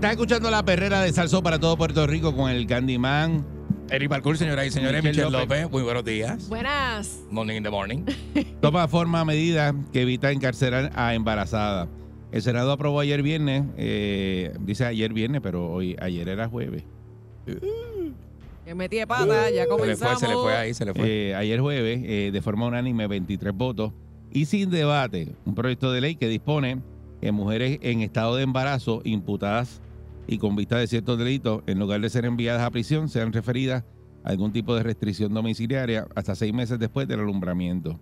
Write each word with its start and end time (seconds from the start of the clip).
Estás 0.00 0.12
escuchando 0.12 0.50
la 0.50 0.64
perrera 0.64 1.02
de 1.02 1.12
Salsó 1.12 1.42
para 1.42 1.58
todo 1.58 1.76
Puerto 1.76 2.06
Rico 2.06 2.34
con 2.34 2.50
el 2.50 2.66
Candyman. 2.66 3.44
Eric 3.90 4.08
Balcour, 4.08 4.38
señoras 4.38 4.64
y 4.66 4.70
señores, 4.70 5.04
Michelle 5.04 5.26
Michelle 5.26 5.30
López. 5.30 5.60
López, 5.60 5.70
muy 5.70 5.82
buenos 5.82 6.06
días. 6.06 6.48
Buenas. 6.48 7.20
Morning 7.30 7.56
in 7.56 7.62
the 7.62 7.68
morning. 7.68 8.06
Toma 8.62 8.88
forma 8.88 9.22
medida 9.26 9.74
que 9.92 10.00
evita 10.00 10.32
encarcelar 10.32 10.90
a 10.94 11.12
embarazadas. 11.12 11.90
El 12.32 12.40
Senado 12.40 12.72
aprobó 12.72 12.98
ayer 13.00 13.22
viernes, 13.22 13.64
eh, 13.76 14.54
dice 14.60 14.86
ayer 14.86 15.12
viernes, 15.12 15.42
pero 15.42 15.70
hoy 15.70 15.94
ayer 16.00 16.30
era 16.30 16.48
jueves. 16.48 16.82
Que 18.64 18.74
metí 18.74 18.96
de 18.96 19.06
pata, 19.06 19.50
ya 19.50 19.64
Se 19.64 19.64
le 19.64 19.66
fue, 19.66 19.68
comenzamos. 19.68 20.18
se 20.18 20.28
le 20.28 20.34
fue 20.34 20.56
ahí, 20.56 20.72
se 20.72 20.84
le 20.86 20.94
fue. 20.94 21.04
Eh, 21.06 21.34
ayer 21.34 21.60
jueves, 21.60 22.00
eh, 22.04 22.30
de 22.32 22.40
forma 22.40 22.66
unánime, 22.66 23.06
23 23.06 23.52
votos 23.52 23.92
y 24.32 24.46
sin 24.46 24.70
debate, 24.70 25.34
un 25.44 25.54
proyecto 25.54 25.92
de 25.92 26.00
ley 26.00 26.16
que 26.16 26.26
dispone 26.26 26.80
que 27.20 27.32
mujeres 27.32 27.78
en 27.82 28.00
estado 28.00 28.36
de 28.36 28.44
embarazo 28.44 29.02
imputadas 29.04 29.82
y 30.26 30.38
con 30.38 30.56
vista 30.56 30.78
de 30.78 30.86
ciertos 30.86 31.18
delitos, 31.18 31.62
en 31.66 31.78
lugar 31.78 32.00
de 32.00 32.10
ser 32.10 32.24
enviadas 32.24 32.62
a 32.62 32.70
prisión, 32.70 33.08
sean 33.08 33.32
referidas 33.32 33.84
a 34.24 34.30
algún 34.30 34.52
tipo 34.52 34.74
de 34.74 34.82
restricción 34.82 35.34
domiciliaria 35.34 36.06
hasta 36.14 36.34
seis 36.34 36.52
meses 36.52 36.78
después 36.78 37.08
del 37.08 37.20
alumbramiento. 37.20 37.98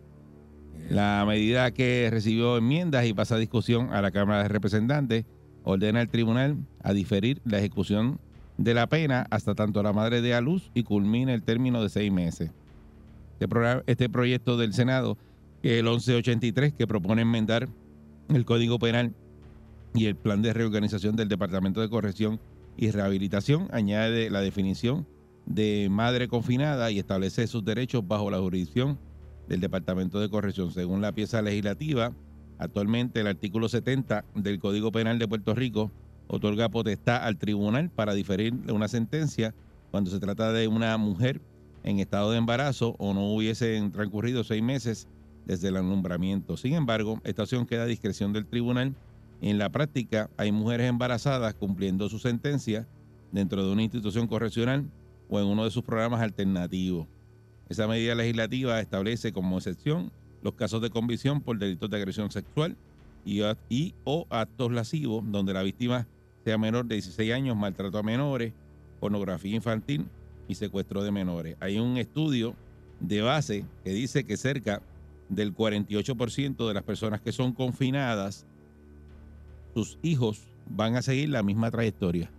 La 0.91 1.25
medida 1.27 1.70
que 1.70 2.08
recibió 2.10 2.56
enmiendas 2.56 3.06
y 3.06 3.12
pasa 3.12 3.34
a 3.34 3.38
discusión 3.38 3.92
a 3.92 4.00
la 4.00 4.10
Cámara 4.10 4.42
de 4.42 4.48
Representantes 4.48 5.27
ordena 5.64 6.00
al 6.00 6.08
tribunal 6.08 6.56
a 6.83 6.92
diferir 6.92 7.42
la 7.44 7.58
ejecución 7.58 8.19
de 8.56 8.75
la 8.75 8.88
pena 8.88 9.27
hasta 9.30 9.55
tanto 9.55 9.82
la 9.82 9.92
madre 9.92 10.22
dé 10.22 10.34
a 10.34 10.41
luz 10.41 10.70
y 10.75 10.82
culmine 10.82 11.34
el 11.34 11.42
término 11.42 11.82
de 11.82 11.91
seis 11.91 12.10
meses. 12.10 12.50
Este, 13.38 13.56
este 13.86 14.08
proyecto 14.08 14.56
del 14.56 14.72
Senado, 14.72 15.19
el 15.62 15.84
1183, 15.84 16.72
que 16.72 16.86
propone 16.86 17.22
enmendar 17.22 17.69
el 18.28 18.44
Código 18.44 18.78
Penal 18.78 19.14
y 19.98 20.06
el 20.06 20.16
Plan 20.16 20.42
de 20.42 20.52
Reorganización 20.52 21.16
del 21.16 21.28
Departamento 21.28 21.80
de 21.80 21.88
Corrección 21.88 22.41
y 22.77 22.91
Rehabilitación, 22.91 23.68
añade 23.72 24.30
la 24.30 24.41
definición 24.41 25.06
de 25.47 25.88
madre 25.91 26.28
confinada 26.28 26.91
y 26.91 26.98
establece 26.98 27.47
sus 27.48 27.64
derechos 27.64 28.06
bajo 28.06 28.31
la 28.31 28.38
jurisdicción 28.38 28.98
del 29.48 29.60
Departamento 29.60 30.20
de 30.20 30.28
Corrección. 30.28 30.70
Según 30.70 31.00
la 31.00 31.12
pieza 31.12 31.42
legislativa, 31.42 32.12
actualmente 32.58 33.20
el 33.20 33.26
artículo 33.26 33.69
70 33.69 34.25
del 34.37 34.60
Código 34.60 34.92
Penal 34.92 35.19
de 35.19 35.26
Puerto 35.26 35.54
Rico 35.54 35.91
otorga 36.28 36.69
potestad 36.69 37.25
al 37.25 37.38
tribunal 37.38 37.91
para 37.91 38.14
diferir 38.14 38.54
una 38.70 38.87
sentencia 38.87 39.54
cuando 39.91 40.10
se 40.10 40.20
trata 40.20 40.53
de 40.53 40.69
una 40.69 40.97
mujer 40.97 41.41
en 41.82 41.98
estado 41.98 42.31
de 42.31 42.38
embarazo 42.38 42.94
o 42.98 43.14
no 43.14 43.32
hubiesen 43.32 43.91
transcurrido 43.91 44.44
seis 44.44 44.62
meses 44.62 45.08
desde 45.47 45.69
el 45.69 45.76
alumbramiento. 45.76 46.56
Sin 46.56 46.75
embargo, 46.75 47.20
esta 47.25 47.42
opción 47.42 47.66
queda 47.66 47.84
a 47.84 47.87
discreción 47.87 48.32
del 48.32 48.47
tribunal. 48.47 48.94
En 49.41 49.59
la 49.59 49.71
práctica, 49.71 50.31
hay 50.37 50.53
mujeres 50.53 50.88
embarazadas 50.88 51.54
cumpliendo 51.54 52.09
su 52.09 52.19
sentencia 52.19 52.87
dentro 53.32 53.65
de 53.65 53.72
una 53.72 53.82
institución 53.82 54.26
correccional 54.26 54.91
o 55.28 55.38
en 55.38 55.47
uno 55.47 55.65
de 55.65 55.71
sus 55.71 55.84
programas 55.84 56.21
alternativos. 56.21 57.06
Esa 57.69 57.87
medida 57.87 58.15
legislativa 58.15 58.81
establece 58.81 59.32
como 59.32 59.59
excepción 59.59 60.10
los 60.43 60.54
casos 60.54 60.81
de 60.81 60.91
convicción 60.91 61.41
por 61.41 61.59
delitos 61.59 61.91
de 61.91 61.97
agresión 61.97 62.31
sexual 62.31 62.76
y, 63.25 63.43
y 63.69 63.94
o 64.04 64.26
actos 64.31 64.72
lascivos 64.72 65.22
donde 65.26 65.53
la 65.53 65.62
víctima 65.62 66.06
sea 66.44 66.56
menor 66.56 66.87
de 66.87 66.94
16 66.94 67.32
años, 67.32 67.56
maltrato 67.56 67.99
a 67.99 68.03
menores, 68.03 68.53
pornografía 69.00 69.55
infantil 69.55 70.06
y 70.49 70.55
secuestro 70.55 71.03
de 71.03 71.10
menores. 71.10 71.56
Hay 71.60 71.78
un 71.78 71.97
estudio 71.99 72.55
de 73.00 73.20
base 73.20 73.65
que 73.84 73.91
dice 73.91 74.25
que 74.25 74.37
cerca 74.37 74.82
del 75.28 75.55
48% 75.55 76.66
de 76.66 76.75
las 76.75 76.82
personas 76.82 77.20
que 77.20 77.32
son 77.32 77.53
confinadas, 77.53 78.47
sus 79.75 79.99
hijos 80.03 80.43
van 80.67 80.97
a 80.97 81.03
seguir 81.03 81.29
la 81.31 81.43
misma 81.43 81.71
trayectoria. 81.71 82.31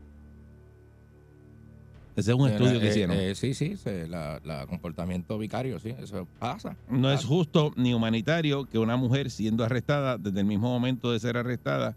Ese 2.15 2.31
es 2.31 2.37
un 2.37 2.49
estudio 2.49 2.79
que 2.81 2.87
Eh, 2.87 2.89
hicieron. 2.89 3.15
eh, 3.17 3.33
sí, 3.35 3.53
sí, 3.53 3.75
la 4.09 4.65
comportamiento 4.67 5.37
vicario, 5.37 5.79
sí, 5.79 5.95
eso 5.97 6.27
pasa. 6.37 6.75
No 6.89 7.11
es 7.11 7.23
justo 7.23 7.71
ni 7.77 7.93
humanitario 7.93 8.65
que 8.65 8.77
una 8.77 8.97
mujer 8.97 9.31
siendo 9.31 9.63
arrestada 9.63 10.17
desde 10.17 10.39
el 10.41 10.45
mismo 10.45 10.67
momento 10.69 11.11
de 11.13 11.19
ser 11.19 11.37
arrestada, 11.37 11.95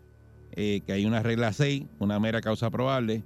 eh, 0.53 0.81
que 0.87 0.93
hay 0.93 1.07
una 1.07 1.23
regla 1.23 1.53
6, 1.53 1.85
una 1.99 2.21
mera 2.21 2.41
causa 2.41 2.71
probable, 2.71 3.25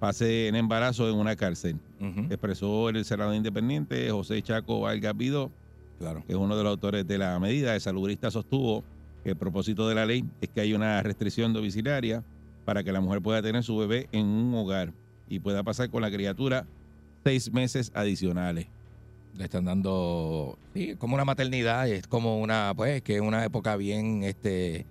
pase 0.00 0.48
en 0.48 0.56
embarazo 0.56 1.08
en 1.08 1.14
una 1.16 1.34
cárcel. 1.34 1.76
Ujú, 1.98 2.20
Expresó 2.30 2.88
el 2.90 3.04
senador 3.06 3.34
independiente 3.34 4.10
José 4.10 4.42
Chaco 4.42 4.80
Vargas 4.80 5.16
Vidó, 5.16 5.50
Claro. 5.98 6.22
que 6.26 6.32
es 6.34 6.38
uno 6.38 6.56
de 6.58 6.62
los 6.62 6.70
autores 6.70 7.06
de 7.06 7.16
la 7.18 7.38
medida. 7.40 7.74
El 7.74 7.80
salubrista 7.80 8.30
sostuvo 8.30 8.84
el 9.24 9.36
propósito 9.36 9.88
de 9.88 9.94
la 9.94 10.06
ley 10.06 10.24
es 10.40 10.48
que 10.48 10.60
hay 10.60 10.74
una 10.74 11.02
restricción 11.02 11.52
domiciliaria 11.52 12.24
para 12.64 12.82
que 12.84 12.92
la 12.92 13.00
mujer 13.00 13.22
pueda 13.22 13.42
tener 13.42 13.62
su 13.62 13.76
bebé 13.76 14.08
en 14.12 14.26
un 14.26 14.54
hogar 14.54 14.92
y 15.28 15.40
pueda 15.40 15.62
pasar 15.62 15.90
con 15.90 16.02
la 16.02 16.10
criatura 16.10 16.66
seis 17.24 17.52
meses 17.52 17.92
adicionales. 17.94 18.66
Le 19.36 19.44
están 19.44 19.64
dando, 19.64 20.58
sí, 20.74 20.96
como 20.96 21.14
una 21.14 21.24
maternidad, 21.24 21.88
es 21.88 22.06
como 22.06 22.40
una, 22.40 22.72
pues, 22.76 23.02
que 23.02 23.16
es 23.16 23.20
una 23.20 23.44
época 23.44 23.76
bien, 23.76 24.22
este, 24.24 24.86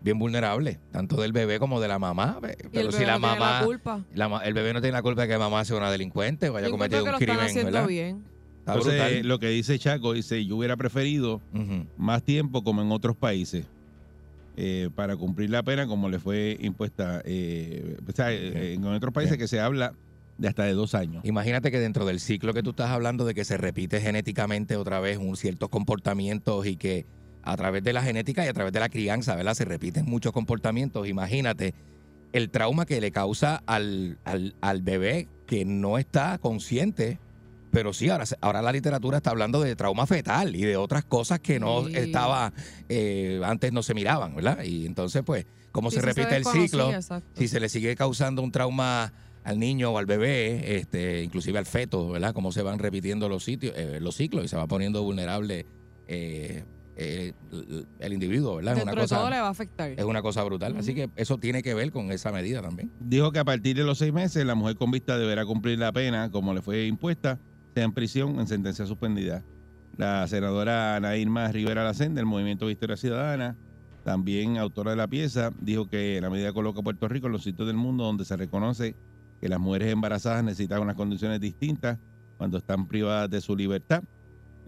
bien 0.00 0.18
vulnerable, 0.18 0.80
tanto 0.90 1.20
del 1.20 1.32
bebé 1.32 1.58
como 1.58 1.80
de 1.80 1.88
la 1.88 1.98
mamá. 1.98 2.38
Pero 2.72 2.92
si 2.92 2.98
bebé 2.98 3.06
la 3.06 3.18
no 3.18 3.20
tiene 3.20 3.38
mamá, 3.38 3.60
la 3.60 3.66
culpa. 3.66 4.04
la 4.14 4.38
el 4.44 4.54
bebé 4.54 4.72
no 4.72 4.80
tiene 4.80 4.92
la 4.92 5.02
culpa 5.02 5.22
de 5.22 5.28
que 5.28 5.38
mamá 5.38 5.64
sea 5.64 5.76
una 5.76 5.90
delincuente 5.90 6.48
o 6.48 6.56
haya 6.56 6.70
cometido 6.70 7.04
un 7.04 7.12
crimen, 7.12 7.86
bien. 7.86 8.24
Está 8.64 8.72
Entonces, 8.76 8.98
brutal. 8.98 9.28
lo 9.28 9.38
que 9.38 9.48
dice 9.48 9.78
Chaco, 9.78 10.14
dice, 10.14 10.46
yo 10.46 10.56
hubiera 10.56 10.74
preferido 10.78 11.42
más 11.98 12.22
tiempo 12.22 12.64
como 12.64 12.80
en 12.80 12.90
otros 12.92 13.14
países 13.14 13.66
eh, 14.56 14.88
para 14.94 15.16
cumplir 15.16 15.50
la 15.50 15.62
pena 15.62 15.86
como 15.86 16.08
le 16.08 16.18
fue 16.18 16.56
impuesta 16.60 17.20
eh, 17.26 17.98
o 18.08 18.12
sea, 18.12 18.32
eh, 18.32 18.72
en 18.72 18.84
otros 18.86 19.12
países 19.12 19.36
que 19.36 19.48
se 19.48 19.60
habla 19.60 19.92
de 20.38 20.48
hasta 20.48 20.64
de 20.64 20.72
dos 20.72 20.94
años. 20.94 21.22
Imagínate 21.26 21.70
que 21.70 21.78
dentro 21.78 22.06
del 22.06 22.20
ciclo 22.20 22.54
que 22.54 22.62
tú 22.62 22.70
estás 22.70 22.88
hablando 22.88 23.26
de 23.26 23.34
que 23.34 23.44
se 23.44 23.58
repite 23.58 24.00
genéticamente 24.00 24.76
otra 24.76 24.98
vez 24.98 25.18
un 25.18 25.36
ciertos 25.36 25.68
comportamientos 25.68 26.66
y 26.66 26.76
que 26.76 27.04
a 27.42 27.56
través 27.58 27.84
de 27.84 27.92
la 27.92 28.02
genética 28.02 28.46
y 28.46 28.48
a 28.48 28.54
través 28.54 28.72
de 28.72 28.80
la 28.80 28.88
crianza, 28.88 29.36
¿verdad? 29.36 29.52
Se 29.52 29.66
repiten 29.66 30.06
muchos 30.06 30.32
comportamientos. 30.32 31.06
Imagínate 31.06 31.74
el 32.32 32.48
trauma 32.48 32.86
que 32.86 33.00
le 33.02 33.10
causa 33.12 33.62
al, 33.66 34.18
al, 34.24 34.54
al 34.62 34.80
bebé 34.80 35.28
que 35.46 35.66
no 35.66 35.98
está 35.98 36.38
consciente. 36.38 37.18
Pero 37.74 37.92
sí, 37.92 38.08
ahora, 38.08 38.24
se- 38.24 38.36
ahora 38.40 38.62
la 38.62 38.72
literatura 38.72 39.16
está 39.18 39.30
hablando 39.30 39.60
de 39.60 39.74
trauma 39.76 40.06
fetal 40.06 40.54
y 40.56 40.62
de 40.62 40.76
otras 40.76 41.04
cosas 41.04 41.40
que 41.40 41.58
no 41.60 41.84
Sí. 41.86 41.92
estaba, 41.96 42.52
eh, 42.88 43.40
antes 43.44 43.72
no 43.72 43.82
se 43.82 43.92
miraban, 43.94 44.34
¿verdad? 44.34 44.62
Y 44.62 44.86
entonces, 44.86 45.22
pues, 45.26 45.44
como 45.72 45.90
Sí, 45.90 45.96
se 45.96 46.02
repite 46.02 46.36
el 46.36 46.44
ciclo, 46.44 46.90
si 47.36 47.48
se 47.48 47.58
le 47.60 47.68
sigue 47.68 47.96
causando 47.96 48.42
un 48.42 48.52
trauma 48.52 49.12
al 49.42 49.58
niño 49.58 49.90
o 49.90 49.98
al 49.98 50.06
bebé, 50.06 50.76
este, 50.76 51.22
inclusive 51.24 51.58
al 51.58 51.66
feto, 51.66 52.10
¿verdad? 52.10 52.32
Cómo 52.32 52.52
se 52.52 52.62
van 52.62 52.78
repitiendo 52.78 53.28
los 53.28 53.42
sitios, 53.44 53.74
eh, 53.76 53.98
los 54.00 54.14
ciclos 54.14 54.44
y 54.44 54.48
se 54.48 54.56
va 54.56 54.66
poniendo 54.68 55.02
vulnerable 55.02 55.66
eh, 56.06 56.64
eh, 56.96 57.32
el- 57.98 58.12
individuo, 58.12 58.56
¿verdad? 58.56 58.74
Es 58.74 58.78
Dentro 58.84 58.92
una 58.94 59.02
de 59.02 59.08
todo 59.08 59.18
le 59.24 59.30
cosa, 59.30 59.40
va 59.42 59.48
a 59.48 59.50
afectar. 59.50 59.90
es 59.90 60.04
una 60.04 60.22
cosa 60.22 60.44
brutal. 60.44 60.76
Así 60.76 60.94
que 60.94 61.10
eso 61.16 61.38
tiene 61.38 61.62
que 61.62 61.74
ver 61.74 61.90
con 61.90 62.12
esa 62.12 62.30
medida 62.30 62.62
también. 62.62 62.92
Dijo 63.00 63.32
que 63.32 63.40
a 63.40 63.44
partir 63.44 63.74
de 63.76 63.82
los 63.82 63.98
seis 63.98 64.12
meses 64.12 64.44
la 64.46 64.54
mujer 64.54 64.76
con 64.76 64.92
vista 64.92 65.18
deberá 65.18 65.44
cumplir 65.44 65.78
la 65.80 65.90
pena 65.92 66.30
como 66.30 66.54
le 66.54 66.62
fue 66.62 66.86
impuesta, 66.86 67.40
sea 67.74 67.84
en 67.84 67.92
prisión 67.92 68.38
en 68.40 68.46
sentencia 68.46 68.86
suspendida. 68.86 69.42
La 69.96 70.26
senadora 70.26 70.96
Ana 70.96 71.16
Irma 71.16 71.50
Rivera 71.52 71.84
Lacén 71.84 72.14
del 72.14 72.26
Movimiento 72.26 72.66
Victoria 72.66 72.96
Ciudadana 72.96 73.56
también 74.04 74.58
autora 74.58 74.90
de 74.90 74.98
la 74.98 75.08
pieza, 75.08 75.50
dijo 75.60 75.88
que 75.88 76.20
la 76.20 76.28
medida 76.28 76.52
coloca 76.52 76.80
a 76.80 76.82
Puerto 76.82 77.08
Rico 77.08 77.26
en 77.26 77.32
los 77.32 77.42
sitios 77.42 77.66
del 77.66 77.76
mundo 77.76 78.04
donde 78.04 78.24
se 78.26 78.36
reconoce 78.36 78.94
que 79.40 79.48
las 79.48 79.58
mujeres 79.58 79.90
embarazadas 79.92 80.44
necesitan 80.44 80.82
unas 80.82 80.94
condiciones 80.94 81.40
distintas 81.40 81.98
cuando 82.36 82.58
están 82.58 82.86
privadas 82.86 83.30
de 83.30 83.40
su 83.40 83.56
libertad. 83.56 84.02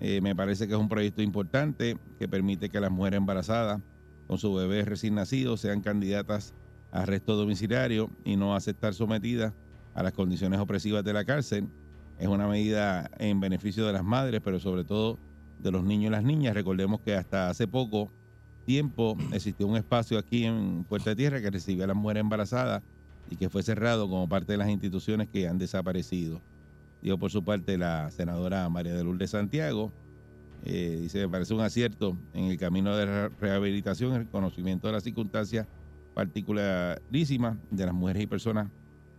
Eh, 0.01 0.21
me 0.23 0.35
parece 0.35 0.67
que 0.67 0.73
es 0.73 0.79
un 0.79 0.89
proyecto 0.89 1.23
importante 1.23 1.99
que 2.19 2.29
permite 2.29 2.71
que 2.71 2.81
las 2.81 2.91
mujeres 2.91 3.19
embarazadas 3.19 3.81
con 4.27 4.39
su 4.39 4.53
bebé 4.55 4.85
recién 4.85 5.15
nacido 5.15 5.57
sean 5.57 5.83
candidatas 5.83 6.55
a 6.91 7.03
arresto 7.03 7.37
domiciliario 7.37 8.11
y 8.25 8.37
no 8.37 8.55
a 8.55 8.59
estar 8.59 8.95
sometidas 8.95 9.53
a 9.95 10.03
las 10.03 10.13
condiciones 10.13 10.61
opresivas 10.61 11.05
de 11.05 11.13
la 11.13 11.25
cárcel. 11.25 11.69
Es 12.19 12.29
una 12.29 12.49
medida 12.49 13.11
en 13.19 13.41
beneficio 13.41 13.87
de 13.87 13.93
las 13.93 14.05
madres, 14.05 14.41
pero 14.43 14.59
sobre 14.59 14.85
todo 14.85 15.19
de 15.59 15.71
los 15.71 15.85
niños 15.85 16.09
y 16.09 16.13
las 16.13 16.25
niñas. 16.25 16.55
Recordemos 16.55 17.01
que 17.01 17.15
hasta 17.15 17.51
hace 17.51 17.69
poco 17.69 18.11
tiempo 18.65 19.17
existió 19.33 19.67
un 19.67 19.77
espacio 19.77 20.19
aquí 20.19 20.45
en 20.45 20.85
Puerta 20.85 21.11
de 21.11 21.17
Tierra 21.17 21.41
que 21.41 21.51
recibía 21.51 21.85
a 21.85 21.89
las 21.89 21.97
mujeres 21.97 22.23
embarazadas 22.23 22.83
y 23.31 23.37
que 23.37 23.49
fue 23.49 23.63
cerrado 23.63 24.09
como 24.09 24.29
parte 24.29 24.53
de 24.53 24.59
las 24.59 24.69
instituciones 24.69 25.29
que 25.29 25.47
han 25.47 25.59
desaparecido. 25.59 26.41
Digo 27.03 27.19
por 27.19 27.31
su 27.31 27.45
parte 27.45 27.77
la 27.77 28.11
senadora 28.11 28.69
María 28.69 28.95
de 28.95 29.05
Lourdes 29.05 29.31
Santiago. 29.31 29.93
eh, 30.65 30.99
dice, 31.03 31.19
me 31.21 31.29
parece 31.29 31.55
un 31.55 31.61
acierto 31.61 32.17
en 32.33 32.45
el 32.45 32.57
camino 32.57 32.97
de 32.97 33.07
re- 33.07 33.29
rehabilitación, 33.39 34.15
el 34.15 34.27
conocimiento 34.29 34.87
de 34.87 34.95
las 34.95 35.05
circunstancias 35.05 35.67
particularísimas 36.15 37.59
de 37.71 37.85
las 37.85 37.95
mujeres 37.95 38.23
y 38.23 38.27
personas 38.27 38.71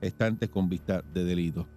estantes 0.01 0.49
con 0.49 0.67
vista 0.67 1.03
de 1.13 1.23
delito. 1.23 1.67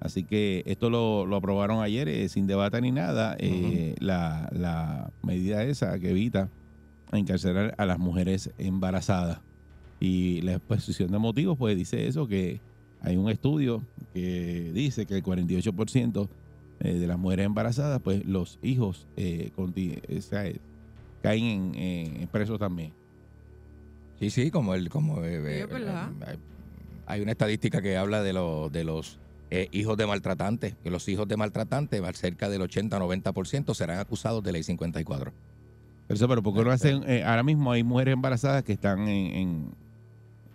Así 0.00 0.22
que 0.24 0.62
esto 0.66 0.90
lo, 0.90 1.26
lo 1.26 1.36
aprobaron 1.36 1.82
ayer 1.82 2.08
eh, 2.08 2.28
sin 2.28 2.46
debate 2.46 2.80
ni 2.80 2.92
nada, 2.92 3.36
eh, 3.38 3.94
la, 3.98 4.48
la 4.52 5.10
medida 5.22 5.64
esa 5.64 5.98
que 5.98 6.10
evita 6.10 6.48
encarcelar 7.12 7.74
a 7.78 7.86
las 7.86 7.98
mujeres 7.98 8.50
embarazadas. 8.58 9.40
Y 10.00 10.40
la 10.42 10.52
exposición 10.54 11.10
de 11.10 11.18
motivos, 11.18 11.58
pues 11.58 11.76
dice 11.76 12.06
eso, 12.06 12.28
que 12.28 12.60
hay 13.00 13.16
un 13.16 13.28
estudio 13.28 13.82
que 14.14 14.70
dice 14.72 15.04
que 15.06 15.16
el 15.16 15.22
48% 15.24 16.28
eh, 16.80 16.92
de 16.94 17.06
las 17.08 17.18
mujeres 17.18 17.46
embarazadas, 17.46 18.00
pues 18.00 18.24
los 18.24 18.58
hijos 18.62 19.08
eh, 19.16 19.50
conti- 19.56 20.00
o 20.16 20.22
sea, 20.22 20.46
eh, 20.46 20.60
caen 21.22 21.74
en, 21.74 22.20
en 22.22 22.28
presos 22.28 22.60
también. 22.60 22.92
Sí, 24.20 24.30
sí, 24.30 24.50
como 24.52 24.74
el, 24.74 24.88
como 24.88 25.20
hay 27.06 27.20
una 27.20 27.32
estadística 27.32 27.80
que 27.82 27.96
habla 27.96 28.22
de 28.22 28.32
los 28.32 28.70
de 28.70 28.84
los 28.84 29.18
eh, 29.50 29.68
hijos 29.72 29.96
de 29.96 30.06
maltratantes, 30.06 30.74
que 30.82 30.90
los 30.90 31.08
hijos 31.08 31.26
de 31.28 31.36
maltratantes, 31.36 32.02
cerca 32.18 32.48
del 32.48 32.62
80-90% 32.62 33.74
serán 33.74 33.98
acusados 33.98 34.42
de 34.42 34.52
ley 34.52 34.62
54. 34.62 35.32
Pero 36.06 36.16
eso, 36.16 36.28
pero 36.28 36.42
¿por 36.42 36.54
qué 36.54 36.64
no 36.64 36.70
hacen? 36.70 37.02
eh, 37.06 37.22
ahora 37.24 37.42
mismo 37.42 37.70
hay 37.72 37.82
mujeres 37.82 38.12
embarazadas 38.14 38.62
que 38.64 38.72
están 38.72 39.08
en, 39.08 39.34
en- 39.34 39.74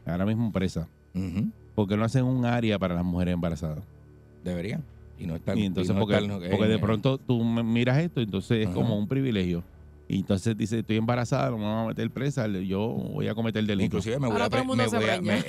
ahora 0.05 0.25
mismo 0.25 0.51
presas. 0.51 0.87
¿Por 1.75 1.87
qué 1.87 1.95
no 1.97 2.03
hacen 2.05 2.23
un 2.25 2.45
área 2.45 2.77
para 2.79 2.95
las 2.95 3.03
mujeres 3.05 3.33
embarazadas? 3.33 3.83
Deberían. 4.43 4.83
Y 5.17 5.25
no 5.27 5.35
están. 5.35 5.57
Y 5.57 5.65
entonces, 5.65 5.93
no 5.95 5.99
porque, 6.01 6.15
de 6.67 6.79
pronto 6.79 7.17
tú 7.19 7.43
miras 7.43 7.99
esto, 7.99 8.19
entonces 8.21 8.67
es 8.67 8.73
como 8.73 8.97
un 8.97 9.07
privilegio. 9.07 9.63
Y 10.07 10.19
entonces 10.19 10.55
dice, 10.57 10.79
estoy 10.79 10.97
embarazada, 10.97 11.49
no 11.49 11.57
me 11.57 11.63
van 11.63 11.85
a 11.85 11.87
meter 11.87 12.11
presa, 12.11 12.45
yo 12.47 12.87
voy 12.89 13.27
a 13.29 13.33
cometer 13.33 13.63
delito. 13.65 13.85
Inclusive 13.85 14.19
me 14.19 14.27
voy 14.27 14.33
Ahora 14.33 14.45
a, 14.45 14.49
todo 14.49 14.61
el 14.61 14.63
pre- 14.63 14.67
mundo 14.67 14.83
me 14.83 14.89
se 14.89 14.97
voy 14.97 15.09
a, 15.09 15.21
me- 15.21 15.39
eh, 15.39 15.43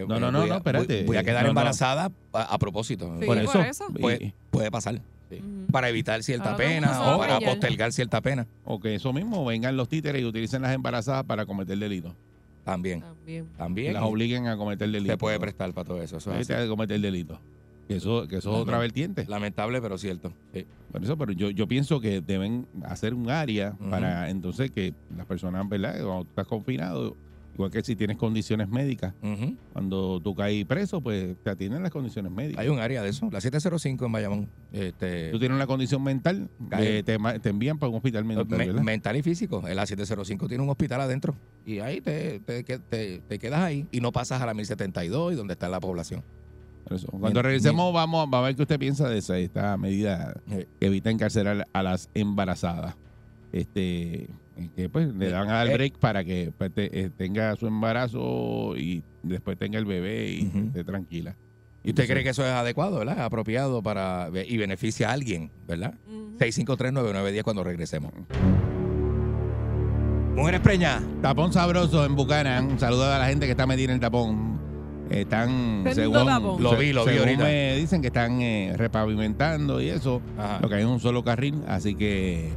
eh, 0.00 0.04
No, 0.08 0.18
no, 0.18 0.32
no, 0.32 0.40
voy 0.40 0.48
no, 0.50 0.56
espérate. 0.56 0.96
Voy, 0.98 1.06
voy 1.06 1.16
a 1.18 1.24
quedar 1.24 1.42
No, 1.42 1.44
no. 1.44 1.48
embarazada 1.50 2.10
a, 2.32 2.42
a 2.42 2.58
propósito. 2.58 3.06
Sí, 3.20 3.26
por 3.26 3.36
por 3.44 3.60
eso. 3.60 3.86
y- 3.96 4.00
Puede, 4.00 4.34
puede 4.50 4.70
pasar. 4.70 5.00
sí. 5.30 5.40
Para 5.70 5.88
evitar 5.88 6.22
cierta 6.22 6.50
Ahora 6.50 6.56
pena 6.58 7.00
o 7.00 7.14
a 7.14 7.18
para 7.18 7.40
postergar 7.40 7.92
cierta 7.92 8.20
pena. 8.20 8.46
o 8.64 8.80
que 8.80 8.96
eso 8.96 9.12
mismo, 9.12 9.44
vengan 9.46 9.76
los 9.76 9.88
títeres 9.88 10.20
y 10.20 10.24
utilicen 10.24 10.62
las 10.62 10.74
embarazadas 10.74 11.24
para 11.24 11.46
cometer 11.46 11.78
delito. 11.78 12.14
También. 12.64 13.00
También. 13.00 13.46
Y 13.54 13.56
También. 13.56 13.94
las 13.94 14.02
obliguen 14.02 14.46
a 14.48 14.56
cometer 14.56 14.90
delito. 14.90 15.12
se 15.12 15.16
puede 15.18 15.38
prestar 15.40 15.72
para 15.72 15.84
todo 15.86 16.02
eso. 16.02 16.18
eso 16.18 16.34
es 16.34 16.46
te 16.46 16.54
hay 16.54 16.64
que 16.64 16.68
cometer 16.68 17.00
delito. 17.00 17.40
Que 17.92 17.98
eso, 17.98 18.26
que 18.28 18.36
eso 18.36 18.50
es 18.54 18.56
otra 18.62 18.78
vertiente. 18.78 19.24
Lamentable, 19.28 19.80
pero 19.80 19.98
cierto. 19.98 20.32
Sí. 20.54 20.66
Por 20.90 21.02
eso, 21.02 21.16
pero 21.16 21.32
yo, 21.32 21.50
yo 21.50 21.66
pienso 21.68 22.00
que 22.00 22.20
deben 22.20 22.66
hacer 22.84 23.14
un 23.14 23.30
área 23.30 23.72
para 23.90 24.28
entonces 24.30 24.70
que 24.70 24.94
las 25.16 25.26
personas, 25.26 25.68
¿verdad? 25.68 25.94
Cuando 26.04 26.22
estás 26.28 26.46
confinado, 26.46 27.16
igual 27.54 27.70
que 27.70 27.82
si 27.82 27.96
tienes 27.96 28.16
condiciones 28.16 28.68
médicas, 28.68 29.14
cuando 29.72 30.20
tú 30.20 30.34
caes 30.34 30.64
preso, 30.64 31.00
pues 31.00 31.34
te 31.42 31.50
atienden 31.50 31.82
las 31.82 31.90
condiciones 31.92 32.32
médicas. 32.32 32.62
Hay 32.62 32.68
un 32.68 32.78
área 32.78 33.02
de 33.02 33.10
eso, 33.10 33.28
la 33.30 33.40
705 33.40 34.04
en 34.06 34.12
Bayamón. 34.12 34.48
Este, 34.72 35.30
Tú 35.30 35.38
tienes 35.38 35.56
una 35.56 35.66
condición 35.66 36.02
mental, 36.02 36.48
eh, 36.78 37.02
te, 37.04 37.18
te 37.40 37.48
envían 37.50 37.78
para 37.78 37.90
un 37.90 37.96
hospital 37.96 38.24
mental, 38.24 38.46
me- 38.58 38.82
mental 38.82 39.16
y 39.16 39.22
físico. 39.22 39.66
El 39.66 39.78
A705 39.78 40.48
tiene 40.48 40.62
un 40.62 40.70
hospital 40.70 41.00
adentro. 41.02 41.34
Y 41.66 41.78
ahí 41.80 42.00
te, 42.00 42.40
te- 42.40 42.62
te 43.28 43.38
quedas 43.38 43.60
ahí 43.60 43.86
y 43.92 44.00
no 44.00 44.12
pasas 44.12 44.40
a 44.42 44.46
la 44.46 44.54
1072 44.54 45.32
y 45.32 45.36
donde 45.36 45.52
está 45.54 45.68
la 45.68 45.80
población. 45.80 46.22
Eso. 46.90 47.06
Cuando 47.08 47.42
regresemos, 47.42 47.92
vamos, 47.92 48.28
vamos 48.28 48.44
a 48.44 48.46
ver 48.48 48.56
qué 48.56 48.62
usted 48.62 48.78
piensa 48.78 49.08
de 49.08 49.18
esa, 49.18 49.38
esta 49.38 49.76
medida 49.76 50.34
que 50.48 50.66
evita 50.80 51.10
encarcelar 51.10 51.66
a 51.72 51.82
las 51.82 52.08
embarazadas. 52.14 52.96
Este, 53.52 54.28
que 54.76 54.88
pues 54.88 55.14
le 55.14 55.30
dan 55.30 55.48
al 55.50 55.68
Eh. 55.70 55.74
break 55.74 55.98
para 55.98 56.24
que 56.24 56.52
pues, 56.56 56.72
te- 56.72 57.00
eh, 57.04 57.10
tenga 57.16 57.54
su 57.56 57.66
embarazo 57.66 58.76
y 58.76 59.02
después 59.22 59.58
tenga 59.58 59.78
el 59.78 59.84
bebé 59.84 60.32
y 60.32 60.46
Ujú. 60.46 60.58
esté 60.66 60.84
tranquila. 60.84 61.36
¿Y 61.84 61.90
usted 61.90 62.06
cree 62.06 62.22
que 62.22 62.30
eso 62.30 62.44
es 62.44 62.52
adecuado, 62.52 62.98
verdad? 62.98 63.24
Apropiado 63.24 63.82
para 63.82 64.30
y 64.46 64.56
beneficia 64.56 65.08
a 65.10 65.12
alguien, 65.12 65.50
¿verdad? 65.66 65.94
Ujú. 66.06 66.36
6539910 66.38 67.42
cuando 67.42 67.64
regresemos. 67.64 68.12
Mujeres 70.36 70.60
preñas. 70.60 71.02
Tapón 71.20 71.52
sabroso 71.52 72.04
en 72.06 72.16
Buchanan. 72.16 72.64
Un 72.66 72.78
saludo 72.78 73.12
a 73.12 73.18
la 73.18 73.26
gente 73.26 73.46
que 73.46 73.52
está 73.52 73.66
metida 73.66 73.86
en 73.86 73.94
el 73.96 74.00
tapón. 74.00 74.60
Están, 75.12 75.84
según, 75.92 76.26
tapón. 76.26 76.62
Lo 76.62 76.76
vi, 76.76 76.92
lo 76.92 77.04
vi 77.04 77.12
según 77.12 77.28
ahorita. 77.28 77.44
me 77.44 77.76
dicen 77.76 78.00
que 78.00 78.08
están 78.08 78.40
eh, 78.42 78.74
repavimentando 78.76 79.80
y 79.80 79.88
eso. 79.90 80.20
Ajá. 80.38 80.58
Lo 80.60 80.68
que 80.68 80.74
hay 80.76 80.80
es 80.82 80.86
un 80.88 81.00
solo 81.00 81.22
carril, 81.22 81.62
así 81.68 81.94
que. 81.94 82.50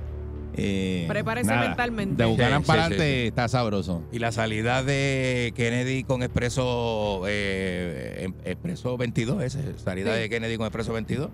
Eh, 0.58 1.04
Prepárese 1.10 1.50
nada, 1.52 1.68
mentalmente. 1.68 2.16
De 2.24 2.30
Buchanan 2.30 2.62
Sí, 2.62 2.68
para 2.68 2.84
sí, 2.88 2.88
sí, 2.88 2.96
adelante 2.96 3.22
sí. 3.24 3.28
está 3.28 3.48
sabroso. 3.50 4.04
Y 4.14 4.20
la 4.20 4.32
salida 4.32 4.84
de 4.84 5.52
Kennedy 5.56 6.06
con 6.06 6.24
Expreso 6.24 7.24
eh, 7.28 8.22
em- 8.24 8.34
Expreso 8.46 8.96
22, 8.96 9.44
ese, 9.44 9.78
salida 9.80 10.14
Sí. 10.16 10.22
de 10.22 10.30
Kennedy 10.30 10.56
con 10.56 10.66
Expreso 10.68 10.94
22, 10.94 11.30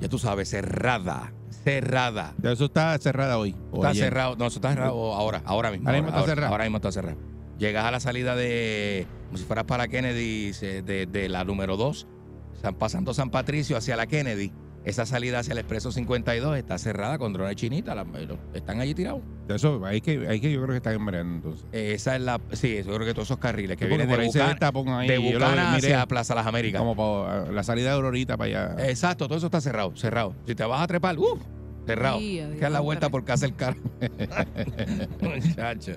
ya 0.00 0.08
tú 0.08 0.18
sabes, 0.20 0.48
cerrada, 0.50 1.32
cerrada. 1.64 2.34
Eso 2.44 2.66
está 2.66 2.96
cerrada 2.98 3.38
hoy. 3.38 3.56
o 3.72 3.78
Está 3.78 3.88
ayer. 3.88 4.04
cerrado, 4.04 4.36
no, 4.36 4.46
eso 4.46 4.58
está 4.58 4.68
cerrado 4.70 5.14
ahora, 5.14 5.42
ahora 5.46 5.72
mismo. 5.72 5.88
Ahora 5.88 5.98
mismo 5.98 6.08
está 6.10 6.20
ahora, 6.20 6.34
cerrado. 6.34 6.52
ahora 6.52 6.64
mismo 6.64 6.76
está 6.76 6.92
cerrado. 6.92 7.16
Llegas 7.60 7.84
a 7.84 7.90
la 7.92 8.00
salida 8.00 8.34
de, 8.34 9.06
como 9.26 9.38
si 9.38 9.44
fueras 9.44 9.66
para 9.66 9.86
Kennedy, 9.86 10.50
de, 10.82 11.06
de 11.06 11.28
la 11.28 11.44
número 11.44 11.76
2, 11.76 12.06
San- 12.62 12.74
pasando 12.74 13.14
San 13.14 13.30
Patricio 13.30 13.76
hacia 13.76 13.94
la 13.96 14.06
Kennedy. 14.06 14.50
Esa 14.82 15.04
salida 15.04 15.40
hacia 15.40 15.52
el 15.52 15.58
Expreso 15.58 15.92
52 15.92 16.56
está 16.56 16.78
cerrada 16.78 17.18
con 17.18 17.34
drones 17.34 17.54
chinitas, 17.56 17.94
la- 17.94 18.06
están 18.54 18.80
allí 18.80 18.94
tirados. 18.94 19.20
Eso, 19.46 19.84
hay 19.84 20.00
que, 20.00 20.26
hay 20.26 20.40
que 20.40 20.50
yo 20.50 20.58
creo 20.62 20.70
que 20.70 20.76
están 20.78 20.94
embreando 20.94 21.34
entonces. 21.36 21.66
Esa 21.70 22.16
es 22.16 22.22
la, 22.22 22.40
sí, 22.52 22.78
yo 22.78 22.94
creo 22.94 23.06
que 23.06 23.12
todos 23.12 23.28
esos 23.28 23.36
carriles 23.36 23.76
que 23.76 23.84
vienen 23.90 24.08
de 24.08 24.16
Bucana, 24.26 24.98
ahí. 24.98 25.08
de 25.08 25.18
Bucana 25.18 25.72
miré 25.74 25.88
hacia 25.92 26.06
Plaza 26.06 26.34
Las 26.34 26.46
Américas. 26.46 26.80
Como 26.80 26.96
para 26.96 27.52
la 27.52 27.62
salida 27.62 27.90
de 27.90 27.94
Aurorita 27.96 28.38
para 28.38 28.70
allá. 28.70 28.88
Exacto, 28.88 29.28
todo 29.28 29.36
eso 29.36 29.48
está 29.48 29.60
cerrado, 29.60 29.94
cerrado. 29.96 30.34
Si 30.46 30.54
te 30.54 30.64
vas 30.64 30.80
a 30.80 30.86
trepar, 30.86 31.18
¡uh! 31.18 31.38
Cerrado. 31.94 32.18
Sí, 32.18 32.40
Que 32.54 32.60
da 32.60 32.70
la 32.70 32.80
vuelta 32.80 33.08
por 33.10 33.24
casa 33.24 33.46
el 33.46 33.54
carro. 33.54 33.78
Muchacho. 35.20 35.92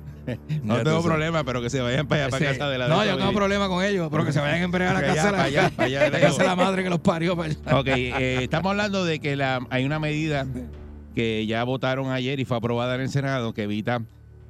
no 0.64 0.84
tengo 0.84 1.04
problema, 1.04 1.44
pero 1.44 1.62
que 1.62 1.70
se 1.70 1.82
vayan 1.82 2.08
para 2.08 2.26
allá, 2.26 2.32
para 2.32 2.46
casa 2.52 2.70
de 2.70 2.78
la 2.78 2.88
No, 2.88 2.98
yo 3.04 3.12
esa 3.12 3.18
tengo 3.20 3.34
problema 3.34 3.68
con 3.68 3.84
ellos, 3.84 4.08
pero 4.12 4.26
que 4.26 4.32
se 4.34 4.40
vayan 4.40 4.62
a 4.62 4.64
embregar 4.64 4.96
a 4.96 5.02
la 5.02 5.08
Para 5.08 5.16
casa 5.16 5.28
allá, 5.30 5.34
de 5.34 5.44
para 5.44 5.44
allá, 5.66 5.76
para 5.76 5.86
allá, 5.88 6.10
la 6.10 6.20
casa 6.20 6.42
de 6.44 6.48
la 6.50 6.56
madre 6.56 6.84
que 6.84 6.90
los 6.90 7.00
parió 7.00 7.36
para 7.36 7.50
allá. 7.50 7.80
Ok, 7.80 7.88
eh, 7.88 8.40
estamos 8.44 8.72
hablando 8.72 9.06
de 9.06 9.20
que 9.20 9.36
la, 9.36 9.60
hay 9.70 9.86
una 9.86 10.00
medida 10.00 10.46
que 11.16 11.46
ya 11.46 11.64
votaron 11.64 12.10
ayer 12.12 12.40
y 12.40 12.46
fue 12.46 12.58
aprobada 12.58 12.96
en 12.96 13.02
el 13.02 13.10
Senado 13.10 13.54
que 13.54 13.64
evita 13.64 14.02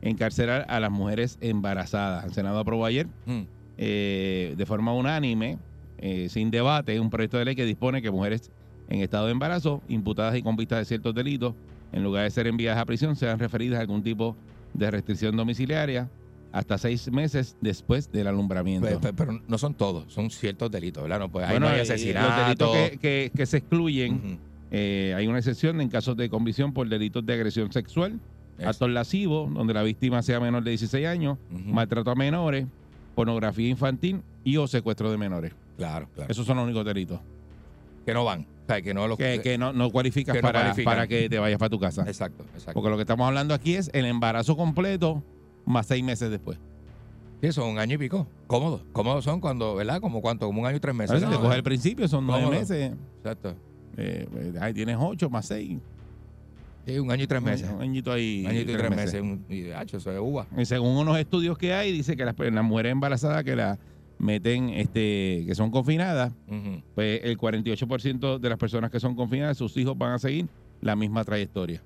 encarcelar 0.01 0.65
a 0.69 0.79
las 0.79 0.91
mujeres 0.91 1.37
embarazadas. 1.41 2.25
El 2.25 2.33
Senado 2.33 2.59
aprobó 2.59 2.85
ayer 2.85 3.07
Mm. 3.25 3.41
eh, 3.77 4.53
de 4.57 4.65
forma 4.65 4.93
unánime, 4.93 5.57
eh, 5.97 6.27
sin 6.29 6.51
debate, 6.51 6.99
un 6.99 7.09
proyecto 7.09 7.37
de 7.37 7.45
ley 7.45 7.55
que 7.55 7.65
dispone 7.65 8.01
que 8.01 8.11
mujeres 8.11 8.51
en 8.93 9.01
estado 9.01 9.25
de 9.25 9.31
embarazo, 9.31 9.81
imputadas 9.87 10.35
y 10.37 10.43
con 10.43 10.55
vista 10.55 10.77
de 10.77 10.85
ciertos 10.85 11.15
delitos, 11.15 11.55
en 11.91 12.03
lugar 12.03 12.23
de 12.25 12.29
ser 12.31 12.45
enviadas 12.47 12.79
a 12.79 12.85
prisión, 12.85 13.15
sean 13.15 13.39
referidas 13.39 13.79
a 13.79 13.81
algún 13.81 14.03
tipo 14.03 14.35
de 14.73 14.91
restricción 14.91 15.35
domiciliaria 15.35 16.09
hasta 16.51 16.77
seis 16.77 17.11
meses 17.11 17.57
después 17.61 18.11
del 18.11 18.27
alumbramiento. 18.27 18.85
Pero, 18.87 18.99
pero- 18.99 19.15
pero 19.15 19.41
no 19.47 19.57
son 19.57 19.73
todos, 19.73 20.13
son 20.13 20.29
ciertos 20.29 20.69
delitos, 20.69 21.01
¿verdad? 21.01 21.19
No, 21.19 21.29
pues, 21.31 21.45
ahí 21.45 21.53
Bueno, 21.53 21.65
no 21.67 21.71
hay 21.73 21.79
eh, 21.79 21.81
asesinato. 21.81 22.27
los 22.27 22.37
delitos 22.45 22.77
que, 22.91 22.97
que- 22.99 23.31
que 23.35 23.45
se 23.47 23.57
excluyen, 23.57 24.37
eh, 24.69 25.13
hay 25.17 25.25
una 25.27 25.39
excepción 25.39 25.81
en 25.81 25.89
casos 25.89 26.15
de 26.15 26.29
convicción 26.29 26.71
por 26.73 26.87
delitos 26.87 27.25
de 27.25 27.33
agresión 27.33 27.71
sexual, 27.71 28.19
Eso. 28.59 28.69
actos 28.69 28.89
lascivos, 28.91 29.51
donde 29.51 29.73
la 29.73 29.81
víctima 29.81 30.21
sea 30.21 30.39
menor 30.39 30.63
de 30.63 30.69
16 30.71 31.07
años, 31.07 31.39
maltrato 31.49 32.11
a 32.11 32.15
menores, 32.15 32.67
pornografía 33.15 33.69
infantil 33.69 34.21
y 34.43 34.57
o 34.57 34.67
secuestro 34.67 35.09
de 35.09 35.17
menores. 35.17 35.53
Claro, 35.77 36.07
claro. 36.13 36.31
Esos 36.31 36.45
son 36.45 36.57
los 36.57 36.65
únicos 36.65 36.85
delitos 36.85 37.19
Que 38.05 38.13
no 38.13 38.23
van. 38.25 38.41
O 38.63 38.65
sea, 38.67 38.81
que 38.81 38.93
no 38.93 39.07
los. 39.07 39.17
que, 39.17 39.41
que 39.41 39.57
no, 39.57 39.73
no 39.73 39.89
cualificas 39.91 40.33
que 40.35 40.41
no 40.41 40.47
para, 40.47 40.59
cualifican. 40.61 40.93
para 40.93 41.07
que 41.07 41.29
te 41.29 41.37
vayas 41.39 41.59
para 41.59 41.69
tu 41.69 41.79
casa. 41.79 42.03
Exacto, 42.07 42.43
exacto. 42.53 42.73
Porque 42.73 42.89
lo 42.89 42.95
que 42.95 43.01
estamos 43.01 43.27
hablando 43.27 43.53
aquí 43.53 43.75
es 43.75 43.89
el 43.93 44.05
embarazo 44.05 44.55
completo 44.55 45.23
más 45.65 45.87
seis 45.87 46.03
meses 46.03 46.29
después. 46.31 46.57
Sí, 47.41 47.51
son 47.51 47.69
un 47.71 47.79
año 47.79 47.95
y 47.95 47.97
pico. 47.97 48.25
Cómodos. 48.47 48.81
Cómodos 48.93 49.25
son 49.25 49.41
cuando, 49.41 49.75
¿verdad? 49.75 49.99
Como 49.99 50.21
cuánto, 50.21 50.45
como 50.45 50.61
un 50.61 50.65
año 50.67 50.77
y 50.77 50.79
tres 50.79 50.91
A 50.95 50.97
meses. 50.97 51.13
veces 51.15 51.29
te 51.29 51.35
coges 51.35 51.55
al 51.55 51.63
principio, 51.63 52.07
son 52.07 52.25
nueve 52.25 52.43
Cómodo. 52.43 52.59
meses. 52.61 52.93
Exacto. 53.17 53.55
eh, 53.97 54.53
ahí 54.61 54.73
tienes 54.73 54.95
ocho 54.99 55.29
más 55.29 55.45
seis. 55.45 55.77
Sí, 56.85 56.99
un 56.99 57.11
año 57.11 57.23
y 57.23 57.27
tres 57.27 57.41
meses. 57.41 57.69
Un 57.69 57.81
añito 57.81 58.11
ahí. 58.11 58.43
Un 58.45 58.51
añito 58.51 58.71
y 58.71 58.75
tres 58.75 58.89
meses. 58.95 59.21
Un- 59.21 59.45
y, 59.49 59.71
hacho, 59.71 59.97
eso 59.97 60.11
es 60.11 60.19
uva. 60.21 60.47
Y 60.57 60.65
según 60.65 60.97
unos 60.97 61.17
estudios 61.17 61.57
que 61.57 61.73
hay, 61.73 61.91
dice 61.91 62.15
que 62.17 62.25
las, 62.25 62.35
las 62.37 62.63
mujeres 62.63 62.91
embarazadas 62.93 63.43
que 63.43 63.55
las 63.55 63.77
meten, 64.19 64.69
este, 64.69 65.43
que 65.45 65.53
son 65.55 65.71
confinadas, 65.71 66.33
pues 66.95 67.21
el 67.23 67.37
48% 67.37 68.39
de 68.39 68.49
las 68.49 68.57
personas 68.57 68.89
que 68.91 68.99
son 68.99 69.15
confinadas, 69.15 69.57
sus 69.57 69.75
hijos 69.77 69.97
van 69.97 70.13
a 70.13 70.19
seguir 70.19 70.47
la 70.81 70.95
misma 70.95 71.23
trayectoria. 71.23 71.81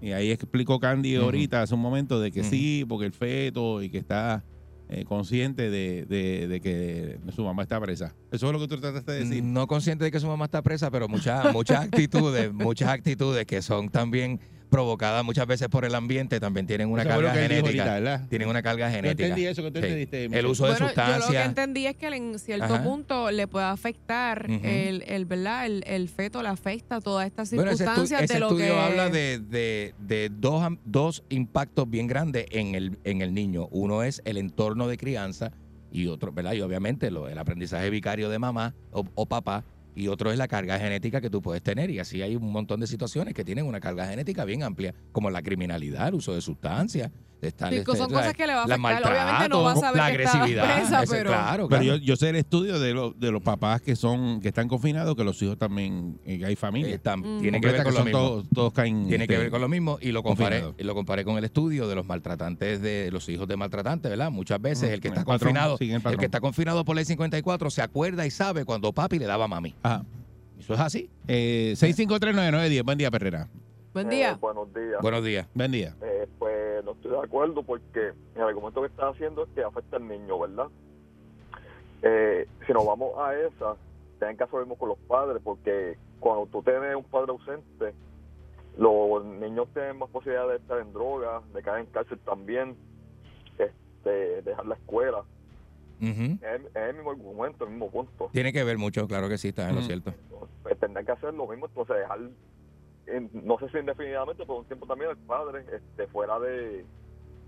Y 0.00 0.12
ahí 0.12 0.30
explicó 0.30 0.78
Candy 0.78 1.16
ahorita, 1.16 1.62
hace 1.62 1.74
un 1.74 1.80
momento, 1.80 2.20
de 2.20 2.30
que 2.30 2.44
sí, 2.44 2.84
porque 2.88 3.06
el 3.06 3.12
feto 3.12 3.82
y 3.82 3.90
que 3.90 3.98
está 3.98 4.44
eh, 4.88 5.04
consciente 5.04 5.70
de, 5.70 6.06
de- 6.06 6.46
de 6.48 6.60
que 6.60 7.18
su 7.34 7.42
mamá 7.44 7.62
está 7.64 7.80
presa. 7.80 8.14
Eso 8.30 8.46
es 8.46 8.52
lo 8.52 8.60
que 8.60 8.68
tú 8.68 8.80
trataste 8.80 9.12
de 9.12 9.18
decir. 9.24 9.42
No 9.42 9.66
consciente 9.66 10.04
de 10.04 10.10
que 10.12 10.20
su 10.20 10.28
mamá 10.28 10.44
está 10.46 10.62
presa, 10.62 10.90
pero 10.90 11.08
muchas 11.08 11.52
muchas 11.52 11.80
actitudes, 11.84 12.52
muchas 12.52 12.88
actitudes 12.90 13.44
que 13.44 13.60
son 13.60 13.88
también 13.90 14.38
provocadas 14.68 15.24
muchas 15.24 15.46
veces 15.46 15.68
por 15.68 15.84
el 15.84 15.94
ambiente, 15.94 16.38
también 16.40 16.66
tienen 16.66 16.88
una 16.90 17.02
Eso 17.02 17.10
carga 17.10 17.32
genética. 17.34 18.26
tienen 18.28 18.48
una 18.48 18.62
carga 18.62 18.90
genética. 18.90 19.24
entendí 19.26 19.46
eso 19.46 19.62
que 19.62 19.70
tú 19.70 19.80
Sí. 19.80 19.84
entendiste. 19.86 20.24
El 20.26 20.46
uso 20.46 20.64
de 20.66 20.70
Bueno, 20.72 20.78
yo 20.78 20.84
lo 20.86 20.94
que 20.94 21.10
sustancias. 21.12 21.46
entendí 21.46 21.86
es 21.86 21.96
que 21.96 22.06
en 22.08 22.38
cierto 22.38 22.64
Ajá. 22.74 22.82
punto 22.84 23.30
le 23.30 23.46
puede 23.48 23.66
afectar 23.66 24.46
el, 24.48 25.02
el, 25.06 25.24
¿verdad? 25.24 25.66
El, 25.66 25.82
el 25.86 26.08
feto, 26.08 26.42
le 26.42 26.48
afecta 26.48 27.00
todas 27.00 27.26
estas 27.26 27.50
Bueno, 27.52 27.70
ese, 27.70 27.84
estu- 27.84 27.88
circunstancias 27.88 28.22
ese 28.22 28.34
de 28.34 28.40
lo 28.40 28.46
estudio 28.48 28.74
que... 28.74 28.80
habla 28.80 29.08
de, 29.10 29.38
de- 29.38 29.94
de 29.98 30.30
dos, 30.32 30.62
am- 30.62 30.78
dos 30.84 31.22
impactos 31.28 31.88
bien 31.88 32.06
grandes 32.06 32.46
en 32.50 32.74
el, 32.74 32.98
en 33.04 33.22
el 33.22 33.34
niño. 33.34 33.68
Uno 33.70 34.02
es 34.02 34.22
el 34.24 34.36
entorno 34.36 34.88
de 34.88 34.96
crianza 34.98 35.52
y 35.90 36.06
otro, 36.06 36.32
¿verdad? 36.32 36.52
Y 36.52 36.60
obviamente 36.60 37.10
lo, 37.10 37.28
el 37.28 37.38
aprendizaje 37.38 37.88
vicario 37.90 38.28
de 38.28 38.38
mamá 38.38 38.74
o, 38.92 39.04
o 39.14 39.26
papá. 39.26 39.64
Y 39.98 40.06
otro 40.06 40.30
es 40.30 40.38
la 40.38 40.46
carga 40.46 40.78
genética 40.78 41.20
que 41.20 41.28
tú 41.28 41.42
puedes 41.42 41.60
tener. 41.60 41.90
Y 41.90 41.98
así 41.98 42.22
hay 42.22 42.36
un 42.36 42.52
montón 42.52 42.78
de 42.78 42.86
situaciones 42.86 43.34
que 43.34 43.44
tienen 43.44 43.66
una 43.66 43.80
carga 43.80 44.06
genética 44.06 44.44
bien 44.44 44.62
amplia, 44.62 44.94
como 45.10 45.28
la 45.28 45.42
criminalidad, 45.42 46.06
el 46.06 46.14
uso 46.14 46.32
de 46.36 46.40
sustancias. 46.40 47.10
De 47.40 47.48
estar, 47.48 47.70
Sí, 47.72 47.76
este, 47.78 47.96
son 47.96 48.10
cosas 48.10 48.34
que 48.34 48.46
le 48.46 48.54
va 48.54 48.64
a 48.64 48.66
la 48.66 48.74
afectar. 48.74 49.02
Obviamente 49.12 49.48
no 49.48 49.62
va 49.62 49.72
a 49.72 49.76
saber 49.76 49.96
la 49.96 50.06
que 50.06 50.12
agresividad. 50.12 50.74
presa, 50.76 51.02
ese- 51.04 51.16
pero- 51.16 51.30
claro, 51.30 51.68
Pero 51.68 51.82
claro. 51.82 51.84
yo, 51.84 52.04
yo 52.04 52.16
sé 52.16 52.30
el 52.30 52.36
estudio 52.36 52.80
de, 52.80 52.92
los 52.94 53.18
de 53.18 53.30
los 53.30 53.42
papás 53.42 53.80
que 53.80 53.94
son 53.96 54.40
que 54.40 54.48
están 54.48 54.66
confinados, 54.68 55.14
que 55.14 55.22
los 55.24 55.40
hijos 55.42 55.56
también, 55.58 56.18
eh, 56.24 56.38
que 56.38 56.46
hay 56.46 56.56
familia. 56.56 56.94
Eh, 56.94 57.00
tam- 57.02 57.24
Mm. 57.24 57.40
tiene 57.40 57.60
que 57.60 57.66
ver 57.68 57.82
con 57.84 57.92
lo 57.92 57.98
son 57.98 58.04
mismo. 58.06 58.18
Todos, 58.20 58.46
todos 58.52 58.72
caen. 58.72 59.06
Tiene 59.08 59.26
que 59.28 59.34
este, 59.34 59.42
ver 59.44 59.50
con 59.50 59.60
lo 59.60 59.68
mismo 59.68 59.98
y 60.00 60.10
lo 60.12 60.22
comparé, 60.22 60.56
confinado. 60.60 60.74
y 60.78 60.82
lo 60.84 60.94
comparé 60.94 61.24
con 61.24 61.38
el 61.38 61.44
estudio 61.44 61.86
de 61.88 61.94
los 61.94 62.04
maltratantes 62.06 62.80
de 62.82 63.10
los 63.12 63.28
hijos 63.28 63.46
de 63.46 63.56
maltratantes, 63.56 64.10
¿verdad? 64.10 64.30
Muchas 64.30 64.60
veces 64.60 64.90
Mm, 64.90 64.92
el 64.94 65.00
que 65.00 65.08
el 65.08 65.14
está 65.14 65.24
patrón, 65.24 65.38
confinado, 65.38 65.76
sí, 65.78 65.90
el 65.92 66.16
que 66.18 66.24
está 66.24 66.40
confinado 66.40 66.84
por 66.84 66.96
ley 66.96 67.04
54 67.04 67.70
se 67.70 67.82
acuerda 67.82 68.26
y 68.26 68.30
sabe 68.30 68.64
cuando 68.64 68.92
papi 68.92 69.18
le 69.18 69.26
daba 69.26 69.44
a 69.44 69.48
mami. 69.48 69.74
Ajá. 69.82 70.04
Eso 70.58 70.74
es 70.74 70.80
así. 70.80 71.08
Eh, 71.28 71.74
6539910. 71.76 72.82
Buen 72.84 72.98
día, 72.98 73.10
Perrera. 73.10 73.48
Buen 73.92 74.08
Eh, 74.12 74.16
día. 74.16 74.38
buenos 74.40 74.72
días. 74.74 75.00
Buenos 75.02 75.24
días. 75.24 75.48
Buen 75.54 75.72
día. 75.72 75.94
Eh, 76.02 76.28
pues 76.38 76.84
no 76.84 76.92
estoy 76.92 77.10
de 77.12 77.18
acuerdo 77.18 77.62
porque 77.62 78.12
el 78.34 78.42
argumento 78.42 78.80
que 78.82 78.88
está 78.88 79.08
haciendo 79.08 79.44
es 79.44 79.48
que 79.54 79.62
afecta 79.62 79.96
al 79.96 80.06
niño, 80.06 80.38
¿verdad? 80.38 80.66
Eh, 82.02 82.46
si 82.66 82.72
nos 82.72 82.86
vamos 82.86 83.12
a 83.18 83.34
esa, 83.34 83.76
tienen 84.18 84.36
que 84.36 84.44
hacer 84.44 84.54
lo 84.54 84.66
mismo 84.66 84.76
con 84.78 84.90
los 84.90 84.98
padres 85.00 85.40
porque 85.42 85.96
cuando 86.20 86.46
tú 86.46 86.62
tienes 86.62 86.94
un 86.94 87.04
padre 87.04 87.32
ausente, 87.32 87.94
los 88.76 89.24
niños 89.24 89.68
tienen 89.72 89.98
más 89.98 90.08
posibilidad 90.10 90.46
de 90.48 90.56
estar 90.56 90.78
en 90.78 90.92
drogas, 90.92 91.42
de 91.52 91.62
caer 91.62 91.80
en 91.80 91.86
cárcel 91.86 92.18
también, 92.20 92.76
este, 93.58 94.42
dejar 94.42 94.66
la 94.66 94.74
escuela. 94.76 95.24
Ujú. 96.00 96.38
Es, 96.40 96.60
es 96.64 96.76
el 96.76 96.94
mismo 96.94 97.10
argumento, 97.10 97.64
el 97.64 97.70
mismo 97.70 97.90
punto. 97.90 98.28
Tiene 98.32 98.52
que 98.52 98.62
ver 98.62 98.78
mucho, 98.78 99.08
claro 99.08 99.28
que 99.28 99.36
sí, 99.38 99.48
está 99.48 99.68
en 99.68 99.74
lo 99.76 99.80
Mm. 99.80 99.84
cierto. 99.84 100.14
Pues 100.62 100.78
tendrán 100.78 101.04
que 101.04 101.12
hacer 101.12 101.34
lo 101.34 101.48
mismo, 101.48 101.66
entonces 101.66 101.96
dejar, 101.96 102.20
en- 103.12 103.30
no 103.32 103.58
sé 103.58 103.68
si 103.70 103.78
indefinidamente, 103.78 104.42
pero 104.46 104.58
un 104.60 104.64
tiempo 104.66 104.86
también 104.86 105.10
el 105.10 105.16
padre 105.18 105.64
este, 105.74 106.06
fuera 106.08 106.38
de, 106.38 106.84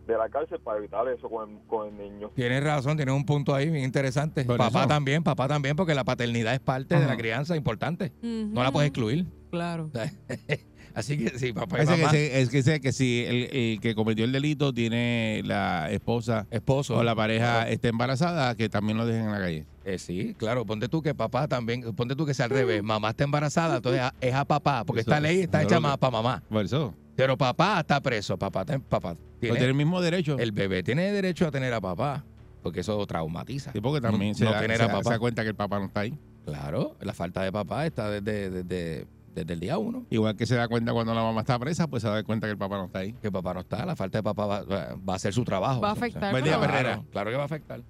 de 0.06 0.18
la 0.18 0.28
cárcel 0.28 0.60
para 0.60 0.78
evitar 0.78 1.06
eso 1.08 1.28
con 1.28 1.50
el, 1.50 1.58
con 1.66 1.88
el 1.88 1.96
niño. 1.96 2.30
Tienes 2.34 2.62
razón, 2.64 2.96
tienes 2.96 3.14
un 3.14 3.24
punto 3.26 3.54
ahí 3.54 3.70
bien 3.70 3.84
interesante. 3.84 4.44
Por 4.44 4.56
papá 4.58 4.80
eso. 4.80 4.88
también, 4.88 5.22
papá 5.22 5.46
también, 5.48 5.76
porque 5.76 5.94
la 5.94 6.04
paternidad 6.04 6.54
es 6.54 6.60
parte 6.60 6.98
de 6.98 7.06
la 7.06 7.16
crianza 7.16 7.56
importante. 7.56 8.12
No 8.22 8.62
la 8.62 8.72
puedes 8.72 8.88
excluir. 8.88 9.26
Claro. 9.50 9.90
Así 10.94 11.16
que 11.18 11.38
sí, 11.38 11.52
papá 11.52 11.82
y 11.82 11.86
Parece 11.86 12.10
que, 12.10 12.40
es 12.42 12.48
que, 12.48 12.62
sea 12.62 12.78
que 12.80 12.92
si 12.92 13.24
el, 13.26 13.48
el 13.56 13.80
que 13.80 13.94
cometió 13.94 14.24
el 14.24 14.32
delito 14.32 14.72
tiene 14.72 15.42
la 15.44 15.90
esposa 15.90 16.46
esposo. 16.50 16.96
o 16.96 17.02
la 17.04 17.14
pareja 17.14 17.68
está 17.68 17.88
embarazada, 17.88 18.54
que 18.56 18.68
también 18.68 18.98
lo 18.98 19.06
dejen 19.06 19.26
en 19.26 19.32
la 19.32 19.38
calle. 19.38 19.66
Eh, 19.84 19.98
sí, 19.98 20.34
claro. 20.36 20.64
Ponte 20.66 20.88
tú 20.88 21.02
que 21.02 21.14
papá 21.14 21.48
también, 21.48 21.82
ponte 21.94 22.14
tú 22.16 22.26
que 22.26 22.34
sea 22.34 22.46
al 22.46 22.50
Mm. 22.50 22.54
revés. 22.54 22.82
Mamá 22.82 23.10
está 23.10 23.24
embarazada, 23.24 23.76
entonces 23.76 24.00
a- 24.02 24.14
es 24.20 24.34
a 24.34 24.44
papá, 24.44 24.84
porque 24.84 25.00
Eso- 25.02 25.10
esta 25.10 25.20
ley 25.20 25.40
está 25.40 25.62
hecha 25.62 25.76
es 25.76 25.80
más 25.80 25.96
para 25.98 26.10
mamá. 26.10 26.42
Por 26.48 26.64
eso. 26.64 26.94
Pero 27.16 27.36
papá 27.36 27.80
está 27.80 28.00
preso, 28.00 28.38
papá, 28.38 28.64
papá 28.64 29.16
tiene, 29.40 29.56
tiene 29.56 29.68
el 29.70 29.74
mismo 29.74 30.00
derecho. 30.00 30.38
el 30.38 30.52
bebé 30.52 30.82
tiene 30.82 31.12
derecho 31.12 31.46
a 31.46 31.50
tener 31.50 31.72
a 31.74 31.80
papá, 31.80 32.24
porque 32.62 32.80
eso 32.80 33.06
traumatiza. 33.06 33.72
Sí, 33.72 33.80
porque 33.80 34.00
también 34.00 34.32
no, 34.32 34.38
se, 34.38 34.44
no 34.44 34.52
da, 34.52 34.60
tener 34.60 34.76
se 34.78 34.82
a 34.84 34.88
papá. 34.88 35.02
se 35.04 35.10
da 35.10 35.18
cuenta 35.18 35.42
que 35.42 35.48
el 35.50 35.54
papá 35.54 35.78
no 35.78 35.86
está 35.86 36.00
ahí. 36.00 36.14
Claro, 36.46 36.96
la 37.00 37.12
falta 37.12 37.42
de 37.42 37.52
papá 37.52 37.86
está 37.86 38.10
desde, 38.10 38.50
desde, 38.50 39.06
desde 39.34 39.54
el 39.54 39.60
día 39.60 39.78
uno. 39.78 40.04
Igual 40.10 40.36
que 40.36 40.46
se 40.46 40.56
da 40.56 40.68
cuenta 40.68 40.92
cuando 40.92 41.14
la 41.14 41.22
mamá 41.22 41.40
está 41.40 41.58
presa, 41.58 41.88
pues 41.88 42.02
se 42.02 42.08
da 42.08 42.22
cuenta 42.24 42.46
que 42.46 42.52
el 42.52 42.58
papá 42.58 42.76
no 42.78 42.86
está 42.86 43.00
ahí. 43.00 43.12
Que 43.14 43.30
papá 43.30 43.54
no 43.54 43.60
está, 43.60 43.84
la 43.86 43.96
falta 43.96 44.18
de 44.18 44.22
papá 44.22 44.46
va, 44.46 44.86
a 45.06 45.14
hacer 45.14 45.32
su 45.32 45.44
trabajo. 45.44 45.80
Va 45.80 45.90
a 45.90 45.92
O 45.92 45.96
sea, 45.96 46.06
afectar. 46.06 46.30
Buen 46.32 46.44
día, 46.44 46.58
claro. 46.58 46.72
Herrera. 46.74 47.02
Claro 47.10 47.30
que 47.30 47.36
va 47.36 47.42
a 47.42 47.46
afectar. 47.46 47.80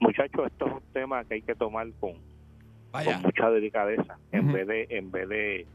Muchachos, 0.00 0.46
esto 0.46 0.66
es 0.66 0.72
un 0.72 0.92
tema 0.92 1.24
que 1.24 1.34
hay 1.34 1.42
que 1.42 1.54
tomar 1.54 1.86
con, 2.00 2.14
Vaya. 2.92 3.14
con 3.14 3.22
mucha 3.22 3.50
delicadeza. 3.50 4.18
En 4.32 4.52
vez 4.52 4.66
de 4.66 4.86
en 4.90 5.10
vez 5.10 5.28
de, 5.28 5.66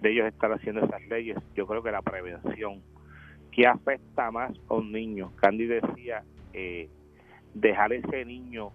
de 0.00 0.12
ellos 0.12 0.26
estar 0.26 0.52
haciendo 0.52 0.84
esas 0.84 1.02
leyes, 1.08 1.38
yo 1.54 1.66
creo 1.66 1.82
que 1.82 1.90
la 1.92 2.02
prevención, 2.02 2.82
¿qué 3.52 3.66
afecta 3.66 4.30
más 4.30 4.52
a 4.68 4.74
un 4.74 4.90
niño? 4.90 5.32
Candy 5.36 5.66
decía, 5.66 6.24
eh, 6.52 6.88
dejar 7.54 7.92
ese 7.92 8.24
niño 8.24 8.72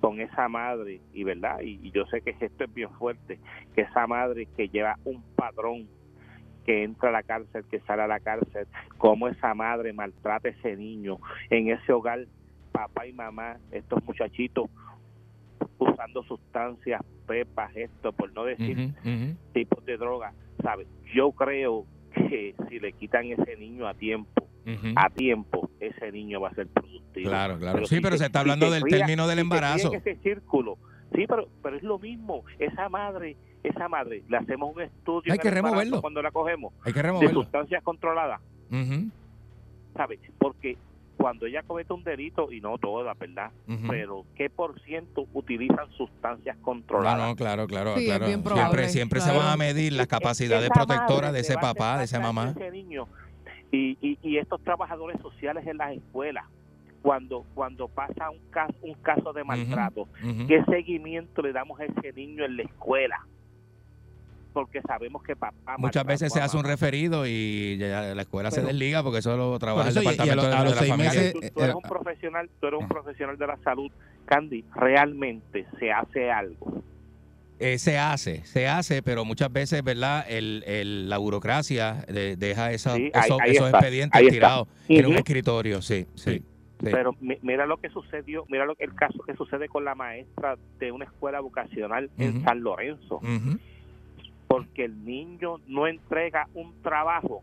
con 0.00 0.20
esa 0.20 0.48
madre, 0.48 1.00
y 1.12 1.24
verdad, 1.24 1.60
y, 1.60 1.78
y 1.82 1.90
yo 1.90 2.06
sé 2.06 2.22
que 2.22 2.30
esto 2.30 2.64
es 2.64 2.74
bien 2.74 2.90
fuerte, 2.90 3.38
que 3.74 3.82
esa 3.82 4.06
madre 4.06 4.46
que 4.56 4.68
lleva 4.68 4.96
un 5.04 5.22
patrón 5.36 5.88
que 6.64 6.84
entra 6.84 7.08
a 7.08 7.12
la 7.12 7.22
cárcel, 7.22 7.64
que 7.70 7.80
sale 7.80 8.02
a 8.02 8.06
la 8.06 8.20
cárcel, 8.20 8.66
cómo 8.98 9.28
esa 9.28 9.54
madre 9.54 9.92
maltrata 9.92 10.48
a 10.48 10.50
ese 10.50 10.76
niño 10.76 11.18
en 11.50 11.70
ese 11.70 11.92
hogar, 11.92 12.26
papá 12.72 13.06
y 13.06 13.12
mamá, 13.12 13.58
estos 13.70 14.02
muchachitos 14.04 14.70
usando 15.78 16.22
sustancias, 16.24 17.02
pepas, 17.26 17.74
esto, 17.76 18.12
por 18.12 18.32
no 18.32 18.44
decir 18.44 18.92
tipos 19.52 19.84
de 19.84 19.96
droga, 19.96 20.32
¿sabes? 20.62 20.86
Yo 21.14 21.32
creo 21.32 21.86
que 22.14 22.54
si 22.68 22.78
le 22.78 22.92
quitan 22.92 23.26
ese 23.26 23.56
niño 23.56 23.86
a 23.86 23.94
tiempo, 23.94 24.46
a 24.96 25.10
tiempo, 25.10 25.70
ese 25.80 26.12
niño 26.12 26.40
va 26.40 26.48
a 26.48 26.54
ser 26.54 26.68
Claro, 27.12 27.58
claro. 27.58 27.74
Pero 27.76 27.86
sí, 27.86 27.96
si 27.96 28.00
pero 28.00 28.14
te- 28.14 28.18
se 28.20 28.26
está 28.26 28.38
si 28.38 28.42
hablando 28.42 28.70
del 28.70 28.84
término 28.84 29.26
del 29.26 29.36
si 29.38 29.40
embarazo. 29.42 29.88
en 29.92 29.98
ese 30.00 30.16
círculo. 30.22 30.78
Sí, 31.14 31.24
pero, 31.28 31.48
pero 31.62 31.76
es 31.76 31.82
lo 31.82 31.98
mismo. 31.98 32.44
Esa 32.58 32.88
madre, 32.88 33.36
esa 33.64 33.88
madre, 33.88 34.22
le 34.28 34.36
hacemos 34.36 34.74
un 34.74 34.82
estudio 34.82 35.32
Hay 35.32 35.36
en 35.38 35.42
que 35.42 35.48
el 35.48 35.56
embarazo 35.56 35.80
removerlo. 35.80 36.00
cuando 36.00 36.22
la 36.22 36.30
cogemos 36.30 36.72
Hay 36.84 36.92
que 36.92 36.98
de 36.98 37.02
removerlo. 37.02 37.42
sustancias 37.42 37.82
controladas, 37.82 38.40
¿sabes? 39.96 40.20
Porque 40.38 40.76
cuando 41.16 41.44
ella 41.46 41.62
comete 41.66 41.92
un 41.92 42.02
delito, 42.02 42.50
y 42.50 42.60
no 42.62 42.78
todas, 42.78 43.18
¿verdad? 43.18 43.50
Pero 43.88 44.24
¿qué 44.36 44.48
por 44.48 44.80
ciento 44.82 45.26
utilizan 45.34 45.90
sustancias 45.92 46.56
controladas? 46.62 47.28
no, 47.28 47.36
claro, 47.36 47.66
claro, 47.66 47.94
Sí, 47.96 48.06
claro. 48.06 48.24
bien 48.26 48.38
Siempre, 48.38 48.54
probable, 48.54 48.88
siempre 48.88 49.20
se 49.20 49.26
claro. 49.30 49.40
van 49.44 49.52
a 49.52 49.56
medir 49.58 49.92
las 49.92 50.06
capacidades 50.06 50.70
protectoras 50.70 51.32
de 51.34 51.40
ese 51.40 51.56
papá, 51.56 51.98
de 51.98 52.04
esa 52.04 52.20
mamá. 52.20 52.54
ese 52.56 52.70
niño. 52.70 53.06
Y, 53.72 53.98
y, 54.00 54.18
y 54.22 54.38
estos 54.38 54.62
trabajadores 54.64 55.20
sociales 55.20 55.66
en 55.66 55.76
las 55.76 55.92
escuelas, 55.94 56.44
cuando 57.02 57.44
cuando 57.54 57.88
pasa 57.88 58.30
un 58.30 58.38
caso, 58.50 58.74
un 58.82 58.94
caso 58.94 59.32
de 59.32 59.42
maltrato, 59.44 60.02
Ujú. 60.02 60.46
¿qué 60.46 60.62
seguimiento 60.64 61.42
le 61.42 61.52
damos 61.52 61.80
a 61.80 61.84
ese 61.84 62.12
niño 62.12 62.44
en 62.44 62.56
la 62.56 62.62
escuela? 62.64 63.26
Porque 64.52 64.80
sabemos 64.82 65.22
que 65.22 65.36
papá 65.36 65.76
Muchas 65.78 66.04
veces 66.04 66.32
se 66.32 66.40
hace 66.40 66.56
un 66.56 66.64
referido 66.64 67.24
y 67.26 67.76
ya 67.78 68.14
la 68.14 68.22
escuela 68.22 68.50
se 68.50 68.62
desliga 68.62 69.02
porque 69.04 69.18
eso 69.20 69.36
lo 69.36 69.56
trabaja 69.60 69.90
eso, 69.90 70.00
el 70.00 70.06
y- 70.06 70.08
y 70.08 70.10
a 70.10 70.12
departamento 70.12 70.48
de, 70.48 70.54
a 70.56 70.64
los 70.64 70.74
de 70.74 70.80
la 70.88 70.96
familia. 70.96 71.32
Tú, 71.32 71.38
tú 71.40 71.46
eres 71.46 71.56
era- 71.56 71.76
un 71.76 71.82
profesional, 71.82 72.50
tú 72.60 72.66
eres 72.66 72.78
un 72.80 72.84
Ah. 72.86 72.88
profesional 72.88 73.38
de 73.38 73.46
la 73.46 73.56
salud, 73.62 73.92
Candy. 74.26 74.64
Realmente 74.74 75.66
se 75.78 75.92
hace 75.92 76.30
algo. 76.32 76.82
Eh, 77.60 77.78
se 77.78 77.96
hace, 77.98 78.44
se 78.44 78.66
hace, 78.66 79.02
pero 79.02 79.24
muchas 79.24 79.52
veces, 79.52 79.84
¿verdad? 79.84 80.24
El, 80.28 80.64
el- 80.66 81.08
la 81.08 81.18
burocracia 81.18 82.04
de- 82.08 82.34
deja 82.36 82.72
esa- 82.72 82.96
Sí, 82.96 83.10
ahí- 83.14 83.24
esos, 83.26 83.40
ahí 83.40 83.50
esos 83.52 83.66
está, 83.66 83.78
expedientes 83.78 84.28
tirados 84.30 84.68
en 84.88 85.06
un 85.06 85.14
escritorio, 85.16 85.80
sí, 85.82 86.06
sí. 86.16 86.38
sí. 86.38 86.42
Pero 86.82 87.14
mi- 87.20 87.38
mira 87.42 87.66
lo 87.66 87.76
que 87.76 87.90
sucedió, 87.90 88.44
mira 88.48 88.64
lo 88.64 88.74
que 88.74 88.84
el 88.84 88.94
caso 88.94 89.22
que 89.22 89.34
sucede 89.34 89.68
con 89.68 89.84
la 89.84 89.94
maestra 89.94 90.56
de 90.78 90.92
una 90.92 91.04
escuela 91.04 91.40
vocacional 91.40 92.10
en. 92.18 92.42
San 92.44 92.60
Lorenzo, 92.62 93.20
porque 94.46 94.84
el 94.84 95.04
niño 95.04 95.56
no 95.66 95.86
entrega 95.86 96.48
un 96.54 96.74
trabajo 96.82 97.42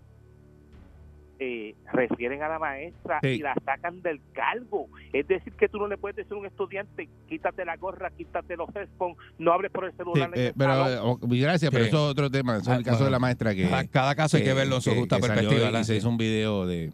eh, 1.40 1.76
refieren 1.94 2.42
a 2.44 2.48
la 2.50 2.60
maestra 2.60 3.20
Sí. 3.22 3.28
y 3.30 3.38
la 3.40 3.54
sacan 3.66 4.02
del 4.02 4.20
cargo. 4.34 4.88
Es 5.14 5.28
decir, 5.28 5.54
que 5.54 5.70
tú 5.70 5.78
no 5.78 5.88
le 5.88 5.98
puedes 5.98 6.16
decir 6.16 6.34
a 6.34 6.38
un 6.38 6.46
estudiante, 6.46 7.08
quítate 7.28 7.64
la 7.66 7.76
gorra, 7.78 8.10
quítate 8.12 8.56
los 8.58 8.70
headphones, 8.76 9.18
no 9.38 9.52
hables 9.54 9.72
por 9.72 9.86
el 9.86 9.92
Sí, 9.92 9.98
celular. 9.98 10.32
eh, 10.36 10.48
el 10.48 10.54
pero, 10.58 10.72
salón. 10.72 10.94
eh, 10.94 11.00
oh, 11.02 11.18
gracias, 11.22 11.72
pero 11.72 11.84
Sí. 11.84 11.90
eso 11.90 12.06
es 12.06 12.12
otro 12.12 12.30
tema. 12.32 12.58
Eso 12.58 12.72
es 12.72 12.78
el 12.80 12.84
Ah, 12.88 12.92
caso 12.92 13.06
de 13.06 13.12
la 13.12 13.20
maestra 13.20 13.54
que. 13.56 13.64
Cada- 13.70 13.88
Cada 13.88 14.16
caso 14.16 14.38
hay 14.38 14.44
que 14.44 14.54
verlo 14.54 14.76
en 14.76 14.82
su 14.82 14.94
justa 14.96 15.20
perspectiva. 15.20 15.84
se 15.84 15.96
hizo 15.96 16.10
un 16.10 16.18
video 16.18 16.66
de, 16.66 16.92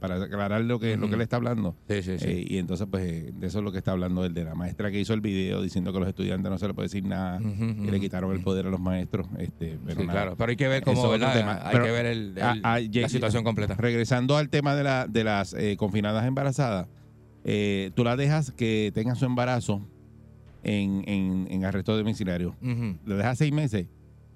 para, 0.00 0.22
aclarar 0.22 0.60
lo 0.62 0.78
que, 0.78 0.96
lo 0.96 1.08
que 1.08 1.16
le 1.16 1.22
está 1.24 1.36
hablando. 1.36 1.76
Sí, 1.88 2.02
sí, 2.02 2.18
sí. 2.18 2.28
Eh, 2.28 2.44
y 2.48 2.58
entonces, 2.58 2.86
pues, 2.90 3.04
eh, 3.04 3.32
de 3.34 3.46
eso 3.46 3.58
es 3.58 3.64
lo 3.64 3.72
que 3.72 3.78
está 3.78 3.92
hablando 3.92 4.24
el 4.24 4.34
de 4.34 4.44
la 4.44 4.54
maestra 4.54 4.90
que 4.90 4.98
hizo 4.98 5.14
el 5.14 5.20
video 5.20 5.62
diciendo 5.62 5.92
que 5.92 5.98
a 5.98 6.00
los 6.00 6.08
estudiantes 6.08 6.50
no 6.50 6.58
se 6.58 6.66
les 6.66 6.74
puede 6.74 6.86
decir 6.86 7.04
nada 7.04 7.38
Ujú, 7.38 7.64
y 7.84 7.90
le 7.90 8.00
quitaron 8.00 8.32
el 8.32 8.42
poder 8.42 8.66
a 8.66 8.70
los 8.70 8.80
maestros. 8.80 9.26
Este, 9.38 9.78
pero 9.84 10.00
Sí, 10.00 10.06
nada. 10.06 10.20
claro, 10.20 10.36
pero 10.36 10.50
hay 10.50 10.56
que 10.56 10.68
ver 10.68 10.82
cómo. 10.82 11.12
Hay 11.12 11.18
Pero, 11.72 11.84
que 11.84 11.90
ver 11.90 12.06
el- 12.06 12.38
el- 12.38 12.62
la 13.02 13.08
situación 13.08 13.41
completa. 13.44 13.74
Regresando 13.74 14.36
al 14.36 14.48
tema 14.48 14.74
de, 14.74 14.84
la, 14.84 15.06
de 15.06 15.24
las 15.24 15.54
eh, 15.54 15.76
confinadas 15.76 16.24
embarazadas, 16.26 16.86
eh, 17.44 17.90
tú 17.94 18.04
las 18.04 18.16
dejas 18.16 18.52
que 18.52 18.90
tengan 18.94 19.16
su 19.16 19.24
embarazo 19.24 19.80
en, 20.62 21.02
en, 21.08 21.46
en 21.50 21.64
arresto 21.64 21.96
domiciliario. 21.96 22.54
Ujú. 22.62 22.96
Le 23.04 23.14
dejas 23.16 23.38
seis 23.38 23.52
meses. 23.52 23.86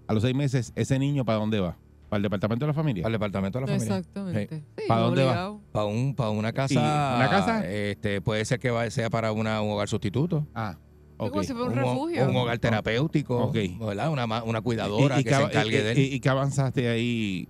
A 0.09 0.13
los 0.15 0.23
seis 0.23 0.35
meses, 0.35 0.73
¿ese 0.77 0.99
niño 0.99 1.25
para 1.25 1.39
dónde 1.39 1.61
va? 1.61 1.77
¿Para 2.09 2.19
el 2.19 2.23
departamento 2.23 2.65
de 2.65 2.69
la 2.69 2.75
familia? 2.75 3.05
Al 3.07 3.13
departamento 3.13 3.59
de 3.59 3.67
la 3.67 3.73
familia. 3.73 3.97
Exactamente. 3.99 4.63
Sí, 4.77 4.85
¿Para 4.87 5.01
dónde 5.01 5.25
va? 5.25 5.31
obligado. 5.31 5.61
Para 5.73 5.87
un, 5.87 6.15
para 6.15 6.31
una 6.31 6.53
casa. 6.53 6.75
¿Y 6.75 6.77
una 6.77 7.29
casa? 7.29 7.69
Este, 7.69 8.21
puede 8.21 8.45
ser 8.45 8.61
que 8.61 8.71
va- 8.71 8.89
sea 8.91 9.11
para 9.11 9.33
una, 9.33 9.61
un 9.63 9.73
hogar 9.73 9.89
sustituto. 9.89 10.47
Ah, 10.55 10.77
como 11.17 11.43
si 11.43 11.53
fuera 11.53 11.69
un 11.71 11.75
refugio. 11.75 12.29
un 12.29 12.37
hogar 12.37 12.59
terapéutico. 12.59 13.39
Ok. 13.47 13.57
¿verdad? 13.81 14.11
Una, 14.11 14.25
una 14.45 14.61
cuidadora 14.61 15.17
¿Y, 15.17 15.21
y 15.23 15.25
que 15.25 15.35
se 15.35 15.43
encargue 15.43 15.79
y- 15.81 15.83
de 15.83 15.93
él. 15.93 15.99
y- 15.99 16.15
y 16.15 16.21
qué 16.21 16.29
avanzaste 16.29 16.89
ahí? 16.89 17.49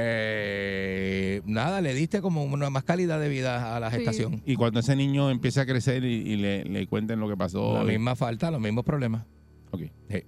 Eh, 0.00 1.42
nada, 1.44 1.80
le 1.80 1.92
diste 1.94 2.20
como 2.20 2.44
una 2.44 2.70
más 2.70 2.84
calidad 2.84 3.18
de 3.20 3.28
vida 3.28 3.76
a 3.76 3.80
la 3.80 3.90
Sí. 3.90 3.96
gestación. 3.96 4.42
Y 4.46 4.56
cuando 4.56 4.80
ese 4.80 4.94
niño 4.96 5.30
empiece 5.30 5.60
a 5.60 5.66
crecer 5.66 6.04
y, 6.04 6.14
y 6.14 6.36
le, 6.36 6.64
le 6.64 6.86
cuenten 6.86 7.18
lo 7.20 7.28
que 7.28 7.36
pasó. 7.36 7.82
La 7.84 7.92
y- 7.92 7.96
misma 7.96 8.14
falta, 8.16 8.50
los 8.50 8.60
mismos 8.60 8.84
problemas. 8.84 9.24
ok. 9.72 9.82
Sí. 10.10 10.22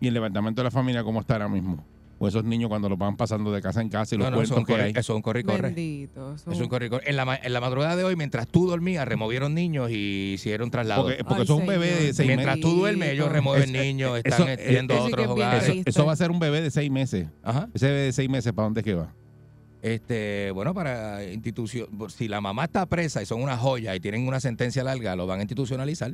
¿Y 0.00 0.08
el 0.08 0.14
levantamiento 0.14 0.60
de 0.60 0.64
la 0.64 0.70
familia 0.70 1.02
cómo 1.04 1.20
está 1.20 1.34
ahora 1.34 1.48
mismo? 1.48 1.84
O 2.24 2.28
esos 2.28 2.44
niños 2.44 2.68
cuando 2.68 2.88
los 2.88 2.96
van 2.96 3.16
pasando 3.16 3.50
de 3.50 3.60
casa 3.60 3.80
en 3.80 3.88
casa 3.88 4.14
y 4.14 4.18
los 4.18 4.30
No, 4.30 4.36
no, 4.36 4.42
eso 4.42 4.54
es 4.54 4.54
cuentan 4.54 4.64
que 4.66 4.72
corre, 4.74 4.84
hay. 4.84 4.90
eso 4.92 5.12
es 5.12 5.16
un 5.16 5.22
corre 5.22 5.40
y 5.40 5.42
corre. 5.42 5.62
Bendito. 5.62 6.34
eso- 6.36 6.52
Es 6.52 6.60
un 6.60 6.68
corre 6.68 6.86
y 6.86 6.88
corre. 6.88 7.10
En 7.10 7.16
la, 7.16 7.24
ma- 7.24 7.34
en 7.36 7.52
la 7.52 7.60
madrugada 7.60 7.96
de 7.96 8.04
hoy, 8.04 8.14
mientras 8.14 8.46
tú 8.46 8.68
dormías, 8.68 9.08
removieron 9.08 9.54
niños 9.54 9.90
y 9.90 10.34
hicieron 10.34 10.70
traslados. 10.70 11.04
Porque, 11.04 11.24
porque 11.24 11.34
Ay, 11.40 11.42
eso 11.42 11.54
es 11.56 11.60
un 11.60 11.66
bebé 11.66 11.90
de 11.90 12.12
seis 12.14 12.28
Mientras 12.28 12.60
tú 12.60 12.76
duermes, 12.76 13.08
ellos 13.10 13.26
Eso- 13.26 13.32
remueven 13.34 13.72
niños, 13.72 14.18
están 14.22 14.48
eso- 14.48 14.70
yendo 14.70 14.94
a 14.94 14.96
eso 14.98 15.06
sí 15.06 15.12
que 15.12 15.20
otros 15.20 15.24
es 15.26 15.30
hogares. 15.32 15.68
Eso, 15.68 15.82
eso 15.86 16.06
va 16.06 16.12
a 16.12 16.16
ser 16.16 16.30
un 16.30 16.38
bebé 16.38 16.60
de 16.60 16.70
seis 16.70 16.90
meses. 16.92 17.26
Ajá. 17.42 17.68
Ese 17.74 17.86
bebé 17.86 18.00
de 18.02 18.12
seis 18.12 18.30
meses, 18.30 18.52
¿para 18.52 18.66
dónde 18.66 18.80
es 18.82 18.84
que 18.84 18.94
va? 18.94 19.12
Este, 19.82 20.52
bueno, 20.52 20.72
para 20.74 21.24
institución, 21.24 21.88
si 22.08 22.28
la 22.28 22.40
mamá 22.40 22.66
está 22.66 22.86
presa 22.86 23.20
y 23.20 23.26
son 23.26 23.42
una 23.42 23.56
joya 23.56 23.96
y 23.96 24.00
tienen 24.00 24.28
una 24.28 24.38
sentencia 24.38 24.84
larga, 24.84 25.16
lo 25.16 25.26
van 25.26 25.40
a 25.40 25.42
institucionalizar. 25.42 26.12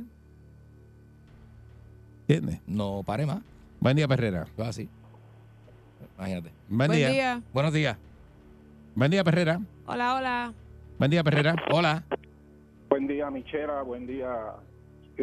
¿Entiendes? 2.26 2.60
No 2.66 3.02
pare 3.04 3.26
más. 3.26 3.40
Buen 3.80 3.96
día, 3.96 4.08
Perrera. 4.08 4.42
Eso 4.54 4.62
es 4.62 4.68
así. 4.68 4.88
Imagínate. 6.18 6.50
Buen, 6.68 6.88
Buen 6.88 6.90
día. 6.98 7.08
día. 7.10 7.42
Buenos 7.52 7.72
días. 7.72 7.96
Buen 8.94 9.10
día, 9.10 9.22
Perrera. 9.24 9.60
Hola, 9.86 10.14
hola. 10.16 10.52
Buen 10.98 11.10
día, 11.10 11.22
Perrera. 11.22 11.54
Hola. 11.70 12.02
Buen 12.90 13.06
día, 13.06 13.30
Michela. 13.30 13.82
Buen 13.82 14.06
día, 14.06 14.28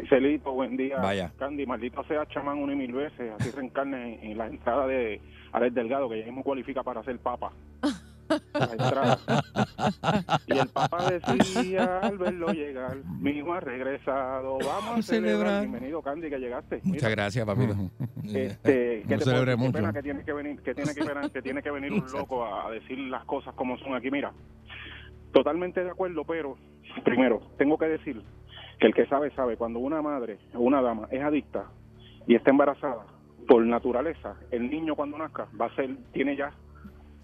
Celito. 0.10 0.54
Buen 0.54 0.78
día, 0.78 0.98
Vaya. 0.98 1.32
Candy. 1.38 1.66
Maldito 1.66 2.04
sea 2.06 2.26
chamán 2.28 2.60
una 2.60 2.74
y 2.74 2.78
mil 2.78 2.94
veces. 2.94 3.34
Así 3.38 3.52
reencarne 3.52 4.16
en, 4.24 4.32
en 4.32 4.38
la 4.38 4.48
entrada 4.48 4.88
de 4.88 5.20
Alex 5.52 5.76
Delgado, 5.76 6.10
que 6.10 6.20
ya 6.20 6.26
mismo 6.26 6.44
cualifica 6.44 6.82
para 6.84 7.04
ser 7.04 7.20
papa. 7.20 7.52
Y 10.48 10.58
el 10.58 10.68
papa 10.70 11.10
decía 11.12 12.00
al 12.00 12.18
verlo 12.18 12.48
llegar, 12.48 12.98
mi 13.20 13.32
hijo 13.32 13.54
ha 13.54 13.60
regresado, 13.60 14.58
vamos 14.66 15.00
a 15.00 15.02
celebrar. 15.02 15.62
Bienvenido, 15.62 16.02
Candy, 16.02 16.30
que 16.30 16.40
llegaste. 16.40 16.82
Muchas 16.84 17.04
Mira, 17.04 17.10
gracias, 17.10 17.46
papito. 17.46 17.76
Este, 18.24 19.04
No 19.04 19.10
¿qué 19.10 19.18
te 19.18 19.24
puedo 19.26 19.58
mucho. 19.58 19.74
pena 19.74 19.94
que 19.94 20.02
tiene 20.02 20.24
que 20.24 20.34
venir, 20.34 20.62
que 20.62 20.74
tiene 20.74 20.94
que 20.94 21.04
venir, 21.04 21.32
que 21.32 21.42
tiene 21.42 21.62
que 21.62 21.72
venir 21.72 21.92
un 21.94 22.06
loco 22.12 22.46
a, 22.46 22.68
a 22.68 22.72
decir 22.72 22.98
las 23.00 23.26
cosas 23.26 23.54
como 23.56 23.78
son 23.78 23.96
aquí. 23.96 24.10
Mira, 24.12 24.32
totalmente 25.32 25.84
de 25.84 25.92
acuerdo, 25.92 26.24
pero 26.26 26.58
primero 27.04 27.42
tengo 27.58 27.78
que 27.78 27.86
decir 27.88 28.22
que 28.80 28.88
el 28.88 28.94
que 28.94 29.06
sabe 29.08 29.32
sabe. 29.36 29.58
Cuando 29.58 29.80
una 29.80 30.02
madre 30.02 30.40
o 30.54 30.60
una 30.60 30.82
dama 30.82 31.08
es 31.12 31.22
adicta 31.22 31.66
y 32.28 32.36
está 32.36 32.50
embarazada, 32.52 33.06
por 33.48 33.64
naturaleza, 33.64 34.36
el 34.52 34.70
niño 34.70 34.96
cuando 34.96 35.18
nazca 35.18 35.48
va 35.60 35.68
a 35.68 35.76
ser, 35.76 35.96
tiene 36.14 36.36
ya 36.36 36.52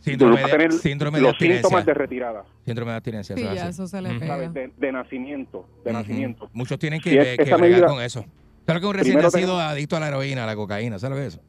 Síndrome 0.02 0.34
va 0.36 0.40
a 0.40 0.46
de, 0.46 0.52
tener 0.52 0.72
síndrome 0.74 1.18
de 1.20 1.24
los 1.24 1.38
síntomas 1.38 1.62
de 1.62 1.92
abstinencia. 1.92 1.94
retirada, 1.94 2.44
Síndrome 2.66 2.92
de 2.92 2.96
abstinencia. 2.98 3.36
Sí, 3.38 3.44
ya 3.44 3.68
eso 3.70 3.88
se 3.88 4.02
le 4.02 4.20
pega. 4.20 4.38
De, 4.50 4.72
de 4.76 4.92
nacimiento, 4.92 5.66
de 5.86 5.92
Ujú. 5.92 6.00
nacimiento. 6.00 6.50
Muchos 6.54 6.80
tienen 6.80 7.00
que, 7.02 7.10
Si 7.12 7.18
es 7.18 7.38
que 7.38 7.44
esa 7.44 7.56
bregar 7.58 7.80
medida- 7.82 7.88
con 7.88 8.02
eso. 8.04 8.26
¿Sabes 8.66 8.82
que 8.82 8.88
un 8.88 8.94
recién 8.94 9.16
nacido 9.18 9.32
tenemos- 9.48 9.62
adicto 9.62 9.96
a 9.96 10.00
la 10.00 10.08
heroína, 10.10 10.44
a 10.44 10.48
la 10.48 10.56
cocaína? 10.56 10.98
¿Sabes 11.00 11.18
lo 11.18 11.22
que 11.22 11.28
es 11.28 11.34
eso? 11.36 11.44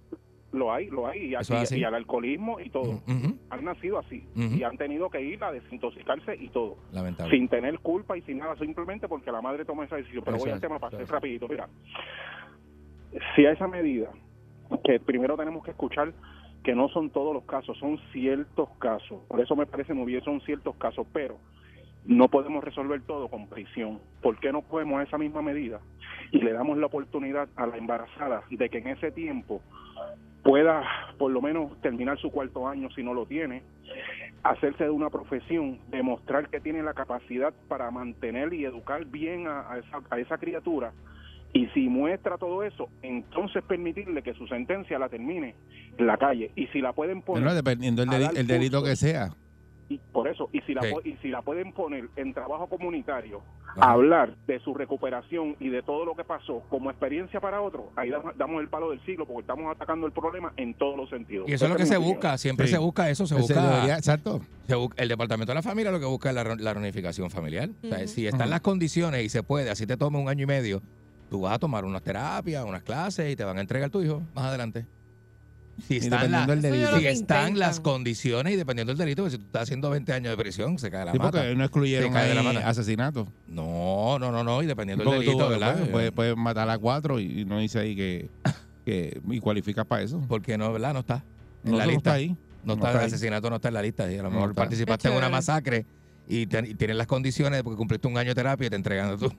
Lo 0.53 0.71
hay, 0.71 0.89
lo 0.89 1.07
hay, 1.09 1.19
y, 1.21 1.33
y- 1.33 1.35
es 1.35 1.73
y 1.73 1.83
al 1.83 1.95
alcoholismo 1.95 2.61
y 2.61 2.69
todo. 2.69 3.01
Ujú. 3.09 3.39
Han 3.49 3.65
nacido 3.65 3.99
así 3.99 4.23
y 4.37 4.63
han 4.63 4.77
tenido 4.77 5.09
que 5.09 5.19
ir 5.23 5.43
a 5.43 5.51
desintoxicarse 5.51 6.37
y 6.37 6.49
todo. 6.51 6.77
Lamentable. 6.93 7.35
sin 7.35 7.49
tener 7.49 7.79
culpa 7.79 8.19
y 8.19 8.23
sin 8.23 8.37
nada, 8.37 8.55
simplemente 8.59 9.09
porque 9.09 9.33
la 9.33 9.41
madre 9.41 9.65
toma 9.65 9.85
esa 9.87 9.97
decisión. 9.97 10.23
Pero 10.25 10.37
Eso 10.37 10.45
voy 10.45 10.53
al 10.53 10.61
tema 10.61 10.79
para 10.79 11.01
es. 11.01 11.09
rapidito. 11.09 11.49
Mira, 11.49 11.69
si 13.35 13.47
a 13.47 13.53
esa 13.53 13.67
medida, 13.67 14.09
que 14.85 15.01
primero 15.01 15.37
tenemos 15.37 15.65
que 15.65 15.71
escuchar 15.71 16.13
que 16.63 16.75
no 16.75 16.89
son 16.89 17.11
todos 17.11 17.35
los 17.35 17.45
casos, 17.45 17.77
son 17.79 17.99
ciertos 18.13 18.69
casos. 18.79 19.21
Por 19.29 19.41
eso 19.41 19.57
me 19.57 19.67
parece 19.67 19.95
muy 19.95 20.07
bien, 20.07 20.25
son 20.25 20.41
ciertos 20.43 20.77
casos, 20.77 21.07
pero 21.13 21.39
no 22.05 22.29
podemos 22.29 22.63
resolver 22.63 23.03
todo 23.03 23.29
con 23.29 23.49
prisión. 23.49 24.01
¿Por 24.21 24.39
qué 24.39 24.53
no 24.53 24.63
podemos 24.63 25.03
esa 25.03 25.19
misma 25.19 25.43
medida 25.43 25.81
y 26.31 26.39
le 26.41 26.53
damos 26.53 26.79
la 26.79 26.87
oportunidad 26.87 27.49
a 27.57 27.67
la 27.67 27.77
embarazada 27.77 28.43
de 28.51 28.69
que 28.69 28.79
en 28.79 28.89
ese 28.89 29.11
tiempo 29.11 29.61
pueda 30.43 30.83
por 31.19 31.31
lo 31.31 31.41
menos 31.41 31.81
terminar 31.81 32.19
su 32.19 32.31
cuarto 32.31 32.67
año 32.67 32.91
si 32.91 33.03
no 33.03 33.15
lo 33.15 33.27
tiene, 33.27 33.63
hacerse 34.43 34.85
de 34.85 34.91
una 34.91 35.11
profesión, 35.11 35.79
demostrar 35.89 36.49
que 36.49 36.61
tiene 36.61 36.83
la 36.83 36.95
capacidad 36.95 37.55
para 37.69 37.91
mantener 37.91 38.53
y 38.53 38.65
educar 38.65 39.05
bien 39.05 39.47
a 39.47 39.79
esa, 39.79 40.03
a 40.11 40.19
esa 40.19 40.39
criatura 40.39 40.93
y 41.53 41.67
si 41.69 41.89
muestra 41.89 42.39
todo 42.39 42.63
eso, 42.63 42.89
entonces 43.03 43.63
permitirle 43.65 44.23
que 44.23 44.35
su 44.35 44.47
sentencia 44.47 44.99
la 44.99 45.11
termine 45.11 45.55
en 45.99 46.07
la 46.07 46.17
calle 46.17 46.51
y 46.57 46.67
si 46.69 46.81
la 46.81 46.93
pueden 46.93 47.23
poner 47.23 47.43
Bueno, 47.43 47.55
dependiendo 47.55 48.05
del 48.05 48.37
el 48.37 48.47
delito 48.47 48.79
cursos. 48.81 48.91
que 49.01 49.07
sea. 49.07 49.31
y 49.89 49.99
por 50.11 50.27
eso 50.27 50.49
y 50.55 50.61
si 50.63 50.73
la 50.73 50.81
Sí. 50.83 50.89
y 51.05 51.13
si 51.21 51.29
la 51.29 51.43
pueden 51.43 51.73
poner 51.75 52.09
en 52.17 52.33
trabajo 52.33 52.67
comunitario 52.67 53.43
Ajá. 53.77 53.91
hablar 53.93 54.37
de 54.47 54.59
su 54.61 54.73
recuperación 54.73 55.55
y 55.61 55.69
de 55.69 55.83
todo 55.83 56.07
lo 56.07 56.15
que 56.17 56.25
pasó 56.25 56.63
como 56.71 56.89
experiencia 56.91 57.41
para 57.41 57.61
otro 57.61 57.91
ahí 57.97 58.09
damos, 58.09 58.37
damos 58.39 58.63
el 58.63 58.69
palo 58.69 58.89
del 58.91 59.05
siglo 59.05 59.27
porque 59.27 59.41
estamos 59.43 59.71
atacando 59.75 60.07
el 60.07 60.13
problema 60.13 60.53
en 60.57 60.73
todos 60.75 60.97
los 60.97 61.11
sentidos 61.11 61.47
Y 61.47 61.53
eso 61.53 61.67
es 61.67 61.71
lo 61.71 61.77
que 61.77 61.85
se 61.85 61.99
busca, 61.99 62.39
siempre 62.39 62.69
Sí. 62.69 62.73
se 62.73 62.79
busca 62.79 63.11
eso, 63.11 63.27
se 63.27 63.35
busca, 63.35 63.61
debería- 63.71 63.99
exacto. 63.99 64.41
se 64.67 64.75
busca- 64.77 65.03
el 65.03 65.09
departamento 65.11 65.51
de 65.51 65.57
la 65.57 65.63
familia 65.63 65.91
lo 65.91 66.01
que 66.01 66.07
busca 66.07 66.31
es 66.31 66.35
la, 66.37 66.45
la 66.45 66.73
reunificación 66.73 67.29
familiar. 67.31 67.69
O 67.85 67.89
sea, 67.89 67.99
Ujú. 67.99 68.09
si 68.09 68.27
están 68.27 68.49
las 68.49 68.63
condiciones 68.63 69.23
y 69.25 69.29
se 69.29 69.43
puede, 69.43 69.69
así 69.69 69.87
te 69.87 69.99
toma 69.99 70.19
un 70.21 70.29
año 70.31 70.45
y 70.45 70.47
medio, 70.47 70.81
tú 71.31 71.43
vas 71.43 71.53
a 71.55 71.59
tomar 71.59 71.85
unas 71.85 72.03
terapias, 72.03 72.65
unas 72.65 72.83
clases 72.83 73.31
y 73.31 73.37
te 73.37 73.45
van 73.45 73.59
a 73.59 73.61
entregar 73.61 73.91
tu 73.91 74.01
hijo 74.01 74.23
más 74.35 74.45
adelante. 74.47 74.87
Si 75.89 75.97
están, 75.97 76.31
la- 76.31 76.47
del 76.47 76.61
delito. 76.63 76.99
si 76.99 77.55
las 77.55 77.81
condiciones 77.81 78.53
y 78.53 78.57
dependiendo 78.57 78.91
del 78.93 78.99
delito, 78.99 79.23
porque 79.23 79.33
si 79.37 79.39
tú 79.39 79.47
estás 79.47 79.63
haciendo 79.63 79.91
20 79.91 80.13
años 80.13 80.31
de 80.31 80.37
prisión, 80.43 80.79
se 80.79 80.91
cae 80.91 81.05
la 81.07 81.13
Sí, 81.13 81.19
mata. 81.19 81.31
porque 81.41 81.55
no 81.55 81.65
excluyeron 81.65 82.13
de 82.13 82.35
la 82.35 82.69
asesinato. 82.69 83.27
No, 83.49 84.19
no, 84.19 84.31
no, 84.31 84.45
no, 84.45 84.63
y 84.63 84.67
dependiendo 84.67 85.05
del 85.05 85.15
tú, 85.15 85.21
delito, 85.23 85.49
¿verdad? 85.49 85.89
puedes, 85.91 86.13
puedes 86.13 86.37
matar 86.37 86.69
a 86.71 86.79
cuatro 86.79 87.19
y 87.19 87.45
no 87.45 87.59
dice 87.59 87.79
ahí 87.81 87.97
que, 87.97 88.29
que 88.85 89.21
y 89.31 89.41
cualificas 89.41 89.87
para 89.87 90.03
eso. 90.03 90.23
Porque 90.29 90.57
no, 90.59 90.73
¿verdad? 90.73 90.93
No 90.93 91.01
está 91.01 91.25
en 91.65 91.71
No, 91.73 91.79
la 91.79 91.85
no 91.87 91.91
lista. 91.91 92.11
está 92.11 92.13
ahí. 92.15 92.29
No 92.29 92.37
No 92.65 92.75
está, 92.75 92.87
está 92.89 92.99
el 93.01 93.05
ahí. 93.05 93.07
asesinato 93.15 93.51
no 93.51 93.57
está 93.57 93.69
en 93.69 93.75
la 93.75 93.83
lista. 93.83 94.13
Y 94.13 94.19
a 94.19 94.23
lo 94.23 94.31
mejor 94.31 94.55
participaste 94.55 95.09
en 95.09 95.15
una 95.15 95.29
masacre 95.31 95.85
y, 96.29 96.47
te- 96.47 96.69
y 96.69 96.75
tienes 96.75 96.97
las 96.97 97.07
condiciones 97.07 97.63
porque 97.63 97.77
cumpliste 97.77 98.07
un 98.07 98.17
año 98.19 98.29
de 98.31 98.35
terapia 98.37 98.67
y 98.67 98.71
te 98.71 98.77
entregan 98.77 99.11
a 99.11 99.17
tú. 99.17 99.33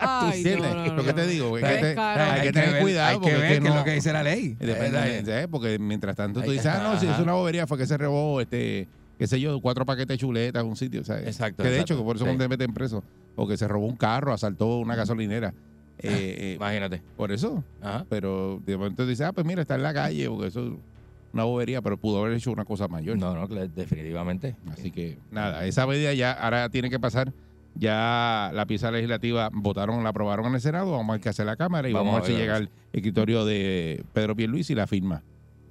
¿Tú 0.00 0.06
Ay, 0.08 0.38
entiendes? 0.38 0.74
no, 0.74 0.86
no, 0.86 0.94
lo 0.94 1.04
que 1.04 1.12
te 1.12 1.26
digo, 1.26 1.58
es 1.58 1.64
Hay 1.64 1.74
que 1.74 1.80
te- 1.80 1.86
Descaro. 1.88 2.32
hay 2.32 2.40
que 2.42 2.52
tener 2.52 2.72
ver- 2.72 2.82
cuidado. 2.82 3.10
Hay 3.10 3.20
que 3.20 3.36
ver 3.36 3.52
es 3.66 3.74
lo 3.74 3.84
que 3.84 3.90
dice 3.92 4.12
la 4.12 4.22
ley. 4.22 4.56
Depende, 4.58 5.42
Eh. 5.42 5.48
Porque 5.48 5.78
mientras 5.78 6.16
tanto 6.16 6.40
tú 6.42 6.50
dices, 6.50 6.66
ah, 6.66 6.80
no, 6.82 6.98
si 6.98 7.06
es 7.06 7.18
una 7.18 7.32
bobería, 7.34 7.66
fue 7.66 7.76
que 7.78 7.86
se 7.86 7.96
robó, 7.98 8.40
este, 8.40 8.88
qué 9.18 9.26
sé 9.26 9.38
yo, 9.40 9.60
cuatro 9.60 9.84
paquetes 9.84 10.08
de 10.08 10.18
chuletas 10.18 10.62
en 10.62 10.68
un 10.68 10.76
sitio, 10.76 11.04
¿sabes? 11.04 11.26
Exacto, 11.26 11.62
Que 11.62 11.68
de 11.68 11.74
exacto. 11.76 11.94
hecho, 11.94 12.00
que 12.00 12.04
por 12.04 12.16
eso 12.16 12.24
Sí. 12.30 12.36
te 12.38 12.48
meten 12.48 12.72
preso. 12.72 13.04
O 13.36 13.46
que 13.46 13.56
se 13.56 13.68
robó 13.68 13.86
un 13.86 13.96
carro, 13.96 14.32
asaltó 14.32 14.78
una 14.78 14.96
gasolinera. 14.96 15.52
Eh, 16.02 16.36
eh, 16.38 16.52
Imagínate. 16.56 17.02
por 17.16 17.30
eso. 17.30 17.62
Ajá. 17.82 18.06
Pero 18.08 18.62
de 18.64 18.76
momento 18.76 19.06
dices, 19.06 19.26
ah, 19.26 19.32
pues 19.32 19.46
mira, 19.46 19.60
está 19.62 19.74
en 19.74 19.82
la 19.82 19.92
calle, 19.92 20.28
porque 20.30 20.46
eso 20.46 20.66
es 20.66 20.72
una 21.34 21.44
bobería, 21.44 21.82
pero 21.82 21.96
pudo 21.98 22.20
haber 22.24 22.32
hecho 22.36 22.50
una 22.50 22.64
cosa 22.64 22.88
mayor. 22.88 23.18
No, 23.18 23.34
no, 23.34 23.46
definitivamente. 23.46 24.56
Así 24.72 24.90
que 24.90 25.18
nada, 25.30 25.64
esa 25.66 25.86
medida 25.86 26.12
ya 26.14 26.32
ahora 26.32 26.68
tiene 26.70 26.88
que 26.90 26.98
pasar. 26.98 27.32
Ya 27.74 28.50
la 28.52 28.66
pieza 28.66 28.90
legislativa 28.90 29.48
votaron, 29.52 30.02
la 30.02 30.10
aprobaron 30.10 30.46
en 30.46 30.54
el 30.56 30.60
Senado, 30.60 30.90
vamos 30.92 31.08
a 31.08 31.12
ver 31.12 31.20
qué 31.20 31.28
hace 31.30 31.44
la 31.44 31.56
Cámara 31.56 31.88
y 31.88 31.92
Vamos 31.92 32.12
vamos, 32.12 32.22
a 32.24 32.26
ver 32.26 32.32
si 32.36 32.40
llega 32.42 32.56
el 32.58 32.68
escritorio 32.92 33.44
de 33.44 34.04
Pedro 34.12 34.34
Pierluisi 34.36 34.72
y 34.72 34.76
la 34.76 34.86
firma. 34.86 35.22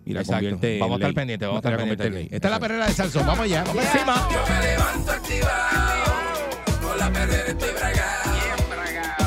y 0.06 0.14
la 0.14 0.22
Exacto. 0.22 0.50
convierte 0.50 0.80
Vamos 0.80 0.96
a 0.96 0.98
estar 1.02 1.14
pendientes, 1.14 1.48
vamos 1.48 1.64
a 1.64 1.68
estar 1.70 1.78
pendientes 1.78 2.12
ley. 2.14 2.28
Esta 2.32 2.48
es 2.48 2.52
la 2.52 2.60
perrera 2.60 2.88
de 2.88 2.94
Salsón. 2.94 3.28
Vamos 3.28 3.42
allá. 3.46 3.64
Vamos 3.66 3.84
encima. 3.86 4.28
Yo 4.32 4.40
me 4.54 4.68
levanto 4.68 5.12
activado, 5.12 6.14
con 6.82 6.98
la 7.00 7.12
perrera 7.12 7.48
estoy 7.50 7.70
bragado. 7.78 8.32
Bien 8.34 8.70
bragado. 8.70 9.26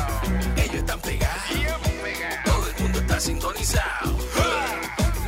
Ellos 0.57 0.75
están 0.75 0.99
pegados, 0.99 1.53
Bien 1.53 1.97
pegado. 2.03 2.41
todo 2.45 2.67
el 2.75 2.83
mundo 2.83 2.99
está 2.99 3.19
sintonizado. 3.19 4.17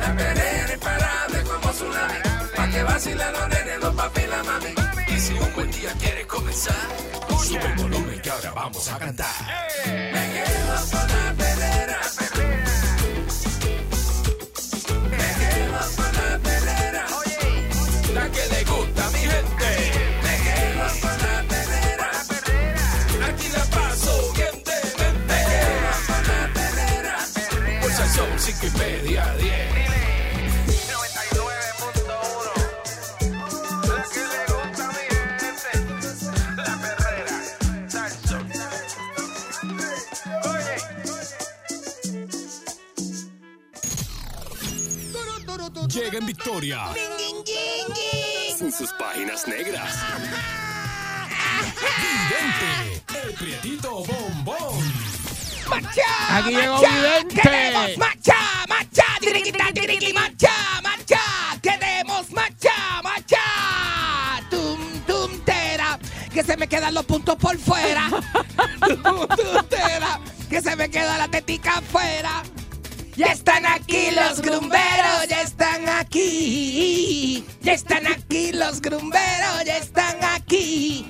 La 0.00 0.14
perrera 0.14 0.74
imparable 0.74 1.42
como 1.44 1.72
tsunami, 1.72 2.14
pa' 2.56 2.68
que 2.70 2.82
vacilen 2.82 3.32
los 3.32 3.48
nenes, 3.48 3.80
los 3.80 3.94
papi 3.94 4.20
y 4.20 4.26
la 4.26 4.42
mami. 4.44 5.14
Y 5.16 5.18
si 5.20 5.32
un 5.34 5.54
buen 5.54 5.70
día 5.70 5.92
quieres 5.98 6.26
comenzar, 6.26 6.74
sube 7.46 7.64
el 7.64 7.74
volumen 7.76 8.20
que 8.20 8.30
ahora 8.30 8.50
vamos 8.50 8.88
a 8.90 8.98
cantar. 8.98 9.30
Me 9.86 10.24
quedo 10.34 10.74
con 10.90 11.06
la 11.14 11.34
perrera, 11.38 12.00
me 15.10 15.28
quedo 15.38 15.80
con 15.96 16.12
la 16.18 16.38
perrera. 16.42 17.04
La 18.14 18.24
que 18.30 18.44
le 18.52 18.64
gusta 18.64 19.06
a 19.06 19.10
mi 19.10 19.18
gente. 19.18 19.70
Me 20.24 20.34
quedo 20.46 20.86
con 21.02 21.16
la 21.24 21.36
perrera. 21.52 22.10
Aquí 23.28 23.48
la 23.56 23.64
paso 23.76 24.12
bien 24.34 24.56
de 24.64 24.78
mente. 24.98 25.14
Me 25.28 25.38
quedo 25.50 25.90
con 26.08 26.22
la 26.30 26.40
perrera. 26.58 27.14
Son 28.16 28.32
cinco 28.38 28.66
y 28.66 28.70
media, 28.78 29.22
Oye. 46.16 46.22
Llega 46.22 46.22
en 46.22 46.26
victoria. 46.26 46.80
Sin 48.56 48.72
sus 48.72 48.92
páginas 48.92 49.46
negras. 49.46 49.94
Vidente, 52.00 53.28
el 53.28 53.34
prietito 53.34 54.04
bombón. 54.04 54.92
Aquí 56.30 56.50
llegó 56.54 56.78
Vidente. 56.78 57.40
¡Queremos 57.40 57.98
macha, 57.98 58.36
macha! 58.68 59.04
¡Tiriquita, 59.20 59.72
tiriqui, 59.72 60.12
macha, 60.12 60.52
macha! 60.82 61.20
¡Queremos 61.60 62.30
macha, 62.30 63.02
macha! 63.02 63.42
¡Tum, 64.50 64.78
tum, 65.06 65.40
tera! 65.44 65.98
Que 66.32 66.42
se 66.42 66.56
me 66.56 66.68
quedan 66.68 66.94
los 66.94 67.04
puntos 67.04 67.36
por 67.36 67.58
fuera. 67.58 68.08
¡Tum, 68.80 69.26
tum, 69.26 69.68
tera! 69.68 70.20
Que 70.48 70.62
se 70.62 70.76
me 70.76 70.88
queda 70.88 71.18
la 71.18 71.28
tetica 71.28 71.78
afuera. 71.78 72.42
Ya 73.16 73.28
están 73.28 73.64
aquí 73.64 74.10
los 74.10 74.42
grumberos, 74.42 75.26
ya 75.26 75.40
están 75.40 75.88
aquí. 75.88 77.46
Ya 77.62 77.72
están 77.72 78.06
aquí 78.06 78.52
los 78.52 78.82
grumberos, 78.82 79.64
ya 79.64 79.78
están 79.78 80.22
aquí. 80.22 81.06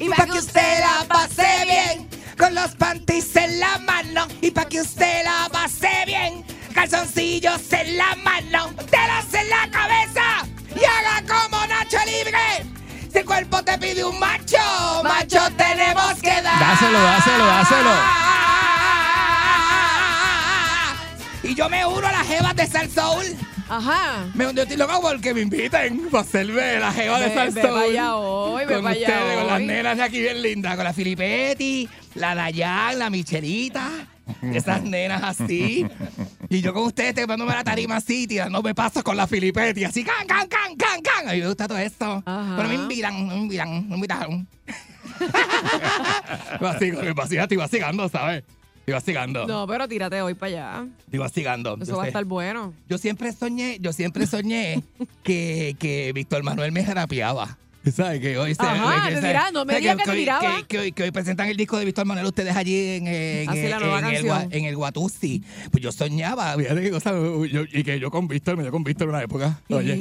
Y 0.00 0.08
para 0.08 0.26
que 0.26 0.38
usted 0.38 0.80
la 0.80 1.04
pase 1.06 1.46
bien, 1.64 2.08
con 2.36 2.56
los 2.56 2.72
panties 2.72 3.36
en 3.36 3.60
la 3.60 3.78
mano. 3.78 4.26
Y 4.40 4.50
para 4.50 4.68
que 4.68 4.80
usted 4.80 5.24
la 5.24 5.48
pase 5.52 5.88
bien, 6.06 6.44
calzoncillos 6.74 7.72
en 7.72 7.96
la 7.96 8.16
mano, 8.16 8.70
telas 8.90 9.32
en 9.32 9.48
la 9.48 9.70
cabeza. 9.70 10.44
Y 10.74 10.84
haga 10.84 11.22
como 11.22 11.64
Nacho 11.66 11.98
Libre. 12.04 12.66
Si 13.12 13.18
el 13.18 13.24
cuerpo 13.24 13.62
te 13.62 13.78
pide 13.78 14.04
un 14.04 14.18
macho, 14.18 14.58
macho 15.04 15.40
tenemos 15.56 16.14
que 16.20 16.42
dar. 16.42 16.58
Dáselo, 16.58 17.00
dáselo, 17.00 17.46
dáselo. 17.46 18.27
Y 21.48 21.54
yo 21.54 21.66
me 21.70 21.86
uno 21.86 22.06
a 22.06 22.12
las 22.12 22.26
jevas 22.26 22.54
de 22.54 22.66
Sal 22.66 22.90
Soul. 22.90 23.24
Ajá. 23.70 24.26
Me 24.34 24.44
uno, 24.44 24.52
yo 24.54 24.62
estoy 24.64 24.76
loco 24.76 25.00
porque 25.00 25.32
me 25.32 25.40
inviten 25.40 26.10
para 26.10 26.22
hacerme 26.22 26.78
la 26.78 26.92
jeva 26.92 27.18
de 27.20 27.32
Sal 27.32 27.54
Soul. 27.54 27.82
allá 27.84 28.16
hoy, 28.16 28.66
ve 28.66 28.74
con 28.74 28.86
allá 28.86 29.00
ustedes, 29.00 29.38
con 29.38 29.46
las 29.46 29.56
hoy. 29.56 29.66
nenas 29.66 29.96
de 29.96 30.02
aquí 30.02 30.20
bien 30.20 30.42
lindas, 30.42 30.76
con 30.76 30.84
la 30.84 30.92
Filipetti, 30.92 31.88
la 32.16 32.34
Dayan, 32.34 32.98
la 32.98 33.08
Michelita, 33.08 33.88
esas 34.42 34.82
nenas 34.82 35.22
así. 35.22 35.86
Y 36.50 36.62
yo 36.62 36.72
con 36.72 36.84
ustedes 36.84 37.14
tomándome 37.14 37.52
la 37.52 37.62
tarima 37.62 37.96
así, 37.96 38.26
tirándome 38.26 38.74
pasos 38.74 39.02
con 39.02 39.18
la 39.18 39.26
Filipetti, 39.26 39.84
así, 39.84 40.02
can, 40.02 40.26
can, 40.26 40.48
can, 40.48 40.76
can, 40.76 41.02
can. 41.02 41.28
A 41.28 41.32
mí 41.32 41.40
me 41.40 41.46
gusta 41.46 41.68
todo 41.68 41.76
esto. 41.76 42.22
Ajá. 42.24 42.54
Pero 42.56 42.68
me 42.70 42.74
invitan, 42.74 43.26
no 43.28 43.34
me 43.34 43.42
invitan, 43.42 43.82
no 43.82 43.88
me 43.90 43.94
invitaron. 43.96 44.48
Vacigo, 46.60 47.02
me 47.02 47.12
vacila, 47.12 47.42
estoy 47.42 47.58
vacilando, 47.58 48.08
¿sabes? 48.08 48.44
Estoy 48.88 48.94
vacilando. 48.94 49.46
No, 49.46 49.66
pero 49.66 49.86
tírate 49.86 50.22
hoy 50.22 50.32
para 50.32 50.80
allá. 50.80 50.86
Estoy 51.04 51.18
vacilando. 51.18 51.76
Eso 51.78 51.92
Yo 51.92 51.96
va 51.98 52.04
a 52.04 52.06
estar 52.06 52.24
bueno. 52.24 52.72
yo 52.88 52.96
siempre 52.96 53.32
soñé, 53.32 53.76
yo 53.80 53.92
siempre 53.92 54.26
soñé 54.26 54.82
que, 55.22 55.76
que 55.78 56.10
Víctor 56.14 56.42
Manuel 56.42 56.72
me 56.72 56.82
rapeaba. 56.82 57.58
¿Sabes? 57.92 58.20
Que 58.20 58.36
hoy 58.38 58.54
se- 58.54 58.62
Ajá, 58.62 59.08
que 59.08 59.16
tiraba, 59.16 59.50
no 59.50 59.64
me 59.64 59.78
digas 59.78 59.96
que 59.96 60.10
hoy- 60.10 60.16
que- 60.26 60.66
que 60.66 60.78
hoy, 60.78 60.92
que 60.92 61.02
hoy 61.04 61.10
presentan 61.10 61.48
el 61.48 61.56
disco 61.56 61.78
de 61.78 61.84
Víctor 61.84 62.04
Manuel 62.06 62.26
ustedes 62.26 62.54
allí 62.56 62.96
en, 62.96 63.06
el, 63.06 63.48
en 64.50 64.74
Guatusi. 64.74 65.42
Pues 65.70 65.82
yo 65.82 65.92
soñaba, 65.92 66.54
fíjate 66.56 66.90
cosa, 66.90 67.10
yo- 67.12 67.64
y 67.72 67.82
que 67.84 67.98
yo 68.00 68.10
con 68.10 68.28
Víctor, 68.28 68.56
me 68.56 68.62
dio 68.62 68.72
con 68.72 68.84
Víctor 68.84 69.08
una 69.08 69.22
época. 69.22 69.60
Oye, 69.68 69.94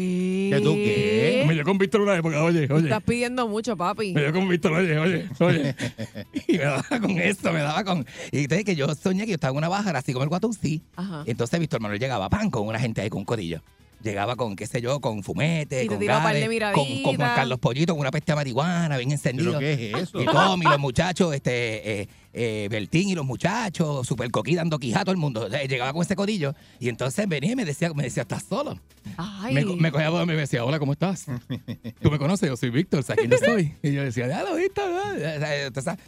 ¿Que 0.51 0.59
tú 0.61 0.73
qué? 0.73 1.43
me 1.47 1.53
dio 1.53 1.63
con 1.63 1.77
Víctor 1.77 2.01
una 2.01 2.15
época, 2.15 2.43
oye, 2.43 2.67
oye. 2.71 2.83
Estás 2.85 3.03
pidiendo 3.03 3.47
mucho, 3.47 3.75
papi. 3.77 4.13
Me 4.13 4.21
dio 4.21 4.33
con 4.33 4.47
Víctor, 4.47 4.73
oye, 4.73 4.97
oye, 4.97 5.29
oye. 5.39 5.75
y 6.47 6.53
me 6.53 6.63
daba 6.63 6.83
con 7.01 7.11
esto, 7.19 7.51
me 7.53 7.59
daba 7.59 7.83
con. 7.83 8.05
Y 8.31 8.39
entonces 8.43 8.65
que 8.65 8.75
yo 8.75 8.87
soñé 8.95 9.23
que 9.23 9.29
yo 9.31 9.35
estaba 9.35 9.51
en 9.51 9.57
una 9.57 9.69
bajara 9.69 9.99
así 9.99 10.13
como 10.13 10.23
el 10.23 10.29
Guatusi. 10.29 10.81
Ajá. 10.95 11.23
Entonces 11.25 11.59
Víctor 11.59 11.81
Manuel 11.81 11.99
llegaba, 11.99 12.29
pan, 12.29 12.49
con 12.49 12.67
una 12.67 12.79
gente 12.79 13.01
ahí, 13.01 13.09
con 13.09 13.19
un 13.19 13.25
codillo. 13.25 13.61
Llegaba 14.03 14.35
con, 14.35 14.55
qué 14.55 14.67
sé 14.67 14.81
yo, 14.81 14.99
con 14.99 15.23
fumete, 15.23 15.83
Y 15.83 15.87
con 15.87 15.97
con, 15.97 17.03
con 17.03 17.15
Juan. 17.15 17.35
Carlos 17.35 17.59
Pollito, 17.59 17.93
con 17.93 18.01
una 18.01 18.11
peste 18.11 18.31
de 18.31 18.35
marihuana, 18.35 18.97
bien 18.97 19.11
encendido. 19.11 19.57
¿Pero 19.57 19.59
qué 19.59 19.91
es 19.91 20.03
eso? 20.03 20.21
Y 20.21 20.25
Tommy, 20.25 20.65
los 20.65 20.79
muchachos, 20.79 21.33
este, 21.33 22.01
eh, 22.01 22.09
eh, 22.39 22.67
Bertín 22.69 23.09
y 23.09 23.15
los 23.15 23.25
muchachos, 23.25 24.05
Super 24.07 24.29
Coquí 24.29 24.53
dando 24.55 24.77
quijá 24.77 25.01
a 25.01 25.03
todo 25.03 25.11
el 25.11 25.17
mundo. 25.17 25.47
Eh, 25.51 25.67
Llegaba 25.67 25.91
con 25.91 26.03
ese 26.03 26.15
codillo 26.15 26.53
y 26.79 26.87
entonces 26.89 27.27
venía 27.27 27.51
y 27.53 27.55
me 27.55 27.65
decía, 27.65 27.91
me 27.93 28.03
decía, 28.03 28.21
¿estás 28.21 28.43
solo? 28.47 28.79
Ay. 29.17 29.55
Me, 29.55 29.65
me 29.65 29.91
cogía 29.91 30.09
y 30.09 30.25
me 30.25 30.35
decía, 30.35 30.63
hola, 30.63 30.77
¿cómo 30.79 30.93
estás? 30.93 31.25
Tú 32.01 32.11
me 32.11 32.19
conoces, 32.19 32.47
yo 32.47 32.55
soy 32.55 32.69
Víctor, 32.69 33.03
¿sabes 33.03 33.25
quién 33.25 33.31
yo 33.31 33.37
soy? 33.45 33.73
Y 33.81 33.91
yo 33.91 34.03
decía, 34.03 34.27
ya 34.27 34.43
lo 34.43 34.55
viste, 34.55 34.81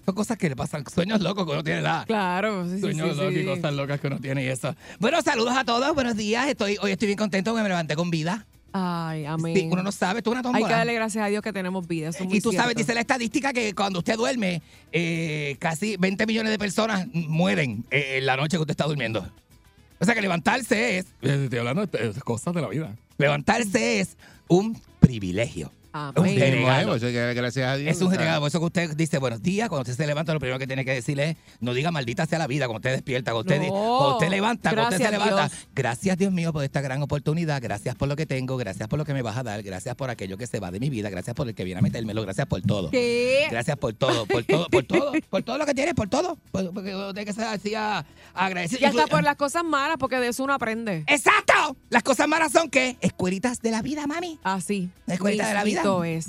son 0.05 0.15
cosas 0.15 0.37
que 0.37 0.49
le 0.49 0.55
pasan, 0.55 0.83
sueños 0.93 1.19
locos 1.21 1.45
que 1.45 1.51
uno 1.51 1.63
tiene 1.63 1.81
la, 1.81 2.03
Claro, 2.05 2.65
sí, 2.67 2.75
sí, 2.75 2.81
Sueños 2.81 3.11
sí, 3.11 3.17
locos 3.17 3.33
y 3.33 3.39
sí. 3.39 3.45
cosas 3.45 3.73
locas 3.73 3.99
que 3.99 4.07
uno 4.07 4.19
tiene 4.19 4.43
y 4.43 4.47
eso. 4.47 4.75
Bueno, 4.99 5.21
saludos 5.21 5.53
a 5.55 5.63
todos, 5.65 5.93
buenos 5.95 6.15
días. 6.15 6.47
Estoy, 6.47 6.77
hoy 6.81 6.91
estoy 6.91 7.07
bien 7.07 7.17
contento 7.17 7.51
porque 7.51 7.63
me 7.63 7.69
levanté 7.69 7.95
con 7.95 8.09
vida. 8.11 8.45
Ay, 8.73 9.25
amén. 9.25 9.55
Sí, 9.55 9.67
uno 9.71 9.83
no 9.83 9.91
sabe, 9.91 10.21
tú 10.21 10.31
una 10.31 10.39
Hay 10.39 10.43
que 10.43 10.51
tómbola. 10.51 10.77
darle 10.77 10.93
gracias 10.93 11.23
a 11.23 11.27
Dios 11.27 11.41
que 11.41 11.51
tenemos 11.53 11.87
vida. 11.87 12.09
Eso 12.09 12.19
es 12.23 12.29
muy 12.29 12.37
Y 12.37 12.41
tú 12.41 12.51
sabes, 12.51 12.75
dice 12.75 12.93
la 12.93 13.01
estadística 13.01 13.51
que 13.53 13.73
cuando 13.73 13.99
usted 13.99 14.15
duerme, 14.15 14.61
eh, 14.91 15.55
casi 15.59 15.97
20 15.97 16.25
millones 16.25 16.51
de 16.51 16.59
personas 16.59 17.07
mueren 17.13 17.85
eh, 17.91 18.17
en 18.17 18.25
la 18.25 18.37
noche 18.37 18.57
que 18.57 18.61
usted 18.61 18.71
está 18.71 18.85
durmiendo. 18.85 19.27
O 19.99 20.05
sea 20.05 20.13
que 20.15 20.21
levantarse 20.21 20.99
es. 20.99 21.07
Estoy 21.21 21.59
hablando 21.59 21.85
de 21.85 22.13
cosas 22.23 22.53
de 22.53 22.61
la 22.61 22.69
vida. 22.69 22.95
Levantarse 23.17 23.99
es 23.99 24.17
un 24.47 24.79
privilegio. 24.99 25.71
Un 25.91 25.99
Amén. 26.17 26.37
Eso 26.37 27.05
hay 27.07 27.11
que 27.13 27.19
dar 27.19 27.33
gracias 27.33 27.67
a 27.67 27.75
Dios. 27.75 27.95
Es 27.95 28.01
un 28.01 28.13
regalo, 28.13 28.41
por 28.41 28.47
eso 28.49 28.59
que 28.59 28.65
usted 28.65 28.95
dice 28.95 29.17
buenos 29.17 29.41
días, 29.41 29.69
cuando 29.69 29.81
usted 29.89 29.95
se 29.95 30.05
levanta, 30.07 30.33
lo 30.33 30.39
primero 30.39 30.59
que 30.59 30.67
tiene 30.67 30.85
que 30.85 30.93
decirle 30.93 31.31
es, 31.31 31.37
no 31.61 31.73
diga 31.73 31.89
maldita 31.91 32.25
sea 32.27 32.37
la 32.37 32.45
vida, 32.45 32.67
cuando 32.67 32.77
usted 32.77 32.91
despierta, 32.91 33.31
cuando 33.31 33.51
usted, 33.53 33.67
No. 33.67 33.73
cuando 33.73 34.13
usted 34.17 34.29
levanta, 34.29 34.69
cuando 34.69 34.83
usted 34.83 34.97
se 34.97 35.03
Gracias, 35.03 35.25
levanta. 35.29 35.47
Dios. 35.55 35.67
Gracias 35.73 36.17
Dios 36.19 36.31
mío 36.31 36.53
por 36.53 36.63
esta 36.63 36.81
gran 36.81 37.01
oportunidad, 37.01 37.59
gracias 37.61 37.95
por 37.95 38.07
lo 38.07 38.15
que 38.15 38.27
tengo, 38.27 38.55
gracias 38.57 38.87
por 38.87 38.99
lo 38.99 39.05
que 39.05 39.13
me 39.15 39.23
vas 39.23 39.37
a 39.37 39.43
dar, 39.43 39.63
gracias 39.63 39.95
por 39.95 40.11
aquello 40.11 40.37
que 40.37 40.45
se 40.45 40.59
va 40.59 40.69
de 40.69 40.79
mi 40.79 40.89
vida, 40.91 41.09
gracias 41.09 41.35
por 41.35 41.47
el 41.47 41.55
que 41.55 41.63
viene 41.63 41.79
a 41.79 41.81
metérmelo, 41.81 42.21
gracias 42.21 42.45
por 42.45 42.61
todo. 42.61 42.91
¿Qué? 42.91 43.47
Gracias 43.49 43.75
por 43.77 43.93
todo, 43.93 44.27
por 44.27 44.43
todo, 44.43 44.67
por 44.69 44.83
todo, 44.83 45.11
por 45.29 45.41
todo 45.43 45.57
lo 45.57 45.65
que 45.65 45.73
tienes, 45.73 45.95
por 45.95 46.07
todo. 46.07 46.37
Por- 46.51 46.71
Porque 46.71 46.93
uno 46.95 47.13
tiene 47.13 47.25
que 47.25 47.33
ser 47.33 47.45
así 47.45 47.73
a- 47.73 48.05
agradecido. 48.35 48.79
Ya 48.81 48.89
está 48.89 49.05
Inclu- 49.05 49.09
por 49.09 49.23
las 49.23 49.35
cosas 49.37 49.63
malas, 49.63 49.97
porque 49.97 50.17
de 50.17 50.27
eso 50.27 50.43
uno 50.43 50.53
aprende. 50.53 51.03
¡Exacto! 51.07 51.75
Las 51.89 52.03
cosas 52.03 52.27
malas 52.27 52.51
son 52.51 52.69
que 52.69 52.97
escuelitas 53.01 53.59
de 53.61 53.71
la 53.71 53.81
vida, 53.81 54.05
mami. 54.05 54.39
Así. 54.43 54.89
La 55.07 55.15
escuelita 55.15 55.47
de 55.47 55.53
la 55.55 55.63
vida. 55.63 55.78
Mismito 55.83 56.03
es. 56.03 56.27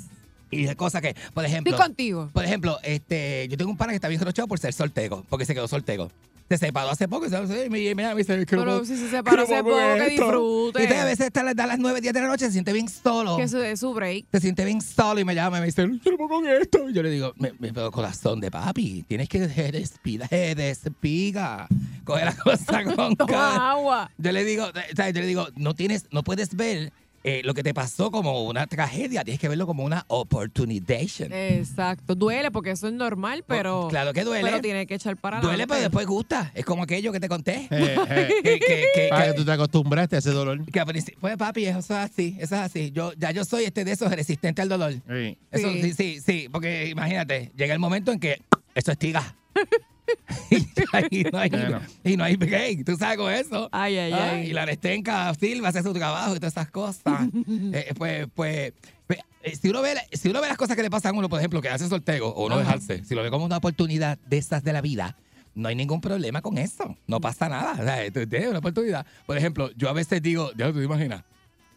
Y 0.51 0.65
de 0.65 0.75
cosas 0.77 1.01
que, 1.01 1.15
por 1.33 1.45
ejemplo. 1.45 1.73
Estoy 1.73 1.87
contigo. 1.87 2.31
Por 2.33 2.45
ejemplo, 2.45 2.79
este, 2.83 3.47
yo 3.49 3.57
tengo 3.57 3.71
un 3.71 3.77
pana 3.77 3.93
que 3.93 3.97
está 3.97 4.09
bien 4.09 4.21
rochado 4.21 4.49
por 4.49 4.59
ser 4.59 4.73
soltero, 4.73 5.25
porque 5.29 5.45
se 5.45 5.55
quedó 5.55 5.69
soltero. 5.69 6.11
Se 6.49 6.59
separó 6.59 6.91
hace 6.91 7.07
poco 7.07 7.27
y 7.27 7.31
me, 7.71 7.95
me, 7.95 7.95
me 7.95 8.15
dice, 8.17 8.35
"Es 8.41 8.45
que 8.45 8.57
no 8.57 8.65
Pero 8.65 8.85
si 8.85 8.97
se 8.97 9.09
separó 9.09 9.43
hace 9.45 9.63
poco, 9.63 9.77
que 9.77 10.07
esto". 10.09 10.25
disfrute. 10.25 10.81
Y 10.81 10.83
entonces 10.83 10.99
a 11.05 11.05
veces 11.07 11.27
está 11.29 11.41
a 11.43 11.67
las 11.67 11.79
9, 11.79 12.01
10 12.01 12.13
de 12.13 12.21
la 12.21 12.27
noche, 12.27 12.47
se 12.47 12.51
siente 12.51 12.73
bien 12.73 12.89
solo. 12.89 13.37
Que 13.37 13.45
eso 13.45 13.63
es 13.63 13.79
su 13.79 13.95
break. 13.95 14.27
Se 14.33 14.41
siente 14.41 14.65
bien 14.65 14.83
solo 14.83 15.21
y 15.21 15.25
me 15.25 15.37
llama 15.37 15.59
y 15.59 15.61
me 15.61 15.67
dice, 15.67 15.87
puedo 15.87 16.29
con 16.29 16.49
esto. 16.49 16.91
Y 16.91 16.93
yo 16.93 17.05
le 17.05 17.11
digo, 17.11 17.33
me, 17.37 17.53
me 17.61 17.73
pero 17.73 17.93
corazón 17.93 18.41
de 18.41 18.51
papi, 18.51 19.05
tienes 19.07 19.29
que 19.29 19.47
despiga, 19.47 20.27
despiga. 20.29 21.69
Coge 22.03 22.25
la 22.25 22.35
cosa 22.35 22.83
con 22.83 23.15
Toma 23.17 23.71
agua. 23.71 24.11
Yo 24.19 24.33
le 24.33 24.45
digo, 24.45 24.65
o 24.65 24.97
sea, 24.97 25.11
yo 25.11 25.21
le 25.21 25.27
digo, 25.29 25.47
no 25.55 25.75
tienes, 25.75 26.07
no 26.11 26.25
puedes 26.25 26.57
ver 26.57 26.93
eh, 27.23 27.43
lo 27.45 27.53
que 27.55 27.63
te 27.63 27.75
pasó 27.75 28.11
como 28.11 28.45
una 28.45 28.67
tragedia, 28.67 29.23
tienes 29.25 29.41
que 29.41 29.49
verlo 29.49 29.67
como 29.67 29.85
una 29.85 30.05
opportunization. 30.09 31.33
Exacto. 31.33 32.15
Duele 32.15 32.51
porque 32.51 32.71
eso 32.71 32.89
es 32.89 32.95
normal, 32.95 33.45
pero. 33.47 33.87
Oh, 33.87 33.89
Claro 33.89 34.13
que 34.13 34.25
duele. 34.25 34.43
Pero 34.49 34.61
tiene 34.63 34.87
que 34.87 34.95
echar 34.95 35.17
para 35.17 35.41
Duele, 35.41 35.65
pero 35.67 35.75
adelante. 35.75 35.83
después 35.97 36.07
gusta. 36.07 36.51
Es 36.55 36.65
como 36.65 36.83
aquello 36.85 37.13
que 37.13 37.21
te 37.21 37.29
conté. 37.29 37.69
Eh, 37.71 37.97
eh, 38.09 38.29
que, 38.43 38.59
que, 38.61 38.85
que- 38.95 39.09
para 39.11 39.25
que- 39.27 39.31
que 39.33 39.37
tú 39.37 39.45
te 39.45 39.53
acostumbraste 39.53 40.17
a 40.17 40.19
ese 40.21 40.31
dolor. 40.31 40.65
que 40.65 40.81
al 40.81 40.87
principio- 40.87 41.21
pues 41.21 41.37
papi, 41.37 41.67
eso 41.67 41.79
es 41.79 41.91
así, 41.91 42.37
eso 42.39 42.55
es 42.55 42.61
así. 42.63 42.91
Yo, 42.93 43.13
ya 43.19 43.31
yo 43.33 43.45
soy 43.45 43.65
este 43.65 43.85
de 43.85 43.93
esos 43.93 44.11
resistente 44.11 44.63
al 44.63 44.69
dolor. 44.69 44.93
Sí. 44.93 45.37
Eso, 45.51 45.71
Sí. 45.73 45.83
sí, 45.83 45.93
sí, 45.93 46.21
sí, 46.25 46.49
porque 46.51 46.89
imagínate, 46.89 47.53
llega 47.57 47.73
el 47.75 47.81
momento 47.81 48.13
en 48.13 48.19
que 48.21 48.41
eso 48.75 48.93
estiga. 48.93 49.35
y, 51.11 51.25
no 51.25 51.39
hay, 51.39 51.51
Bueno. 51.51 51.81
y 52.05 52.17
no 52.17 52.25
hay 52.25 52.37
break, 52.37 52.85
tú 52.85 52.97
sabes 52.97 53.17
con 53.19 53.33
eso. 53.33 53.69
Ay, 53.73 53.97
ay, 53.99 54.13
Ah, 54.13 54.31
ay. 54.33 54.51
Y 54.51 54.53
la 54.53 54.67
Nestenca 54.67 55.33
Silva 55.35 55.69
hace 55.69 55.83
su 55.83 55.93
trabajo 55.93 56.35
y 56.35 56.39
todas 56.39 56.53
esas 56.55 56.71
cosas. 56.71 57.29
Eh, 57.73 57.93
pues, 57.97 58.27
pues, 58.35 58.73
pues, 59.07 59.21
eh, 59.43 59.57
si 59.57 59.69
uno, 59.69 59.83
ve, 59.83 59.95
si 60.13 60.29
uno 60.29 60.41
ve 60.41 60.49
las 60.49 60.57
cosas 60.57 60.77
que 60.77 60.83
le 60.83 60.91
pasan 60.91 61.15
a 61.15 61.19
uno, 61.19 61.29
por 61.29 61.39
ejemplo, 61.39 61.61
que 61.61 61.69
hace 61.69 61.89
sorteo 61.89 62.29
o 62.29 62.49
no 62.49 62.59
dejarse, 62.59 63.05
si 63.05 63.15
lo 63.15 63.23
ve 63.23 63.31
como 63.31 63.45
una 63.45 63.57
oportunidad 63.59 64.19
de 64.27 64.39
estas 64.39 64.63
de 64.65 64.73
la 64.73 64.81
vida, 64.81 65.17
no 65.55 65.69
hay 65.69 65.75
ningún 65.75 66.01
problema 66.01 66.43
con 66.43 66.59
eso. 66.59 66.97
No 67.07 67.21
pasa 67.21 67.49
nada. 67.49 67.73
O 67.73 67.85
sea, 67.85 68.11
tú 68.11 68.27
tienes 68.27 68.49
una 68.49 68.59
oportunidad. 68.59 69.05
Por 69.27 69.37
ejemplo, 69.37 69.71
yo 69.77 69.89
a 69.89 69.93
veces 69.93 70.23
digo, 70.23 70.51
ya 70.57 70.71
tú 70.73 70.79
te 70.79 70.85
imaginas, 70.85 71.23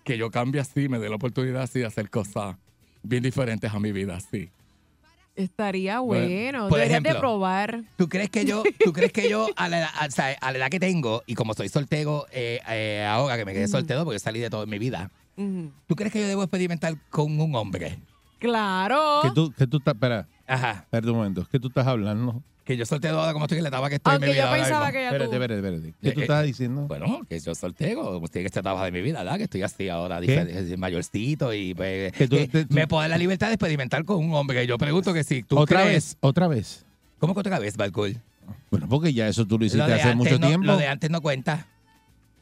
que 0.03 0.17
yo 0.17 0.29
cambie 0.31 0.61
así, 0.61 0.89
me 0.89 0.99
dé 0.99 1.09
la 1.09 1.15
oportunidad 1.15 1.63
así 1.63 1.79
de 1.79 1.85
hacer 1.85 2.09
cosas 2.09 2.55
bien 3.01 3.23
diferentes 3.23 3.71
a 3.73 3.79
mi 3.79 3.91
vida, 3.91 4.15
así. 4.17 4.49
Estaría 5.35 5.99
Bueno, 5.99 6.27
bueno. 6.27 6.69
por 6.69 6.77
Deberías 6.79 7.01
de 7.03 7.09
ejemplo, 7.09 7.19
probar. 7.19 7.83
¿Tú 7.97 8.07
crees 8.07 8.29
que 8.29 8.45
yo, 8.45 8.61
tú 8.83 8.93
crees 8.93 9.11
que 9.11 9.27
yo 9.29 9.47
a 9.55 9.67
la, 9.67 9.79
edad- 9.79 9.89
a- 9.99 10.05
o 10.05 10.11
sea, 10.11 10.37
a 10.39 10.51
la 10.51 10.57
edad 10.59 10.69
que 10.69 10.79
tengo 10.79 11.23
y 11.25 11.33
como 11.35 11.53
soy 11.55 11.69
soltero 11.69 12.27
eh, 12.31 12.59
eh, 12.69 13.05
ahora 13.09 13.35
que 13.37 13.45
me 13.45 13.53
quedé 13.53 13.67
soltero 13.67 14.05
porque 14.05 14.19
salí 14.19 14.39
de 14.39 14.49
todo 14.49 14.63
en 14.63 14.69
mi 14.69 14.77
vida. 14.79 15.09
¿tú 15.87 15.95
crees 15.95 16.13
que 16.13 16.19
yo 16.21 16.27
debo 16.27 16.43
experimentar 16.43 16.95
con 17.09 17.39
un 17.39 17.55
hombre? 17.55 17.97
Claro. 18.37 19.21
Que 19.23 19.31
tú, 19.31 19.51
que 19.57 19.65
tú 19.65 19.77
estás, 19.77 19.95
espera, 19.95 20.27
Ajá. 20.47 20.81
espera 20.83 21.11
un 21.11 21.17
momento, 21.17 21.47
¿qué 21.51 21.59
tú 21.59 21.67
estás 21.69 21.87
hablando? 21.87 22.41
Que 22.65 22.77
yo 22.77 22.85
soltero 22.85 23.19
ahora 23.19 23.33
como 23.33 23.43
estoy 23.45 23.57
en 23.57 23.63
la 23.63 23.69
etapa 23.69 23.89
que 23.89 23.95
estoy 23.95 24.15
en 24.15 24.21
mi 24.21 24.25
Aunque 24.27 24.39
vida. 24.41 24.49
yo 24.51 24.55
pensaba 24.63 24.91
que 24.91 24.97
ya 24.99 25.03
Espérate, 25.07 25.25
tú. 25.29 25.33
espérate, 25.35 25.55
espérate. 25.67 25.93
¿Qué 26.01 26.11
tú 26.13 26.19
Eh, 26.19 26.23
estás 26.23 26.45
diciendo? 26.45 26.81
Bueno, 26.87 27.21
que 27.27 27.39
yo 27.39 27.55
soltero, 27.55 28.03
como 28.13 28.25
estoy 28.25 28.39
en 28.41 28.45
esta 28.45 28.59
etapa 28.61 28.85
de 28.85 28.91
mi 28.91 29.01
vida, 29.01 29.19
¿verdad? 29.23 29.37
Que 29.37 29.43
estoy 29.43 29.63
así 29.63 29.89
ahora, 29.89 30.21
¿Qué? 30.21 30.27
difer- 30.45 30.77
mayorcito 30.77 31.53
y 31.53 31.73
pues, 31.73 32.13
Que 32.13 32.27
tú- 32.29 32.37
eh, 32.37 32.47
te- 32.49 32.65
tú- 32.65 32.73
me 32.73 32.87
puedo 32.87 33.01
dar 33.01 33.09
la 33.09 33.17
libertad 33.17 33.47
de 33.47 33.53
experimentar 33.55 34.05
con 34.05 34.17
un 34.23 34.33
hombre. 34.33 34.65
Yo 34.65 34.77
pregunto 34.77 35.13
que 35.13 35.25
si 35.25 35.43
tú 35.43 35.59
otra 35.59 35.81
crees- 35.81 35.93
vez, 35.93 36.17
otra 36.21 36.47
vez. 36.47 36.85
¿Cómo 37.19 37.33
que 37.33 37.41
otra 37.41 37.59
vez, 37.59 37.75
Balcool? 37.75 38.15
Bueno, 38.71 38.87
porque 38.89 39.13
ya 39.13 39.27
eso 39.27 39.45
tú 39.45 39.59
lo 39.59 39.65
hiciste 39.65 39.83
hace 39.93 40.15
mucho 40.15 40.39
no- 40.39 40.47
tiempo. 40.47 40.65
Lo 40.67 40.77
de 40.77 40.87
antes 40.87 41.09
no 41.09 41.19
cuenta. 41.21 41.67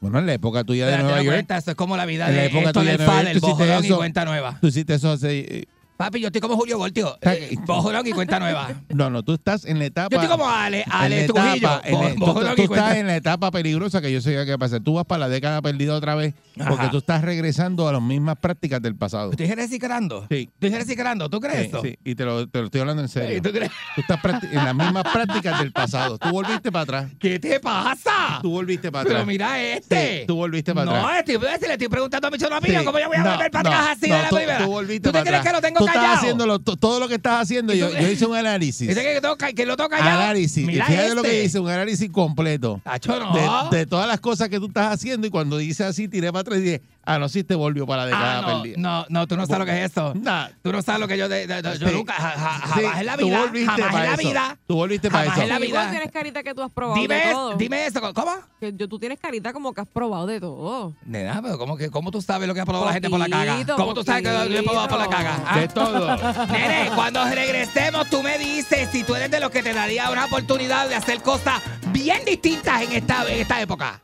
Bueno, 0.02 0.20
en 0.20 0.26
la 0.28 0.34
época 0.34 0.64
tuya 0.64 0.86
Lo 0.86 0.92
de 0.92 0.92
de 0.92 0.96
antes 0.98 1.04
Nueva 1.06 1.18
no 1.18 1.24
York. 1.24 1.36
cuenta. 1.36 1.58
Eso 1.58 1.72
es 1.72 1.78
como 1.78 1.98
la 1.98 2.06
vida 2.06 2.28
En 2.30 2.36
la 2.36 2.42
de 2.42 2.48
época 2.48 2.68
esto 2.68 2.80
tuya 2.80 2.92
del 2.92 2.98
de 3.00 3.06
Nueva 3.06 3.20
Fader, 3.20 3.34
York, 3.34 3.42
tú 3.42 3.48
hiciste 3.48 3.64
bojolón 3.64 3.84
y 3.84 3.88
eso. 3.88 3.98
cuenta 3.98 4.26
nueva. 4.26 4.58
Tú 4.62 4.68
hiciste 4.68 4.94
eso 4.96 5.12
hace... 5.12 5.40
eh, 5.40 5.66
Papi, 6.02 6.20
yo 6.20 6.28
estoy 6.30 6.42
como 6.42 6.56
Julio 6.56 6.80
Voltio. 6.80 7.16
Eh, 7.22 7.56
bojolón 7.64 8.08
y 8.08 8.12
cuenta 8.12 8.40
nueva. 8.40 8.70
No, 8.90 9.10
no, 9.10 9.24
tú 9.24 9.34
estás 9.34 9.66
en 9.66 9.78
la 9.80 9.86
etapa... 9.86 10.10
Yo 10.16 10.22
estoy 10.22 10.36
como 10.38 10.50
Ale, 10.50 10.84
Ale 10.90 11.28
Trujillo. 11.28 11.82
tú, 12.18 12.34
tú 12.56 12.64
estás 12.64 12.96
en 12.98 13.08
la 13.08 13.16
etapa 13.16 13.52
peligrosa 13.52 14.02
que 14.02 14.12
yo 14.12 14.20
sé 14.20 14.32
que 14.32 14.50
va 14.50 14.56
a 14.56 14.58
pasar. 14.58 14.82
Tú 14.82 14.96
vas 14.96 15.06
para 15.06 15.20
la 15.20 15.30
década 15.30 15.62
perdida 15.62 15.96
otra 15.96 16.16
vez 16.16 16.34
porque 16.58 16.74
Ajá. 16.74 16.92
tú 16.92 16.98
estás 16.98 17.22
regresando 17.22 17.88
a 17.88 17.94
las 17.94 18.02
mismas 18.02 18.38
prácticas 18.38 18.82
del 18.82 18.96
pasado. 18.96 19.32
¿Estoy 19.32 19.48
reciclando? 19.54 20.26
Sí. 20.30 20.50
¿Estoy 20.54 20.70
reciclando? 20.78 21.30
¿Tú 21.30 21.40
crees 21.40 21.62
Sí, 21.62 21.66
eso? 21.68 21.82
sí, 21.82 21.98
y 22.04 22.16
te 22.16 22.26
lo, 22.26 22.48
te 22.48 22.60
lo 22.60 22.66
estoy 22.66 22.82
hablando 22.82 23.04
en 23.04 23.10
serio. 23.10 23.38
¿Y 23.38 23.42
¿Tú 23.42 23.52
crees? 23.52 23.72
Tú 23.96 24.02
estás 24.02 24.44
en 24.44 24.56
las 24.66 24.76
mismas 24.76 25.04
prácticas 25.12 25.60
del 25.60 25.72
pasado. 25.72 26.18
Tú 26.18 26.30
volviste 26.30 26.72
para 26.72 26.84
atrás. 26.84 27.12
¿Qué 27.20 27.40
te 27.40 27.60
pasa? 27.60 28.40
Tú 28.42 28.52
volviste 28.52 28.92
para 28.92 29.04
Pero 29.04 29.16
atrás. 29.18 29.28
mira 29.28 29.62
este. 29.62 30.20
Sí, 30.22 30.28
tú 30.28 30.36
volviste 30.36 30.74
para 30.74 30.86
no, 30.86 30.96
atrás. 30.98 31.20
estoy, 31.20 31.38
le 31.68 31.74
estoy 31.74 31.88
preguntando 31.88 32.28
a 32.28 32.32
mi 32.32 32.38
chorro 32.38 32.60
mío 32.62 32.80
Sí. 32.80 32.86
cómo 32.86 33.00
yo 33.00 33.08
voy 33.08 33.18
a 33.18 33.24
No, 33.24 33.32
volver 33.32 33.52
para 33.52 33.64
no, 33.70 33.76
atrás 33.76 33.98
así 33.98 34.10
no, 34.10 34.16
de 34.18 34.22
la 34.24 34.30
primera. 34.30 34.58
tú 34.58 34.72
volviste 34.72 35.10
¿Tú 35.12 35.18
te 35.18 35.24
crees 35.24 35.42
que 35.44 35.52
lo 35.52 35.62
tengo? 35.62 35.90
Estás 35.93 36.17
haciendo 36.19 36.45
lo- 36.47 36.60
to- 36.60 36.75
todo 36.77 36.99
lo 36.99 37.08
que 37.08 37.15
estás 37.15 37.41
haciendo. 37.41 37.73
¿Y 37.73 37.77
Yo, 37.80 37.89
yo 37.89 38.08
hice 38.10 38.25
un 38.25 38.36
análisis. 38.36 38.88
Dice 38.88 39.01
que, 39.01 39.21
tengo 39.21 39.36
ca- 39.38 39.54
que 39.54 39.65
lo 39.65 39.75
tengo 39.77 39.89
callado. 39.89 40.21
Análisis. 40.21 40.65
Mira 40.65 40.86
Fíjate 40.86 41.15
lo 41.15 41.21
que 41.21 41.30
este. 41.30 41.43
hice, 41.45 41.60
un 41.60 41.69
análisis 41.69 42.10
completo. 42.12 42.82
Tacho, 42.84 43.19
no. 43.19 43.69
De, 43.69 43.77
de 43.77 43.86
todas 43.86 44.08
las 44.08 44.19
cosas 44.19 44.49
que 44.49 44.60
tú 44.60 44.67
estás 44.67 44.93
haciendo 44.93 45.27
y 45.27 45.30
cuando 45.30 45.58
dice 45.58 45.84
así, 45.84 46.08
tiré 46.08 46.32
para 46.32 46.41
atrás 46.41 46.60
y 46.60 46.62
dije, 46.62 46.82
ah, 47.06 47.20
no, 47.20 47.30
sí 47.30 47.44
te 47.44 47.56
volvió 47.56 47.86
para 47.88 48.04
la 48.04 48.06
década 48.08 48.38
Ah, 48.38 48.42
no, 48.42 48.48
perdida. 48.62 48.76
no, 48.78 49.06
no, 49.10 49.28
tú 49.28 49.36
no 49.38 49.46
sabes 49.46 49.60
lo 49.60 49.66
que 49.66 49.84
es 49.84 49.92
eso. 49.92 50.14
Nah. 50.16 50.48
Tú 50.62 50.72
no 50.72 50.82
sabes 50.82 51.02
lo 51.02 51.08
que 51.08 51.18
yo, 51.18 51.28
de, 51.30 51.48
de- 51.48 51.62
de- 51.62 51.78
yo 51.80 51.88
Sí. 51.90 51.96
nunca, 51.96 52.14
ja- 52.14 52.32
ja- 52.32 52.62
Sí, 52.76 52.82
jamás 52.84 53.00
en 53.00 53.06
la 53.06 53.18
tú 53.18 53.26
vida, 53.26 53.40
volviste 53.42 53.72
jamás 53.72 53.92
para 53.92 54.04
en 54.06 54.10
la 54.12 54.16
eso. 54.18 54.28
vida. 54.30 54.58
Tú 54.68 54.76
volviste 54.76 55.10
para 55.12 55.24
jamás 55.24 55.38
eso. 55.38 55.44
en 55.44 55.50
la 55.50 55.60
vida. 55.60 55.82
vos 55.82 55.92
tienes 55.92 56.12
carita 56.12 56.44
que 56.44 56.54
tú 56.54 56.62
has 56.64 56.72
probado 56.72 56.96
de 56.96 57.02
Dime, 57.02 57.32
todo. 57.32 57.56
dime 57.58 57.86
eso, 57.86 58.14
¿cómo? 58.14 58.32
Que 58.60 58.74
yo, 58.76 58.88
tú 58.88 59.00
tienes 59.00 59.20
carita 59.20 59.54
como 59.54 59.74
que 59.74 59.82
has 59.82 59.88
probado 59.88 60.28
de 60.28 60.40
todo. 60.40 60.94
Nena, 61.06 61.42
pero 61.42 61.58
¿cómo, 61.58 61.78
que, 61.78 61.90
¿cómo 61.90 62.12
tú 62.12 62.22
sabes 62.22 62.48
lo 62.48 62.54
que 62.54 62.62
ha 62.62 62.66
probado 62.66 62.86
la 62.86 62.94
gente 62.94 63.10
por 63.10 63.20
la 63.20 63.28
caga? 63.30 63.54
Poquito, 63.54 63.76
¿Cómo 63.76 63.94
tú 63.94 64.04
sabes 64.04 64.24
que 64.24 64.50
lo 64.50 64.60
he 64.60 64.64
probado 64.64 64.88
por 64.88 65.00
la 65.00 65.08
caga? 65.10 65.44
Ah. 65.46 65.60
De 65.60 65.68
todo. 65.68 66.18
Nene, 66.48 66.92
cuando 66.96 67.24
regresemos, 67.26 68.10
tú 68.10 68.22
me 68.24 68.38
dices 68.38 68.90
si 68.92 69.04
tú 69.04 69.16
eres 69.16 69.32
de 69.32 69.40
los 69.40 69.50
que 69.50 69.64
te 69.64 69.74
daría 69.74 70.10
una 70.12 70.26
oportunidad 70.26 70.88
de 70.88 70.96
hacer 70.96 71.22
cosas 71.22 71.62
bien 71.92 72.24
distintas 72.26 72.82
en 72.84 72.92
esta, 72.94 73.30
en 73.32 73.40
esta 73.42 73.62
época. 73.62 74.02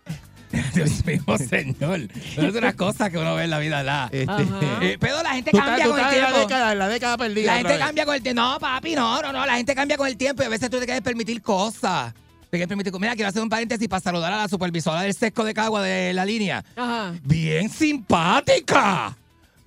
Dios 0.73 1.05
mío, 1.05 1.21
señor. 1.37 1.99
No 2.37 2.47
es 2.47 2.55
una 2.55 2.73
cosa 2.73 3.09
que 3.09 3.17
uno 3.17 3.35
ve 3.35 3.43
en 3.45 3.49
la 3.49 3.59
vida, 3.59 3.77
¿verdad? 3.77 4.09
Este. 4.13 4.33
Eh, 4.81 4.97
pero 4.99 5.21
la 5.23 5.31
gente 5.31 5.51
estás, 5.51 5.65
cambia 5.65 5.87
con 5.87 5.97
el 5.99 6.05
la 6.05 6.11
tiempo. 6.11 6.39
década, 6.39 6.75
la 6.75 6.87
década 6.87 7.17
perdida. 7.17 7.45
La 7.45 7.51
otra 7.53 7.57
gente 7.59 7.73
vez. 7.77 7.85
cambia 7.85 8.05
con 8.05 8.15
el 8.15 8.21
tiempo. 8.23 8.41
No, 8.41 8.59
papi, 8.59 8.95
no, 8.95 9.21
no, 9.21 9.33
no. 9.33 9.45
La 9.45 9.55
gente 9.55 9.75
cambia 9.75 9.97
con 9.97 10.07
el 10.07 10.17
tiempo 10.17 10.43
y 10.43 10.45
a 10.45 10.49
veces 10.49 10.69
tú 10.69 10.79
te 10.79 10.85
quieres 10.85 11.03
permitir 11.03 11.41
cosas. 11.41 12.13
Te 12.49 12.51
quieres 12.51 12.67
permitir. 12.67 12.93
Mira, 12.99 13.13
quiero 13.15 13.29
hacer 13.29 13.41
un 13.41 13.49
paréntesis 13.49 13.87
para 13.87 13.99
saludar 13.99 14.31
a 14.33 14.37
la 14.37 14.47
supervisora 14.47 15.01
del 15.01 15.13
sesco 15.13 15.43
de 15.43 15.53
Cagua 15.53 15.81
de 15.81 16.13
la 16.13 16.23
línea. 16.25 16.63
Ajá. 16.75 17.13
Bien 17.23 17.69
simpática. 17.69 19.15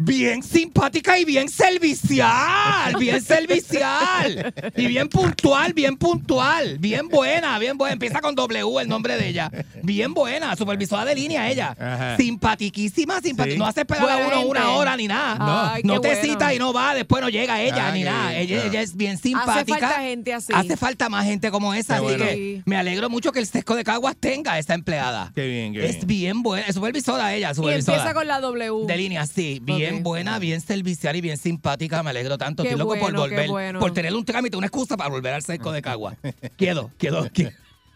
Bien 0.02 0.42
simpática 0.42 1.18
y 1.18 1.24
bien 1.26 1.48
servicial. 1.48 2.94
Bien 2.98 3.20
servicial. 3.20 4.52
Y 4.76 4.86
bien 4.86 5.08
puntual, 5.08 5.74
bien 5.74 5.96
puntual. 5.96 6.78
Bien 6.78 7.06
buena, 7.08 7.58
bien 7.58 7.76
buena. 7.76 7.92
Empieza 7.92 8.20
con 8.20 8.34
W 8.34 8.80
el 8.80 8.88
nombre 8.88 9.16
de 9.16 9.28
ella. 9.28 9.50
Bien 9.82 10.14
buena. 10.14 10.56
Supervisora 10.56 11.04
de 11.04 11.14
línea 11.14 11.50
ella. 11.50 11.76
Ajá. 11.78 12.16
Simpatiquísima, 12.16 13.20
simpática. 13.20 13.52
Sí. 13.52 13.58
No 13.58 13.66
hace 13.66 13.80
esperar 13.82 14.08
a 14.08 14.16
uno 14.26 14.40
una 14.46 14.70
hora 14.70 14.96
ni 14.96 15.06
nada. 15.06 15.34
No, 15.34 15.70
Ay, 15.74 15.82
no 15.84 16.00
te 16.00 16.08
bueno. 16.08 16.22
cita 16.22 16.54
y 16.54 16.58
no 16.58 16.72
va. 16.72 16.94
Después 16.94 17.22
no 17.22 17.28
llega 17.28 17.60
ella 17.60 17.92
ni 17.92 18.02
nada. 18.02 18.30
bien, 18.30 18.60
Ella, 18.66 18.80
es 18.80 18.96
bien 18.96 19.18
simpática. 19.18 19.52
Hace 19.60 19.64
falta 19.86 20.00
gente 20.00 20.32
así. 20.34 20.52
Hace 20.54 20.76
falta 20.76 21.08
más 21.10 21.24
gente 21.26 21.50
como 21.50 21.74
esa. 21.74 22.00
Qué 22.00 22.06
así 22.06 22.16
bueno. 22.16 22.24
que 22.24 22.62
me 22.64 22.76
alegro 22.76 23.10
mucho 23.10 23.32
que 23.32 23.38
el 23.40 23.46
sesco 23.46 23.76
de 23.76 23.84
Caguas 23.84 24.16
tenga 24.18 24.58
esa 24.58 24.74
empleada. 24.74 25.30
Qué 25.34 25.46
bien, 25.46 25.72
qué 25.74 25.84
Es 25.84 26.06
bien. 26.06 26.06
bien 26.06 26.42
buena, 26.42 26.66
es 26.66 26.74
supervisora 26.74 27.34
ella, 27.34 27.50
Y 27.50 27.54
supervisora. 27.54 27.96
empieza 27.98 28.14
con 28.14 28.26
la 28.26 28.40
W. 28.40 28.86
De 28.86 28.96
línea, 28.96 29.26
sí. 29.26 29.60
Bien 29.62 29.89
Ok. 29.96 30.02
buena, 30.02 30.38
bien 30.38 30.60
servicial 30.60 31.16
y 31.16 31.20
bien 31.20 31.36
simpática. 31.36 32.02
Me 32.02 32.10
alegro 32.10 32.38
tanto. 32.38 32.62
Qué 32.62 32.70
Estoy 32.70 32.78
loco 32.78 32.94
por 32.94 33.00
bueno, 33.00 33.20
volver. 33.20 33.48
bueno. 33.48 33.80
Por 33.80 33.92
tener 33.92 34.14
un 34.14 34.24
trámite, 34.24 34.56
una 34.56 34.66
excusa 34.66 34.96
para 34.96 35.10
volver 35.10 35.34
al 35.34 35.42
seco 35.42 35.72
de 35.72 35.82
Cagua. 35.82 36.16
quiero, 36.56 36.90
quiero, 36.98 37.28
quiero. 37.32 37.52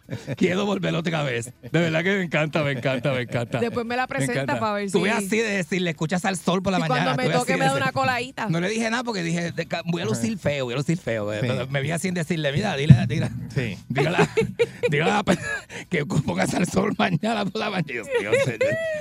Quiero 0.37 0.67
volver 0.67 0.95
otra 0.95 1.23
vez. 1.23 1.53
De 1.63 1.81
verdad 1.81 2.03
que 2.03 2.17
me 2.17 2.23
encanta, 2.25 2.63
me 2.63 2.73
encanta, 2.73 3.13
me 3.13 3.23
encanta. 3.23 3.59
Después 3.61 3.87
me 3.87 3.97
la 3.97 4.07
presenta 4.07 4.59
para 4.61 4.73
ver 4.75 4.91
Tú 4.91 4.99
si- 4.99 5.05
ves 5.05 5.15
así 5.15 5.39
de 5.39 5.49
decir, 5.57 5.83
le 5.83 5.91
escuchas 5.91 6.25
al 6.25 6.37
sol 6.37 6.63
por 6.63 6.73
la 6.73 6.79
Y 6.79 6.83
mañana. 6.83 7.15
cuando 7.15 7.23
me 7.23 7.29
toque 7.31 7.57
me 7.57 7.65
da 7.65 7.75
una 7.75 7.93
coladita. 7.93 8.49
No 8.49 8.61
le 8.61 8.69
dije 8.69 8.91
nada 8.91 9.05
porque 9.05 9.23
dije, 9.23 9.53
voy 9.87 10.03
a 10.03 10.05
lucir 10.05 10.39
feo, 10.39 10.65
voy 10.67 10.75
a 10.75 10.77
lucir 10.77 10.99
feo. 10.99 11.33
eh, 11.33 11.41
Sí. 11.43 11.49
me 11.71 11.81
vi 11.83 11.91
así 11.91 12.09
en 12.09 12.15
decirle, 12.15 12.53
mira, 12.53 12.77
dile, 12.77 12.95
dile. 13.09 13.31
Sí. 13.55 13.79
Dígala, 13.89 14.29
dígala 14.91 15.25
que 15.89 16.05
pongas 16.07 16.55
al 16.55 16.67
sol 16.69 16.95
mañana 16.99 17.45
por 17.45 17.61
la 17.61 17.71
mañana. 17.71 18.03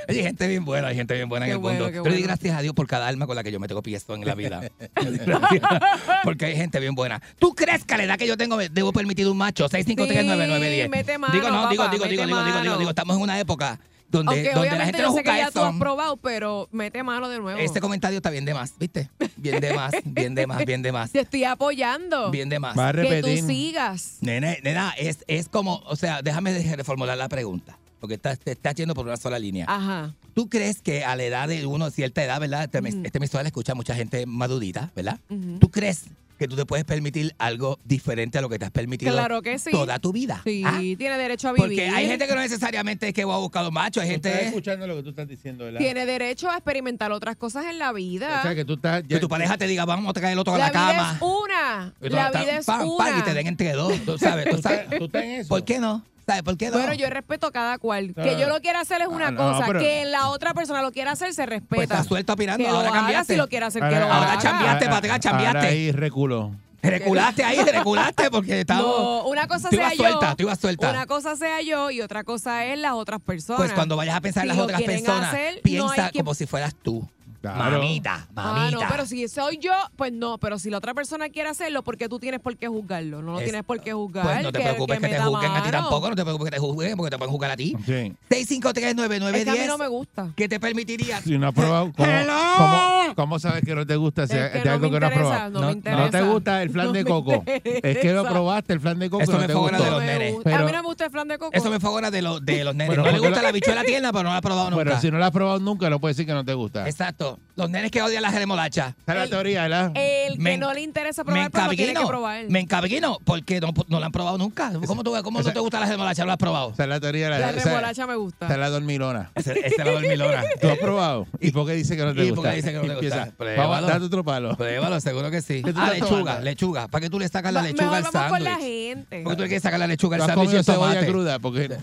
Hay 0.07 0.15
gente 0.21 0.47
bien 0.47 0.65
buena, 0.65 0.87
hay 0.89 0.95
gente 0.95 1.13
bien 1.13 1.29
buena 1.29 1.45
en 1.45 1.53
el 1.53 1.57
bueno, 1.57 1.79
mundo. 1.85 1.89
Yo 1.89 2.03
le 2.03 2.09
doy 2.09 2.19
bueno. 2.19 2.27
gracias 2.27 2.57
a 2.57 2.61
Dios 2.61 2.73
por 2.73 2.87
cada 2.87 3.07
alma 3.07 3.25
con 3.27 3.35
la 3.35 3.43
que 3.43 3.51
yo 3.51 3.59
me 3.59 3.67
tengo 3.67 3.81
piezo 3.81 4.15
en 4.15 4.25
la 4.25 4.35
vida. 4.35 4.61
Porque 6.23 6.45
hay 6.45 6.55
gente 6.55 6.79
bien 6.79 6.95
buena. 6.95 7.21
¿Tú 7.39 7.53
crees 7.55 7.83
que 7.85 7.93
a 7.93 7.97
la 7.97 8.03
edad 8.05 8.17
que 8.17 8.27
yo 8.27 8.37
tengo 8.37 8.57
me 8.57 8.69
debo 8.69 8.93
permitir 8.93 9.27
un 9.27 9.37
macho? 9.37 9.67
6539910. 9.69 10.89
Mete 10.97 11.17
mano, 11.17 11.34
digo, 11.34 11.49
no, 11.49 11.69
digo, 11.69 11.84
papá, 11.84 11.91
digo, 11.93 12.06
digo, 12.06 12.25
digo, 12.25 12.43
digo, 12.43 12.62
digo, 12.62 12.77
digo, 12.77 12.89
estamos 12.89 13.15
en 13.17 13.21
una 13.23 13.39
época 13.39 13.79
donde, 14.10 14.51
donde 14.53 14.69
la 14.77 14.86
gente 14.86 15.01
yo 15.01 15.08
no 15.08 15.13
sé 15.15 15.23
que 15.23 15.36
ya 15.36 15.49
tú 15.49 15.60
has 15.62 15.75
probado, 15.77 16.17
pero 16.17 16.69
mete 16.71 17.01
mano 17.01 17.27
de 17.29 17.39
nuevo. 17.39 17.60
Este 17.60 17.82
comentario 17.82 18.17
está 18.17 18.29
bien 18.29 18.45
de 18.45 18.53
más, 18.53 18.73
¿viste? 18.77 19.10
Bien 19.38 19.60
de 19.60 19.73
más, 19.73 19.91
bien 20.06 20.36
de 20.36 20.45
más, 20.45 20.63
bien 20.65 20.82
de 20.84 20.91
más. 20.91 21.12
Te 21.12 21.21
estoy 21.21 21.43
apoyando. 21.45 22.29
Bien 22.29 22.47
de 22.47 22.60
más. 22.60 22.77
Va 22.77 22.89
a 22.89 22.93
que 22.93 23.21
tú 23.23 23.47
sigas. 23.47 24.17
Nena, 24.21 24.53
nena, 24.63 24.93
es, 24.97 25.23
es 25.27 25.49
como, 25.49 25.77
o 25.88 25.95
sea, 25.95 26.21
déjame 26.21 26.75
reformular 26.75 27.17
la 27.17 27.27
pregunta, 27.27 27.77
porque 27.99 28.13
estás- 28.15 28.38
te 28.39 28.51
estás 28.51 28.75
yendo 28.75 28.93
por 28.93 29.06
una 29.08 29.17
sola 29.17 29.39
línea. 29.39 29.65
Ajá. 29.67 30.13
¿Tú 30.36 30.47
crees 30.47 30.82
que 30.82 31.03
a 31.03 31.15
la 31.15 31.23
edad 31.23 31.47
de 31.47 31.65
uno, 31.65 31.89
cierta 31.89 32.23
edad, 32.23 32.39
¿verdad? 32.39 32.63
Este, 32.65 32.79
Ujú. 32.79 33.01
este 33.03 33.17
emisora 33.17 33.43
la 33.43 33.49
escucha 33.49 33.73
mucha 33.73 33.95
gente 33.95 34.25
madurita, 34.27 34.91
¿verdad? 34.95 35.19
¿Tú 35.60 35.71
crees 35.71 36.06
que 36.43 36.47
tú 36.49 36.56
te 36.58 36.65
puedes 36.65 36.84
permitir 36.86 37.34
algo 37.38 37.79
diferente 37.86 38.38
a 38.38 38.41
lo 38.41 38.49
que 38.49 38.60
te 38.60 38.65
has 38.65 38.71
permitido 38.71 39.12
Claro 39.13 39.41
que 39.41 39.58
sí. 39.60 39.71
toda 39.71 39.97
tu 39.99 40.12
vida? 40.12 40.41
Sí, 40.43 40.62
¿Ah? 40.65 40.77
tiene 40.97 41.17
derecho 41.17 41.47
a 41.47 41.53
vivir. 41.53 41.67
Porque 41.67 41.88
hay 41.89 42.08
gente 42.08 42.27
que 42.27 42.36
no 42.36 42.41
necesariamente 42.41 43.08
es 43.08 43.13
que 43.13 43.23
va 43.25 43.36
a 43.36 43.38
buscar 43.39 43.69
macho, 43.71 44.01
hay 44.01 44.10
estás 44.12 44.32
gente 44.34 44.47
escuchando 44.47 44.86
lo 44.88 44.95
que 44.97 45.03
tú 45.03 45.10
estás 45.12 45.27
diciendo, 45.27 45.63
¿verdad? 45.63 45.79
Tiene 45.79 46.06
derecho 46.06 46.49
a 46.49 46.56
experimentar 46.56 47.12
otras 47.12 47.36
cosas 47.38 47.65
en 47.67 47.79
la 47.79 47.91
O 47.91 47.93
vida. 47.93 48.41
sea, 48.41 48.53
que 48.56 48.65
tú 48.65 48.73
estás... 48.73 49.03
que 49.03 49.19
tu 49.19 49.29
pareja 49.29 49.58
te 49.58 49.67
diga, 49.67 49.86
vamos 49.86 50.10
a 50.10 50.13
traer 50.13 50.34
el 50.34 50.39
otro 50.39 50.53
a 50.53 50.58
la 50.58 50.65
la 50.65 50.71
vida 50.71 50.97
cama. 50.97 51.13
es 51.15 51.21
una. 51.21 51.93
La 52.01 52.29
vida 52.32 52.58
es 52.58 52.65
pam, 52.65 52.88
una. 52.88 52.97
pam, 53.06 53.19
y 53.19 53.21
te 53.23 53.34
den 53.34 53.47
entre 53.47 53.71
dos, 53.73 53.93
tú 54.06 54.17
sabes, 54.17 54.49
tú 54.49 54.56
¿Tú 54.58 54.62
sabes. 54.62 54.79
estás, 54.82 54.97
tú 54.99 55.06
estás 55.06 55.23
en 55.23 55.32
eso? 55.32 55.49
¿Por 55.49 55.63
qué 55.63 55.79
no? 55.79 56.03
¿Sabes 56.25 56.43
por 56.43 56.57
qué 56.57 56.67
no? 56.69 56.77
Bueno, 56.77 56.93
yo 56.93 57.09
respeto 57.09 57.47
a 57.47 57.51
cada 57.51 57.77
cual. 57.77 58.13
Que 58.13 58.38
yo 58.39 58.47
lo 58.47 58.62
quiera 58.62 58.79
hacer 58.81 59.01
es 59.01 59.07
una 59.07 59.27
Ah, 59.27 59.31
no, 59.31 59.38
cosa. 59.38 59.65
pero- 59.67 59.79
Que 59.79 60.05
la 60.05 60.29
otra 60.29 60.53
persona 60.53 60.81
lo 60.81 60.91
quiera 60.91 61.12
hacer 61.12 61.33
se 61.33 61.43
Pues 61.45 61.49
respeta. 61.62 61.83
estás 61.83 62.05
suelto 62.07 62.33
opinando, 62.33 62.63
que 62.63 62.69
lo 62.71 62.77
ahora 62.77 62.89
haga 62.89 62.99
cambiaste. 62.99 63.33
si 63.33 63.38
lo 63.38 63.47
quiere 63.49 63.65
hacer, 63.65 63.81
que 63.81 63.88
Ahora- 63.88 63.99
lo 64.07 64.13
ahora 64.13 64.31
haga. 64.33 64.41
cambiaste 64.41 64.86
para 64.86 64.97
atrás, 64.97 65.19
cambiaste. 65.21 65.57
Ahora 65.57 65.69
ahí 65.69 65.91
reculó. 65.91 66.51
Reculaste 66.81 67.43
ahí, 67.45 67.57
reculaste 67.73 68.29
porque 68.29 68.59
estaba... 68.62 68.81
No, 68.81 69.23
una 69.27 69.47
cosa 69.47 69.69
Tú 69.69 69.75
sea 69.77 69.86
ibas 69.93 69.97
yo. 69.97 70.03
suelta, 70.03 70.36
tú 70.36 70.43
ibas 70.43 70.59
suelta. 70.59 70.89
Una 70.89 71.05
cosa 71.05 71.36
sea 71.38 71.62
yo 71.62 71.89
y 71.91 72.01
otra 72.01 72.23
cosa 72.25 72.65
es 72.65 72.77
las 72.77 72.91
otras 72.93 73.21
personas. 73.21 73.57
Pues 73.62 73.71
cuando 73.71 73.95
vayas 73.95 74.15
a 74.17 74.21
pensar 74.21 74.41
en 74.43 74.45
Si 74.45 74.47
las 74.49 74.57
lo 74.57 74.63
otras 74.65 74.79
quieren 74.79 75.01
personas, 75.03 75.29
hacer, 75.29 75.55
no 75.55 75.62
piensa 75.62 76.09
que- 76.12 76.19
como 76.19 76.33
si 76.33 76.45
fueras 76.45 76.75
tú. 76.75 77.07
Claro. 77.43 77.71
Mamita, 77.77 78.25
Ah, 78.38 78.53
mamita. 78.53 78.79
no, 78.86 78.88
pero 78.89 79.06
si 79.06 79.27
soy 79.27 79.58
yo, 79.58 79.73
pues 79.97 80.13
no. 80.13 80.38
Pero 80.38 80.58
si 80.58 80.69
la 80.69 80.77
otra 80.77 80.93
persona 80.93 81.27
quiere 81.27 81.49
hacerlo, 81.49 81.84
¿por 81.84 81.97
qué 81.97 82.08
tú 82.08 82.17
tienes 82.17 82.39
por 82.39 82.56
qué 82.56 82.69
juzgarlo? 82.69 83.21
No 83.21 83.34
lo 83.34 83.39
Es- 83.39 83.43
tienes 83.43 83.65
por 83.65 83.82
qué 83.82 83.91
juzgar. 83.91 84.23
Pues 84.23 84.43
no 84.43 84.51
te 84.53 84.62
preocupes 84.62 84.99
que, 85.01 85.08
te 85.10 85.19
juzguen 85.19 85.51
a 85.51 85.62
ti 85.63 85.69
tampoco, 85.69 86.10
no 86.10 86.15
te 86.15 86.21
preocupes 86.23 86.45
que 86.51 86.56
te 86.56 86.60
juzguen 86.62 86.95
porque 86.95 87.10
te 87.12 87.17
pueden 87.17 87.32
juzgar 87.34 87.51
a 87.51 87.58
ti. 87.58 87.75
Sí. 87.86 88.13
6539910 88.29 89.36
Es 89.36 89.43
que 89.43 89.49
a 89.49 89.53
mí 89.56 89.67
no 89.67 89.77
me 89.77 89.88
gusta. 89.89 90.29
¿Qué 90.38 90.47
te 90.47 90.58
permitiría? 90.60 91.21
Si 91.21 91.38
no 91.38 91.47
has 91.49 91.53
probado, 91.53 91.91
¿cómo, 91.97 92.10
Hello. 92.10 92.34
cómo, 92.58 93.15
cómo 93.17 93.39
sabes 93.39 93.62
que 93.65 93.75
no 93.75 93.86
te 93.86 93.97
gusta 93.97 94.25
si 94.25 94.38
Es 94.38 94.49
que 94.51 94.60
de 94.60 94.63
no 94.65 94.71
algo 94.71 94.88
me 94.88 94.93
que 94.93 94.99
no 95.01 95.08
has 95.08 95.13
probado? 95.13 95.49
no 95.51 95.60
No- 95.60 95.82
no. 95.84 95.97
No 95.97 96.10
te 96.10 96.21
gusta 96.21 96.63
el 96.63 96.69
flan 96.69 96.88
No 96.88 96.93
de 96.93 97.03
coco. 97.03 97.43
Es 97.45 97.97
que 97.97 98.13
lo 98.13 98.23
probaste, 98.23 98.71
el 98.71 98.79
flan 98.79 98.99
de 98.99 99.10
coco 99.10 99.23
Eso 99.23 99.34
no 99.34 99.39
me 99.39 99.53
gustó. 99.53 99.65
de 99.75 99.84
No 99.84 99.91
los 99.91 100.03
nenes. 100.03 100.36
a 100.45 100.49
mí 100.60 100.71
no 100.71 100.77
me 100.77 100.82
gusta 100.82 101.06
el 101.06 101.12
flan 101.12 101.27
de 101.27 101.38
coco. 101.38 101.51
Eso 101.53 101.69
me 101.69 101.82
fogona 101.82 102.10
de, 102.10 102.21
los 102.21 102.43
de 102.45 102.63
los 102.63 102.73
nenes. 102.73 102.95
No 102.95 103.03
le 103.03 103.10
porque 103.12 103.19
gusta 103.27 103.41
la- 103.41 103.47
la 103.49 103.51
bichuela 103.51 103.84
tierna, 103.84 104.13
pero 104.13 104.23
no 104.23 104.29
la 104.29 104.38
ha 104.38 104.41
probado 104.41 104.69
nunca. 104.69 104.84
Pero 104.86 105.01
si 105.01 105.12
no 105.12 105.17
lo 105.17 105.25
has 105.25 105.32
probado 105.32 105.60
nunca, 105.60 105.89
no 105.89 105.99
puedes 105.99 106.15
decir 106.15 106.27
que 106.27 106.34
no 106.34 106.45
te 106.45 106.53
gusta. 106.53 106.88
Esa 106.88 107.12
Los 107.56 107.69
nenes 107.69 107.91
que 107.91 108.02
odian 108.02 108.24
la 108.24 108.32
remolacha. 108.32 108.96
es 109.06 109.15
la 109.15 109.24
El- 109.26 109.30
teoría, 109.30 109.62
¿verdad? 109.63 109.91
El 109.93 110.34
que 110.34 110.39
Me- 110.39 110.58
no 110.58 110.74
le 110.74 110.82
interesa 110.82 111.24
Me 111.24 111.32
probar, 111.34 111.52
pero 111.52 111.63
no 111.65 111.69
tiene 111.69 111.84
que 111.86 111.89
encabiguino. 111.91 112.08
probar. 112.08 112.46
Me 112.50 112.60
encabiguino 112.62 113.17
porque 113.24 113.62
no, 113.62 113.72
no 113.88 114.00
la 114.00 114.08
han 114.08 114.12
probado 114.12 114.38
nunca. 114.39 114.72
¿Cómo, 114.88 115.04
tú, 115.04 115.13
cómo 115.24 115.39
esa- 115.39 115.50
no 115.50 115.54
te 115.54 115.60
gusta 115.60 115.80
la 115.80 115.86
remolacha? 115.86 116.24
¿No 116.24 116.28
la 116.28 116.34
has 116.34 116.39
probado? 116.39 116.72
Esa 116.74 116.84
es 116.84 116.89
la 116.89 117.00
teoría. 117.00 117.30
La 117.30 117.52
esa- 117.52 117.63
remolacha 117.63 118.08
me 118.08 118.15
gusta. 118.15 118.46
Esa 118.48 118.54
es 118.56 118.60
la 118.60 118.69
dormilona. 118.69 119.32
Esa 119.36 119.54
esa 119.54 119.65
es 119.67 119.78
la 119.78 119.91
dormilona. 119.91 120.43
¿Tú 120.62 120.69
has 120.69 120.78
probado? 120.80 121.28
¿Y 121.39 121.52
por 121.52 121.67
qué 121.67 121.74
dice 121.74 121.96
que 121.96 122.04
no 122.04 122.13
te 122.15 122.22
¿Y 122.26 122.30
gusta? 122.30 122.41
por 122.41 122.50
qué 122.50 122.56
dice 122.56 122.72
que 122.72 122.78
no 122.78 122.82
te 122.82 122.88
gusta? 122.96 123.06
Empieza. 123.24 123.38
Pruébalo. 123.38 123.69
Vamos, 123.69 123.88
date 123.88 124.06
otro 124.06 124.24
palo. 124.24 124.58
Pruébalo, 124.58 125.00
seguro 125.00 125.30
que 125.30 125.41
sí. 125.41 125.62
¿Qué 125.63 125.74
tú 125.74 125.80
Ah, 125.80 125.93
estás 125.93 126.00
lechuga, 126.02 126.19
tomando? 126.19 126.41
lechuga. 126.41 126.88
¿Para 126.88 127.02
qué 127.04 127.10
tú 127.12 127.19
le 127.19 127.28
sacas 127.28 127.54
la 127.54 127.62
Va- 127.62 127.67
lechuga 127.67 127.84
mejor 127.91 127.98
al 127.98 128.12
vamos 128.13 128.30
con 128.32 128.43
la 128.43 128.50
sándwich? 128.52 128.67
gente. 128.67 129.22
¿Por 129.24 129.32
qué 129.34 129.36
tú 129.36 129.41
le 129.43 129.48
quieres 129.50 129.63
sacar 129.63 129.80
la 129.80 129.88
lechuga 129.88 130.15
al 130.15 130.19
¿Tú 130.19 130.24
has 130.24 130.28
sándwich 130.30 130.43
y 130.43 130.48
comido 130.48 130.60
el 130.60 130.65
cebolla 130.65 130.93
tomate? 130.93 131.12
cruda? 131.12 131.39
Porque... 131.39 131.78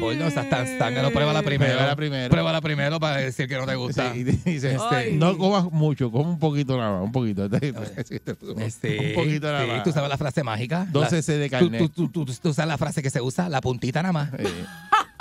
Pues 0.00 0.18
no, 0.18 0.26
estás 0.26 0.48
tan 0.50 0.66
sangre, 0.78 1.08
pruébala 1.10 1.42
primero. 1.42 1.72
Pruébala 1.74 1.96
primero. 1.96 2.30
Pruébala 2.30 2.60
primero 2.60 2.98
para 2.98 3.18
decir 3.18 3.46
que 3.48 3.56
no 3.56 3.66
te 3.66 3.76
gusta. 3.76 4.12
Sí, 4.12 4.20
y 4.20 4.24
dice, 4.24 4.76
No 5.12 5.36
comas 5.38 5.64
mucho, 5.72 6.10
come 6.10 6.30
un 6.30 6.38
poquito 6.38 6.76
nada 6.76 6.92
más, 6.98 7.02
un 7.04 7.12
poquito. 7.12 7.48
Este, 8.58 8.98
un 9.08 9.14
poquito 9.14 9.46
nada 9.46 9.64
sí, 9.64 9.70
más. 9.70 9.84
¿Tú 9.84 9.92
sabes 9.92 10.08
la 10.08 10.18
frase 10.18 10.42
mágica? 10.42 10.86
Dos 10.90 11.10
La- 11.10 11.22
cc 11.22 11.32
de 11.38 11.46
tú, 11.46 11.50
carne. 11.50 11.78
tú, 11.78 11.88
tú, 11.88 12.08
tú- 12.08 12.24
tú 12.26 12.54
sabes 12.54 12.68
la 12.68 12.78
frase 12.78 13.02
que 13.02 13.10
se 13.10 13.20
usa, 13.20 13.48
la 13.48 13.60
puntita 13.60 14.02
nada 14.02 14.12
más. 14.12 14.30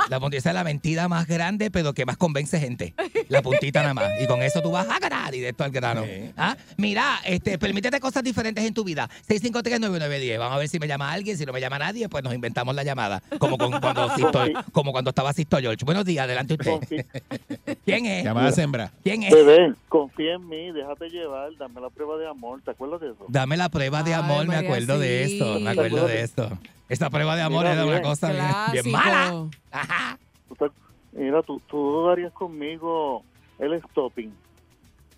La 0.09 0.19
puntita 0.19 0.49
es 0.49 0.55
la 0.55 0.63
mentira 0.63 1.07
más 1.07 1.27
grande, 1.27 1.69
pero 1.71 1.93
que 1.93 2.05
más 2.05 2.17
convence 2.17 2.59
gente. 2.59 2.93
La 3.29 3.41
puntita 3.41 3.81
nada 3.81 3.93
más. 3.93 4.09
Y 4.19 4.25
con 4.27 4.41
eso 4.41 4.61
tú 4.61 4.71
vas 4.71 4.87
a 4.89 4.99
ganar 4.99 5.31
directo 5.31 5.63
al 5.63 5.71
grano. 5.71 6.03
Sí. 6.03 6.31
¿Ah? 6.35 6.57
Mira, 6.77 7.19
este, 7.23 7.57
permítete 7.57 7.99
cosas 7.99 8.23
diferentes 8.23 8.65
en 8.65 8.73
tu 8.73 8.83
vida. 8.83 9.09
6539910. 9.29 10.37
Vamos 10.39 10.55
a 10.55 10.59
ver 10.59 10.67
si 10.67 10.79
me 10.79 10.87
llama 10.87 11.11
alguien. 11.11 11.37
Si 11.37 11.45
no 11.45 11.53
me 11.53 11.61
llama 11.61 11.77
nadie, 11.79 12.09
pues 12.09 12.23
nos 12.23 12.33
inventamos 12.33 12.73
la 12.75 12.83
llamada. 12.83 13.21
Como, 13.37 13.57
con- 13.57 13.79
cuando, 13.79 14.09
Sisto, 14.15 14.43
como 14.71 14.91
cuando 14.91 15.11
estaba 15.11 15.31
Sisto 15.33 15.57
George. 15.59 15.85
Buenos 15.85 16.03
días, 16.03 16.23
adelante 16.25 16.55
usted. 16.55 17.05
¿Quién 17.85 18.05
es? 18.05 18.23
llamada 18.25 18.51
sembra. 18.51 18.91
¿Quién 19.03 19.23
es? 19.23 19.31
Bebé, 19.33 19.60
confía 19.89 20.33
en 20.35 20.47
mí, 20.47 20.71
déjate 20.71 21.09
llevar, 21.09 21.55
dame 21.57 21.81
la 21.81 21.89
prueba 21.89 22.17
de 22.17 22.27
amor, 22.27 22.61
¿te 22.63 22.71
acuerdas 22.71 23.01
de 23.01 23.11
eso? 23.11 23.25
Dame 23.27 23.57
la 23.57 23.69
prueba 23.69 24.03
de 24.03 24.13
Ay, 24.13 24.21
amor, 24.21 24.41
me 24.47 24.55
María, 24.55 24.69
acuerdo 24.69 24.99
de 24.99 25.23
esto, 25.23 25.59
me 25.59 25.69
acuerdo 25.71 26.07
de 26.07 26.21
esto. 26.21 26.49
Esta 26.89 27.09
prueba 27.09 27.35
de 27.35 27.41
amor 27.41 27.61
Mira, 27.61 27.73
era 27.73 27.83
una 27.83 27.91
bien. 27.93 28.03
cosa 28.03 28.71
bien, 28.71 28.91
mala. 28.91 29.47
Ajá. 29.71 30.19
Mira, 31.13 31.41
tú, 31.43 31.61
tú 31.67 32.05
darías 32.07 32.31
conmigo 32.33 33.23
el 33.59 33.81
stopping, 33.83 34.29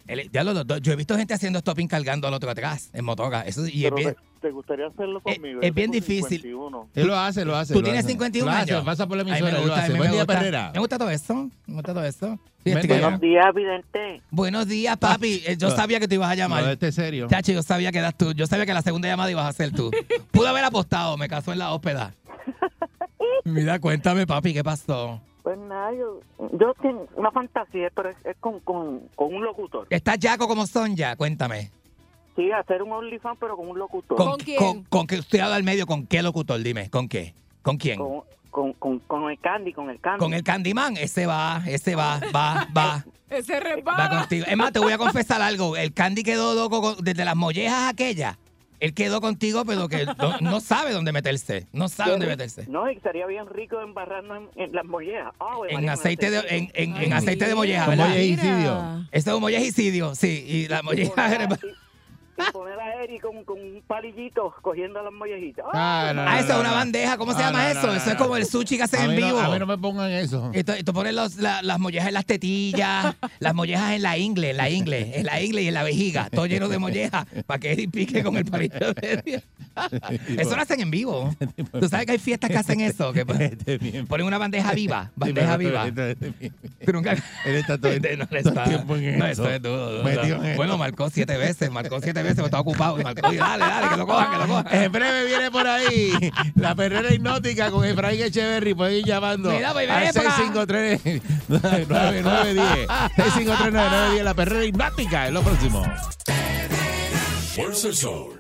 El- 0.06 0.30
ya 0.32 0.44
lo- 0.44 0.54
lo- 0.54 0.78
yo 0.78 0.92
he 0.92 0.96
visto 0.98 1.16
gente 1.18 1.34
haciendo 1.34 1.60
stopping 1.60 1.88
cargando 1.88 2.28
al 2.28 2.34
otro 2.34 2.50
atrás 2.50 2.90
en 2.94 3.06
motoga. 3.06 3.42
Eso, 3.44 3.66
y 3.68 3.86
es 3.86 3.92
pero 3.92 3.96
bien, 3.96 4.16
te, 4.42 4.48
te 4.48 4.52
gustaría 4.52 4.88
hacerlo 4.88 5.22
Eh, 5.26 5.36
conmigo. 5.36 5.62
es 5.62 5.74
bien 5.74 5.92
difícil. 5.92 6.42
51. 6.42 6.90
Él 6.94 7.08
lo 7.08 7.16
hace, 7.16 7.46
lo 7.46 7.56
hace. 7.56 7.74
Tú 7.74 7.80
lo 7.80 7.84
tienes 7.86 8.00
hace. 8.04 8.10
51 8.12 8.52
Lo 8.52 8.58
hace, 8.58 8.72
años. 8.74 8.86
Pasa 8.86 9.08
por 9.08 9.16
la 9.16 9.22
A 9.22 9.26
mí 9.26 9.32
me 9.32 9.38
emisora, 9.38 9.50
él 9.52 9.56
lo 9.56 9.70
gusta, 9.74 9.88
Buen 9.88 10.00
me 10.00 10.08
día, 10.10 10.24
gusta. 10.24 10.26
Perrera. 10.40 10.72
Me 10.74 10.80
gusta 10.80 10.98
todo 10.98 11.10
esto. 11.10 11.34
Me 11.68 11.74
gusta 11.76 11.94
todo 11.94 12.04
esto. 12.06 12.40
Buen 12.66 12.82
día. 12.82 13.00
Buenos 13.02 13.22
días, 13.22 13.46
vidente. 13.56 14.22
Buenos 14.30 14.68
días, 14.68 14.98
papi. 14.98 15.42
Eh, 15.46 15.56
Yo 15.58 15.70
sabía 15.70 16.00
que 16.02 16.08
te 16.10 16.16
ibas 16.16 16.28
a 16.30 16.36
No, 16.36 16.38
llamar. 16.38 16.64
este 16.70 16.90
es 16.90 16.96
serio. 16.96 17.28
Chacho, 17.30 17.54
yo 17.54 17.64
sabía 17.64 17.92
que 17.94 18.00
eras 18.00 18.18
tú. 18.18 18.34
Yo 18.34 18.46
sabía 18.48 18.66
que 18.66 18.74
la 18.74 18.82
segunda 18.82 19.08
llamada 19.08 19.32
ibas 19.32 19.46
a 19.48 19.54
ser 19.54 19.72
tú. 19.72 19.90
Pude 20.32 20.48
haber 20.50 20.66
apostado, 20.66 21.16
me 21.18 21.30
casó 21.30 21.54
en 21.54 21.60
la 21.60 21.74
hóspeda. 21.74 22.14
Mira, 23.46 23.80
cuéntame, 23.80 24.28
papi, 24.28 24.54
¿qué 24.54 24.64
pasó? 24.64 25.22
Pues 25.44 25.58
nada, 25.58 25.92
yo, 25.94 26.22
yo 26.58 26.74
tengo 26.82 27.06
una 27.16 27.30
fantasía, 27.32 27.90
pero 27.94 28.10
es, 28.10 28.16
es 28.26 28.38
con, 28.40 28.60
con, 28.62 29.02
con 29.16 29.34
un 29.36 29.44
locutor. 29.44 29.88
¿Estás 29.90 30.18
Jaco 30.22 30.48
como 30.48 30.66
son 30.66 30.96
ya? 30.96 31.16
Cuéntame. 31.18 31.70
Sí, 32.36 32.50
hacer 32.52 32.82
un 32.82 32.92
OnlyFans, 32.94 33.38
pero 33.40 33.56
con 33.58 33.68
un 33.68 33.78
locutor. 33.78 34.18
¿Con 34.18 34.38
quién? 34.38 34.58
Con, 34.58 34.84
con 34.86 35.06
que 35.08 35.16
estoy 35.16 35.42
al 35.42 35.64
medio, 35.64 35.86
¿con 35.86 36.08
qué 36.08 36.22
locutor? 36.24 36.62
Dime, 36.62 36.90
¿con 36.90 37.08
qué? 37.10 37.36
¿Con 37.62 37.78
quién? 37.78 38.00
Con, 38.00 38.22
con, 38.50 38.74
con, 38.74 39.00
con 39.00 39.30
el 39.30 39.38
Candy, 39.40 39.74
con 39.74 39.90
el 39.90 40.00
Candy. 40.00 40.20
Con 40.20 40.34
el 40.34 40.44
Candyman, 40.44 40.96
ese 40.98 41.26
va, 41.26 41.62
ese 41.68 41.96
va, 41.96 42.20
va, 42.34 42.68
va, 42.76 43.06
Ese 43.30 43.54
va 43.54 43.60
resbala. 43.60 44.10
contigo. 44.22 44.46
Es 44.48 44.58
más, 44.58 44.72
te 44.72 44.80
voy 44.80 44.94
a 44.94 44.98
confesar 44.98 45.42
algo. 45.42 45.76
El 45.76 45.94
Candy 45.94 46.24
quedó 46.24 46.56
loco 46.56 46.82
con- 46.82 47.04
desde 47.04 47.26
las 47.26 47.36
mollejas 47.36 47.92
aquellas. 47.92 48.38
Él 48.84 48.94
quedó 48.94 49.22
contigo, 49.22 49.64
pero 49.66 49.88
que 49.88 50.06
no, 50.06 50.38
no 50.42 50.60
sabe 50.60 50.92
dónde 50.92 51.14
meterse. 51.14 51.68
No 51.72 51.88
sabe 51.88 52.12
dónde 52.12 52.28
meterse. 52.28 52.66
No, 52.68 52.92
y 52.92 53.00
sería 53.00 53.26
bien 53.28 53.48
rico 53.48 53.80
embarrarnos 53.80 54.50
en, 54.58 54.62
en 54.62 54.76
las 54.76 54.84
mollejas. 54.84 55.34
Ah, 55.40 55.56
En 55.70 55.88
aceite 55.88 56.30
de, 56.30 56.40
en, 56.50 56.70
en, 56.74 56.98
en 56.98 57.14
aceite 57.14 57.48
de 57.48 57.56
molleja, 57.56 57.86
molleja. 57.86 59.08
Este 59.14 59.30
es 59.30 59.36
un 59.36 59.42
mollejicidio, 59.42 60.16
sí. 60.16 60.44
Y 60.46 60.68
la 60.68 60.82
molleja. 60.84 61.14
poner 62.36 62.44
a- 62.44 62.46
y- 62.46 62.50
y 62.50 62.52
poner 62.52 62.80
a 62.80 63.04
Eri 63.04 63.20
con, 63.20 63.44
con 63.44 63.60
un 63.60 63.82
palillito 63.86 64.54
cogiendo 64.62 65.02
las 65.04 65.12
mollejitas. 65.14 65.66
Ah, 65.74 66.12
no, 66.16 66.24
no, 66.24 66.30
Ah, 66.30 66.40
eso 66.40 66.50
no, 66.50 66.54
es 66.56 66.60
una 66.62 66.72
bandeja. 66.72 67.18
¿Cómo 67.18 67.34
se 67.34 67.44
Ah, 67.44 67.48
llama 67.48 67.64
no, 67.64 67.70
eso? 67.80 67.88
no, 67.88 67.94
eso 67.94 68.10
es 68.12 68.16
como 68.16 68.38
el 68.38 68.46
sushi 68.46 68.78
que 68.78 68.84
hacen 68.84 69.10
en 69.12 69.16
vivo. 69.18 69.40
A 69.40 69.50
mí 69.50 69.60
no 69.60 69.66
me 69.66 69.78
pongan 69.78 70.12
eso. 70.12 70.52
Y 70.54 70.64
tú, 70.64 70.74
y 70.78 70.84
tú 70.84 70.94
pones 70.94 71.14
los- 71.14 71.36
la- 71.38 71.62
las 71.62 71.80
mollejas 71.80 72.08
en 72.08 72.14
las 72.16 72.26
tetillas, 72.26 73.16
las 73.40 73.54
mollejas 73.54 73.92
en 73.94 74.02
la 74.02 74.18
ingle, 74.18 74.52
en 74.52 74.58
la 74.58 74.70
ingle, 74.70 75.20
en 75.20 75.26
la 75.26 75.42
ingle 75.42 75.62
y 75.64 75.68
en 75.68 75.74
la 75.74 75.84
vejiga, 75.84 76.30
todo 76.30 76.46
lleno 76.46 76.68
de 76.70 76.80
mollejas, 76.80 77.26
para 77.46 77.60
que 77.60 77.72
Eddie 77.74 77.88
pique 77.88 78.24
con 78.24 78.38
el 78.38 78.46
palito 78.46 78.94
de. 78.94 79.44
Eso 80.38 80.56
lo 80.56 80.62
hacen 80.62 80.80
en 80.80 80.92
vivo. 80.92 81.34
Tú 81.80 81.88
sabes 81.90 82.06
que 82.06 82.12
hay 82.14 82.20
fiestas 82.20 82.50
que 82.50 82.58
hacen 82.58 82.80
eso, 82.82 83.12
que 83.14 83.26
pon- 83.26 83.42
Este 83.42 83.80
ponen 84.08 84.26
una 84.28 84.38
bandeja 84.38 84.72
viva, 84.74 85.12
bandeja 85.16 85.58
pero- 85.58 85.70
viva. 85.70 85.88
este- 85.88 86.12
este. 86.12 86.52
Tú 86.86 86.94
nunca- 86.94 87.14
Él 87.46 87.56
está 87.56 87.78
todo, 87.78 87.92
Este 87.94 88.14
el 88.14 88.28
tiempo 88.64 88.96
en 88.96 89.22
eso. 89.24 89.44
Bueno, 90.56 90.78
marcó 90.78 91.10
siete 91.10 91.38
veces, 91.38 91.72
marcó 91.72 92.00
siete 92.02 92.22
veces, 92.22 92.23
pero 92.30 92.46
estaba 92.46 92.62
ocupado. 92.62 92.98
Dale, 92.98 93.38
dale, 93.38 93.90
que 93.90 93.98
lo 93.98 94.08
cojan, 94.08 94.32
que 94.32 94.38
lo 94.38 94.48
cojan. 94.48 94.66
En 94.72 94.92
breve 94.92 95.26
viene 95.26 95.52
por 95.52 95.68
ahí 95.68 96.32
la 96.56 96.76
perrera 96.76 97.14
hipnótica 97.14 97.72
con 97.72 97.86
Efraín 97.86 98.22
Echeverry. 98.22 98.74
Pueden 98.74 99.00
ir 99.00 99.06
llamando 99.06 99.52
Mira, 99.52 99.74
pues, 99.74 99.90
al 99.90 100.04
ven 100.04 100.14
para 100.14 100.30
acá. 100.30 100.38
653 100.38 101.22
9910 101.48 102.88
653 103.16 103.74
9910 103.74 104.24
La 104.24 104.34
perrera 104.34 104.66
hipnótica 104.66 105.28
es 105.28 105.34
lo 105.34 105.42
próximo. 105.42 105.84
Fuerza 107.56 107.88
el 107.88 107.96
sol. 107.96 108.40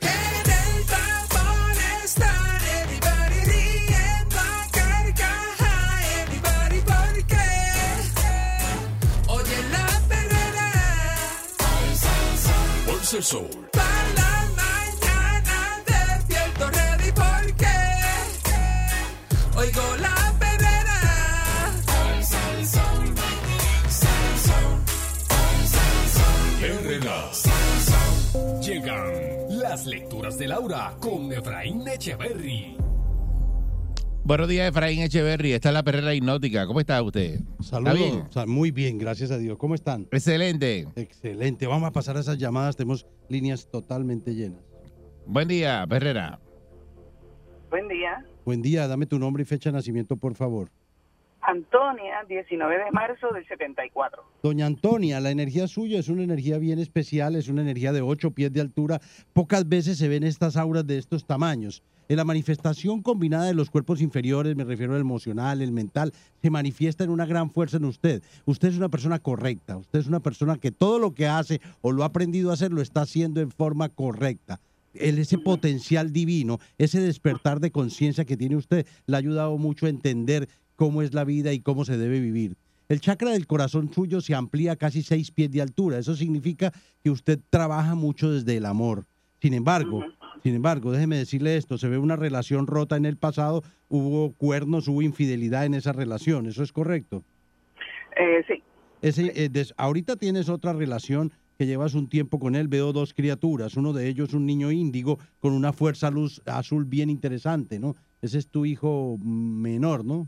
El 13.13 13.23
sol. 13.23 13.47
para 13.71 14.13
la 14.15 14.49
mañana 14.55 15.83
despierto 15.85 16.67
ready 16.71 17.11
porque 17.11 17.75
oigo 19.55 19.81
la 19.97 20.33
perrera. 20.39 20.99
Herrera. 26.59 27.31
Llegan 28.61 29.59
las 29.59 29.85
lecturas 29.85 30.37
de 30.39 30.47
Laura 30.47 30.95
con 30.99 31.31
Efraín 31.31 31.87
Echeverry. 31.87 32.77
Buenos 34.25 34.47
días, 34.47 34.69
Efraín 34.69 35.01
Echeverry. 35.01 35.51
Esta 35.51 35.69
es 35.69 35.73
la 35.73 35.83
perrera 35.83 36.13
hipnótica. 36.13 36.65
¿Cómo 36.65 36.79
está 36.79 37.01
usted? 37.01 37.41
Saludos. 37.59 38.23
Sa- 38.29 38.45
Muy 38.45 38.71
bien, 38.71 38.97
gracias 38.97 39.31
a 39.31 39.37
Dios. 39.37 39.57
¿Cómo 39.57 39.75
están? 39.75 40.07
Excelente. 40.11 40.87
Excelente. 40.95 41.67
Vamos 41.67 41.89
a 41.89 41.91
pasar 41.91 42.15
a 42.15 42.21
esas 42.21 42.37
llamadas. 42.37 42.77
Tenemos 42.77 43.05
líneas 43.27 43.67
totalmente 43.69 44.33
llenas. 44.33 44.61
Buen 45.25 45.47
día, 45.49 45.85
perrera. 45.89 46.39
Buen 47.69 47.87
día. 47.89 48.25
Buen 48.45 48.61
día. 48.61 48.87
Dame 48.87 49.05
tu 49.07 49.19
nombre 49.19 49.43
y 49.43 49.45
fecha 49.45 49.69
de 49.71 49.73
nacimiento, 49.73 50.15
por 50.15 50.35
favor. 50.35 50.69
Antonia, 51.41 52.23
19 52.29 52.77
de 52.85 52.91
marzo 52.91 53.27
del 53.33 53.45
74. 53.45 54.23
Doña 54.41 54.65
Antonia, 54.65 55.19
la 55.19 55.29
energía 55.31 55.67
suya 55.67 55.99
es 55.99 56.07
una 56.07 56.23
energía 56.23 56.57
bien 56.57 56.79
especial, 56.79 57.35
es 57.35 57.49
una 57.49 57.61
energía 57.61 57.91
de 57.91 58.01
ocho 58.01 58.31
pies 58.31 58.53
de 58.53 58.61
altura. 58.61 59.01
Pocas 59.33 59.67
veces 59.67 59.97
se 59.97 60.07
ven 60.07 60.23
estas 60.23 60.55
auras 60.55 60.87
de 60.87 60.97
estos 60.97 61.25
tamaños. 61.27 61.83
En 62.09 62.17
la 62.17 62.25
manifestación 62.25 63.01
combinada 63.01 63.45
de 63.45 63.53
los 63.53 63.69
cuerpos 63.69 64.01
inferiores, 64.01 64.55
me 64.57 64.65
refiero 64.65 64.93
al 64.93 65.01
emocional, 65.01 65.61
el 65.61 65.71
mental, 65.71 66.13
se 66.41 66.49
manifiesta 66.49 67.05
en 67.05 67.09
una 67.09 67.25
gran 67.25 67.49
fuerza 67.49 67.77
en 67.77 67.85
usted. 67.85 68.21
Usted 68.45 68.69
es 68.69 68.77
una 68.77 68.89
persona 68.89 69.19
correcta, 69.19 69.77
usted 69.77 69.99
es 69.99 70.07
una 70.07 70.19
persona 70.19 70.57
que 70.57 70.71
todo 70.71 70.99
lo 70.99 71.13
que 71.13 71.27
hace 71.27 71.61
o 71.81 71.93
lo 71.93 72.03
ha 72.03 72.07
aprendido 72.07 72.49
a 72.49 72.55
hacer 72.55 72.73
lo 72.73 72.81
está 72.81 73.01
haciendo 73.01 73.39
en 73.39 73.51
forma 73.51 73.87
correcta. 73.87 74.59
El, 74.93 75.17
ese 75.17 75.37
potencial 75.37 76.11
divino, 76.11 76.59
ese 76.77 76.99
despertar 76.99 77.59
de 77.61 77.71
conciencia 77.71 78.25
que 78.25 78.37
tiene 78.37 78.57
usted, 78.57 78.85
le 79.07 79.15
ha 79.15 79.19
ayudado 79.19 79.57
mucho 79.57 79.85
a 79.85 79.89
entender 79.89 80.49
cómo 80.75 81.01
es 81.01 81.13
la 81.13 81.23
vida 81.23 81.53
y 81.53 81.61
cómo 81.61 81.85
se 81.85 81.97
debe 81.97 82.19
vivir. 82.19 82.57
El 82.89 82.99
chakra 82.99 83.31
del 83.31 83.47
corazón 83.47 83.91
suyo 83.93 84.19
se 84.19 84.35
amplía 84.35 84.73
a 84.73 84.75
casi 84.75 85.03
seis 85.03 85.31
pies 85.31 85.49
de 85.51 85.61
altura. 85.61 85.97
Eso 85.97 86.15
significa 86.15 86.73
que 87.01 87.09
usted 87.09 87.39
trabaja 87.49 87.95
mucho 87.95 88.29
desde 88.29 88.57
el 88.57 88.65
amor. 88.65 89.05
Sin 89.41 89.53
embargo, 89.53 90.03
sin 90.43 90.55
embargo, 90.55 90.91
déjeme 90.91 91.15
decirle 91.17 91.55
esto, 91.57 91.77
se 91.77 91.87
ve 91.87 91.97
una 91.97 92.15
relación 92.17 92.67
rota 92.67 92.97
en 92.97 93.05
el 93.05 93.15
pasado, 93.17 93.63
hubo 93.87 94.33
cuernos, 94.33 94.87
hubo 94.89 95.01
infidelidad 95.01 95.65
en 95.65 95.73
esa 95.73 95.93
relación, 95.93 96.45
¿eso 96.47 96.63
es 96.63 96.71
correcto? 96.73 97.23
Eh, 98.17 98.43
sí. 98.47 98.61
Ese, 99.01 99.31
eh, 99.35 99.49
des- 99.49 99.73
ahorita 99.77 100.15
tienes 100.17 100.49
otra 100.49 100.73
relación 100.73 101.31
que 101.57 101.65
llevas 101.65 101.93
un 101.93 102.09
tiempo 102.09 102.39
con 102.39 102.55
él, 102.55 102.67
veo 102.67 102.91
dos 102.93 103.13
criaturas, 103.13 103.77
uno 103.77 103.93
de 103.93 104.07
ellos 104.09 104.33
un 104.33 104.45
niño 104.45 104.71
índigo 104.71 105.17
con 105.39 105.53
una 105.53 105.71
fuerza 105.71 106.09
luz 106.11 106.41
azul 106.45 106.85
bien 106.85 107.09
interesante, 107.09 107.79
¿no? 107.79 107.95
Ese 108.21 108.37
es 108.39 108.47
tu 108.49 108.65
hijo 108.65 109.17
menor, 109.23 110.03
¿no? 110.03 110.27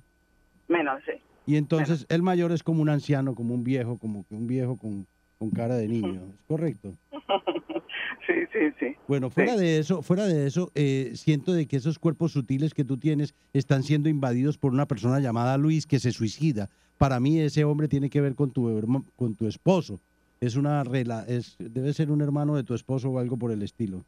Menos, 0.68 1.02
sí. 1.06 1.14
Y 1.48 1.58
entonces 1.58 2.06
el 2.10 2.22
mayor 2.22 2.52
es 2.52 2.64
como 2.64 2.82
un 2.82 2.90
anciano, 2.90 3.36
como 3.36 3.54
un 3.54 3.64
viejo, 3.64 3.98
como 3.98 4.26
que 4.28 4.36
un 4.36 4.48
viejo 4.48 4.78
con, 4.78 5.08
con 5.38 5.50
cara 5.52 5.76
de 5.76 5.88
niño, 5.88 6.22
¿es 6.34 6.44
correcto? 6.48 6.96
Sí, 8.26 8.34
sí, 8.52 8.60
sí. 8.80 8.96
Bueno, 9.08 9.30
fuera 9.30 9.56
de 9.56 9.78
eso, 9.78 10.02
fuera 10.02 10.26
de 10.26 10.48
eso, 10.48 10.72
eh, 10.74 11.12
siento 11.14 11.54
de 11.54 11.68
que 11.68 11.78
esos 11.78 12.00
cuerpos 12.00 12.32
sutiles 12.32 12.74
que 12.74 12.84
tú 12.84 12.98
tienes 12.98 13.36
están 13.54 13.84
siendo 13.84 14.10
invadidos 14.10 14.58
por 14.58 14.72
una 14.74 14.88
persona 14.88 15.20
llamada 15.20 15.58
Luis 15.58 15.86
que 15.86 16.00
se 16.00 16.12
suicida. 16.12 16.70
Para 16.98 17.20
mí 17.20 17.40
ese 17.40 17.64
hombre 17.66 17.88
tiene 17.88 18.10
que 18.10 18.22
ver 18.22 18.36
con 18.36 18.52
tu 18.52 19.06
con 19.16 19.36
tu 19.36 19.48
esposo. 19.48 20.00
Es 20.42 20.56
una 20.56 20.84
rela, 20.84 21.24
es 21.28 21.56
debe 21.60 21.94
ser 21.94 22.10
un 22.10 22.22
hermano 22.22 22.56
de 22.56 22.64
tu 22.64 22.74
esposo 22.74 23.10
o 23.10 23.20
algo 23.20 23.38
por 23.38 23.52
el 23.52 23.62
estilo. 23.62 24.04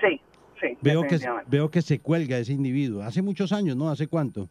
Sí, 0.00 0.20
sí. 0.60 0.76
Veo 0.80 1.02
que 1.02 1.20
veo 1.46 1.70
que 1.70 1.82
se 1.82 2.00
cuelga 2.00 2.38
ese 2.38 2.52
individuo. 2.52 3.02
Hace 3.02 3.22
muchos 3.22 3.52
años, 3.52 3.76
¿no? 3.76 3.88
¿Hace 3.88 4.08
cuánto? 4.08 4.48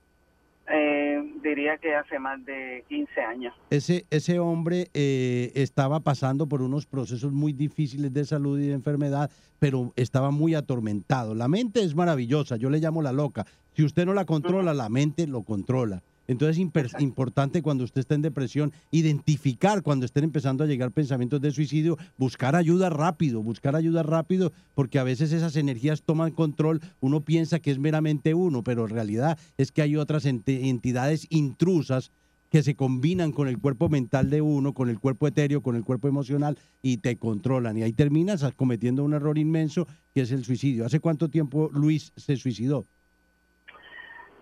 Diría 1.43 1.77
que 1.77 1.93
hace 1.93 2.19
más 2.19 2.43
de 2.45 2.85
15 2.87 3.21
años. 3.21 3.53
Ese, 3.69 4.05
ese 4.09 4.39
hombre 4.39 4.87
eh, 4.93 5.51
estaba 5.55 5.99
pasando 5.99 6.47
por 6.47 6.61
unos 6.61 6.85
procesos 6.85 7.33
muy 7.33 7.51
difíciles 7.51 8.13
de 8.13 8.23
salud 8.23 8.57
y 8.59 8.67
de 8.67 8.73
enfermedad, 8.73 9.29
pero 9.59 9.91
estaba 9.97 10.31
muy 10.31 10.55
atormentado. 10.55 11.35
La 11.35 11.49
mente 11.49 11.83
es 11.83 11.95
maravillosa, 11.95 12.55
yo 12.55 12.69
le 12.69 12.79
llamo 12.79 13.01
la 13.01 13.11
loca. 13.11 13.45
Si 13.75 13.83
usted 13.83 14.05
no 14.05 14.13
la 14.13 14.25
controla, 14.25 14.73
la 14.73 14.87
mente 14.87 15.27
lo 15.27 15.43
controla. 15.43 16.01
Entonces 16.27 16.57
es 16.57 17.01
importante 17.01 17.61
cuando 17.61 17.83
usted 17.83 17.99
está 17.99 18.15
en 18.15 18.21
depresión 18.21 18.71
identificar 18.91 19.81
cuando 19.81 20.05
estén 20.05 20.23
empezando 20.23 20.63
a 20.63 20.67
llegar 20.67 20.91
pensamientos 20.91 21.41
de 21.41 21.51
suicidio, 21.51 21.97
buscar 22.17 22.55
ayuda 22.55 22.89
rápido, 22.89 23.41
buscar 23.41 23.75
ayuda 23.75 24.03
rápido, 24.03 24.53
porque 24.73 24.99
a 24.99 25.03
veces 25.03 25.31
esas 25.33 25.55
energías 25.55 26.03
toman 26.03 26.31
control, 26.31 26.81
uno 26.99 27.21
piensa 27.21 27.59
que 27.59 27.71
es 27.71 27.79
meramente 27.79 28.33
uno, 28.33 28.63
pero 28.63 28.85
en 28.85 28.91
realidad 28.91 29.37
es 29.57 29.71
que 29.71 29.81
hay 29.81 29.95
otras 29.95 30.25
entidades 30.25 31.27
intrusas 31.29 32.11
que 32.53 32.61
se 32.61 32.75
combinan 32.75 33.31
con 33.31 33.47
el 33.47 33.57
cuerpo 33.57 33.89
mental 33.89 34.29
de 34.29 34.39
uno, 34.41 34.75
con 34.75 34.87
el 34.87 34.99
cuerpo 34.99 35.27
etéreo, 35.27 35.63
con 35.63 35.75
el 35.75 35.83
cuerpo 35.83 36.07
emocional 36.07 36.59
y 36.83 36.97
te 36.97 37.17
controlan. 37.17 37.77
Y 37.77 37.81
ahí 37.81 37.93
terminas 37.93 38.45
cometiendo 38.55 39.03
un 39.03 39.13
error 39.13 39.39
inmenso 39.39 39.87
que 40.13 40.21
es 40.21 40.31
el 40.31 40.45
suicidio. 40.45 40.85
¿Hace 40.85 40.99
cuánto 40.99 41.29
tiempo 41.29 41.71
Luis 41.73 42.13
se 42.15 42.37
suicidó? 42.37 42.85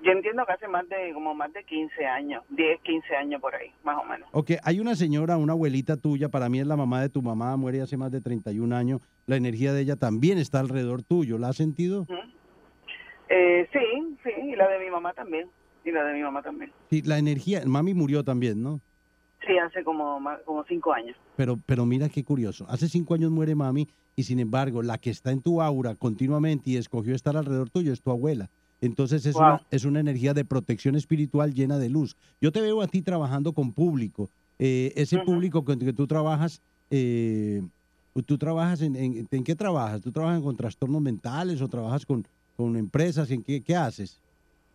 Yo 0.03 0.11
entiendo 0.11 0.43
que 0.45 0.53
hace 0.53 0.67
más 0.67 0.87
de, 0.89 1.13
como 1.13 1.35
más 1.35 1.53
de 1.53 1.63
15 1.63 2.05
años, 2.05 2.43
10, 2.49 2.81
15 2.81 3.15
años 3.15 3.41
por 3.41 3.53
ahí, 3.53 3.71
más 3.83 3.97
o 4.01 4.05
menos. 4.05 4.27
Ok, 4.31 4.51
hay 4.63 4.79
una 4.79 4.95
señora, 4.95 5.37
una 5.37 5.53
abuelita 5.53 5.97
tuya, 5.97 6.29
para 6.29 6.49
mí 6.49 6.59
es 6.59 6.65
la 6.65 6.75
mamá 6.75 7.01
de 7.01 7.09
tu 7.09 7.21
mamá, 7.21 7.55
muere 7.55 7.81
hace 7.81 7.97
más 7.97 8.11
de 8.11 8.19
31 8.19 8.75
años. 8.75 9.01
La 9.27 9.35
energía 9.35 9.73
de 9.73 9.81
ella 9.81 9.95
también 9.95 10.39
está 10.39 10.59
alrededor 10.59 11.03
tuyo. 11.03 11.37
¿La 11.37 11.49
has 11.49 11.57
sentido? 11.57 12.07
Eh, 13.29 13.69
sí, 13.71 14.17
sí, 14.23 14.31
y 14.43 14.55
la 14.55 14.67
de 14.67 14.79
mi 14.79 14.89
mamá 14.89 15.13
también. 15.13 15.49
Y 15.85 15.91
la 15.91 16.03
de 16.03 16.13
mi 16.13 16.21
mamá 16.21 16.41
también. 16.41 16.71
Sí, 16.89 17.01
la 17.03 17.17
energía, 17.17 17.61
mami 17.65 17.93
murió 17.93 18.23
también, 18.23 18.61
¿no? 18.61 18.81
Sí, 19.45 19.57
hace 19.57 19.83
como, 19.83 20.19
como 20.45 20.63
5 20.63 20.93
años. 20.93 21.17
Pero, 21.35 21.57
pero 21.65 21.85
mira 21.85 22.09
qué 22.09 22.23
curioso. 22.23 22.65
Hace 22.69 22.87
cinco 22.87 23.13
años 23.15 23.31
muere 23.31 23.55
mami 23.55 23.87
y 24.15 24.23
sin 24.23 24.39
embargo 24.39 24.83
la 24.83 24.97
que 24.97 25.09
está 25.09 25.31
en 25.31 25.41
tu 25.41 25.61
aura 25.61 25.95
continuamente 25.95 26.71
y 26.71 26.77
escogió 26.77 27.15
estar 27.15 27.35
alrededor 27.35 27.69
tuyo 27.69 27.93
es 27.93 28.01
tu 28.01 28.11
abuela. 28.11 28.49
Entonces 28.81 29.25
es, 29.27 29.35
Wow. 29.35 29.43
una, 29.43 29.61
es 29.69 29.85
una 29.85 29.99
energía 29.99 30.33
de 30.33 30.43
protección 30.43 30.95
espiritual 30.95 31.53
llena 31.53 31.77
de 31.77 31.89
luz. 31.89 32.15
Yo 32.41 32.51
te 32.51 32.61
veo 32.61 32.81
a 32.81 32.87
ti 32.87 33.01
trabajando 33.01 33.53
con 33.53 33.71
público. 33.71 34.29
Eh, 34.57 34.91
ese 34.95 35.19
público 35.19 35.63
con 35.63 35.79
el 35.79 35.85
que 35.85 35.93
tú 35.93 36.07
trabajas, 36.07 36.61
eh, 36.89 37.61
¿tú 38.25 38.37
trabajas 38.37 38.81
en, 38.81 38.95
en, 38.95 39.27
en 39.29 39.43
qué 39.43 39.55
trabajas? 39.55 40.01
¿Tú 40.01 40.11
trabajas 40.11 40.41
con 40.41 40.57
trastornos 40.57 41.01
mentales 41.01 41.61
o 41.61 41.67
trabajas 41.67 42.05
con, 42.05 42.27
con 42.57 42.75
empresas? 42.75 43.29
¿En 43.31 43.43
qué, 43.43 43.63
qué 43.63 43.75
haces? 43.75 44.19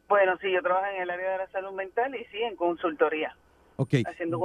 Bueno, 0.09 0.33
sí, 0.41 0.49
yo 0.53 0.63
trabajo 0.63 0.87
en 0.95 1.03
el 1.03 1.11
área 1.11 1.33
de 1.33 1.39
la 1.39 1.51
salud 1.51 1.73
mental 1.73 2.15
y 2.15 2.25
sí, 2.31 2.39
en 2.49 2.55
consultoría. 2.57 3.37
Ok, 3.79 3.95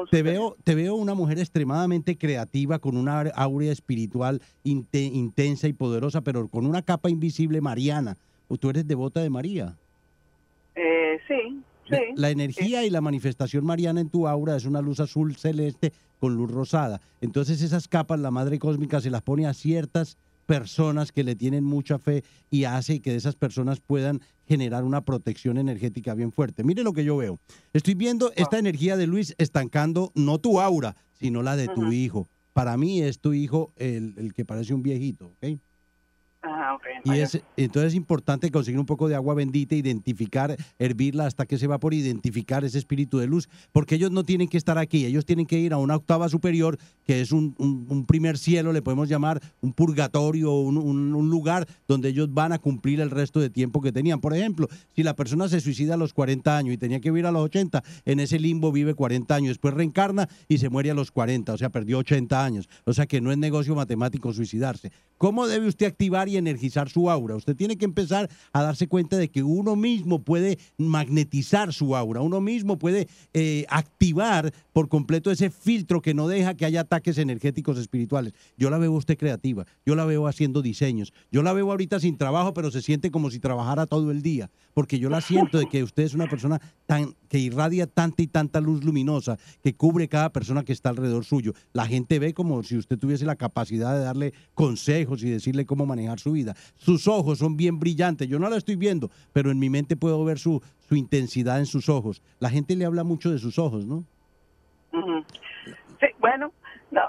te 0.10 0.24
veo, 0.24 0.58
te 0.64 0.76
veo 0.76 0.96
una 0.96 1.14
mujer 1.14 1.40
extremadamente 1.40 2.18
creativa, 2.18 2.80
con 2.80 2.98
una 2.98 3.22
áurea 3.36 3.72
espiritual 3.72 4.42
inte- 4.64 5.10
intensa 5.14 5.70
y 5.70 5.74
poderosa, 5.74 6.20
pero 6.22 6.50
con 6.50 6.66
una 6.66 6.82
capa 6.82 7.10
invisible 7.10 7.62
mariana. 7.62 8.18
¿O 8.52 8.58
tú 8.58 8.70
eres 8.70 8.86
devota 8.86 9.22
de 9.22 9.30
María? 9.30 9.78
Eh, 10.76 11.18
sí, 11.26 11.62
sí. 11.88 11.90
La, 11.90 12.02
la 12.16 12.30
energía 12.32 12.84
y 12.84 12.90
la 12.90 13.00
manifestación 13.00 13.66
mariana 13.66 14.02
en 14.02 14.10
tu 14.10 14.28
aura 14.28 14.58
es 14.58 14.66
una 14.66 14.82
luz 14.82 15.00
azul 15.00 15.38
celeste 15.38 15.94
con 16.20 16.36
luz 16.36 16.52
rosada. 16.52 17.00
Entonces 17.22 17.62
esas 17.62 17.88
capas 17.88 18.20
la 18.20 18.30
Madre 18.30 18.60
Cósmica 18.60 19.00
se 19.00 19.10
las 19.10 19.22
pone 19.22 19.48
a 19.48 19.54
ciertas 19.54 20.18
personas 20.48 21.14
que 21.14 21.24
le 21.24 21.38
tienen 21.38 21.64
mucha 21.64 21.98
fe 21.98 22.26
y 22.50 22.66
hace 22.66 23.00
que 23.00 23.16
esas 23.16 23.38
personas 23.38 23.80
puedan 23.80 24.20
generar 24.46 24.84
una 24.84 25.00
protección 25.00 25.58
energética 25.58 26.14
bien 26.14 26.34
fuerte. 26.34 26.66
Mire 26.66 26.84
lo 26.84 26.92
que 26.92 27.06
yo 27.06 27.16
veo. 27.16 27.40
Estoy 27.72 27.94
viendo 27.94 28.34
esta 28.36 28.60
energía 28.60 28.98
de 28.98 29.08
Luis 29.08 29.34
estancando 29.38 30.12
no 30.14 30.40
tu 30.40 30.60
aura, 30.60 30.98
sino 31.14 31.42
la 31.42 31.56
de 31.56 31.70
tu 31.70 31.94
hijo. 31.94 32.28
Para 32.52 32.76
mí 32.76 33.02
es 33.02 33.20
tu 33.20 33.32
hijo 33.32 33.72
el, 33.78 34.14
el 34.18 34.34
que 34.34 34.44
parece 34.44 34.74
un 34.74 34.84
viejito, 34.84 35.28
¿ok? 35.28 35.58
Ajá, 36.44 36.74
ok. 36.74 36.82
Y 37.06 37.20
es, 37.20 37.40
entonces 37.56 37.90
es 37.90 37.96
importante 37.96 38.50
conseguir 38.50 38.80
un 38.80 38.86
poco 38.88 39.08
de 39.08 39.14
agua 39.14 39.36
bendita, 39.36 39.76
identificar, 39.76 40.56
hervirla 40.80 41.28
hasta 41.28 41.46
que 41.46 41.60
se 41.60 41.68
va 41.68 41.78
por 41.80 41.94
identificar 41.94 42.64
ese 42.66 42.80
espíritu 42.80 43.20
de 43.20 43.28
luz, 43.28 43.48
porque 43.72 43.94
ellos 43.96 44.10
no 44.10 44.24
tienen 44.24 44.48
que 44.48 44.58
estar 44.58 44.80
aquí, 44.80 45.06
ellos 45.06 45.24
tienen 45.26 45.46
que 45.46 45.60
ir 45.60 45.72
a 45.72 45.78
una 45.78 45.96
octava 45.96 46.30
superior, 46.30 46.80
que 47.06 47.22
es 47.22 47.32
un, 47.32 47.54
un- 47.60 47.86
un 47.90 48.06
primer 48.08 48.40
cielo, 48.40 48.74
le 48.74 48.82
podemos 48.82 49.08
llamar 49.08 49.40
un 49.62 49.72
purgatorio, 49.74 50.52
un, 50.54 50.78
un- 50.78 51.14
un 51.14 51.30
lugar 51.30 51.68
donde 51.88 52.10
ellos 52.10 52.34
van 52.34 52.54
a 52.54 52.58
cumplir 52.60 53.02
el 53.02 53.12
resto 53.12 53.40
de 53.40 53.52
tiempo 53.52 53.80
que 53.80 53.92
tenían. 53.92 54.20
Por 54.20 54.34
ejemplo, 54.34 54.68
si 54.96 55.04
la 55.04 55.16
persona 55.16 55.48
se 55.48 55.62
suicida 55.62 55.94
a 55.94 55.98
los 55.98 56.12
40 56.14 56.58
años 56.58 56.74
y 56.74 56.78
tenía 56.80 57.00
que 57.02 57.12
vivir 57.12 57.28
a 57.28 57.32
los 57.32 57.44
80, 57.44 57.84
en 58.06 58.20
ese 58.20 58.40
limbo 58.40 58.72
vive 58.72 58.96
40 58.96 59.36
años, 59.36 59.50
después 59.50 59.76
reencarna 59.76 60.28
y 60.48 60.58
se 60.58 60.70
muere 60.70 60.90
a 60.90 60.96
los 60.96 61.12
40, 61.12 61.54
o 61.54 61.58
sea, 61.58 61.70
perdió 61.70 62.00
80 62.00 62.44
años. 62.44 62.68
O 62.86 62.94
sea 62.94 63.06
que 63.06 63.22
no 63.22 63.32
es 63.32 63.38
negocio 63.38 63.76
matemático 63.76 64.34
suicidarse. 64.34 64.92
¿Cómo 65.20 65.46
debe 65.48 65.68
usted 65.68 65.86
activar 65.86 66.31
y 66.32 66.38
energizar 66.38 66.90
su 66.90 67.10
aura? 67.10 67.36
Usted 67.36 67.56
tiene 67.56 67.78
que 67.78 67.86
empezar 67.86 68.30
a 68.54 68.64
darse 68.64 68.88
cuenta 68.88 69.18
de 69.18 69.30
que 69.30 69.44
uno 69.44 69.76
mismo 69.76 70.24
puede 70.24 70.58
magnetizar 70.78 71.74
su 71.74 71.96
aura, 71.96 72.22
uno 72.22 72.42
mismo 72.42 72.78
puede 72.78 73.08
eh, 73.34 73.66
activar 73.70 74.54
por 74.74 74.90
completo 74.90 75.32
ese 75.32 75.50
filtro 75.50 76.02
que 76.02 76.14
no 76.14 76.28
deja 76.28 76.56
que 76.56 76.66
haya 76.66 76.82
ataques 76.82 77.18
energéticos 77.18 77.78
espirituales. 77.78 78.34
Yo 78.58 78.70
la 78.70 78.78
veo 78.78 78.92
usted 78.94 79.18
creativa, 79.18 79.66
yo 79.86 79.96
la 79.96 80.06
veo 80.06 80.28
haciendo 80.28 80.62
diseños, 80.62 81.14
yo 81.32 81.44
la 81.44 81.54
veo 81.54 81.70
ahorita 81.70 82.00
sin 82.00 82.18
trabajo, 82.18 82.54
pero 82.54 82.72
se 82.72 82.82
siente 82.82 83.12
como 83.12 83.30
si 83.30 83.40
trabajara 83.40 83.86
todo 83.86 84.12
el 84.12 84.22
día, 84.22 84.50
porque 84.74 85.00
yo 85.00 85.10
la 85.10 85.22
siento 85.22 85.58
de 85.58 85.68
que 85.68 85.84
usted 85.84 86.04
es 86.04 86.14
una 86.14 86.28
persona 86.28 86.62
tan 86.86 87.16
que 87.32 87.40
irradia 87.40 87.88
tanta 87.88 88.22
y 88.22 88.28
tanta 88.28 88.60
luz 88.60 88.84
luminosa 88.84 89.38
que 89.64 89.74
cubre 89.74 90.10
cada 90.10 90.34
persona 90.34 90.64
que 90.64 90.74
está 90.74 90.90
alrededor 90.90 91.24
suyo. 91.24 91.54
La 91.72 91.88
gente 91.88 92.20
ve 92.20 92.34
como 92.34 92.62
si 92.64 92.78
usted 92.78 92.98
tuviese 92.98 93.26
la 93.26 93.38
capacidad 93.38 93.94
de 93.96 94.04
darle 94.04 94.34
consejos 94.54 95.24
y 95.24 95.30
decirle 95.30 95.66
cómo 95.66 95.86
manejar 95.86 96.20
su 96.22 96.32
vida. 96.32 96.56
Sus 96.76 97.08
ojos 97.08 97.40
son 97.40 97.58
bien 97.58 97.80
brillantes. 97.80 98.28
Yo 98.28 98.40
no 98.40 98.50
la 98.50 98.58
estoy 98.58 98.76
viendo, 98.76 99.10
pero 99.34 99.52
en 99.52 99.60
mi 99.60 99.70
mente 99.70 99.96
puedo 99.98 100.24
ver 100.24 100.40
su, 100.40 100.62
su 100.88 100.96
intensidad 100.96 101.60
en 101.60 101.66
sus 101.66 101.90
ojos. 101.90 102.22
La 102.40 102.50
gente 102.50 102.76
le 102.76 102.86
habla 102.86 103.04
mucho 103.04 103.32
de 103.32 103.40
sus 103.40 103.60
ojos, 103.60 103.86
¿no? 103.86 104.06
Sí, 106.00 106.08
bueno, 106.20 106.52
no, 106.92 107.02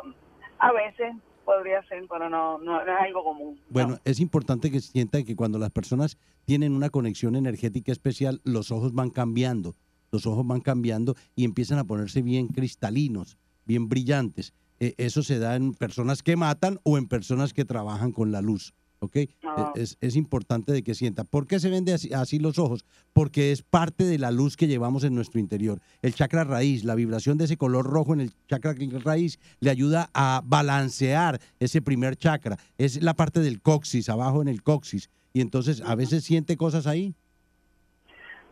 a 0.58 0.72
veces 0.72 1.14
podría 1.44 1.82
ser, 1.88 2.04
pero 2.08 2.28
no, 2.30 2.58
no, 2.58 2.84
no 2.84 2.92
es 2.92 3.02
algo 3.04 3.24
común. 3.24 3.58
Bueno, 3.68 3.98
es 4.04 4.20
importante 4.20 4.70
que 4.70 4.80
sientan 4.80 5.24
que 5.24 5.34
cuando 5.34 5.58
las 5.58 5.70
personas 5.70 6.16
tienen 6.44 6.72
una 6.72 6.90
conexión 6.90 7.34
energética 7.34 7.90
especial, 7.90 8.40
los 8.44 8.70
ojos 8.70 8.92
van 8.94 9.10
cambiando. 9.10 9.74
los 10.12 10.26
ojos 10.26 10.46
van 10.46 10.60
cambiando 10.60 11.16
y 11.34 11.44
empiezan 11.44 11.78
a 11.78 11.84
ponerse 11.84 12.22
bien 12.22 12.46
cristalinos, 12.48 13.38
bien 13.64 13.88
brillantes. 13.88 14.52
Eh, 14.78 14.94
eso 14.98 15.22
se 15.22 15.38
da 15.38 15.56
en 15.56 15.74
personas 15.74 16.22
que 16.22 16.36
matan 16.36 16.78
o 16.84 16.98
en 16.98 17.08
personas 17.08 17.52
que 17.52 17.64
trabajan 17.64 18.12
con 18.12 18.30
la 18.30 18.42
luz. 18.42 18.74
¿Ok? 19.03 19.16
Ah. 19.44 19.72
Es, 19.74 19.98
es 20.00 20.16
importante 20.16 20.72
de 20.72 20.82
que 20.82 20.94
sienta. 20.94 21.24
¿Por 21.24 21.46
qué 21.46 21.59
se 21.59 21.68
ven 21.68 21.84
de 21.84 21.94
así, 21.94 22.12
así 22.14 22.38
los 22.38 22.59
ojos? 22.59 22.84
Porque 23.12 23.50
es 23.50 23.62
parte 23.62 24.05
de 24.05 24.16
la 24.16 24.30
luz 24.30 24.57
que 24.57 24.68
llevamos 24.68 25.03
en 25.05 25.14
nuestro 25.14 25.40
interior. 25.40 25.80
El 26.03 26.14
chakra 26.14 26.44
raíz, 26.44 26.84
la 26.84 26.94
vibración 26.94 27.36
de 27.36 27.44
ese 27.44 27.57
color 27.57 27.84
rojo 27.84 28.14
en 28.14 28.20
el 28.20 28.32
chakra 28.48 28.74
raíz 29.05 29.40
le 29.61 29.70
ayuda 29.70 30.09
a 30.14 30.42
balancear 30.44 31.40
ese 31.59 31.82
primer 31.82 32.16
chakra. 32.16 32.57
Es 32.78 33.03
la 33.03 33.14
parte 33.14 33.40
del 33.40 33.61
coxis, 33.61 34.09
abajo 34.09 34.40
en 34.40 34.48
el 34.48 34.62
coxis. 34.62 35.11
Y 35.32 35.40
entonces 35.40 35.82
a 35.84 35.94
veces 35.96 36.24
siente 36.24 36.57
cosas 36.57 36.86
ahí. 36.86 37.14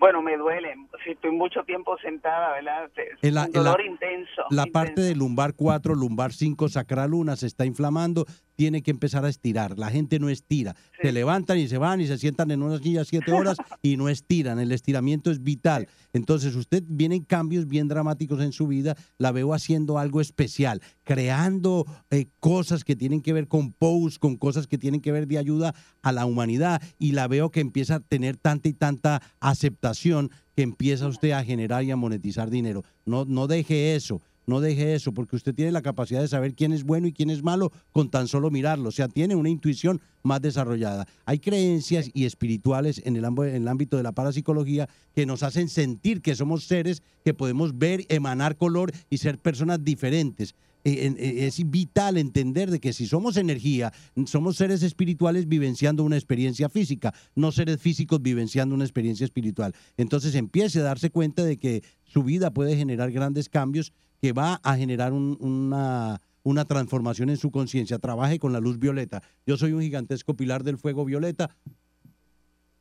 Bueno, 0.00 0.22
me 0.22 0.36
duele. 0.36 0.74
Si 1.04 1.10
estoy 1.12 1.30
mucho 1.32 1.62
tiempo 1.64 1.96
sentada, 2.02 2.52
¿verdad? 2.52 2.90
Es 2.96 3.18
En 3.22 3.34
la- 3.34 3.46
un 3.46 3.52
la- 3.52 3.58
dolor 3.60 3.80
intenso. 3.84 4.42
La 4.50 4.62
intenso. 4.62 4.72
parte 4.72 5.00
del 5.00 5.18
lumbar 5.18 5.54
4, 5.54 5.94
lumbar 5.94 6.32
5, 6.32 6.68
sacral 6.68 7.14
1 7.14 7.36
se 7.36 7.46
está 7.46 7.64
inflamando, 7.64 8.26
tiene 8.56 8.82
que 8.82 8.90
empezar 8.90 9.24
a 9.24 9.30
estirar. 9.30 9.78
La 9.78 9.88
gente 9.88 10.18
no 10.18 10.28
estira. 10.28 10.76
Se 11.00 11.12
levantan 11.12 11.56
y 11.58 11.66
se 11.68 11.78
van 11.78 12.02
y 12.02 12.06
se 12.06 12.18
sientan 12.18 12.50
en 12.50 12.62
una 12.62 12.76
silla 12.78 13.06
siete 13.06 13.32
horas 13.32 13.56
y 13.82 13.96
no 13.96 14.10
estiran. 14.10 14.58
El 14.60 14.70
estiramiento 14.72 15.30
es 15.30 15.42
vital. 15.42 15.88
Entonces 16.12 16.54
usted 16.54 16.82
vienen 16.86 17.24
cambios 17.24 17.66
bien 17.66 17.88
dramáticos 17.88 18.42
en 18.42 18.52
su 18.52 18.66
vida. 18.66 18.96
La 19.16 19.32
veo 19.32 19.54
haciendo 19.54 19.98
algo 19.98 20.20
especial, 20.20 20.82
creando 21.04 21.86
eh, 22.10 22.26
cosas 22.38 22.84
que 22.84 22.96
tienen 22.96 23.22
que 23.22 23.32
ver 23.32 23.48
con 23.48 23.72
posts, 23.72 24.18
con 24.18 24.36
cosas 24.36 24.66
que 24.66 24.76
tienen 24.76 25.00
que 25.00 25.12
ver 25.12 25.26
de 25.26 25.38
ayuda 25.38 25.74
a 26.02 26.12
la 26.12 26.26
humanidad. 26.26 26.82
Y 26.98 27.12
la 27.12 27.28
veo 27.28 27.50
que 27.50 27.60
empieza 27.60 27.94
a 27.94 28.00
tener 28.00 28.36
tanta 28.36 28.68
y 28.68 28.74
tanta 28.74 29.22
aceptación 29.40 30.30
empieza 30.62 31.06
usted 31.06 31.32
a 31.32 31.44
generar 31.44 31.84
y 31.84 31.90
a 31.90 31.96
monetizar 31.96 32.50
dinero. 32.50 32.84
No, 33.04 33.24
no 33.24 33.46
deje 33.46 33.94
eso. 33.94 34.20
No 34.46 34.60
deje 34.60 34.94
eso, 34.94 35.12
porque 35.12 35.36
usted 35.36 35.54
tiene 35.54 35.70
la 35.70 35.80
capacidad 35.80 36.20
de 36.20 36.26
saber 36.26 36.54
quién 36.54 36.72
es 36.72 36.82
bueno 36.82 37.06
y 37.06 37.12
quién 37.12 37.30
es 37.30 37.42
malo 37.42 37.70
con 37.92 38.10
tan 38.10 38.26
solo 38.26 38.50
mirarlo. 38.50 38.88
O 38.88 38.92
sea, 38.92 39.06
tiene 39.06 39.36
una 39.36 39.48
intuición 39.48 40.00
más 40.24 40.42
desarrollada. 40.42 41.06
Hay 41.24 41.38
creencias 41.38 42.10
y 42.14 42.24
espirituales 42.24 43.00
en 43.04 43.14
el 43.16 43.68
ámbito 43.68 43.96
de 43.96 44.02
la 44.02 44.10
parapsicología 44.10 44.88
que 45.14 45.24
nos 45.24 45.44
hacen 45.44 45.68
sentir 45.68 46.20
que 46.20 46.34
somos 46.34 46.64
seres 46.64 47.02
que 47.24 47.32
podemos 47.32 47.78
ver, 47.78 48.04
emanar 48.08 48.56
color 48.56 48.90
y 49.08 49.18
ser 49.18 49.38
personas 49.38 49.84
diferentes. 49.84 50.56
Eh, 50.84 51.14
eh, 51.18 51.46
es 51.46 51.70
vital 51.70 52.16
entender 52.16 52.70
de 52.70 52.80
que 52.80 52.92
si 52.92 53.06
somos 53.06 53.36
energía, 53.36 53.92
somos 54.26 54.56
seres 54.56 54.82
espirituales 54.82 55.46
vivenciando 55.46 56.02
una 56.04 56.16
experiencia 56.16 56.68
física, 56.68 57.12
no 57.34 57.52
seres 57.52 57.80
físicos 57.80 58.22
vivenciando 58.22 58.74
una 58.74 58.84
experiencia 58.84 59.24
espiritual. 59.24 59.74
Entonces 59.96 60.34
empiece 60.34 60.80
a 60.80 60.84
darse 60.84 61.10
cuenta 61.10 61.44
de 61.44 61.58
que 61.58 61.82
su 62.04 62.22
vida 62.22 62.50
puede 62.52 62.76
generar 62.76 63.12
grandes 63.12 63.48
cambios, 63.48 63.92
que 64.22 64.32
va 64.32 64.60
a 64.62 64.76
generar 64.76 65.12
un- 65.12 65.36
una, 65.40 66.20
una 66.42 66.64
transformación 66.64 67.30
en 67.30 67.36
su 67.36 67.50
conciencia. 67.50 67.98
Trabaje 67.98 68.38
con 68.38 68.52
la 68.52 68.60
luz 68.60 68.78
violeta. 68.78 69.22
Yo 69.46 69.56
soy 69.56 69.72
un 69.72 69.82
gigantesco 69.82 70.34
pilar 70.34 70.64
del 70.64 70.78
fuego 70.78 71.04
violeta, 71.04 71.56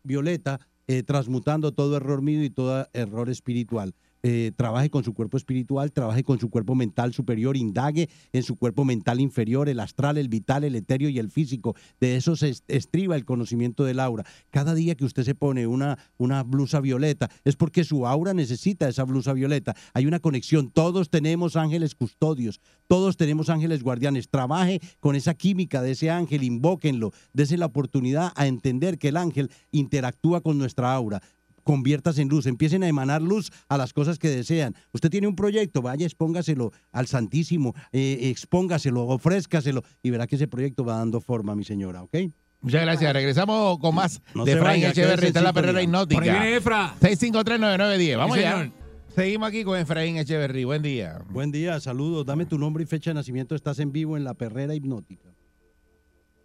violeta, 0.04 0.60
eh, 0.88 1.04
transmutando 1.04 1.72
todo 1.74 1.98
error 1.98 2.22
mío 2.22 2.44
y 2.44 2.50
todo 2.50 2.88
error 2.94 3.30
espiritual. 3.30 3.94
Eh, 4.22 4.52
trabaje 4.58 4.90
con 4.90 5.06
su 5.06 5.14
cuerpo 5.14 5.38
espiritual, 5.38 5.94
trabaje 5.94 6.26
con 6.26 6.40
su 6.40 6.50
cuerpo 6.50 6.76
mental 6.76 7.14
superior, 7.14 7.56
indague 7.56 8.10
en 8.34 8.44
su 8.44 8.58
cuerpo 8.58 8.84
mental 8.84 9.22
inferior, 9.22 9.70
el 9.70 9.80
astral, 9.80 10.18
el 10.18 10.28
vital, 10.28 10.66
el 10.66 10.76
etéreo 10.76 11.08
y 11.08 11.20
el 11.20 11.32
físico. 11.32 11.74
De 12.02 12.18
eso 12.18 12.36
se 12.36 12.50
est- 12.50 12.66
estriba 12.70 13.16
el 13.16 13.24
conocimiento 13.24 13.86
del 13.86 14.02
aura. 14.02 14.26
Cada 14.50 14.76
día 14.76 14.96
que 14.96 15.06
usted 15.06 15.24
se 15.24 15.36
pone 15.36 15.68
una, 15.68 15.98
una 16.18 16.44
blusa 16.44 16.82
violeta 16.82 17.30
es 17.46 17.56
porque 17.56 17.86
su 17.86 18.06
aura 18.06 18.34
necesita 18.34 18.90
esa 18.90 19.06
blusa 19.06 19.32
violeta. 19.32 19.74
Hay 19.94 20.06
una 20.06 20.20
conexión. 20.20 20.70
Todos 20.70 21.10
tenemos 21.10 21.56
ángeles 21.56 21.96
custodios, 21.96 22.60
todos 22.88 23.16
tenemos 23.16 23.50
ángeles 23.50 23.84
guardianes. 23.84 24.28
Trabaje 24.28 24.82
con 25.00 25.16
esa 25.16 25.34
química 25.34 25.82
de 25.82 25.92
ese 25.92 26.10
ángel, 26.10 26.44
invóquenlo, 26.44 27.14
dése 27.32 27.56
la 27.56 27.68
oportunidad 27.68 28.34
a 28.36 28.48
entender 28.48 28.98
que 28.98 29.08
el 29.08 29.18
ángel 29.18 29.50
interactúa 29.72 30.42
con 30.42 30.58
nuestra 30.58 30.94
aura 30.94 31.22
conviértase 31.64 32.22
en 32.22 32.30
luz, 32.30 32.46
empiecen 32.46 32.84
a 32.84 32.88
emanar 32.88 33.22
luz 33.22 33.52
a 33.68 33.78
las 33.78 33.94
cosas 33.94 34.18
que 34.20 34.30
desean. 34.30 34.76
Usted 34.94 35.10
tiene 35.10 35.28
un 35.28 35.36
proyecto, 35.36 35.82
vaya, 35.82 36.06
expóngaselo 36.06 36.72
al 36.92 37.08
Santísimo, 37.08 37.74
eh, 37.92 38.30
expóngaselo, 38.30 39.04
ofrézcaselo 39.08 39.84
y 40.04 40.10
verá 40.10 40.28
que 40.28 40.36
ese 40.36 40.48
proyecto 40.48 40.84
va 40.84 40.96
dando 40.98 41.22
forma, 41.22 41.56
mi 41.56 41.64
señora, 41.64 42.04
¿ok? 42.04 42.16
Muchas 42.62 42.82
gracias. 42.82 43.14
Regresamos 43.14 43.80
con 43.80 43.96
más 43.96 44.22
No 44.36 44.44
de 44.44 44.58
Frank 44.58 44.84
Echeverry. 44.84 45.28
Está 45.28 45.40
en 45.40 45.46
la 45.46 45.54
perrera 45.54 45.82
hipnótica. 45.82 46.20
Por 46.22 46.30
ahí 46.30 46.40
viene 46.40 46.56
Efra. 46.58 46.94
6539910. 47.00 48.18
Vamos 48.18 48.38
Sí, 48.38 48.44
allá. 48.44 48.72
Seguimos 49.16 49.48
aquí 49.50 49.64
con 49.64 49.78
Efraín 49.80 50.18
Echeverry. 50.18 50.66
Buen 50.66 50.82
día. 50.82 51.22
Buen 51.30 51.52
día, 51.52 51.80
saludos. 51.80 52.26
Dame 52.26 52.46
tu 52.46 52.58
nombre 52.58 52.84
y 52.84 52.86
fecha 52.86 53.12
de 53.12 53.16
nacimiento. 53.16 53.56
Estás 53.56 53.80
en 53.80 53.92
vivo 53.92 54.18
en 54.18 54.24
la 54.24 54.34
perrera 54.34 54.76
hipnótica. 54.76 55.30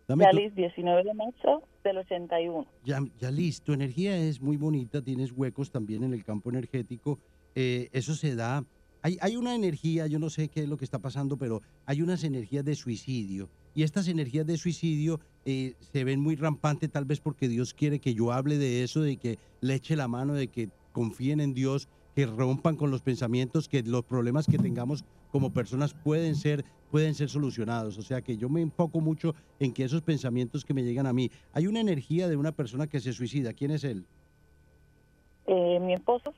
Dame 0.06 0.24
tu- 0.30 0.36
Yalis, 0.36 0.54
19 0.54 1.02
de 1.04 1.14
marzo 1.14 1.62
del 1.82 1.98
81. 1.98 2.66
ya, 2.84 3.00
ya 3.18 3.30
listo, 3.30 3.66
tu 3.66 3.72
energía 3.72 4.16
es 4.16 4.40
muy 4.40 4.56
bonita, 4.56 5.02
tienes 5.02 5.32
huecos 5.32 5.70
también 5.70 6.04
en 6.04 6.12
el 6.12 6.24
campo 6.24 6.50
energético, 6.50 7.18
eh, 7.54 7.88
eso 7.92 8.14
se 8.14 8.34
da, 8.34 8.64
hay, 9.02 9.16
hay 9.20 9.36
una 9.36 9.54
energía, 9.54 10.06
yo 10.06 10.18
no 10.18 10.28
sé 10.30 10.48
qué 10.48 10.62
es 10.62 10.68
lo 10.68 10.76
que 10.76 10.84
está 10.84 10.98
pasando, 10.98 11.36
pero 11.36 11.62
hay 11.86 12.02
unas 12.02 12.24
energías 12.24 12.64
de 12.64 12.74
suicidio, 12.74 13.48
y 13.74 13.82
estas 13.82 14.08
energías 14.08 14.46
de 14.46 14.56
suicidio 14.58 15.20
eh, 15.46 15.74
se 15.80 16.04
ven 16.04 16.20
muy 16.20 16.36
rampantes 16.36 16.90
tal 16.90 17.04
vez 17.06 17.20
porque 17.20 17.48
Dios 17.48 17.74
quiere 17.74 17.98
que 17.98 18.14
yo 18.14 18.30
hable 18.32 18.56
de 18.58 18.82
eso, 18.82 19.00
de 19.00 19.16
que 19.16 19.38
le 19.60 19.74
eche 19.74 19.96
la 19.96 20.06
mano, 20.08 20.34
de 20.34 20.48
que 20.48 20.68
confíen 20.92 21.40
en 21.40 21.54
Dios, 21.54 21.88
que 22.14 22.26
rompan 22.26 22.76
con 22.76 22.92
los 22.92 23.02
pensamientos, 23.02 23.68
que 23.68 23.82
los 23.82 24.04
problemas 24.04 24.46
que 24.46 24.58
tengamos 24.58 25.04
como 25.32 25.52
personas 25.52 25.92
pueden 25.94 26.36
ser, 26.36 26.64
pueden 26.94 27.16
ser 27.16 27.28
solucionados. 27.28 27.98
O 27.98 28.02
sea 28.02 28.22
que 28.22 28.36
yo 28.36 28.48
me 28.48 28.60
enfoco 28.60 29.00
mucho 29.00 29.34
en 29.58 29.72
que 29.74 29.82
esos 29.82 30.00
pensamientos 30.00 30.64
que 30.64 30.72
me 30.72 30.84
llegan 30.84 31.08
a 31.08 31.12
mí, 31.12 31.28
hay 31.52 31.66
una 31.66 31.80
energía 31.80 32.28
de 32.28 32.36
una 32.36 32.52
persona 32.52 32.86
que 32.86 33.00
se 33.00 33.12
suicida. 33.12 33.52
¿Quién 33.52 33.72
es 33.72 33.82
él? 33.82 34.06
Eh, 35.48 35.80
mi 35.80 35.92
esposo, 35.94 36.32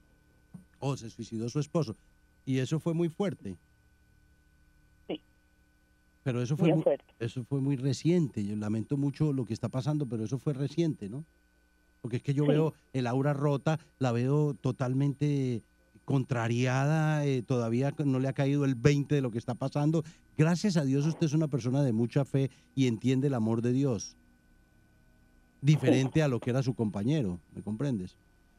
Oh, 0.79 0.97
se 0.97 1.11
suicidó 1.11 1.51
su 1.51 1.61
esposo. 1.61 1.95
Y 2.47 2.57
eso 2.61 2.81
fue 2.81 2.95
muy 2.95 3.11
fuerte. 3.11 3.59
Sí. 5.09 5.21
Pero 6.23 6.41
eso 6.41 6.57
fue 6.57 6.73
muy, 6.73 6.83
fuerte. 6.83 7.05
eso 7.19 7.45
fue 7.45 7.61
muy 7.61 7.77
reciente. 7.77 8.43
Yo 8.43 8.57
lamento 8.57 8.97
mucho 8.97 9.35
lo 9.35 9.45
que 9.45 9.53
está 9.53 9.69
pasando, 9.69 10.07
pero 10.07 10.25
eso 10.25 10.39
fue 10.39 10.55
reciente, 10.55 11.11
¿no? 11.11 11.23
Porque 12.01 12.17
es 12.17 12.23
que 12.23 12.33
yo 12.33 12.45
Sí. 12.45 12.49
veo 12.53 12.73
el 12.95 13.07
aura 13.07 13.35
rota, 13.35 13.79
la 13.99 14.11
veo 14.13 14.55
totalmente 14.55 15.63
contrariada, 16.07 17.27
eh, 17.27 17.43
todavía 17.43 17.93
no 18.05 18.21
le 18.21 18.29
ha 18.29 18.33
caído 18.33 18.65
el 18.65 18.77
20 18.77 19.17
de 19.17 19.21
lo 19.21 19.33
que 19.33 19.39
está 19.39 19.55
pasando. 19.55 20.05
Gracias 20.39 20.77
a 20.77 20.85
Dios 20.85 21.05
usted 21.05 21.27
es 21.27 21.35
una 21.35 21.49
persona 21.49 21.83
de 21.83 21.93
mucha 21.93 22.25
fe 22.25 22.51
y 22.75 22.87
entiende 22.87 23.27
el 23.27 23.35
amor 23.35 23.61
de 23.61 23.73
Dios. 23.73 24.17
Diferente 25.61 26.23
a 26.23 26.29
lo 26.29 26.39
que 26.39 26.51
era 26.51 26.63
su 26.63 26.75
compañero, 26.75 27.41
¿me 27.55 27.63
comprendes? 27.63 28.17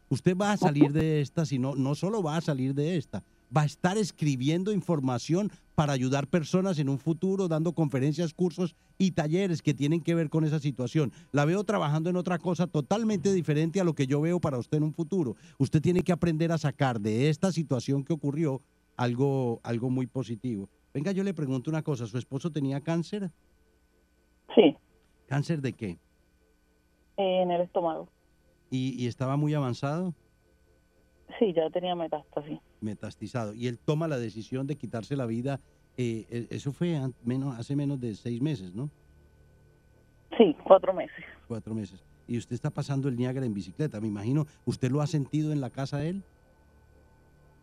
Usted 0.09 0.35
va 0.35 0.51
a 0.51 0.57
salir 0.57 0.91
de 0.91 1.21
esta, 1.21 1.45
sino 1.45 1.73
no 1.75 1.95
solo 1.95 2.21
va 2.21 2.35
a 2.35 2.41
salir 2.41 2.73
de 2.75 2.97
esta, 2.97 3.23
va 3.55 3.61
a 3.61 3.65
estar 3.65 3.97
escribiendo 3.97 4.71
información 4.71 5.51
para 5.75 5.93
ayudar 5.93 6.27
personas 6.27 6.79
en 6.79 6.89
un 6.89 6.97
futuro, 6.97 7.47
dando 7.47 7.73
conferencias, 7.73 8.33
cursos 8.33 8.75
y 8.97 9.11
talleres 9.11 9.61
que 9.61 9.73
tienen 9.75 10.01
que 10.01 10.15
ver 10.15 10.29
con 10.29 10.43
esa 10.43 10.59
situación. 10.59 11.11
La 11.31 11.45
veo 11.45 11.63
trabajando 11.63 12.09
en 12.09 12.15
otra 12.15 12.39
cosa 12.39 12.67
totalmente 12.67 13.31
diferente 13.31 13.79
a 13.79 13.83
lo 13.83 13.93
que 13.93 14.07
yo 14.07 14.19
veo 14.21 14.39
para 14.39 14.57
usted 14.57 14.77
en 14.77 14.83
un 14.83 14.93
futuro. 14.93 15.35
Usted 15.59 15.81
tiene 15.81 16.01
que 16.01 16.11
aprender 16.11 16.51
a 16.51 16.57
sacar 16.57 16.99
de 16.99 17.29
esta 17.29 17.51
situación 17.51 18.03
que 18.03 18.13
ocurrió 18.13 18.61
algo, 18.95 19.59
algo 19.63 19.89
muy 19.91 20.07
positivo. 20.07 20.67
Venga, 20.93 21.11
yo 21.11 21.23
le 21.23 21.33
pregunto 21.35 21.69
una 21.69 21.83
cosa, 21.83 22.07
¿su 22.07 22.17
esposo 22.17 22.51
tenía 22.51 22.81
cáncer? 22.81 23.29
sí, 24.55 24.75
¿Cáncer 25.27 25.61
de 25.61 25.73
qué? 25.73 25.99
eh, 27.17 27.41
en 27.43 27.51
el 27.51 27.61
estómago. 27.61 28.07
¿Y, 28.71 29.01
y 29.01 29.07
estaba 29.07 29.37
muy 29.37 29.53
avanzado? 29.53 30.13
Sí, 31.37 31.53
ya 31.53 31.69
tenía 31.69 31.93
metástasis. 31.95 32.59
Metastizado 32.82 33.53
y 33.53 33.67
él 33.67 33.80
toma 33.80 34.07
la 34.07 34.17
decisión 34.19 34.67
de 34.67 34.78
quitarse 34.78 35.15
la 35.15 35.25
vida. 35.25 35.59
eh, 35.97 36.25
eh, 36.30 36.47
eso 36.51 36.71
fue 36.73 36.99
menos, 37.21 37.57
hace 37.57 37.75
menos 37.75 37.99
de 37.99 38.15
seis 38.15 38.41
meses, 38.41 38.73
¿no? 38.73 38.91
Sí, 40.38 40.55
cuatro 40.63 40.93
meses. 40.93 41.25
Cuatro 41.47 41.73
meses. 41.73 42.05
Y 42.28 42.38
usted 42.38 42.53
está 42.55 42.69
pasando 42.71 43.07
el 43.07 43.15
Niágara 43.15 43.45
en 43.45 43.53
bicicleta, 43.53 44.01
me 44.01 44.07
imagino. 44.07 44.45
¿Usted 44.65 44.91
lo 44.91 45.01
ha 45.01 45.07
sentido 45.07 45.51
en 45.53 45.61
la 45.61 45.69
casa 45.71 45.97
de 45.99 46.09
él? 46.09 46.25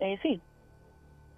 Eh, 0.00 0.18
sí, 0.22 0.42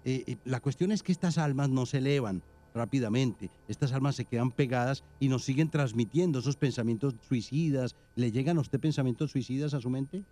Eh, 0.03 0.23
eh, 0.27 0.37
la 0.45 0.61
cuestión 0.61 0.91
es 0.91 1.03
que 1.03 1.11
estas 1.11 1.37
almas 1.37 1.69
no 1.69 1.85
se 1.85 1.97
elevan 1.97 2.43
rápidamente. 2.73 3.51
Estas 3.67 3.91
almas 3.91 4.15
se 4.15 4.25
quedan 4.25 4.51
pegadas 4.51 5.03
y 5.19 5.27
nos 5.29 5.43
siguen 5.43 5.69
transmitiendo 5.69 6.39
esos 6.39 6.55
pensamientos 6.57 7.15
suicidas. 7.21 7.95
¿Le 8.15 8.31
llegan 8.31 8.57
a 8.57 8.61
usted 8.61 8.79
pensamientos 8.79 9.31
suicidas 9.31 9.73
a 9.73 9.81
su 9.81 9.89
mente? 9.89 10.25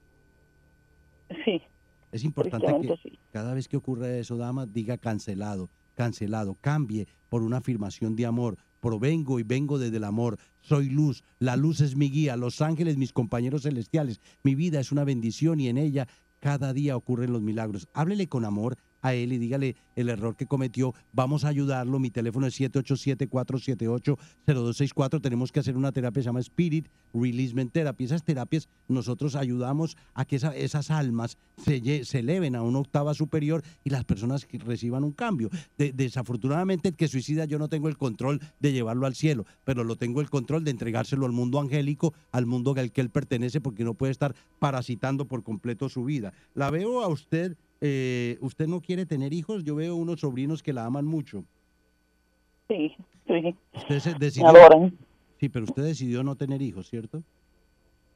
sí, 1.44 1.62
Es 2.16 2.24
importante 2.24 2.66
que 2.82 2.96
sí. 3.04 3.20
cada 3.30 3.54
vez 3.54 3.68
que 3.68 3.76
ocurre 3.76 4.22
eso, 4.22 4.38
dama, 4.38 4.66
diga 4.66 4.98
cancelado, 4.98 5.70
cancelado, 5.96 6.56
cambie 6.62 7.10
por 7.28 7.44
una 7.44 7.58
afirmación 7.58 8.16
de 8.16 8.26
amor. 8.26 8.58
Provengo 8.80 9.38
y 9.38 9.44
vengo 9.44 9.78
desde 9.78 9.98
el 9.98 10.06
amor. 10.06 10.38
Soy 10.62 10.88
luz, 10.88 11.26
la 11.40 11.58
luz 11.58 11.82
es 11.82 11.98
mi 11.98 12.10
guía, 12.10 12.38
los 12.38 12.62
ángeles 12.62 12.96
mis 12.96 13.12
compañeros 13.12 13.64
celestiales. 13.64 14.22
Mi 14.44 14.56
vida 14.56 14.80
es 14.80 14.94
una 14.94 15.04
bendición 15.04 15.60
y 15.60 15.68
en 15.68 15.78
ella 15.78 16.08
cada 16.40 16.72
día 16.72 16.96
ocurren 16.96 17.34
los 17.34 17.42
milagros. 17.42 17.90
Háblele 17.94 18.30
con 18.30 18.46
amor 18.46 18.78
a 19.06 19.14
él 19.14 19.32
y 19.34 19.38
dígale 19.38 19.76
el 19.96 20.10
error 20.10 20.36
que 20.36 20.48
cometió. 20.48 20.96
Vamos 21.14 21.46
a 21.46 21.50
ayudarlo. 21.50 22.00
Mi 22.00 22.10
teléfono 22.10 22.48
es 22.48 22.60
787-478-0264. 22.60 25.22
Tenemos 25.22 25.52
que 25.52 25.60
hacer 25.60 25.78
una 25.78 25.92
terapia 25.92 26.20
que 26.20 26.24
se 26.24 26.26
llama 26.26 26.40
Spirit 26.40 26.88
Releasement 27.14 27.72
Therapy. 27.72 28.06
Esas 28.06 28.24
terapias 28.24 28.68
nosotros 28.88 29.36
ayudamos 29.36 29.96
a 30.14 30.26
que 30.26 30.38
esa- 30.38 30.56
esas 30.56 30.90
almas 30.92 31.38
se, 31.64 31.82
eleven 32.20 32.56
a 32.56 32.62
una 32.64 32.80
octava 32.80 33.14
superior 33.14 33.64
y 33.84 33.90
las 33.90 34.04
personas 34.06 34.46
que 34.46 34.58
reciban 34.58 35.04
un 35.04 35.12
cambio. 35.12 35.50
De- 35.78 35.92
desafortunadamente, 35.94 36.90
el 36.90 36.96
que 36.96 37.08
suicida 37.08 37.46
yo 37.46 37.60
no 37.60 37.68
tengo 37.70 37.88
el 37.90 37.98
control 37.98 38.42
de 38.60 38.74
llevarlo 38.74 39.06
al 39.06 39.16
cielo, 39.16 39.46
pero 39.64 39.84
lo 39.84 39.96
tengo 39.98 40.22
el 40.22 40.30
control 40.30 40.64
de 40.64 40.72
entregárselo 40.72 41.26
al 41.26 41.32
mundo 41.32 41.60
angélico, 41.60 42.14
al 42.32 42.46
mundo 42.46 42.74
al 42.78 42.92
que 42.92 43.02
él 43.02 43.10
pertenece, 43.10 43.62
porque 43.62 43.84
no 43.84 43.94
puede 43.94 44.12
estar 44.12 44.36
parasitando 44.60 45.26
por 45.28 45.44
completo 45.44 45.90
su 45.90 46.04
vida. 46.06 46.34
La 46.54 46.70
veo 46.72 47.02
a 47.04 47.08
usted, 47.08 47.58
eh, 47.82 48.38
usted 48.42 48.68
no 48.68 48.82
quiere 48.82 49.06
tener 49.06 49.34
hijos, 49.34 49.64
yo 49.64 49.76
veo 49.76 49.96
unos 49.96 50.22
sobrinos 50.22 50.64
que 50.64 50.74
la 50.74 50.86
aman 50.86 51.06
mucho. 51.06 51.46
Sí, 52.70 52.92
sí. 53.28 53.56
Usted 53.74 54.00
se 54.00 54.14
Me 54.14 54.20
decidió, 54.20 54.48
adoran. 54.50 54.98
sí, 55.40 55.50
pero 55.50 55.66
usted 55.66 55.84
decidió 55.84 56.24
no 56.24 56.36
tener 56.36 56.62
hijos, 56.62 56.90
¿cierto? 56.90 57.24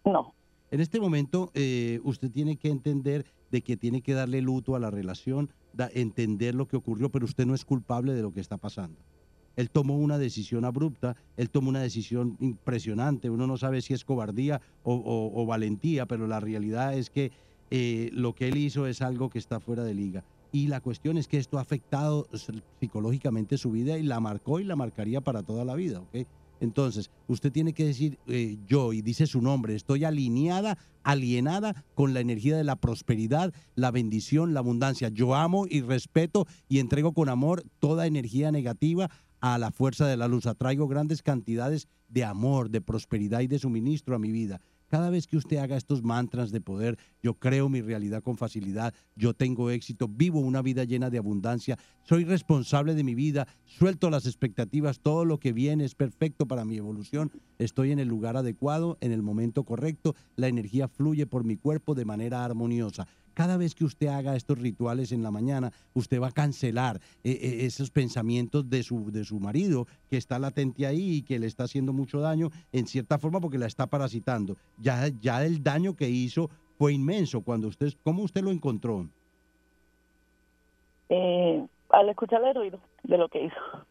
No. 0.06 0.34
En 0.72 0.82
este 0.82 1.00
momento, 1.00 1.52
eh, 1.54 2.00
usted 2.04 2.32
tiene 2.32 2.58
que 2.58 2.70
entender 2.70 3.26
de 3.52 3.62
que 3.62 3.76
tiene 3.78 4.02
que 4.02 4.14
darle 4.14 4.42
luto 4.42 4.76
a 4.76 4.80
la 4.80 4.92
relación, 4.92 5.50
da- 5.74 5.90
entender 5.94 6.54
lo 6.56 6.68
que 6.68 6.78
ocurrió, 6.78 7.10
pero 7.10 7.26
usted 7.26 7.46
no 7.46 7.56
es 7.56 7.66
culpable 7.66 8.14
de 8.14 8.22
lo 8.22 8.32
que 8.32 8.40
está 8.40 8.58
pasando. 8.58 9.00
Él 9.56 9.70
tomó 9.72 9.98
una 9.98 10.18
decisión 10.18 10.64
abrupta, 10.66 11.16
él 11.36 11.50
tomó 11.50 11.70
una 11.70 11.82
decisión 11.82 12.38
impresionante. 12.40 13.30
Uno 13.30 13.46
no 13.46 13.58
sabe 13.58 13.82
si 13.82 13.94
es 13.94 14.06
cobardía 14.06 14.62
o, 14.84 14.94
o- 14.94 15.42
o 15.42 15.46
valentía, 15.46 16.06
pero 16.06 16.28
la 16.28 16.40
realidad 16.40 16.94
es 16.98 17.10
que 17.10 17.32
eh, 17.72 18.10
lo 18.14 18.34
que 18.34 18.48
él 18.48 18.58
hizo 18.58 18.88
es 18.88 19.02
algo 19.02 19.30
que 19.30 19.40
está 19.40 19.60
fuera 19.60 19.84
de 19.84 19.94
liga. 19.94 20.24
Y 20.52 20.68
la 20.68 20.82
cuestión 20.82 21.18
es 21.18 21.28
que 21.28 21.38
esto 21.38 21.58
ha 21.58 21.62
afectado 21.62 22.28
psicológicamente 22.80 23.58
su 23.58 23.72
vida 23.72 23.98
y 23.98 24.04
la 24.04 24.20
marcó 24.20 24.60
y 24.60 24.64
la 24.64 24.76
marcaría 24.76 25.22
para 25.22 25.44
toda 25.44 25.64
la 25.64 25.76
vida. 25.76 26.02
Entonces, 26.60 27.10
usted 27.28 27.52
tiene 27.52 27.74
que 27.74 27.86
decir 27.86 28.18
eh, 28.28 28.58
yo, 28.68 28.92
y 28.92 29.02
dice 29.02 29.28
su 29.28 29.42
nombre, 29.42 29.76
estoy 29.76 30.04
alineada, 30.04 30.78
alienada 31.04 31.86
con 31.96 32.14
la 32.14 32.20
energía 32.20 32.58
de 32.58 32.64
la 32.64 32.76
prosperidad, 32.76 33.54
la 33.76 33.92
bendición, 33.92 34.54
la 34.54 34.60
abundancia. 34.60 35.10
Yo 35.10 35.36
amo 35.36 35.66
y 35.70 35.82
respeto 35.82 36.48
y 36.68 36.80
entrego 36.80 37.14
con 37.14 37.30
amor 37.30 37.64
toda 37.80 38.08
energía 38.08 38.52
negativa 38.52 39.10
a 39.40 39.58
la 39.58 39.72
fuerza 39.72 40.08
de 40.08 40.18
la 40.18 40.28
luz. 40.28 40.48
Atraigo 40.48 40.88
grandes 40.88 41.22
cantidades 41.22 41.88
de 42.10 42.26
amor, 42.26 42.70
de 42.70 42.82
prosperidad 42.82 43.42
y 43.42 43.48
de 43.48 43.60
suministro 43.60 44.16
a 44.16 44.20
mi 44.20 44.32
vida. 44.32 44.60
Cada 44.90 45.12
vez 45.12 45.28
que 45.28 45.38
usted 45.38 45.58
haga 45.58 45.78
estos 45.78 46.02
mantras 46.02 46.52
de 46.52 46.62
poder, 46.62 46.98
yo 47.22 47.36
creo 47.36 47.70
mi 47.70 47.80
realidad 47.80 48.24
con 48.24 48.38
facilidad, 48.38 48.94
yo 49.16 49.36
tengo 49.36 49.70
éxito, 49.70 50.08
vivo 50.08 50.40
una 50.40 50.64
vida 50.64 50.84
llena 50.84 51.12
de 51.12 51.20
abundancia, 51.20 51.78
soy 52.04 52.26
responsable 52.26 52.96
de 52.96 53.04
mi 53.04 53.14
vida, 53.14 53.48
suelto 53.66 54.10
las 54.10 54.26
expectativas, 54.26 55.00
todo 55.00 55.26
lo 55.26 55.40
que 55.40 55.54
viene 55.54 55.86
es 55.86 55.94
perfecto 55.94 56.48
para 56.48 56.66
mi 56.66 56.78
evolución, 56.78 57.32
estoy 57.60 57.92
en 57.92 58.00
el 58.00 58.08
lugar 58.08 58.36
adecuado, 58.36 58.98
en 59.00 59.12
el 59.12 59.22
momento 59.22 59.64
correcto, 59.64 60.16
la 60.36 60.48
energía 60.48 60.88
fluye 60.88 61.28
por 61.28 61.44
mi 61.44 61.56
cuerpo 61.56 61.94
de 61.94 62.06
manera 62.06 62.44
armoniosa. 62.44 63.08
Cada 63.40 63.56
vez 63.56 63.74
que 63.74 63.86
usted 63.86 64.08
haga 64.08 64.36
estos 64.36 64.60
rituales 64.60 65.14
en 65.14 65.24
la 65.24 65.32
mañana, 65.32 65.72
usted 65.94 66.22
va 66.22 66.28
a 66.28 66.32
cancelar 66.34 66.98
eh, 67.24 67.32
eh, 67.32 67.66
esos 67.66 67.90
pensamientos 67.90 68.70
de 68.70 68.84
su, 68.84 69.14
de 69.14 69.24
su 69.24 69.40
marido 69.40 69.88
que 70.10 70.18
está 70.18 70.40
latente 70.40 70.86
ahí 70.86 71.14
y 71.14 71.22
que 71.22 71.40
le 71.40 71.48
está 71.48 71.64
haciendo 71.64 71.94
mucho 71.94 72.20
daño 72.20 72.50
en 72.74 72.86
cierta 72.86 73.18
forma 73.18 73.40
porque 73.40 73.58
la 73.58 73.68
está 73.68 73.88
parasitando. 73.88 74.58
Ya, 74.78 75.08
ya 75.22 75.46
el 75.46 75.64
daño 75.64 75.96
que 75.96 76.10
hizo 76.10 76.50
fue 76.78 76.92
inmenso 76.92 77.40
cuando 77.40 77.70
usted, 77.70 77.94
¿cómo 78.04 78.24
usted 78.24 78.42
lo 78.42 78.52
encontró? 78.52 79.08
Eh, 81.08 81.66
al 81.92 82.10
escuchar 82.10 82.44
el 82.44 82.56
ruido 82.56 82.82
de 83.04 83.18
lo 83.18 83.30
que 83.30 83.46
hizo. 83.46 83.86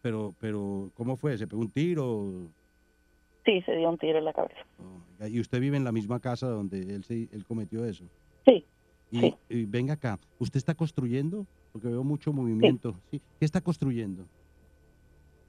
Pero, 0.00 0.32
pero, 0.38 0.92
¿cómo 0.96 1.16
fue? 1.16 1.36
¿Se 1.36 1.48
pegó 1.48 1.60
un 1.60 1.70
tiro? 1.70 2.30
Sí, 3.44 3.60
se 3.62 3.74
dio 3.74 3.90
un 3.90 3.98
tiro 3.98 4.18
en 4.18 4.26
la 4.26 4.32
cabeza. 4.32 4.64
¿Y 5.28 5.40
usted 5.40 5.58
vive 5.58 5.76
en 5.76 5.82
la 5.82 5.90
misma 5.90 6.20
casa 6.20 6.46
donde 6.46 6.94
él, 6.94 7.02
se, 7.02 7.28
él 7.32 7.44
cometió 7.48 7.84
eso? 7.84 8.04
Sí. 8.46 8.64
Y, 9.10 9.34
y 9.48 9.64
venga 9.64 9.94
acá, 9.94 10.18
¿usted 10.38 10.58
está 10.58 10.74
construyendo? 10.74 11.46
Porque 11.72 11.88
veo 11.88 12.02
mucho 12.02 12.32
movimiento. 12.32 12.94
Sí. 13.10 13.20
¿Qué 13.38 13.44
está 13.44 13.60
construyendo? 13.60 14.26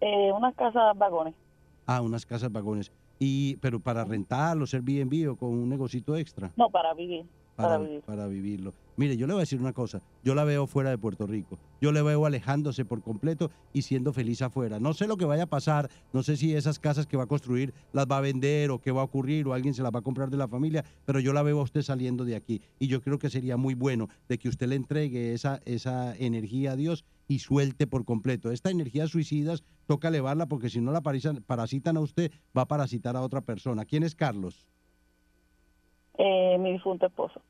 Eh, 0.02 0.32
una 0.32 0.52
casa 0.52 0.94
vagones. 0.94 1.34
Ah, 1.86 2.02
unas 2.02 2.26
casas 2.26 2.52
vagones. 2.52 2.92
Y, 3.20 3.56
pero 3.58 3.80
para 3.80 4.04
rentarlo, 4.04 4.68
ser 4.68 4.84
Airbnb 4.86 5.32
o 5.32 5.36
con 5.36 5.50
un 5.50 5.70
negocito 5.70 6.16
extra. 6.16 6.52
No, 6.56 6.70
para 6.70 6.94
vivir. 6.94 7.26
Para, 7.58 7.70
para, 7.70 7.78
vivir. 7.80 8.02
para 8.04 8.28
vivirlo. 8.28 8.74
Mire, 8.98 9.18
yo 9.18 9.28
le 9.28 9.34
voy 9.34 9.42
a 9.42 9.44
decir 9.44 9.60
una 9.60 9.74
cosa. 9.74 10.02
Yo 10.24 10.34
la 10.36 10.44
veo 10.44 10.66
fuera 10.68 10.92
de 10.92 10.98
Puerto 10.98 11.28
Rico. 11.28 11.60
Yo 11.82 11.92
le 11.92 12.02
veo 12.02 12.26
alejándose 12.26 12.86
por 12.86 13.02
completo 13.02 13.52
y 13.74 13.82
siendo 13.82 14.14
feliz 14.14 14.42
afuera. 14.42 14.80
No 14.80 14.94
sé 14.94 15.08
lo 15.08 15.18
que 15.18 15.26
vaya 15.26 15.44
a 15.44 15.48
pasar. 15.48 15.90
No 16.14 16.24
sé 16.24 16.38
si 16.38 16.56
esas 16.56 16.80
casas 16.80 17.08
que 17.08 17.18
va 17.18 17.24
a 17.24 17.28
construir 17.28 17.74
las 17.94 18.06
va 18.06 18.18
a 18.18 18.22
vender 18.22 18.72
o 18.72 18.80
qué 18.80 18.92
va 18.92 19.02
a 19.02 19.04
ocurrir 19.04 19.48
o 19.48 19.54
alguien 19.54 19.74
se 19.74 19.84
las 19.84 19.92
va 19.94 20.00
a 20.00 20.04
comprar 20.04 20.30
de 20.30 20.38
la 20.38 20.48
familia. 20.48 20.86
Pero 21.06 21.20
yo 21.20 21.34
la 21.34 21.44
veo 21.44 21.60
a 21.60 21.64
usted 21.64 21.82
saliendo 21.82 22.26
de 22.26 22.36
aquí. 22.36 22.62
Y 22.80 22.88
yo 22.88 23.02
creo 23.02 23.20
que 23.20 23.30
sería 23.30 23.58
muy 23.58 23.74
bueno 23.74 24.08
de 24.30 24.38
que 24.38 24.50
usted 24.50 24.68
le 24.68 24.76
entregue 24.76 25.34
esa, 25.34 25.62
esa 25.66 26.16
energía 26.16 26.74
a 26.74 26.76
Dios 26.76 27.06
y 27.28 27.40
suelte 27.40 27.88
por 27.88 28.06
completo. 28.06 28.52
Esta 28.52 28.70
energía 28.70 29.08
suicidas 29.08 29.64
toca 29.86 30.08
elevarla 30.08 30.48
porque 30.48 30.70
si 30.70 30.82
no 30.82 30.92
la 30.92 31.02
parasitan, 31.02 31.44
parasitan 31.46 31.98
a 31.98 32.02
usted, 32.02 32.32
va 32.58 32.64
a 32.64 32.68
parasitar 32.68 33.16
a 33.16 33.22
otra 33.22 33.42
persona. 33.42 33.86
¿Quién 33.86 34.04
es 34.04 34.16
Carlos? 34.16 34.68
Eh, 36.18 36.58
mi 36.60 36.72
difunto 36.74 37.06
esposo. 37.06 37.42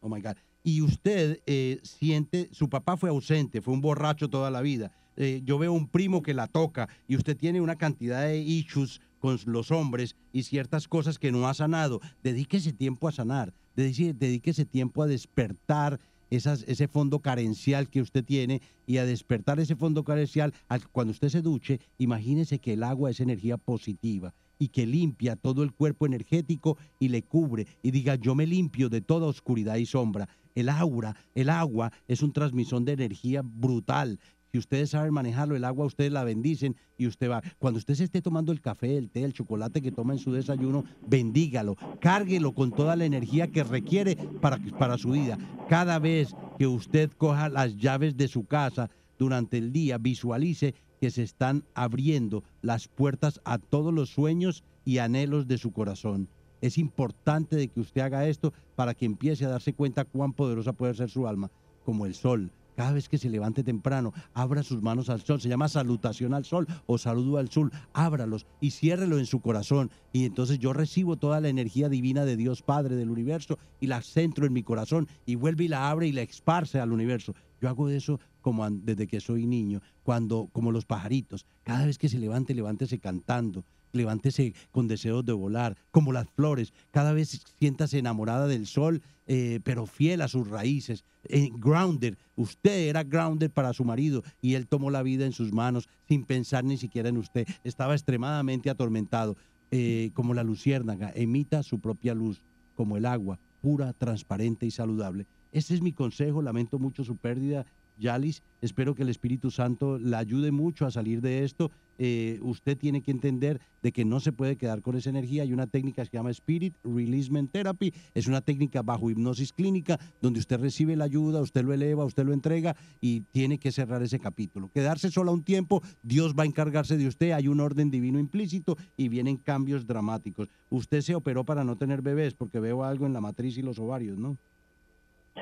Oh 0.00 0.08
my 0.08 0.20
God. 0.20 0.36
Y 0.62 0.82
usted 0.82 1.40
eh, 1.46 1.78
siente, 1.82 2.48
su 2.52 2.68
papá 2.68 2.96
fue 2.96 3.08
ausente, 3.10 3.60
fue 3.62 3.72
un 3.74 3.80
borracho 3.80 4.28
toda 4.28 4.50
la 4.50 4.60
vida. 4.60 4.92
Eh, 5.16 5.42
yo 5.44 5.58
veo 5.58 5.72
un 5.72 5.88
primo 5.88 6.22
que 6.22 6.34
la 6.34 6.46
toca 6.46 6.88
y 7.08 7.16
usted 7.16 7.36
tiene 7.36 7.60
una 7.60 7.76
cantidad 7.76 8.22
de 8.24 8.38
issues 8.38 9.00
con 9.18 9.38
los 9.46 9.70
hombres 9.70 10.16
y 10.32 10.44
ciertas 10.44 10.88
cosas 10.88 11.18
que 11.18 11.32
no 11.32 11.46
ha 11.48 11.54
sanado. 11.54 12.00
Dedíquese 12.22 12.72
tiempo 12.72 13.08
a 13.08 13.12
sanar, 13.12 13.52
dedíquese 13.76 14.64
tiempo 14.64 15.02
a 15.02 15.06
despertar 15.06 16.00
esas, 16.30 16.62
ese 16.68 16.88
fondo 16.88 17.18
carencial 17.20 17.88
que 17.90 18.00
usted 18.00 18.24
tiene 18.24 18.62
y 18.86 18.98
a 18.98 19.04
despertar 19.04 19.60
ese 19.60 19.76
fondo 19.76 20.04
carencial. 20.04 20.54
al- 20.68 20.88
Cuando 20.88 21.10
usted 21.10 21.28
se 21.28 21.42
duche, 21.42 21.80
imagínese 21.98 22.58
que 22.58 22.74
el 22.74 22.82
agua 22.82 23.10
es 23.10 23.20
energía 23.20 23.56
positiva 23.56 24.32
y 24.60 24.68
que 24.68 24.86
limpia 24.86 25.34
todo 25.34 25.64
el 25.64 25.72
cuerpo 25.72 26.06
energético 26.06 26.76
y 27.00 27.08
le 27.08 27.22
cubre 27.22 27.66
y 27.82 27.90
diga 27.90 28.14
yo 28.14 28.36
me 28.36 28.46
limpio 28.46 28.88
de 28.88 29.00
toda 29.00 29.26
oscuridad 29.26 29.76
y 29.76 29.86
sombra. 29.86 30.28
El 30.54 30.68
aura, 30.68 31.16
el 31.34 31.48
agua 31.48 31.90
es 32.06 32.22
un 32.22 32.32
transmisor 32.32 32.82
de 32.82 32.92
energía 32.92 33.40
brutal. 33.42 34.20
Si 34.52 34.58
ustedes 34.58 34.90
saben 34.90 35.14
manejarlo, 35.14 35.56
el 35.56 35.64
agua 35.64 35.86
ustedes 35.86 36.12
la 36.12 36.24
bendicen 36.24 36.76
y 36.98 37.06
usted 37.06 37.30
va. 37.30 37.40
Cuando 37.58 37.78
usted 37.78 37.94
se 37.94 38.04
esté 38.04 38.20
tomando 38.20 38.50
el 38.52 38.60
café, 38.60 38.98
el 38.98 39.08
té, 39.08 39.22
el 39.22 39.32
chocolate 39.32 39.80
que 39.80 39.92
toma 39.92 40.12
en 40.12 40.18
su 40.18 40.32
desayuno, 40.32 40.84
bendígalo, 41.06 41.76
cárguelo 42.00 42.52
con 42.52 42.72
toda 42.72 42.96
la 42.96 43.04
energía 43.04 43.46
que 43.46 43.62
requiere 43.62 44.16
para, 44.40 44.58
para 44.78 44.98
su 44.98 45.12
vida. 45.12 45.38
Cada 45.68 46.00
vez 46.00 46.34
que 46.58 46.66
usted 46.66 47.10
coja 47.12 47.48
las 47.48 47.76
llaves 47.76 48.16
de 48.16 48.26
su 48.26 48.44
casa 48.44 48.90
durante 49.18 49.56
el 49.56 49.72
día, 49.72 49.98
visualice 49.98 50.74
que 51.00 51.10
se 51.10 51.22
están 51.22 51.64
abriendo 51.74 52.44
las 52.62 52.88
puertas 52.88 53.40
a 53.44 53.58
todos 53.58 53.92
los 53.92 54.10
sueños 54.10 54.64
y 54.84 54.98
anhelos 54.98 55.48
de 55.48 55.58
su 55.58 55.72
corazón. 55.72 56.28
Es 56.60 56.76
importante 56.76 57.56
de 57.56 57.68
que 57.68 57.80
usted 57.80 58.02
haga 58.02 58.28
esto 58.28 58.52
para 58.76 58.94
que 58.94 59.06
empiece 59.06 59.46
a 59.46 59.48
darse 59.48 59.72
cuenta 59.72 60.04
cuán 60.04 60.34
poderosa 60.34 60.74
puede 60.74 60.94
ser 60.94 61.08
su 61.08 61.26
alma, 61.26 61.50
como 61.84 62.04
el 62.04 62.14
sol. 62.14 62.52
Cada 62.76 62.92
vez 62.92 63.08
que 63.08 63.18
se 63.18 63.28
levante 63.28 63.62
temprano, 63.62 64.14
abra 64.32 64.62
sus 64.62 64.80
manos 64.80 65.10
al 65.10 65.20
sol. 65.20 65.40
Se 65.40 65.50
llama 65.50 65.68
salutación 65.68 66.32
al 66.32 66.46
sol 66.46 66.66
o 66.86 66.96
saludo 66.96 67.36
al 67.36 67.50
sol. 67.50 67.70
Ábralos 67.92 68.46
y 68.60 68.70
ciérrelo 68.70 69.18
en 69.18 69.26
su 69.26 69.40
corazón. 69.40 69.90
Y 70.12 70.24
entonces 70.24 70.58
yo 70.58 70.72
recibo 70.72 71.16
toda 71.16 71.40
la 71.40 71.48
energía 71.48 71.90
divina 71.90 72.24
de 72.24 72.36
Dios 72.36 72.62
Padre 72.62 72.96
del 72.96 73.10
universo 73.10 73.58
y 73.80 73.86
la 73.86 74.00
centro 74.00 74.46
en 74.46 74.54
mi 74.54 74.62
corazón 74.62 75.08
y 75.26 75.34
vuelve 75.34 75.64
y 75.64 75.68
la 75.68 75.90
abre 75.90 76.06
y 76.06 76.12
la 76.12 76.22
esparce 76.22 76.80
al 76.80 76.92
universo. 76.92 77.34
Yo 77.60 77.68
hago 77.68 77.88
eso 77.88 78.18
como 78.40 78.68
desde 78.70 79.06
que 79.06 79.20
soy 79.20 79.46
niño, 79.46 79.80
cuando 80.02 80.48
como 80.52 80.72
los 80.72 80.86
pajaritos. 80.86 81.46
Cada 81.62 81.86
vez 81.86 81.98
que 81.98 82.08
se 82.08 82.18
levante, 82.18 82.54
levántese 82.54 82.98
cantando. 82.98 83.64
Levántese 83.92 84.54
con 84.70 84.86
deseos 84.86 85.24
de 85.24 85.32
volar, 85.32 85.76
como 85.90 86.12
las 86.12 86.30
flores. 86.30 86.72
Cada 86.92 87.12
vez 87.12 87.42
siéntase 87.58 87.98
enamorada 87.98 88.46
del 88.46 88.68
sol, 88.68 89.02
eh, 89.26 89.58
pero 89.64 89.84
fiel 89.84 90.20
a 90.22 90.28
sus 90.28 90.48
raíces. 90.48 91.04
Eh, 91.24 91.50
grounded. 91.52 92.14
Usted 92.36 92.88
era 92.88 93.02
grounded 93.02 93.50
para 93.50 93.72
su 93.72 93.84
marido 93.84 94.22
y 94.40 94.54
él 94.54 94.68
tomó 94.68 94.90
la 94.90 95.02
vida 95.02 95.26
en 95.26 95.32
sus 95.32 95.52
manos 95.52 95.88
sin 96.06 96.24
pensar 96.24 96.64
ni 96.64 96.76
siquiera 96.76 97.08
en 97.08 97.16
usted. 97.16 97.48
Estaba 97.64 97.94
extremadamente 97.94 98.70
atormentado. 98.70 99.36
Eh, 99.72 100.10
como 100.14 100.34
la 100.34 100.42
luciérnaga, 100.42 101.12
emita 101.14 101.62
su 101.62 101.78
propia 101.78 102.12
luz, 102.12 102.42
como 102.74 102.96
el 102.96 103.06
agua, 103.06 103.38
pura, 103.60 103.92
transparente 103.92 104.66
y 104.66 104.72
saludable. 104.72 105.26
Ese 105.52 105.74
es 105.74 105.82
mi 105.82 105.92
consejo. 105.92 106.42
Lamento 106.42 106.78
mucho 106.78 107.04
su 107.04 107.16
pérdida, 107.16 107.66
Yalis. 107.98 108.42
Espero 108.60 108.94
que 108.94 109.02
el 109.02 109.08
Espíritu 109.08 109.50
Santo 109.50 109.98
la 109.98 110.18
ayude 110.18 110.50
mucho 110.52 110.86
a 110.86 110.90
salir 110.90 111.20
de 111.20 111.44
esto. 111.44 111.70
eh, 112.02 112.38
usted 112.40 112.78
tiene 112.78 113.02
que 113.02 113.10
entender 113.10 113.60
de 113.82 113.92
que 113.92 114.06
no 114.06 114.20
se 114.20 114.32
puede 114.32 114.56
quedar 114.56 114.80
con 114.80 114.96
esa 114.96 115.10
energía. 115.10 115.42
Hay 115.42 115.52
una 115.52 115.66
técnica 115.66 116.02
que 116.02 116.10
se 116.10 116.16
llama 116.16 116.30
Spirit 116.30 116.74
Releasement 116.82 117.52
Therapy. 117.52 117.92
Es 118.14 118.26
una 118.26 118.40
técnica 118.40 118.80
bajo 118.80 119.10
hipnosis 119.10 119.52
clínica 119.52 120.00
donde 120.22 120.40
usted 120.40 120.58
recibe 120.58 120.96
la 120.96 121.04
ayuda, 121.04 121.42
usted 121.42 121.62
lo 121.62 121.74
eleva, 121.74 122.06
usted 122.06 122.24
lo 122.24 122.32
entrega 122.32 122.74
y 123.02 123.20
tiene 123.32 123.58
que 123.58 123.70
cerrar 123.70 124.02
ese 124.02 124.18
capítulo. 124.18 124.70
Quedarse 124.72 125.10
sola 125.10 125.30
un 125.30 125.42
tiempo, 125.42 125.82
Dios 126.02 126.34
va 126.34 126.44
a 126.44 126.46
encargarse 126.46 126.96
de 126.96 127.06
usted. 127.06 127.32
Hay 127.32 127.48
un 127.48 127.60
orden 127.60 127.90
divino 127.90 128.18
implícito 128.18 128.78
y 128.96 129.08
vienen 129.08 129.36
cambios 129.36 129.86
dramáticos. 129.86 130.48
Usted 130.70 131.02
se 131.02 131.14
operó 131.14 131.44
para 131.44 131.64
no 131.64 131.76
tener 131.76 132.00
bebés 132.00 132.32
porque 132.32 132.60
veo 132.60 132.82
algo 132.82 133.04
en 133.04 133.12
la 133.12 133.20
matriz 133.20 133.58
y 133.58 133.62
los 133.62 133.78
ovarios, 133.78 134.16
¿no? 134.16 134.38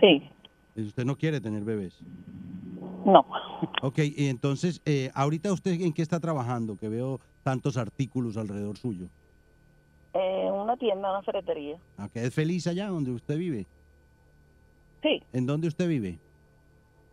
Sí, 0.01 0.31
Usted 0.77 1.05
no 1.05 1.17
quiere 1.17 1.41
tener 1.41 1.65
bebés. 1.65 1.99
no. 3.05 3.27
Ok, 3.83 3.99
y 3.99 4.29
entonces, 4.29 4.81
eh, 4.85 5.11
ahorita 5.15 5.53
usted 5.53 5.73
en 5.81 5.93
qué 5.93 6.03
está 6.03 6.21
trabajando, 6.21 6.77
que 6.77 6.89
veo 6.89 7.19
tantos 7.43 7.77
artículos 7.77 8.37
alrededor 8.37 8.77
suyo. 8.79 9.09
Eh, 10.15 10.49
una 10.53 10.77
tienda, 10.77 11.11
una 11.11 11.23
ferretería. 11.23 11.77
Ok, 11.99 12.15
¿Es 12.15 12.35
feliz 12.35 12.67
allá 12.69 12.87
donde 12.89 13.11
usted 13.11 13.37
vive? 13.37 13.67
Sí, 15.03 15.21
¿En 15.33 15.47
dónde 15.47 15.67
usted 15.69 15.89
vive? 15.89 16.19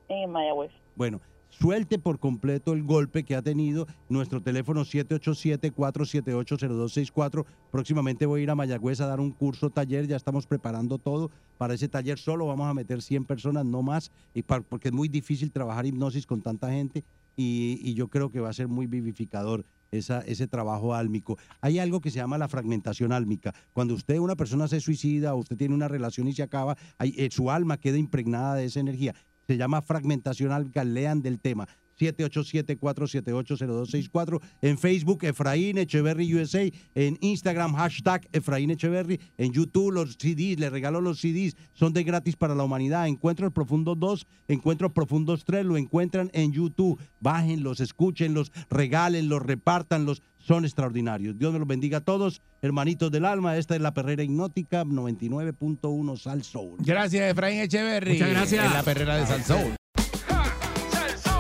en 0.08 0.30
Mayagüez. 0.30 0.72
Bueno, 0.96 1.20
suelte 1.60 2.00
por 2.00 2.20
completo 2.20 2.74
el 2.74 2.84
golpe 2.84 3.24
que 3.24 3.36
ha 3.36 3.42
tenido 3.42 3.88
nuestro 4.10 4.42
teléfono 4.42 4.84
787-478-0264. 4.86 7.46
Próximamente 7.72 8.26
voy 8.26 8.42
a 8.42 8.44
ir 8.44 8.50
a 8.50 8.56
Mayagüez 8.56 9.02
a 9.02 9.08
dar 9.08 9.20
un 9.20 9.32
curso 9.32 9.70
taller, 9.70 10.08
ya 10.08 10.16
estamos 10.16 10.48
preparando 10.48 10.98
todo 10.98 11.32
para 11.58 11.74
ese 11.74 11.88
taller. 11.88 12.20
Solo 12.20 12.48
vamos 12.48 12.68
a 12.68 12.74
meter 12.74 13.02
100 13.02 13.26
personas, 13.26 13.66
no 13.66 13.82
más, 13.82 14.12
y 14.34 14.44
par- 14.44 14.64
porque 14.64 14.90
es 14.90 14.94
muy 14.94 15.08
difícil 15.08 15.52
trabajar 15.52 15.86
hipnosis 15.86 16.26
con 16.26 16.42
tanta 16.42 16.72
gente 16.72 17.04
y, 17.38 17.94
yo 17.96 18.08
creo 18.08 18.32
que 18.32 18.40
va 18.40 18.50
a 18.50 18.54
ser 18.54 18.68
muy 18.68 18.88
vivificador. 18.88 19.66
Ese 19.92 20.48
trabajo 20.48 20.94
álmico. 20.94 21.38
Hay 21.62 21.80
algo 21.80 22.02
que 22.02 22.12
se 22.12 22.18
llama 22.18 22.38
la 22.38 22.50
fragmentación 22.50 23.14
álmica. 23.14 23.54
Cuando 23.72 23.94
usted, 23.94 24.20
una 24.20 24.36
persona 24.36 24.68
se 24.68 24.82
suicida 24.82 25.34
o 25.34 25.38
usted 25.38 25.56
tiene 25.56 25.74
una 25.74 25.88
relación 25.88 26.28
y 26.28 26.34
se 26.34 26.44
acaba, 26.44 26.76
eh, 27.00 27.30
su 27.32 27.50
alma 27.50 27.78
queda 27.78 27.98
impregnada 27.98 28.56
de 28.56 28.66
esa 28.66 28.82
energía. 28.82 29.16
Se 29.48 29.58
llama 29.58 29.82
fragmentación 29.82 30.52
álmica. 30.52 30.84
Lean 30.84 31.22
del 31.22 31.40
tema. 31.40 31.68
787-478-0264. 32.00 34.42
En 34.62 34.78
Facebook, 34.78 35.24
Efraín 35.24 35.78
Echeverry 35.78 36.36
USA. 36.36 36.70
En 36.94 37.18
Instagram, 37.22 37.74
hashtag 37.76 38.28
Efraín 38.32 38.72
Echeverry. 38.72 39.22
En 39.38 39.54
YouTube, 39.54 39.92
los 39.92 40.18
CDs, 40.18 40.60
le 40.60 40.70
regalo 40.70 41.00
los 41.02 41.20
CDs. 41.20 41.56
Son 41.74 41.94
de 41.94 42.04
gratis 42.04 42.36
para 42.36 42.56
la 42.56 42.64
humanidad. 42.64 43.08
Encuentros 43.08 43.54
Profundos 43.54 44.00
2, 44.00 44.28
Encuentros 44.48 44.92
Profundos 44.92 45.46
3. 45.46 45.66
Lo 45.66 45.78
encuentran 45.78 46.30
en 46.34 46.52
YouTube. 46.52 47.00
Bájenlos, 47.20 47.80
escúchenlos, 47.80 48.52
regálenlos, 48.70 49.42
repártanlos. 49.42 50.22
Son 50.46 50.64
extraordinarios. 50.64 51.36
Dios 51.40 51.52
me 51.52 51.58
los 51.58 51.68
bendiga 51.68 51.98
a 51.98 52.02
todos. 52.02 52.40
Hermanitos 52.62 53.10
del 53.10 53.26
alma, 53.26 53.58
esta 53.58 53.74
es 53.76 53.82
la 53.82 53.96
perrera 53.96 54.22
hipnótica 54.22 54.84
99.1 54.84 56.18
Sal 56.18 56.44
Soul. 56.44 56.78
Gracias, 56.82 57.32
Efraín 57.32 57.62
Echeverry. 57.62 58.14
Muchas 58.14 58.30
gracias. 58.30 58.66
En 58.66 58.74
la 58.74 58.84
perrera 58.84 59.18
de 59.18 59.26
Salsoul. 59.26 59.76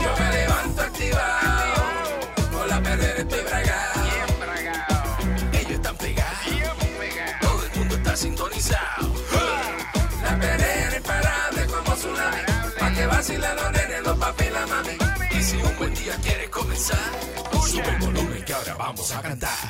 Yo 0.02 0.10
me 0.20 0.32
levanto 0.38 0.82
activado, 0.82 1.84
con 2.52 2.68
la 2.68 2.82
perrera 2.82 3.20
estoy 3.20 3.40
bragado. 3.44 4.02
Ellos 5.54 5.72
están 5.72 5.98
pegados, 5.98 6.40
todo 7.42 7.64
el 7.64 7.80
mundo 7.80 7.96
está 7.96 8.16
sintonizado. 8.16 9.14
La 10.24 10.40
perrera 10.40 10.98
imparable 10.98 11.66
como 11.68 11.96
tsunami, 11.96 12.42
pa' 12.80 12.92
que 12.92 13.06
vacilan 13.06 13.56
los 13.56 13.72
nenes, 13.72 14.04
los 14.04 14.18
papi 14.18 14.46
y 14.46 14.50
la 14.50 14.66
mami. 14.66 15.38
Y 15.40 15.44
si 15.44 15.58
un 15.58 15.78
buen 15.78 15.94
día 15.94 16.16
quieres 16.24 16.50
comenzar, 16.50 16.98
sube 17.68 17.88
el 17.88 18.00
volumen 18.00 18.25
vamos 18.86 19.12
a 19.12 19.22
cantar. 19.22 19.66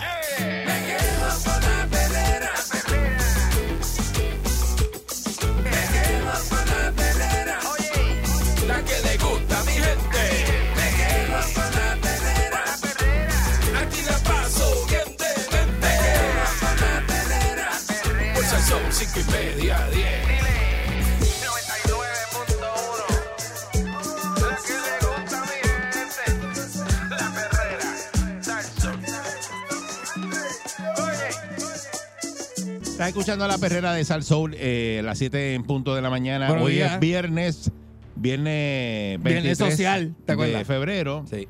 Estás 33.08 33.18
escuchando 33.20 33.48
la 33.48 33.60
perrera 33.60 33.94
de 33.94 34.04
Sal 34.04 34.24
Soul 34.24 34.56
eh, 34.58 34.98
a 35.00 35.04
las 35.04 35.20
7 35.20 35.54
en 35.54 35.62
punto 35.64 35.94
de 35.94 36.02
la 36.02 36.10
mañana. 36.10 36.48
Buenos 36.48 36.66
Hoy 36.66 36.74
días. 36.74 36.94
es 36.94 37.00
viernes, 37.00 37.72
viernes 38.16 39.22
23 39.22 39.44
Viernes 39.44 39.58
social, 39.60 40.16
¿te 40.18 40.26
de 40.26 40.34
acuerdas? 40.34 40.66
febrero. 40.68 41.24
Sí. 41.30 41.48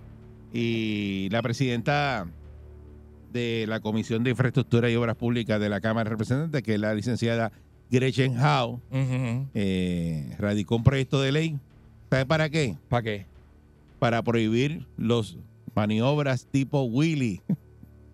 Y 0.51 1.29
la 1.31 1.41
presidenta 1.41 2.27
de 3.31 3.63
la 3.69 3.79
Comisión 3.79 4.25
de 4.25 4.31
Infraestructura 4.31 4.89
y 4.89 4.95
Obras 4.97 5.15
Públicas 5.15 5.57
de 5.61 5.69
la 5.69 5.79
Cámara 5.79 6.09
de 6.09 6.11
Representantes, 6.11 6.61
que 6.61 6.73
es 6.73 6.79
la 6.79 6.93
licenciada 6.93 7.53
Gretchen 7.89 8.37
Howe, 8.37 8.81
Ujú. 8.91 9.47
eh, 9.53 10.35
radicó 10.37 10.75
un 10.75 10.83
proyecto 10.83 11.21
de 11.21 11.31
ley. 11.31 11.57
¿Sabe 12.09 12.25
para 12.25 12.49
qué? 12.49 12.75
¿Para 12.89 13.01
qué? 13.03 13.25
Para 13.99 14.21
prohibir 14.23 14.87
los 14.97 15.37
maniobras 15.73 16.47
tipo 16.51 16.83
Willy 16.83 17.41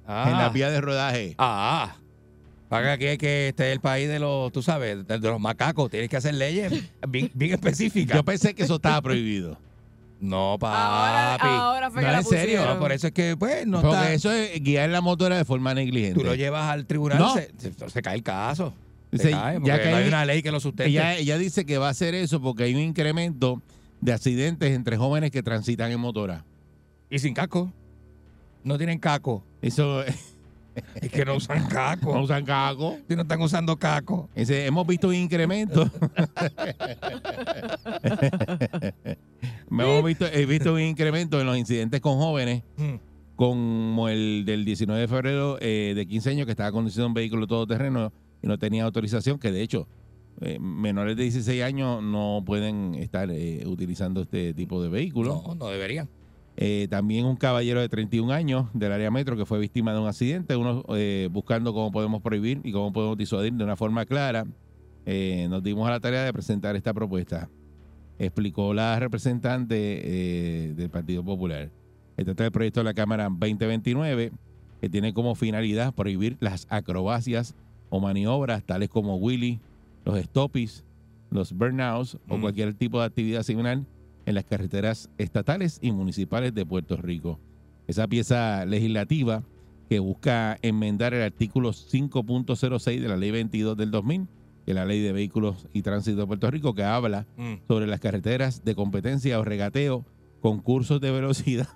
Ah. 0.06 0.28
en 0.30 0.38
la 0.38 0.50
vía 0.50 0.70
de 0.70 0.80
rodaje. 0.82 1.34
Ah. 1.39 1.96
Para 2.72 2.97
que, 2.97 3.17
que 3.17 3.49
este 3.49 3.67
es 3.67 3.74
el 3.74 3.82
país 3.82 4.07
de 4.07 4.17
los, 4.17 4.49
tú 4.53 4.61
sabes, 4.61 5.05
de, 5.05 5.19
de 5.19 5.28
los 5.30 5.41
macacos. 5.41 5.91
Tienes 5.91 6.07
que 6.09 6.15
hacer 6.15 6.34
leyes 6.36 6.72
bien, 7.09 7.30
bien 7.34 7.51
específicas. 7.55 8.15
Yo 8.15 8.24
pensé 8.24 8.53
que 8.53 8.63
eso 8.63 8.76
estaba 8.76 9.01
prohibido. 9.01 9.57
No, 10.22 10.55
papi. 10.57 10.78
Ahora, 10.80 11.36
ahora 11.65 11.91
fue 11.91 12.01
No, 12.01 12.07
que 12.07 12.11
la 12.13 12.19
en 12.19 12.26
serio. 12.26 12.65
No, 12.65 12.80
por 12.80 12.93
eso 12.93 13.07
es 13.07 13.13
que, 13.13 13.36
pues, 13.36 13.67
no 13.67 13.82
Porque 13.82 13.97
está. 13.97 14.13
eso 14.13 14.32
es 14.32 14.63
guiar 14.63 14.89
la 14.89 15.01
motora 15.01 15.36
de 15.36 15.43
forma 15.43 15.74
negligente. 15.74 16.13
Tú 16.17 16.24
lo 16.26 16.34
llevas 16.34 16.72
al 16.72 16.86
tribunal, 16.86 17.19
No. 17.19 17.34
se, 17.34 17.51
se- 17.57 17.89
se 17.89 18.01
cae 18.01 18.15
el 18.15 18.24
caso. 18.24 18.74
Se 19.11 19.32
cae, 19.32 19.59
ya 19.65 19.78
que 19.82 19.89
no 19.89 19.97
hay 19.97 20.03
hay- 20.03 20.07
una 20.07 20.24
ley 20.24 20.41
que 20.41 20.51
lo 20.53 20.61
sustente. 20.61 20.89
Ella, 20.91 21.17
ella 21.17 21.38
dice 21.38 21.65
que 21.65 21.78
va 21.78 21.88
a 21.88 21.91
hacer 21.91 22.15
eso 22.15 22.41
porque 22.41 22.63
hay 22.63 22.74
un 22.76 22.80
incremento 22.82 23.61
de 23.99 24.13
accidentes 24.13 24.72
entre 24.72 24.95
jóvenes 24.95 25.32
que 25.32 25.43
transitan 25.43 25.91
en 25.91 25.99
motora. 25.99 26.45
Y 27.09 27.19
sin 27.19 27.34
casco. 27.34 27.69
No 28.63 28.78
tienen 28.78 28.97
caco. 28.97 29.43
Eso 29.61 30.05
Es 31.01 31.11
que 31.11 31.26
no 31.26 31.36
usan 31.36 31.67
caco. 31.67 32.13
no 32.13 32.22
usan 32.22 32.45
caco. 32.45 32.97
Si 33.07 33.15
no 33.15 33.24
están 33.24 33.41
usando 33.41 33.78
caco. 33.78 34.30
Hemos 34.36 34.88
visto 34.88 35.07
un 35.09 35.15
incremento. 35.15 35.89
hemos 39.72 40.03
visto, 40.05 40.26
he 40.28 40.45
visto 40.45 40.74
un 40.74 40.82
incremento 40.82 41.39
en 41.39 41.47
los 41.47 41.57
incidentes 41.57 41.99
con 42.01 42.17
jóvenes, 42.17 42.63
Mm. 42.78 42.95
como 43.36 44.09
el 44.09 44.43
del 44.45 44.65
19 44.65 45.01
de 45.01 45.07
febrero 45.07 45.57
eh, 45.61 45.93
de 45.95 46.05
15 46.07 46.30
años 46.32 46.45
que 46.45 46.51
estaba 46.51 46.72
conduciendo 46.72 47.07
un 47.07 47.13
vehículo 47.13 47.47
todoterreno 47.47 48.11
y 48.41 48.47
no 48.47 48.57
tenía 48.57 48.84
autorización, 48.84 49.39
que 49.39 49.51
de 49.51 49.61
hecho 49.61 49.88
eh, 50.41 50.57
menores 50.59 51.17
de 51.17 51.24
16 51.24 51.63
años 51.63 52.01
no 52.03 52.41
pueden 52.45 52.95
estar 52.95 53.30
eh, 53.32 53.63
utilizando 53.65 54.22
este 54.22 54.53
tipo 54.53 54.82
de 54.82 54.89
vehículos. 54.89 55.43
No, 55.45 55.55
no 55.55 55.67
deberían. 55.67 56.09
Eh, 56.64 56.88
también 56.91 57.26
un 57.26 57.36
caballero 57.38 57.82
de 57.82 57.89
31 57.89 58.32
años 58.32 58.68
del 58.74 58.91
área 58.91 59.09
metro 59.09 59.36
que 59.36 59.47
fue 59.47 59.57
víctima 59.57 59.93
de 59.93 59.99
un 59.99 60.07
accidente, 60.07 60.55
uno 60.55 60.84
eh, 60.89 61.28
buscando 61.32 61.74
cómo 61.74 61.91
podemos 61.91 62.22
prohibir 62.22 62.62
y 62.64 62.72
cómo 62.72 62.93
podemos 62.93 63.18
disuadir 63.18 63.53
de 63.53 63.64
una 63.64 63.76
forma 63.76 64.05
clara. 64.05 64.45
Eh, 65.07 65.47
nos 65.49 65.64
dimos 65.64 65.88
a 65.88 65.91
la 65.91 65.99
tarea 65.99 66.24
de 66.24 66.32
presentar 66.32 66.76
esta 66.76 66.93
propuesta. 66.93 67.49
Explicó 68.20 68.76
la 68.76 68.99
representante 68.99 70.74
del 70.76 70.89
Partido 70.91 71.24
Popular. 71.24 71.72
Se 72.16 72.24
trata 72.26 72.43
del 72.43 72.51
proyecto 72.51 72.82
de 72.82 72.84
la 72.84 72.93
Cámara 72.93 73.24
2029 73.24 74.32
que 74.80 74.89
tiene 74.89 75.16
como 75.16 75.34
finalidad 75.34 75.95
prohibir 75.95 76.38
las 76.41 76.68
acrobacias 76.70 77.55
o 77.89 77.99
maniobras 77.99 78.64
tales 78.64 78.89
como 78.89 79.16
Willy, 79.16 79.59
los 80.05 80.20
stoppies, 80.20 80.86
los 81.32 81.53
burnouts 81.53 82.20
o 82.30 82.38
Mm. 82.38 82.41
cualquier 82.41 82.74
tipo 82.76 82.99
de 82.99 83.05
actividad 83.07 83.41
similar 83.41 83.80
en 84.26 84.36
las 84.36 84.45
carreteras 84.45 85.09
estatales 85.17 85.80
y 85.82 85.91
municipales 85.91 86.53
de 86.53 86.65
Puerto 86.65 86.95
Rico. 86.97 87.39
Esa 87.88 88.07
pieza 88.07 88.65
legislativa 88.65 89.43
que 89.89 89.99
busca 89.99 90.57
enmendar 90.61 91.13
el 91.13 91.24
artículo 91.24 91.72
5.06 91.74 92.99
de 93.01 93.07
la 93.07 93.17
ley 93.17 93.32
22 93.32 93.76
del 93.76 93.91
2000, 93.91 94.28
que 94.65 94.72
es 94.72 94.76
la 94.76 94.86
ley 94.86 95.01
de 95.01 95.11
vehículos 95.11 95.67
y 95.74 95.82
tránsito 95.82 96.22
de 96.22 96.28
Puerto 96.28 96.49
Rico, 96.51 96.74
que 96.74 96.84
habla 96.84 97.26
Mm. 97.38 97.55
sobre 97.67 97.88
las 97.88 97.99
carreteras 97.99 98.63
de 98.63 98.76
competencia 98.76 99.39
o 99.39 99.43
regateo, 99.43 100.05
concursos 100.41 101.01
de 101.01 101.11
velocidad 101.11 101.67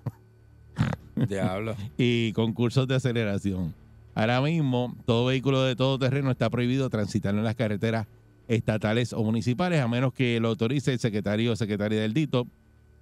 Diablo. 1.16 1.76
y 1.98 2.32
concursos 2.34 2.88
de 2.88 2.96
aceleración. 2.96 3.74
Ahora 4.14 4.42
mismo, 4.42 4.96
todo 5.06 5.26
vehículo 5.26 5.64
de 5.64 5.76
todo 5.76 6.00
terreno 6.00 6.32
está 6.32 6.50
prohibido 6.50 6.90
transitar 6.90 7.36
en 7.36 7.44
las 7.44 7.56
carreteras 7.56 8.08
estatales 8.48 9.14
o 9.14 9.24
municipales, 9.24 9.82
a 9.82 9.88
menos 9.88 10.14
que 10.14 10.40
lo 10.40 10.50
autorice 10.50 10.94
el 10.94 11.00
secretario 11.00 11.54
o 11.54 11.56
secretaria 11.56 12.00
del 12.02 12.14
DITO, 12.14 12.48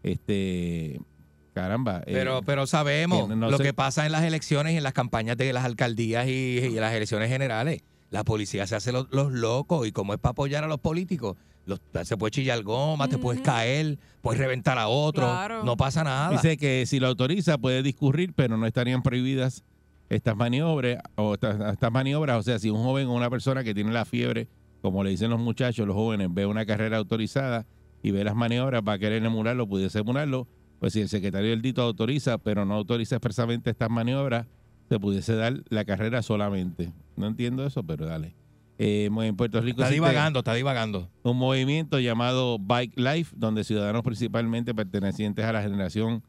este, 0.04 1.00
caramba. 1.54 2.00
eh, 2.06 2.12
Pero, 2.14 2.42
pero 2.44 2.68
sabemos 2.68 3.28
que 3.30 3.36
no 3.36 3.50
lo 3.50 3.58
sé- 3.58 3.64
que 3.64 3.74
pasa 3.74 4.06
en 4.06 4.12
las 4.12 4.24
elecciones 4.24 4.74
y 4.74 4.78
en 4.78 4.84
las 4.84 4.94
campañas 4.94 5.38
de 5.38 5.52
las 5.54 5.66
alcaldías 5.66 6.28
y, 6.28 6.60
y 6.60 6.66
en 6.66 6.82
las 6.82 6.94
elecciones 6.94 7.30
generales. 7.30 7.82
La 8.10 8.24
policía 8.24 8.68
se 8.68 8.76
hace 8.76 8.92
los, 8.92 9.08
los 9.12 9.32
locos 9.32 9.88
y 9.88 9.92
como 9.92 10.14
es 10.14 10.20
para 10.20 10.32
apoyar 10.32 10.64
a 10.64 10.68
los 10.68 10.80
políticos, 10.80 11.36
los- 11.66 11.82
se 12.04 12.16
puede 12.18 12.32
chillar 12.32 12.62
goma, 12.64 13.08
te 13.08 13.18
puedes 13.18 13.42
caer, 13.42 13.98
puedes 14.22 14.40
reventar 14.40 14.78
a 14.78 14.88
otro, 14.88 15.24
Claro. 15.24 15.64
no 15.64 15.78
pasa 15.78 16.04
nada. 16.04 16.30
Dice 16.32 16.58
que 16.58 16.86
si 16.86 17.00
lo 17.00 17.08
autoriza 17.08 17.58
puede 17.58 17.82
discurrir, 17.82 18.34
pero 18.36 18.58
no 18.58 18.68
estarían 18.68 19.02
prohibidas 19.02 19.64
estas 20.10 20.36
maniobras 20.36 21.00
o 21.16 21.34
estas, 21.36 21.74
estas 21.74 21.92
maniobras. 21.92 22.38
O 22.38 22.44
sea, 22.44 22.60
si 22.60 22.70
un 22.70 22.84
joven 22.84 23.08
o 23.08 23.14
una 23.14 23.30
persona 23.32 23.64
que 23.64 23.74
tiene 23.74 23.92
la 23.92 24.06
fiebre, 24.06 24.48
como 24.84 25.02
le 25.02 25.12
dicen 25.12 25.30
los 25.30 25.40
muchachos, 25.40 25.88
los 25.88 25.96
jóvenes, 25.96 26.28
ve 26.30 26.46
una 26.46 26.66
carrera 26.66 26.98
autorizada 26.98 27.66
y 28.04 28.12
ve 28.12 28.26
las 28.26 28.36
maniobras, 28.36 28.82
va 28.86 28.94
a 28.94 29.00
querer 29.00 29.24
emularlo, 29.24 29.66
pudiese 29.66 30.00
emularlo. 30.00 30.46
Pues 30.80 30.92
si 30.92 31.00
el 31.00 31.08
secretario 31.08 31.52
del 31.52 31.62
dito 31.62 31.82
autoriza, 31.82 32.38
pero 32.38 32.66
no 32.66 32.74
autoriza 32.74 33.16
expresamente 33.16 33.70
estas 33.70 33.90
maniobras, 33.90 34.46
se 34.90 35.00
pudiese 35.00 35.36
dar 35.36 35.64
la 35.70 35.86
carrera 35.86 36.22
solamente. 36.22 36.92
No 37.16 37.28
entiendo 37.28 37.66
eso, 37.66 37.82
pero 37.84 38.06
dale. 38.06 38.36
Eh, 38.78 39.06
en 39.10 39.38
Puerto 39.38 39.62
Rico 39.62 39.84
está 39.84 39.94
divagando, 39.94 40.40
está 40.40 40.54
divagando. 40.54 41.10
un 41.24 41.38
movimiento 41.38 41.98
llamado 42.02 42.60
Bike 42.60 43.00
Life, 43.00 43.34
donde 43.38 43.64
ciudadanos 43.64 44.04
principalmente 44.04 44.76
pertenecientes 44.76 45.46
a 45.46 45.54
la 45.54 45.62
generación 45.62 46.24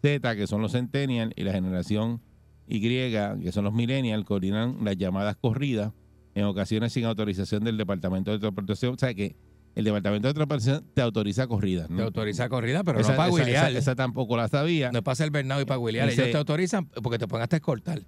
Z, 0.00 0.34
que 0.34 0.46
son 0.46 0.62
los 0.62 0.72
Centennial, 0.72 1.34
y 1.36 1.42
la 1.42 1.52
generación 1.52 2.22
Y, 2.66 2.80
que 2.80 3.52
son 3.52 3.64
los 3.64 3.74
Millennials, 3.74 4.24
coordinan 4.24 4.78
las 4.82 4.96
llamadas 4.96 5.36
corridas, 5.36 5.92
en 6.34 6.44
ocasiones 6.44 6.92
sin 6.92 7.04
autorización 7.04 7.64
del 7.64 7.76
Departamento 7.76 8.30
de 8.30 8.38
Transportación. 8.38 8.94
O 8.94 8.98
sea 8.98 9.12
que 9.14 9.34
el 9.74 9.84
Departamento 9.84 10.28
de 10.28 10.34
Transportación 10.34 10.84
te 10.94 11.02
autoriza 11.02 11.46
corridas. 11.46 11.88
¿no? 11.90 11.96
Te 11.98 12.02
autoriza 12.04 12.48
corrida, 12.48 12.82
pero 12.84 13.00
Esa- 13.00 13.12
no 13.12 13.16
para 13.16 13.30
huilear. 13.32 13.70
esa- 13.70 13.78
esa 13.78 13.94
tampoco 13.94 14.36
la 14.36 14.48
sabía. 14.48 14.90
No 14.92 15.02
para 15.02 15.14
ser 15.14 15.30
Bernardo 15.30 15.62
y 15.62 15.66
para 15.66 15.78
huilear. 15.78 16.08
Dice- 16.08 16.22
Ellos 16.22 16.32
te 16.32 16.38
autorizan 16.38 16.86
porque 17.02 17.18
te 17.18 17.26
pongan 17.28 17.42
hasta 17.44 17.56
escoltar. 17.56 18.02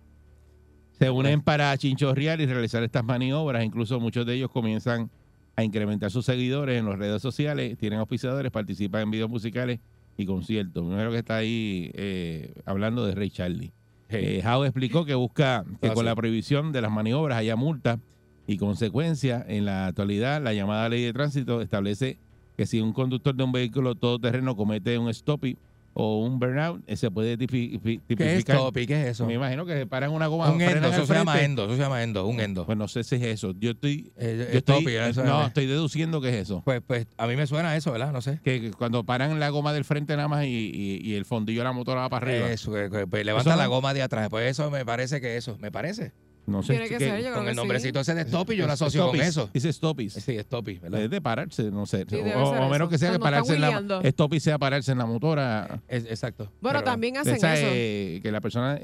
se 0.99 1.09
unen 1.09 1.41
para 1.41 1.75
chinchorrear 1.79 2.41
y 2.43 2.47
realizar 2.47 2.83
estas 2.83 3.03
maniobras. 3.05 3.65
Incluso 3.65 3.99
muchos 4.01 4.27
de 4.27 4.35
ellos 4.35 4.51
comienzan 4.51 5.11
a 5.57 5.65
incrementar 5.65 6.11
sus 6.11 6.27
seguidores 6.27 6.79
en 6.79 6.87
las 6.87 6.99
redes 6.99 7.23
sociales, 7.23 7.79
tienen 7.79 7.99
auspiciadores, 8.01 8.51
participan 8.53 9.03
en 9.03 9.11
videos 9.11 9.31
musicales 9.31 9.81
y 10.19 10.27
conciertos. 10.27 10.85
Primero 10.87 11.11
que 11.11 11.19
está 11.19 11.37
ahí 11.37 11.91
eh, 11.95 12.53
hablando 12.67 13.07
de 13.07 13.15
Ray 13.15 13.31
Charlie. 13.31 13.73
Eh, 14.13 14.43
Howe 14.45 14.67
explicó 14.67 15.05
que 15.05 15.15
busca 15.15 15.65
que 15.81 15.89
Ah, 15.89 15.95
con 15.95 16.05
sí. 16.05 16.07
la 16.07 16.15
prohibición 16.17 16.73
de 16.73 16.81
las 16.83 16.91
maniobras 16.91 17.39
haya 17.39 17.57
multas 17.57 17.99
y 18.47 18.57
consecuencias. 18.57 19.45
En 19.49 19.65
la 19.65 19.87
actualidad, 19.87 20.43
la 20.43 20.53
llamada 20.53 20.89
ley 20.89 21.03
de 21.05 21.13
tránsito 21.13 21.61
establece 21.61 22.19
que 22.57 22.67
si 22.67 22.81
un 22.81 22.93
conductor 22.93 23.35
de 23.35 23.45
un 23.45 23.53
vehículo 23.53 23.95
todoterreno 23.95 24.57
comete 24.57 24.99
un 24.99 25.13
stopping 25.15 25.55
o 25.93 26.21
un 26.25 26.39
burnout, 26.39 26.83
eh, 26.87 26.97
se 26.97 27.11
puede 27.11 27.37
tipi- 27.37 27.79
pi- 27.81 27.81
¿Qué 27.81 27.95
es 27.95 28.07
tipificar. 28.07 28.57
stopping? 28.57 28.87
¿Qué 28.87 29.03
es 29.03 29.09
eso? 29.09 29.27
Me 29.27 29.35
imagino 29.35 29.67
que 29.67 29.77
se 29.77 29.87
paran 29.87 30.13
una 30.13 30.29
goma. 30.29 30.51
Un 30.51 30.61
endo, 30.63 30.89
eso 30.89 31.05
se 31.05 31.15
llama 31.15 31.43
endo, 31.43 31.65
eso 31.65 31.75
se 31.75 31.81
llama 31.83 32.03
endo, 32.03 32.27
un 32.27 32.41
endo. 32.41 32.65
Pues 32.65 32.79
no 32.79 32.87
sé 32.89 33.03
si 33.05 33.17
es 33.17 33.23
eso. 33.23 33.53
Yo 33.59 33.73
estoy, 33.73 34.13
Eh, 34.17 34.47
yo 34.53 34.59
estoy- 34.59 34.77
stopping, 34.83 34.97
eso 35.01 35.25
no, 35.25 35.41
es. 35.43 35.49
estoy 35.49 35.67
deduciendo 35.67 36.21
que 36.21 36.29
es 36.29 36.37
eso. 36.37 36.63
Pues, 36.65 36.81
pues 36.87 37.07
a 37.17 37.27
mí 37.27 37.37
me 37.37 37.47
suena 37.47 37.77
eso, 37.77 37.91
¿verdad? 37.93 38.13
No 38.13 38.21
sé. 38.23 38.41
Que, 38.45 38.61
que 38.61 38.71
cuando 38.71 39.05
paran 39.05 39.39
la 39.41 39.49
goma 39.51 39.73
del 39.73 39.85
frente 39.85 40.15
nada 40.17 40.29
más 40.29 40.45
y, 40.45 40.49
y- 40.49 41.01
y 41.03 41.15
el 41.15 41.25
fondillo 41.25 41.61
de 41.61 41.65
la 41.65 41.73
motora 41.73 42.03
va 42.03 42.09
para 42.09 42.27
arriba. 42.27 42.51
Eso, 42.51 42.73
que- 42.73 42.89
que, 42.89 43.07
pues, 43.07 43.25
levanta 43.27 43.51
Eso 43.51 43.59
la 43.59 43.67
goma 43.67 43.93
de 43.93 44.03
atrás. 44.03 44.29
Pues 44.31 44.49
eso 44.51 44.71
me 44.71 44.85
parece 44.85 45.21
que 45.21 45.37
eso, 45.37 45.57
me 45.61 45.71
parece. 45.73 46.13
No 46.51 46.63
sé. 46.63 46.73
Tiene 46.75 46.89
que 46.89 46.99
qué- 46.99 47.05
ser, 47.05 47.17
yo 47.19 47.23
creo 47.27 47.35
Con 47.35 47.45
que 47.45 47.51
el 47.51 47.55
sí. 47.55 47.61
nombrecito 47.61 48.01
ese 48.01 48.15
de 48.15 48.23
stop 48.23 48.51
y 48.51 48.57
yo 48.57 48.67
lo 48.67 48.73
asocio 48.73 49.07
con 49.09 49.21
eso. 49.21 49.49
Dice 49.55 49.73
stoppies. 49.73 50.15
Sí, 50.15 50.39
stoppies, 50.41 50.81
¿verdad? 50.81 51.03
Es 51.03 51.11
de 51.11 51.21
pararse, 51.21 51.71
no 51.71 51.87
sé. 51.87 52.05
Sí, 52.09 52.17
o, 52.17 52.69
menos 52.69 52.89
que 52.89 52.99
sea 52.99 53.13
que 53.13 53.19
pararse 53.19 53.55
en 53.55 53.61
la 53.61 54.03
stoppies 54.11 54.43
sea 54.43 54.59
pararse 54.59 54.93
en 54.93 54.99
la 54.99 55.07
motora. 55.07 55.81
Es- 55.89 56.05
exacto. 56.07 56.51
Bueno, 56.61 56.81
Pero- 56.81 56.91
también 56.91 57.17
hacen 57.17 57.37
Esa, 57.37 57.55
eso. 57.55 57.67
eh, 57.71 58.21
que 58.23 58.33
la 58.33 58.41
persona 58.41 58.79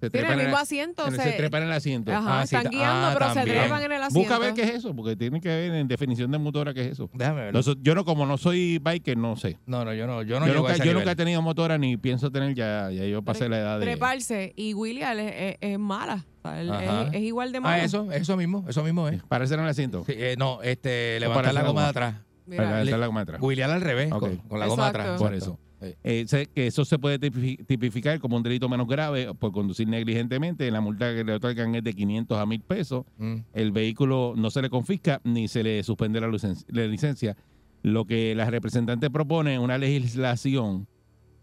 se 0.00 0.10
Tiene 0.10 0.26
trepa 0.26 0.34
el 0.34 0.40
en 0.40 0.46
mismo 0.46 0.58
asiento. 0.58 1.06
en- 1.06 1.16
se, 1.16 1.22
se 1.22 1.32
trepa 1.32 1.58
en 1.58 1.64
el 1.64 1.72
asiento. 1.72 2.12
Ajá, 2.12 2.40
Ah, 2.40 2.42
están 2.44 2.64
ta- 2.64 2.68
guiando, 2.70 3.06
ah, 3.06 3.14
pero 3.18 3.32
se 3.34 3.40
trepan 3.42 3.82
en 3.82 3.92
el 3.92 4.02
asiento. 4.02 4.18
Busca 4.18 4.38
ver 4.38 4.54
qué 4.54 4.62
es 4.62 4.70
eso, 4.74 4.94
porque 4.94 5.16
tiene 5.16 5.40
que 5.40 5.48
ver 5.48 5.72
en 5.74 5.88
definición 5.88 6.30
de 6.30 6.38
motora 6.38 6.74
qué 6.74 6.82
es 6.82 6.92
eso. 6.92 7.08
Déjame 7.14 7.42
verlo. 7.44 7.58
Noso- 7.60 7.76
yo 7.80 7.94
no, 7.94 8.04
como 8.04 8.26
no 8.26 8.36
soy 8.36 8.78
biker, 8.78 9.16
no 9.16 9.36
sé. 9.36 9.58
No, 9.66 9.84
no, 9.84 9.94
yo 9.94 10.06
no, 10.06 10.22
yo 10.22 10.40
no 10.40 10.46
yo 10.46 10.54
nunca, 10.54 10.76
yo 10.76 10.92
nunca 10.94 11.12
he 11.12 11.16
tenido 11.16 11.40
motora 11.42 11.78
ni 11.78 11.96
pienso 11.96 12.30
tener 12.30 12.54
ya, 12.54 12.90
ya 12.90 13.04
yo 13.04 13.22
pasé 13.22 13.48
la 13.48 13.58
edad 13.58 13.78
de... 13.80 13.86
treparse 13.86 14.52
y 14.56 14.74
William 14.74 15.18
es, 15.18 15.32
es- 15.36 15.56
es 15.60 15.78
mala. 15.78 16.24
Es, 16.44 17.14
es 17.14 17.22
igual 17.22 17.52
de 17.52 17.60
mala. 17.60 17.76
Ah, 17.76 17.84
eso, 17.84 18.10
eso 18.12 18.36
mismo, 18.36 18.66
eso 18.68 18.82
mismo 18.84 19.08
es. 19.08 19.22
Pararse 19.24 19.54
en 19.54 19.60
el 19.60 19.66
asiento. 19.68 20.04
Sí, 20.06 20.12
eh, 20.14 20.34
no, 20.38 20.60
este, 20.62 21.18
levantar 21.18 21.54
la 21.54 21.62
goma 21.62 21.84
de 21.84 21.88
atrás. 21.88 22.14
Mira, 22.46 22.64
Para 22.64 22.78
Le- 22.80 22.84
levantar 22.84 23.00
la 23.00 23.06
goma 23.06 23.20
atrás. 23.22 23.40
William 23.40 23.70
al 23.70 23.80
revés, 23.80 24.10
con, 24.10 24.36
con 24.36 24.60
la 24.60 24.66
goma 24.66 24.82
de 24.84 24.88
atrás. 24.90 25.04
Exacto. 25.06 25.24
Por 25.24 25.34
Exacto. 25.34 25.54
eso. 25.54 25.63
Sí. 25.84 25.94
Eh, 26.04 26.24
sé 26.26 26.46
que 26.46 26.66
eso 26.66 26.84
se 26.84 26.98
puede 26.98 27.18
tipi- 27.20 27.64
tipificar 27.66 28.18
como 28.20 28.36
un 28.36 28.42
delito 28.42 28.68
menos 28.68 28.86
grave 28.88 29.32
por 29.34 29.52
conducir 29.52 29.86
negligentemente. 29.88 30.70
La 30.70 30.80
multa 30.80 31.14
que 31.14 31.24
le 31.24 31.32
otorgan 31.34 31.74
es 31.74 31.84
de 31.84 31.92
500 31.94 32.38
a 32.38 32.46
1000 32.46 32.60
pesos. 32.62 33.04
Mm. 33.18 33.34
El 33.52 33.72
vehículo 33.72 34.34
no 34.36 34.50
se 34.50 34.62
le 34.62 34.70
confisca 34.70 35.20
ni 35.24 35.48
se 35.48 35.62
le 35.62 35.82
suspende 35.82 36.20
la, 36.20 36.28
licen- 36.28 36.64
la 36.68 36.86
licencia. 36.86 37.36
Lo 37.82 38.06
que 38.06 38.34
la 38.34 38.48
representante 38.50 39.10
propone, 39.10 39.58
una 39.58 39.76
legislación, 39.78 40.86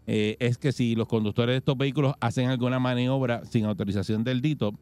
eh, 0.06 0.36
es 0.40 0.58
que 0.58 0.72
si 0.72 0.96
los 0.96 1.06
conductores 1.06 1.52
de 1.54 1.58
estos 1.58 1.76
vehículos 1.78 2.14
hacen 2.20 2.48
alguna 2.48 2.80
maniobra 2.80 3.44
sin 3.44 3.64
autorización 3.66 4.24
del 4.24 4.40
DITO, 4.40 4.72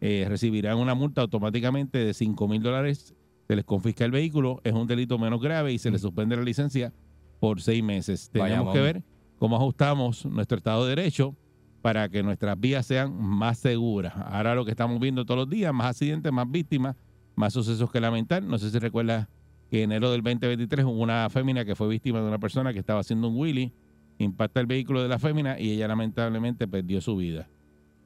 eh, 0.00 0.24
recibirán 0.28 0.78
una 0.78 0.94
multa 0.94 1.20
automáticamente 1.22 1.98
de 1.98 2.14
5 2.14 2.46
mil 2.46 2.62
dólares. 2.62 3.14
Se 3.48 3.56
les 3.56 3.64
confisca 3.64 4.04
el 4.04 4.12
vehículo, 4.12 4.60
es 4.62 4.72
un 4.72 4.86
delito 4.86 5.18
menos 5.18 5.40
grave 5.42 5.72
y 5.72 5.78
se 5.78 5.90
les 5.90 6.00
suspende 6.00 6.36
la 6.36 6.42
licencia 6.42 6.92
por 7.40 7.60
seis 7.60 7.82
meses. 7.82 8.30
Tenemos 8.32 8.72
que 8.72 8.80
ver 8.80 9.02
cómo 9.38 9.56
ajustamos 9.56 10.24
nuestro 10.26 10.58
Estado 10.58 10.84
de 10.84 10.90
Derecho 10.94 11.34
para 11.82 12.08
que 12.10 12.22
nuestras 12.22 12.60
vías 12.60 12.84
sean 12.86 13.14
más 13.20 13.58
seguras. 13.58 14.12
Ahora 14.16 14.54
lo 14.54 14.64
que 14.64 14.70
estamos 14.70 15.00
viendo 15.00 15.24
todos 15.24 15.38
los 15.40 15.48
días, 15.48 15.72
más 15.72 15.86
accidentes, 15.86 16.30
más 16.30 16.48
víctimas, 16.50 16.94
más 17.34 17.52
sucesos 17.54 17.90
que 17.90 18.00
lamentar. 18.00 18.42
No 18.42 18.58
sé 18.58 18.70
si 18.70 18.78
recuerdas 18.78 19.26
que 19.70 19.82
en 19.82 19.92
enero 19.92 20.10
del 20.12 20.20
2023 20.22 20.84
hubo 20.84 21.00
una 21.00 21.28
fémina 21.30 21.64
que 21.64 21.74
fue 21.74 21.88
víctima 21.88 22.20
de 22.20 22.28
una 22.28 22.38
persona 22.38 22.72
que 22.74 22.78
estaba 22.80 23.00
haciendo 23.00 23.28
un 23.28 23.36
wheelie, 23.38 23.72
impacta 24.18 24.60
el 24.60 24.66
vehículo 24.66 25.02
de 25.02 25.08
la 25.08 25.18
fémina 25.18 25.58
y 25.58 25.70
ella 25.70 25.88
lamentablemente 25.88 26.68
perdió 26.68 27.00
su 27.00 27.16
vida. 27.16 27.48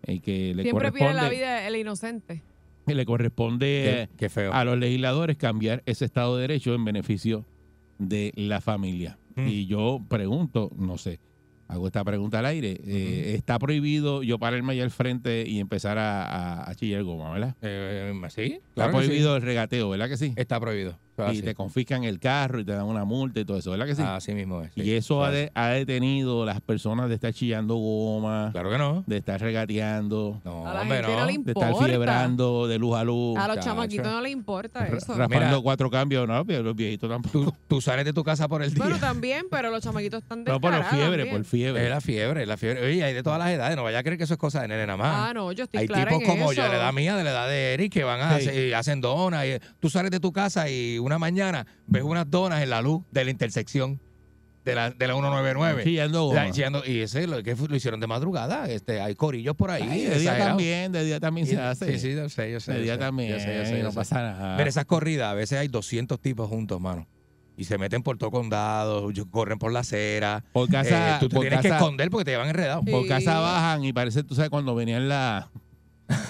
Y 0.07 0.21
que 0.21 0.55
le 0.55 0.63
Siempre 0.63 0.93
pierde 0.93 1.15
la 1.15 1.29
vida 1.29 1.67
el 1.67 1.75
inocente. 1.77 2.43
y 2.87 2.95
le 2.95 3.05
corresponde 3.07 4.09
Qué, 4.13 4.17
qué 4.19 4.29
feo. 4.29 4.53
a 4.53 4.65
los 4.65 4.79
legisladores 4.79 5.37
cambiar 5.39 5.83
ese 5.87 6.05
Estado 6.05 6.37
de 6.37 6.43
Derecho 6.43 6.75
en 6.75 6.85
beneficio 6.85 7.45
de 7.99 8.33
la 8.37 8.61
familia. 8.61 9.19
Mm. 9.37 9.49
Y 9.49 9.67
yo 9.67 10.01
pregunto, 10.09 10.71
no 10.77 10.97
sé, 10.99 11.21
hago 11.69 11.87
esta 11.87 12.05
pregunta 12.05 12.39
al 12.39 12.47
aire, 12.47 12.79
eh, 12.85 13.35
¿está 13.37 13.59
prohibido 13.59 14.23
yo 14.23 14.39
pararme 14.39 14.73
allá 14.75 14.85
al 14.85 14.91
frente 14.91 15.45
y 15.47 15.59
empezar 15.61 15.99
a, 15.99 16.25
a- 16.25 16.71
a 16.71 16.75
chillar 16.75 17.03
goma, 17.03 17.33
verdad? 17.33 17.57
Eh, 17.63 18.13
sí, 18.31 18.61
Está 18.69 18.87
sí. 18.87 18.93
prohibido 18.93 19.35
el 19.37 19.43
regateo, 19.43 19.89
¿verdad 19.91 20.09
que 20.09 20.17
sí? 20.17 20.33
Está 20.37 20.61
prohibido. 20.61 20.99
Es 21.17 21.39
y 21.39 21.43
te 21.43 21.55
confiscan 21.55 22.05
el 22.05 22.19
carro 22.19 22.61
y 22.61 22.65
te 22.65 22.73
dan 22.73 22.85
una 22.87 23.05
multa 23.05 23.41
y 23.41 23.45
todo 23.45 23.59
eso, 23.59 23.71
¿verdad 23.71 23.87
que 23.87 23.95
sí? 23.95 24.03
Así 24.05 24.33
mismo 24.35 24.63
es. 24.63 24.73
sí. 24.75 24.83
y 24.83 24.91
eso 24.93 25.25
ha, 25.25 25.31
de- 25.31 25.51
ha 25.55 25.69
detenido 25.69 26.45
las 26.45 26.61
personas 26.61 27.09
de 27.09 27.15
estar 27.15 27.33
chillando 27.33 27.77
goma. 27.77 28.51
Claro 28.53 28.71
que 28.71 28.79
no. 28.79 29.05
de 29.07 29.17
estar 29.19 29.41
regateando, 29.41 30.41
No, 30.45 30.67
A 30.67 30.75
la 30.75 30.83
hombre, 30.83 30.99
gente 30.99 31.13
no, 31.13 31.19
no. 31.21 31.27
le 31.27 31.33
de 31.33 31.33
importa. 31.35 31.71
estar 31.71 31.87
fiebrando 31.87 32.67
de 32.69 32.79
luz 32.79 32.97
a 32.97 33.05
luz. 33.05 33.39
A 33.39 33.47
los 33.49 33.57
Chacho. 33.57 33.69
chamaquitos 33.69 34.07
no 34.07 34.21
les 34.21 34.33
importa 34.33 34.87
eso. 34.87 35.15
Raspando 35.15 35.47
Mira. 35.49 35.61
cuatro 35.63 35.91
cambios, 35.91 36.27
no, 36.29 36.45
pero 36.45 36.63
los 36.63 36.77
viejitos 36.77 37.09
tampoco. 37.11 37.33
Tú, 37.45 37.55
tú 37.69 37.81
sales 37.81 38.05
de 38.05 38.13
tu 38.13 38.23
casa 38.25 38.49
por 38.49 38.63
el 38.63 38.73
día. 38.73 38.83
Bueno, 38.83 38.99
también, 38.99 39.47
pero 39.51 39.71
los 39.71 39.83
chamaquitos 39.83 40.23
están 40.23 40.45
No, 40.45 40.61
por 40.61 40.71
descarados 40.73 40.95
fiebre, 40.99 41.19
también. 41.25 41.37
por 41.37 41.45
fiebre. 41.45 41.85
Es 41.85 41.91
la 41.91 42.01
fiebre, 42.01 42.43
es 42.43 42.49
la 42.49 42.57
fiebre. 42.57 42.85
Oye, 42.87 43.05
hay 43.05 43.15
de 43.15 43.23
todas 43.23 43.39
las 43.39 43.51
edades. 43.51 43.77
No 43.77 43.83
vaya 43.85 43.99
a 43.99 44.03
creer 44.03 44.19
que 44.19 44.25
eso 44.25 44.35
es 44.35 44.39
cosa 44.41 44.63
de 44.63 44.69
nene 44.69 44.87
nada 44.87 44.97
más. 44.97 45.31
Ah, 45.31 45.35
no, 45.35 45.53
yo 45.53 45.65
estoy 45.65 45.81
Hay 45.81 45.87
clara 45.89 46.11
tipos 46.11 46.23
en 46.23 46.29
como 46.29 46.53
eso. 46.53 46.61
yo, 46.61 46.63
de 46.65 46.69
la 46.69 46.77
edad 46.77 46.93
mía, 46.93 47.17
de 47.17 47.25
la 47.25 47.31
edad 47.31 47.49
de 47.49 47.75
Eric, 47.75 47.93
que 47.93 48.05
van 48.05 48.21
a 48.21 48.39
Sí. 48.39 48.49
hacer- 48.49 48.69
y 48.69 48.73
hacen 48.73 49.01
donas. 49.01 49.45
tú 49.81 49.91
sales 49.91 50.11
de 50.11 50.21
tu 50.21 50.33
casa 50.33 50.69
y 50.71 50.99
una 51.05 51.19
mañana 51.19 51.67
ves 51.87 52.03
unas 52.03 52.31
donas 52.31 52.63
en 52.63 52.71
la 52.71 52.83
luz 52.83 53.03
de 53.11 53.25
la 53.25 53.31
intersección 53.31 54.01
de 54.65 54.75
la, 54.75 54.91
de 54.91 55.07
la 55.07 55.15
199. 55.15 55.85
Chillando 55.85 56.83
y 56.87 57.01
ese 57.01 57.27
lo, 57.27 57.43
que 57.43 57.55
lo 57.55 57.77
hicieron 57.77 58.01
de 58.01 58.07
madrugada. 58.07 58.69
Este, 58.71 59.01
hay 59.01 59.15
corillos 59.15 59.55
por 59.55 59.71
ahí. 59.71 59.87
Ay, 59.89 60.05
de 60.05 60.19
día 60.19 60.39
también, 60.39 60.93
de 60.93 61.05
día 61.05 61.21
también 61.21 61.47
se 61.47 61.59
hace. 61.59 61.93
Sí, 61.93 61.99
sí, 61.99 62.15
yo 62.15 62.29
sé, 62.29 62.51
yo 62.51 62.61
sé. 62.61 62.73
de 62.73 62.79
yo 62.79 62.85
día 62.85 62.95
sé, 62.95 63.01
también, 63.01 63.31
yo 63.31 63.39
sé, 63.39 63.57
yo 63.57 63.65
sé, 63.67 63.79
yo 63.79 63.85
no 63.85 63.91
sé. 63.91 63.97
pasa 63.97 64.23
nada. 64.23 64.57
Pero 64.57 64.69
esas 64.69 64.87
corridas, 64.87 65.31
a 65.31 65.35
veces 65.35 65.59
hay 65.59 65.69
200 65.69 66.19
tipos 66.21 66.49
juntos, 66.49 66.81
mano. 66.81 67.07
Y 67.57 67.65
se 67.65 67.79
meten 67.79 68.03
por 68.03 68.19
todo 68.19 68.31
condado, 68.33 69.11
corren 69.31 69.59
por 69.59 69.71
la 69.71 69.81
acera. 69.81 70.45
por 70.53 70.69
casa, 70.69 71.17
Eh, 71.17 71.21
tú 71.21 71.29
te 71.29 71.37
por 71.37 71.43
tienes 71.45 71.61
que 71.61 71.69
esconder 71.69 72.11
porque 72.11 72.25
te 72.25 72.31
llevan 72.33 72.49
enredado. 72.49 72.83
Sí. 72.85 72.91
por 72.91 73.07
casa 73.07 73.39
bajan 73.39 73.85
y 73.85 73.93
parece, 73.93 74.25
tú 74.25 74.35
sabes, 74.35 74.51
cuando 74.51 74.75
venían 74.75 75.09
la, 75.09 75.51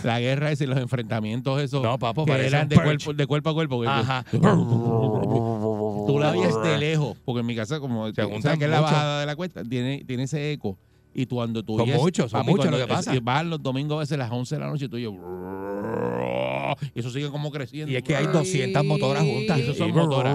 la 0.05 0.21
guerra 0.21 0.51
esa 0.53 0.65
y 0.65 0.67
los 0.67 0.79
enfrentamientos 0.79 1.61
esos 1.61 1.83
No, 1.83 1.99
papo, 1.99 2.25
que 2.25 2.33
eran 2.47 2.69
de 2.69 2.77
cuerpo, 2.77 3.13
de 3.13 3.27
cuerpo 3.27 3.51
a 3.51 3.55
cuerpo. 3.55 3.83
Ajá. 3.85 4.25
Tú 4.33 6.19
la 6.19 6.31
oyes 6.33 6.55
de 6.63 6.79
lejos, 6.79 7.17
porque 7.25 7.41
en 7.41 7.47
mi 7.47 7.57
casa, 7.57 7.81
como 7.81 8.07
Se 8.09 8.15
sabes 8.43 8.59
que 8.59 8.65
es 8.65 8.71
la 8.71 8.81
mucho. 8.81 8.93
bajada 8.93 9.21
de 9.21 9.27
la 9.27 9.37
cuesta, 9.37 9.63
tiene, 9.65 10.05
tiene 10.07 10.25
ese 10.25 10.53
eco. 10.53 10.77
Y 11.17 11.27
tú 11.27 11.37
cuando 11.37 11.63
tú 11.63 11.79
Son 11.79 11.89
muchos, 11.91 12.31
son 12.31 12.45
muchos 12.45 12.71
lo 12.71 12.77
que 12.77 12.87
pasa. 12.89 13.15
es- 13.15 13.23
Bajan 13.23 13.49
los 13.51 13.63
domingos 13.63 13.97
a 13.97 14.01
veces 14.01 14.15
a 14.15 14.19
las 14.19 14.33
11 14.33 14.57
de 14.57 14.61
la 14.61 14.67
noche 14.67 14.87
y 14.87 14.89
tú 14.89 14.97
oyes... 14.97 15.11
Y 16.95 17.01
eso 17.01 17.11
sigue 17.11 17.31
como 17.31 17.51
creciendo. 17.51 17.93
Y 17.93 17.97
es 17.97 18.03
que 18.03 18.17
hay 18.17 18.27
200 18.27 18.85
motoras 18.85 19.23
juntas. 19.23 19.59
Y 19.59 19.63
eso 19.63 19.75
son 19.75 19.93
motoras. 19.93 20.35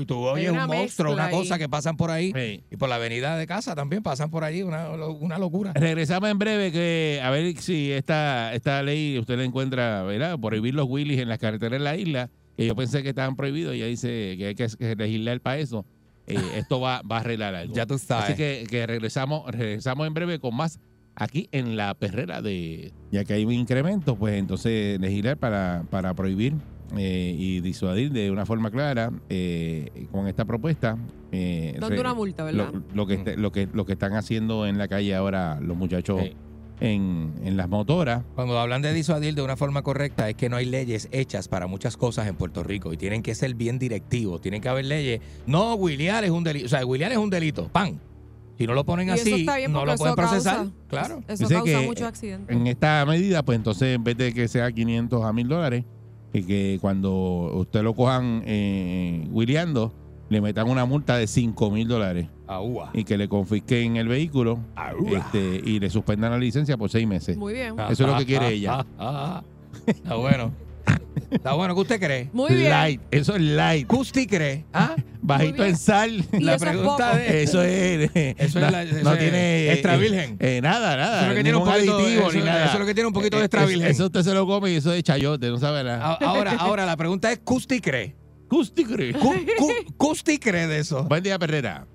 y 0.00 0.06
tú 0.06 0.18
oyes 0.18 0.50
un 0.50 0.66
monstruo, 0.66 1.12
una 1.12 1.30
cosa 1.30 1.54
ahí. 1.54 1.60
que 1.60 1.68
pasan 1.68 1.96
por 1.96 2.10
ahí. 2.10 2.32
Sí. 2.34 2.64
Y 2.70 2.76
por 2.76 2.88
la 2.88 2.96
avenida 2.96 3.36
de 3.36 3.46
casa 3.46 3.74
también 3.74 4.02
pasan 4.02 4.30
por 4.30 4.44
allí, 4.44 4.62
una, 4.62 4.90
una 4.90 5.38
locura. 5.38 5.72
Regresamos 5.74 6.30
en 6.30 6.38
breve 6.38 6.72
que 6.72 7.20
a 7.22 7.30
ver 7.30 7.56
si 7.58 7.92
esta, 7.92 8.54
esta 8.54 8.82
ley 8.82 9.18
usted 9.18 9.36
la 9.36 9.44
encuentra, 9.44 10.02
¿verdad? 10.02 10.38
Prohibir 10.38 10.74
los 10.74 10.86
wheelies 10.88 11.20
en 11.20 11.28
las 11.28 11.38
carreteras 11.38 11.78
de 11.78 11.84
la 11.84 11.96
isla, 11.96 12.30
que 12.56 12.66
yo 12.66 12.74
pensé 12.74 13.02
que 13.02 13.10
estaban 13.10 13.36
prohibidos 13.36 13.74
y 13.74 13.78
ella 13.78 13.86
dice 13.86 14.36
que 14.38 14.46
hay 14.48 14.54
que 14.54 14.66
que 14.68 14.96
legislar 14.96 15.40
para 15.40 15.58
eso. 15.58 15.84
Eh, 16.26 16.36
esto 16.56 16.80
va, 16.80 17.02
va 17.02 17.18
a 17.18 17.20
arreglar 17.20 17.54
algo. 17.54 17.74
Ya 17.76 17.86
tú 17.86 17.98
sabes. 17.98 18.30
Así 18.30 18.34
que, 18.34 18.66
que 18.68 18.86
regresamos, 18.86 19.48
regresamos 19.50 20.06
en 20.06 20.14
breve 20.14 20.38
con 20.38 20.54
más 20.54 20.80
aquí 21.16 21.48
en 21.52 21.76
la 21.76 21.94
perrera 21.94 22.40
de 22.42 22.92
ya 23.10 23.24
que 23.24 23.34
hay 23.34 23.44
un 23.44 23.52
incremento, 23.52 24.16
pues 24.16 24.34
entonces 24.34 25.00
legislar 25.00 25.36
para, 25.38 25.84
para 25.90 26.14
prohibir 26.14 26.54
eh, 26.96 27.34
y 27.36 27.60
disuadir 27.60 28.12
de 28.12 28.30
una 28.30 28.46
forma 28.46 28.70
clara 28.70 29.10
eh, 29.28 30.06
con 30.12 30.28
esta 30.28 30.44
propuesta. 30.44 30.96
eh, 31.32 31.76
Donde 31.80 31.96
re- 31.96 32.00
una 32.02 32.14
multa, 32.14 32.44
¿verdad? 32.44 32.70
Lo, 32.72 32.82
lo 32.94 33.06
que 33.06 33.14
este- 33.14 33.36
lo 33.36 33.50
que 33.50 33.68
lo 33.72 33.84
que 33.84 33.94
están 33.94 34.12
haciendo 34.14 34.66
en 34.66 34.78
la 34.78 34.86
calle 34.86 35.14
ahora 35.14 35.58
los 35.60 35.76
muchachos 35.76 36.20
Sí. 36.22 36.32
en, 36.80 37.32
en 37.42 37.56
las 37.56 37.68
motoras. 37.68 38.22
Cuando 38.34 38.58
hablan 38.60 38.82
de 38.82 38.92
disuadir 38.92 39.34
de 39.34 39.42
una 39.42 39.56
forma 39.56 39.82
correcta, 39.82 40.28
es 40.28 40.36
que 40.36 40.48
no 40.50 40.56
hay 40.56 40.66
leyes 40.66 41.08
hechas 41.10 41.48
para 41.48 41.66
muchas 41.66 41.96
cosas 41.96 42.28
en 42.28 42.36
Puerto 42.36 42.62
Rico 42.62 42.92
y 42.92 42.96
tienen 42.98 43.22
que 43.22 43.34
ser 43.34 43.54
bien 43.54 43.78
directivos. 43.78 44.40
Tienen 44.42 44.60
que 44.60 44.68
haber 44.68 44.84
leyes. 44.84 45.20
No, 45.46 45.74
Williar 45.74 46.22
es 46.24 46.30
un 46.30 46.44
delito. 46.44 46.66
O 46.66 46.68
sea, 46.68 46.84
Williar 46.84 47.10
es 47.12 47.18
un 47.18 47.30
delito. 47.30 47.68
¡Pam! 47.72 47.98
Si 48.58 48.66
no 48.66 48.74
lo 48.74 48.84
ponen 48.84 49.08
Y 49.08 49.12
eso 49.12 49.22
así, 49.22 49.40
está 49.40 49.56
bien 49.56 49.72
no 49.72 49.84
lo 49.84 49.94
pueden 49.96 50.14
eso 50.14 50.16
causa- 50.22 50.30
procesar. 50.52 50.66
Claro. 50.88 51.22
Eso 51.28 51.44
Dice 51.44 51.54
causa 51.54 51.80
que, 51.80 51.86
muchos 51.86 52.06
accidentes. 52.08 52.56
En 52.56 52.66
esta 52.66 53.04
medida, 53.06 53.42
pues 53.42 53.56
entonces 53.56 53.94
en 53.94 54.02
vez 54.04 54.16
de 54.16 54.32
que 54.32 54.48
sea 54.48 54.72
500 54.72 55.24
a 55.24 55.32
1000 55.32 55.48
dólares, 55.48 55.84
que, 56.32 56.44
que 56.46 56.78
cuando 56.80 57.52
usted 57.54 57.82
lo 57.82 57.94
cojan 57.94 58.42
eh, 58.46 59.26
wheeleando, 59.30 59.92
le 60.28 60.40
metan 60.40 60.68
una 60.68 60.84
multa 60.84 61.16
de 61.16 61.26
5 61.26 61.70
mil 61.70 61.86
dólares 61.86 62.26
y 62.94 63.04
que 63.04 63.16
le 63.16 63.28
confisquen 63.28 63.96
el 63.96 64.08
vehículo 64.08 64.58
este, 65.12 65.60
y 65.64 65.78
le 65.78 65.88
suspendan 65.88 66.32
la 66.32 66.38
licencia 66.38 66.76
por 66.76 66.90
seis 66.90 67.06
meses. 67.06 67.36
Muy 67.36 67.52
bien. 67.54 67.76
Eso 67.90 68.04
es 68.04 68.10
lo 68.10 68.16
que 68.18 68.26
quiere 68.26 68.48
ella. 68.48 68.84
Ah, 68.98 68.98
ah, 68.98 69.42
ah. 69.42 69.44
Está 69.86 70.16
bueno. 70.16 70.52
Está 71.30 71.54
bueno. 71.54 71.74
¿Qué 71.74 71.80
usted 71.80 72.00
cree? 72.00 72.30
Muy 72.32 72.54
bien. 72.54 72.70
Light, 72.70 73.00
eso 73.10 73.34
es 73.34 73.42
light. 73.42 73.88
¿Qué 73.88 73.96
usted 73.96 74.26
cree? 74.28 74.64
¿Ah? 74.72 74.94
Bajito 75.22 75.64
en 75.64 75.76
sal. 75.76 76.24
Y 76.32 76.40
La 76.44 76.54
eso 76.54 76.64
es 76.66 76.70
pregunta 76.70 77.06
poco. 77.10 77.16
de- 77.18 77.42
Eso 77.42 77.62
es. 77.62 78.10
Eso 78.38 78.60
no, 78.60 78.66
es 78.66 78.72
la- 78.72 78.82
eso 78.84 79.02
no 79.02 79.12
es 79.12 79.18
tiene. 79.18 79.72
extra 79.72 79.94
eh, 79.94 79.98
virgen. 79.98 80.36
eh, 80.38 80.60
nada, 80.62 80.96
nada. 80.96 81.16
Eso 81.16 81.22
es 81.24 81.28
lo 81.30 81.34
que 81.36 81.42
tiene 81.42 81.58
un 81.58 81.64
poquito- 81.64 81.96
aditivo 81.98 82.28
eso- 82.28 82.38
ni 82.38 82.44
nada. 82.44 82.64
eso 82.64 82.74
es 82.74 82.80
lo 82.80 82.86
que 82.86 82.94
tiene 82.94 83.06
un 83.08 83.12
poquito 83.12 83.36
de 83.36 83.42
Eh, 83.42 83.46
extra 83.46 83.60
eso- 83.62 83.68
virgen. 83.70 83.90
Eso 83.90 84.06
usted 84.06 84.22
se 84.22 84.34
lo 84.34 84.46
come 84.46 84.70
y 84.70 84.76
eso 84.76 84.90
es 84.90 84.96
de 84.96 85.02
chayote, 85.02 85.48
no 85.50 85.58
sabe 85.58 85.82
nada. 85.84 86.12
Ahora, 86.20 86.52
ahora 86.58 86.86
la 86.86 86.96
pregunta 86.96 87.32
es, 87.32 87.38
¿qué 87.38 87.54
usted 87.54 87.80
cree? 87.82 88.16
Custi 88.48 88.84
cree. 88.84 89.12
¿Qué 89.12 89.18
qué- 89.44 89.86
qué 89.98 90.06
usted 90.06 90.38
cree 90.40 90.68
de 90.68 90.78
eso? 90.78 91.02
Buen 91.04 91.22
día, 91.24 91.36
Perrera. 91.38 91.86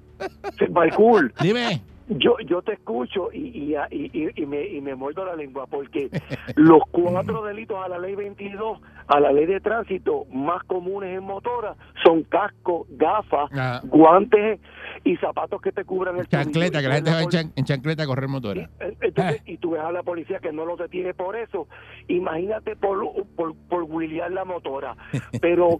Balcool, 0.69 1.33
Dime. 1.41 1.81
Yo, 2.17 2.35
yo 2.45 2.61
te 2.61 2.73
escucho 2.73 3.29
y, 3.33 3.39
y, 3.39 3.75
y, 3.91 4.09
y- 4.13 4.41
y 4.43 4.45
me, 4.45 4.65
y 4.67 4.81
me 4.81 4.95
muerdo 4.95 5.25
la 5.25 5.35
lengua 5.35 5.65
porque 5.67 6.09
los 6.55 6.81
cuatro 6.91 7.43
delitos 7.45 7.77
a 7.83 7.87
la 7.87 7.97
ley 7.99 8.15
22, 8.15 8.79
a 9.07 9.19
la 9.19 9.31
ley 9.31 9.45
de 9.45 9.59
tránsito 9.59 10.25
más 10.31 10.63
comunes 10.63 11.17
en 11.17 11.23
motora 11.23 11.75
son 12.03 12.23
casco, 12.23 12.85
gafas, 12.89 13.49
Ah. 13.53 13.81
guantes 13.83 14.59
y 15.03 15.15
zapatos 15.17 15.61
que 15.61 15.71
te 15.71 15.83
cubran 15.83 16.17
el 16.17 16.27
Chancleta, 16.27 16.81
que 16.81 16.87
la 16.87 16.95
gente 16.95 17.11
va 17.11 17.21
en, 17.55 17.63
chancleta 17.65 18.03
a 18.03 18.05
correr 18.05 18.27
motora. 18.27 18.69
Eh, 18.79 18.95
entonces, 19.01 19.41
y 19.45 19.57
tú 19.57 19.71
ves 19.71 19.81
a 19.81 19.91
la 19.91 20.03
policía 20.03 20.39
que 20.39 20.51
no 20.51 20.65
lo 20.65 20.75
detiene 20.77 21.13
por 21.13 21.35
eso. 21.35 21.67
Imagínate 22.07 22.75
por, 22.75 22.99
por, 23.35 23.55
por 23.69 23.87
la 24.29 24.45
motora. 24.45 24.95
Pero 25.41 25.79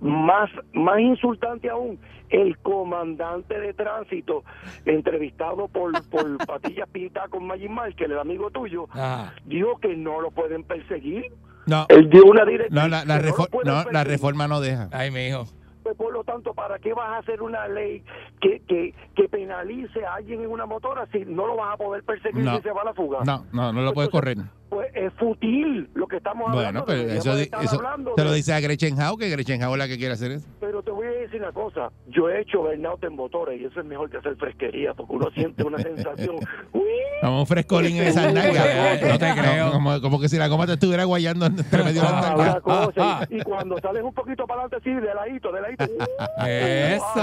más, 0.00 0.50
más 0.72 1.00
insultante 1.00 1.70
aún, 1.70 1.98
el 2.30 2.58
comandante 2.58 3.58
de 3.60 3.72
tránsito, 3.74 4.44
entrevistado 4.84 5.68
por, 5.68 5.92
por 6.08 6.38
Patillas 6.46 6.88
Pita 6.90 7.28
con 7.28 7.46
Magin 7.46 7.72
Márquez, 7.72 8.08
el 8.10 8.18
amigo 8.18 8.50
tuyo, 8.50 8.86
Ajá. 8.90 9.34
dijo 9.44 9.78
que 9.78 9.96
no 9.96 10.20
lo 10.20 10.30
pueden 10.30 10.64
perseguir. 10.64 11.26
No, 11.66 11.84
Él 11.88 12.08
dio 12.10 12.24
una 12.24 12.44
directriz. 12.44 12.72
no, 12.72 12.86
la, 12.88 13.04
la 13.04 13.18
que 13.20 13.26
no 13.26 13.32
refor- 13.34 13.64
no, 13.64 13.90
la 13.90 14.04
reforma 14.04 14.46
no 14.46 14.60
deja. 14.60 14.88
Ay, 14.92 15.10
mi 15.10 15.26
hijo. 15.26 15.46
Pues, 15.82 15.96
por 15.96 16.12
lo 16.12 16.24
tanto, 16.24 16.52
¿para 16.54 16.78
qué 16.80 16.92
vas 16.94 17.08
a 17.10 17.18
hacer 17.18 17.42
una 17.42 17.68
ley 17.68 18.02
que, 18.40 18.60
que, 18.66 18.92
que 19.14 19.28
penalice 19.28 20.04
a 20.04 20.14
alguien 20.14 20.42
en 20.42 20.50
una 20.50 20.66
motora 20.66 21.06
si 21.12 21.24
no 21.24 21.46
lo 21.46 21.56
vas 21.56 21.74
a 21.74 21.76
poder 21.76 22.02
perseguir 22.04 22.42
No. 22.44 22.56
si 22.56 22.62
se 22.62 22.70
va 22.72 22.82
a 22.82 22.86
la 22.86 22.94
fuga? 22.94 23.18
No, 23.24 23.46
no, 23.52 23.72
no 23.72 23.82
lo 23.82 23.92
puedes 23.94 24.10
correr. 24.10 24.36
Pues 24.68 24.88
es 24.94 25.12
futil 25.14 25.88
lo 25.94 26.06
que 26.08 26.16
estamos 26.16 26.44
Bueno, 26.52 26.58
hablando. 26.80 26.84
pero 26.86 26.98
deberíamos 26.98 27.40
eso, 27.64 27.76
hablando 27.76 28.14
te 28.14 28.24
lo 28.24 28.32
dice 28.32 28.52
a 28.52 28.60
Gretchen 28.60 29.00
Howe, 29.00 29.16
que 29.16 29.28
Gretchen 29.30 29.62
Howe 29.62 29.74
es 29.74 29.78
la 29.78 29.88
que 29.88 29.96
quiere 29.96 30.14
hacer 30.14 30.32
eso. 30.32 30.46
Pero 30.60 30.82
te 30.82 30.90
voy 30.90 31.06
a 31.06 31.10
decir 31.10 31.40
una 31.40 31.52
cosa. 31.52 31.90
Yo 32.08 32.28
he 32.28 32.40
hecho 32.40 32.62
burnout 32.62 33.02
en 33.04 33.14
motores 33.14 33.60
y 33.60 33.64
eso 33.64 33.80
es 33.80 33.86
mejor 33.86 34.10
que 34.10 34.16
hacer 34.18 34.36
fresquería 34.36 34.92
porque 34.94 35.12
uno 35.14 35.30
siente 35.34 35.62
una 35.62 35.78
sensación. 35.78 36.36
Como 37.22 37.40
un 37.40 37.46
frescolín 37.46 37.96
en 37.96 38.08
esas 38.08 38.32
nalgas. 38.34 39.02
No 39.02 39.18
te 39.18 39.32
creo. 39.40 39.72
Como, 39.72 40.00
como 40.00 40.20
que 40.20 40.28
si 40.28 40.36
la 40.36 40.48
goma 40.48 40.66
te 40.66 40.72
estuviera 40.74 41.04
guayando 41.04 41.46
entre 41.46 41.84
medio 41.84 42.02
de 42.02 42.08
las 42.08 42.24
Ah, 42.26 42.34
una 42.36 42.60
cosa. 42.60 43.26
Y, 43.30 43.36
y 43.40 43.42
cuando 43.42 43.78
sales 43.78 44.02
un 44.02 44.12
poquito 44.12 44.46
para 44.46 44.62
adelante, 44.62 44.90
sí, 44.90 44.94
de 44.94 45.14
ladito, 45.14 45.52
de 45.52 45.60
ladito. 45.60 45.84
¡uh! 45.84 46.46
Eso. 46.46 47.22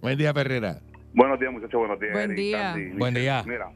Buen 0.00 0.16
día, 0.18 0.32
Perrera. 0.32 0.78
Buenos 1.14 1.38
días, 1.38 1.52
muchachos. 1.52 1.78
Buenos 1.78 2.00
días. 2.00 2.12
Buen 2.12 2.30
Eric, 2.30 2.36
día. 2.38 2.72
Sandy, 2.72 2.98
Buen 2.98 3.14
día. 3.14 3.42
Mira, 3.46 3.70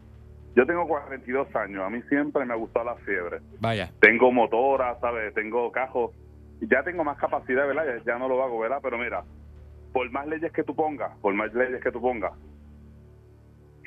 yo 0.55 0.66
tengo 0.66 0.87
42 0.89 1.55
años. 1.57 1.82
A 1.84 1.91
mí 1.91 2.01
siempre 2.09 2.45
me 2.45 2.55
ha 2.55 2.57
gustado 2.57 2.87
la 2.87 2.97
fiebre. 2.97 3.39
Vaya. 3.61 3.91
Tengo 4.01 4.32
motora, 4.32 4.97
¿sabes? 5.01 5.34
Tengo 5.34 5.70
cajos. 5.70 6.12
Ya 6.62 6.82
tengo 6.82 7.05
más 7.05 7.18
capacidad, 7.18 7.66
¿verdad? 7.66 7.84
Ya, 7.99 8.12
ya 8.12 8.18
no 8.18 8.28
lo 8.28 8.43
hago, 8.43 8.59
¿verdad? 8.59 8.78
Pero 8.82 8.97
mira, 8.97 9.22
por 9.93 10.11
más 10.11 10.26
leyes 10.26 10.51
que 10.53 10.62
tú 10.64 10.74
pongas, 10.74 11.12
por 11.20 11.34
más 11.34 11.53
leyes 11.53 11.82
que 11.82 11.93
tú 11.93 12.01
pongas, 12.01 12.32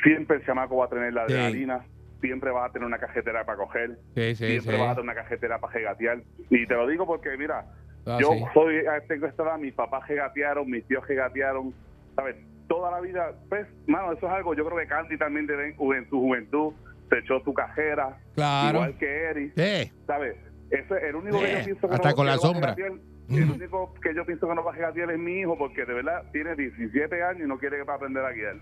siempre 0.04 0.38
el 0.38 0.45
chamaco 0.45 0.78
va 0.78 0.86
a 0.86 0.89
tener 0.89 1.14
la 1.14 1.26
Sí. 1.28 1.34
adrenalina, 1.34 1.86
siempre 2.22 2.52
vas 2.52 2.70
a 2.70 2.74
tener 2.74 2.86
una 2.86 3.00
cajetera 3.00 3.43
para 3.45 3.58
coger, 3.58 3.97
Sí, 4.14 4.36
sí, 4.36 4.45
siempre 4.45 4.76
sí. 4.76 4.80
vas 4.80 4.89
a 4.91 4.95
tener 4.95 5.04
una 5.04 5.16
cajetera 5.16 5.58
para 5.60 5.74
regatear. 5.74 6.22
Y 6.52 6.68
te 6.68 6.74
lo 6.76 6.88
digo 6.88 7.08
porque, 7.08 7.36
mira, 7.38 7.66
Ah, 8.06 8.18
yo 8.22 8.32
sí. 8.34 8.43
soy, 8.54 8.76
eh, 8.78 8.86
tengo 9.08 9.26
esta 9.26 9.43
edad, 9.43 9.58
mis 9.58 9.74
papás 9.74 10.08
regatearon, 10.08 10.70
mis 10.70 10.86
tíos 10.88 11.06
regatearon, 11.08 11.74
¿sabes? 12.16 12.36
Toda 12.70 12.91
la 12.91 13.01
vida, 13.01 13.34
pues, 13.49 13.67
mano, 13.88 14.13
eso 14.13 14.26
es 14.28 14.32
algo, 14.32 14.53
yo 14.53 14.63
creo 14.65 14.78
que 14.78 14.88
Candy 14.88 15.17
también 15.17 15.45
debe, 15.47 15.76
en 15.78 16.09
su 16.09 16.20
juventud 16.22 16.72
se 17.09 17.17
echó 17.17 17.41
su 17.41 17.53
cajera, 17.53 18.17
Claro. 18.36 18.78
igual 18.78 18.97
que 18.97 19.24
Eric, 19.24 19.53
Sí. 19.57 19.91
¿sabes? 20.07 20.38
Ese 20.70 20.95
es 20.97 21.03
el 21.03 21.15
único 21.15 21.39
que 21.39 21.51
yo 21.57 21.65
pienso 21.65 21.88
que 21.89 21.95
hasta 21.95 22.09
no, 22.11 22.15
con 22.15 22.26
la 22.28 22.34
a 22.34 22.38
sombra. 22.38 22.76
regatear, 22.76 22.99
El 23.30 23.51
único 23.51 23.93
que 24.01 24.13
yo 24.15 24.26
pienso 24.26 24.47
que 24.47 24.55
no 24.55 24.63
va 24.63 24.72
a 24.72 24.76
regatear 24.76 25.11
es 25.11 25.20
mi 25.20 25.39
hijo, 25.39 25.57
porque 25.57 25.84
de 25.86 25.93
verdad 25.93 26.24
tiene 26.32 26.55
17 26.55 27.22
años 27.24 27.41
y 27.43 27.47
no 27.47 27.57
quiere 27.59 27.82
aprender 27.82 28.24
a 28.24 28.32
guiar. 28.32 28.55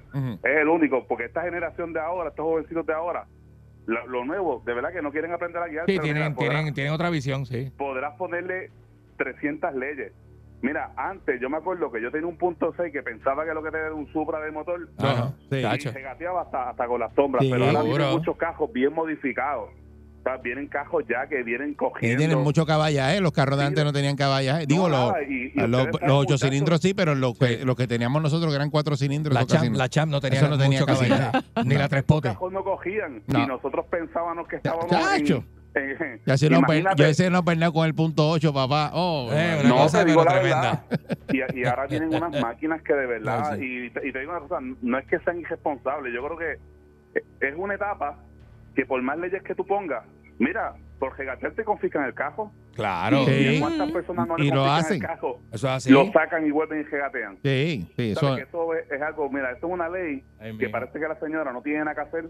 Es 0.44 0.58
el 0.62 0.68
único, 0.70 1.06
porque 1.08 1.26
esta 1.26 1.42
generación 1.44 1.92
de 1.94 2.00
ahora, 2.00 2.30
estos 2.30 2.44
jovencitos 2.46 2.86
de 2.86 2.94
ahora, 2.94 3.28
lo, 3.86 4.06
lo 4.08 4.26
nuevo, 4.26 4.62
de 4.66 4.74
verdad 4.74 4.92
que 4.94 5.02
no 5.02 5.12
quieren 5.12 5.32
aprender 5.34 5.62
a 5.62 5.68
guiar. 5.68 5.86
Sí, 5.86 5.94
pero 5.98 6.04
mira, 6.04 6.14
tienen, 6.16 6.36
podrás- 6.36 6.50
tienen, 6.56 6.74
tienen 6.74 6.94
otra 6.94 7.10
visión, 7.10 7.46
sí. 7.46 7.72
podrás 7.78 8.16
ponerle 8.16 8.72
300 9.18 9.74
leyes. 9.76 10.14
Mira, 10.62 10.92
antes 10.98 11.40
yo 11.40 11.50
me 11.50 11.58
acuerdo 11.58 11.92
que 11.92 12.02
yo 12.02 12.10
tenía 12.12 12.26
un 12.28 12.38
punto 12.38 12.74
6 12.76 12.92
que 12.92 13.04
pensaba 13.04 13.46
que 13.46 13.54
lo 13.54 13.62
que 13.62 13.70
tenía 13.70 13.86
era 13.88 13.96
un 13.96 14.12
Supra 14.12 14.40
de 14.40 14.52
motor 14.52 14.90
Ajá. 14.98 15.34
Sí. 15.52 15.58
y 15.58 15.80
se 15.82 16.02
gateaba 16.02 16.42
hasta, 16.42 16.70
hasta 16.72 16.88
con 16.88 17.00
las 17.00 17.14
sombras, 17.14 17.44
Sí, 17.46 17.52
pero 17.52 17.66
ahora 17.66 17.82
seguro. 17.82 17.98
vienen 17.98 18.18
muchos 18.18 18.38
cajos 18.38 18.74
bien 18.74 18.94
modificados. 18.94 19.70
O 20.20 20.24
sea, 20.30 20.38
vienen 20.38 20.68
cajos 20.68 21.06
ya 21.08 21.26
que 21.28 21.42
vienen 21.44 21.70
Y 21.72 21.76
cogiendo. 21.76 22.18
tienen 22.18 22.40
mucho 22.40 22.66
caballaje. 22.66 23.22
Los 23.22 23.32
carros 23.32 23.58
de 23.60 23.66
antes 23.66 23.86
no 23.86 23.94
tenían 23.94 24.18
caballaje. 24.18 24.66
Digo, 24.66 24.90
No, 24.90 24.98
los, 24.98 25.12
nada, 25.12 25.24
y- 25.24 25.26
y 25.26 25.54
los, 25.56 25.64
ustedes 25.66 25.70
los 25.70 25.86
saben, 25.86 26.10
ocho 26.10 26.16
muchachos, 26.16 26.42
cilindros 26.42 26.82
sí, 26.82 26.94
pero 26.94 27.16
los 27.16 27.38
que, 27.40 27.64
los 27.64 27.76
que 27.78 27.88
teníamos 27.88 28.22
nosotros, 28.22 28.52
que 28.52 28.56
eran 28.56 28.70
cuatro 28.72 28.98
cilindros. 28.98 29.34
La 29.36 29.42
eso 29.42 29.48
casi 29.50 29.60
Champ, 29.68 29.72
no. 29.74 29.78
la 29.78 29.90
Champ 29.90 30.12
no 30.12 30.20
tenía, 30.20 30.40
Eso 30.40 30.50
no 30.50 30.58
tenía 30.58 30.80
mucho 30.82 30.86
casi 30.92 31.08
caballaje. 31.08 31.32
nada. 31.54 31.64
Ni 31.64 31.76
No. 31.76 31.80
la 31.80 31.88
tres 31.88 32.04
potes. 32.04 32.32
cajos 32.32 32.52
no 32.52 32.64
cogían 32.64 33.22
No. 33.28 33.40
y 33.44 33.46
nosotros 33.48 33.86
pensábamos 33.90 34.48
que 34.50 34.56
estábamos 34.58 34.92
en, 34.92 35.46
Y 36.26 36.32
así 36.32 36.50
no, 36.50 36.62
per- 36.62 36.78
imagínate, 36.80 37.04
yo 37.04 37.08
ese 37.10 37.30
no 37.30 37.46
pernado 37.46 37.72
con 37.74 37.86
el 37.86 37.94
punto 37.94 38.28
8, 38.30 38.52
papá. 38.54 38.92
Oh, 38.94 39.30
Eh, 39.32 39.62
no, 39.66 39.76
cosa 39.78 40.04
digo 40.04 40.24
la 40.24 40.32
tremenda. 40.32 40.84
verdad. 40.90 41.50
Y, 41.54 41.60
y 41.60 41.66
ahora 41.66 41.88
tienen 41.88 42.14
unas 42.14 42.32
máquinas 42.42 42.82
que 42.82 42.94
de 42.94 43.06
verdad, 43.06 43.52
No, 43.58 43.64
y, 43.64 43.90
te, 43.92 44.08
y 44.08 44.12
te 44.12 44.20
digo 44.20 44.32
una 44.32 44.42
cosa, 44.42 44.58
no 44.82 44.98
es 44.98 45.06
que 45.08 45.20
sean 45.20 45.40
irresponsables, 45.40 46.14
yo 46.14 46.26
creo 46.26 46.38
que 46.38 46.58
es 47.48 47.56
una 47.56 47.76
etapa 47.76 48.18
que 48.76 48.86
por 48.86 49.02
más 49.02 49.18
leyes 49.20 49.44
que 49.44 49.54
tú 49.56 49.66
pongas, 49.66 50.04
mira, 50.40 50.74
por 51.00 51.16
regatear 51.18 51.52
te 51.54 51.64
confiscan 51.64 52.06
el 52.06 52.14
cajo. 52.16 52.52
Claro. 52.76 53.22
¿Y 53.24 53.26
Sí. 53.56 53.60
cuántas 53.60 53.92
personas 53.92 54.28
no 54.28 54.36
Y 54.38 54.50
le 54.50 54.56
lo 54.56 54.64
confiscan 54.64 54.80
hacen. 54.86 54.96
el 55.02 55.08
cajo? 55.08 55.40
Eso 55.52 55.68
es 55.68 55.74
así. 55.74 55.92
Lo 55.92 56.12
sacan 56.12 56.46
y 56.46 56.52
vuelven 56.52 56.82
y 56.82 56.84
regatean. 56.84 57.38
Sí, 57.44 57.88
sí, 57.96 58.16
¿Sabes 58.16 58.18
eso. 58.18 58.36
que 58.36 58.42
eso 58.44 58.74
es, 58.76 58.92
es 58.92 59.02
algo, 59.02 59.30
mira, 59.30 59.52
esto 59.52 59.68
es 59.68 59.74
una 59.74 59.90
ley 59.90 60.24
Ay, 60.40 60.58
que 60.58 60.70
parece 60.70 61.00
que 61.00 61.08
la 61.08 61.20
señora 61.20 61.52
no 61.54 61.62
tiene 61.62 61.80
nada 61.80 61.94
que 61.96 62.02
hacer, 62.02 62.30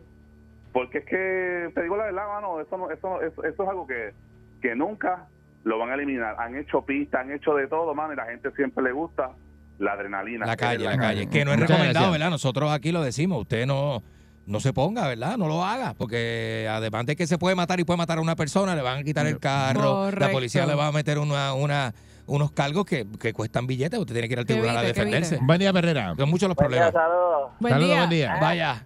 porque 0.73 0.99
es 0.99 1.05
que, 1.05 1.71
te 1.73 1.81
digo 1.83 1.97
la 1.97 2.05
verdad, 2.05 2.27
mano, 2.27 2.59
eso, 2.61 2.77
no, 2.77 2.91
eso, 2.91 3.21
eso, 3.21 3.43
eso 3.43 3.63
es 3.63 3.69
algo 3.69 3.87
que, 3.87 4.13
que 4.61 4.75
nunca 4.75 5.27
lo 5.63 5.77
van 5.79 5.89
a 5.91 5.95
eliminar. 5.95 6.35
Han 6.39 6.55
hecho 6.55 6.81
pistas, 6.83 7.21
han 7.21 7.31
hecho 7.31 7.53
de 7.55 7.67
todo, 7.67 7.93
mano, 7.95 8.13
y 8.13 8.15
la 8.15 8.25
gente 8.25 8.51
siempre 8.55 8.83
le 8.83 8.91
gusta 8.91 9.31
la 9.79 9.93
adrenalina. 9.93 10.45
La 10.45 10.55
calle, 10.57 10.85
la 10.85 10.91
la 10.91 10.97
calle. 10.97 11.27
Que 11.29 11.43
no 11.45 11.51
es 11.51 11.57
Muchas 11.57 11.69
recomendado, 11.69 12.05
gracias. 12.05 12.11
¿verdad? 12.11 12.29
Nosotros 12.31 12.71
aquí 12.71 12.91
lo 12.91 13.01
decimos. 13.01 13.41
Usted 13.41 13.65
no, 13.65 14.01
no 14.45 14.59
se 14.59 14.71
ponga, 14.73 15.07
¿verdad? 15.07 15.37
No 15.37 15.47
lo 15.47 15.63
haga, 15.63 15.93
porque 15.95 16.67
además 16.69 17.05
de 17.05 17.15
que 17.15 17.27
se 17.27 17.37
puede 17.37 17.55
matar 17.55 17.79
y 17.79 17.83
puede 17.83 17.97
matar 17.97 18.17
a 18.17 18.21
una 18.21 18.35
persona, 18.35 18.75
le 18.75 18.81
van 18.81 18.99
a 18.99 19.03
quitar 19.03 19.27
el 19.27 19.39
carro, 19.39 20.09
la 20.11 20.29
policía 20.31 20.65
le 20.65 20.73
va 20.75 20.87
a 20.87 20.91
meter 20.91 21.17
una, 21.19 21.53
una, 21.53 21.93
unos 22.27 22.51
cargos 22.51 22.85
que, 22.85 23.05
que 23.19 23.33
cuestan 23.33 23.67
billetes, 23.67 23.99
usted 23.99 24.13
tiene 24.13 24.27
que 24.27 24.33
ir 24.33 24.39
al 24.39 24.45
tribunal 24.45 24.77
a 24.77 24.81
defenderse. 24.83 25.37
Buen 25.41 25.59
día, 25.59 25.73
Perrera. 25.73 26.15
Son 26.15 26.29
muchos 26.29 26.47
los 26.49 26.55
Buen 26.55 26.71
día, 26.71 26.91
problemas. 26.91 26.93
saludos. 26.93 27.51
Buen 27.59 27.73
Saludos, 27.73 27.89
día. 27.91 27.97
buen 27.99 28.09
día. 28.09 28.37
Vaya, 28.41 28.85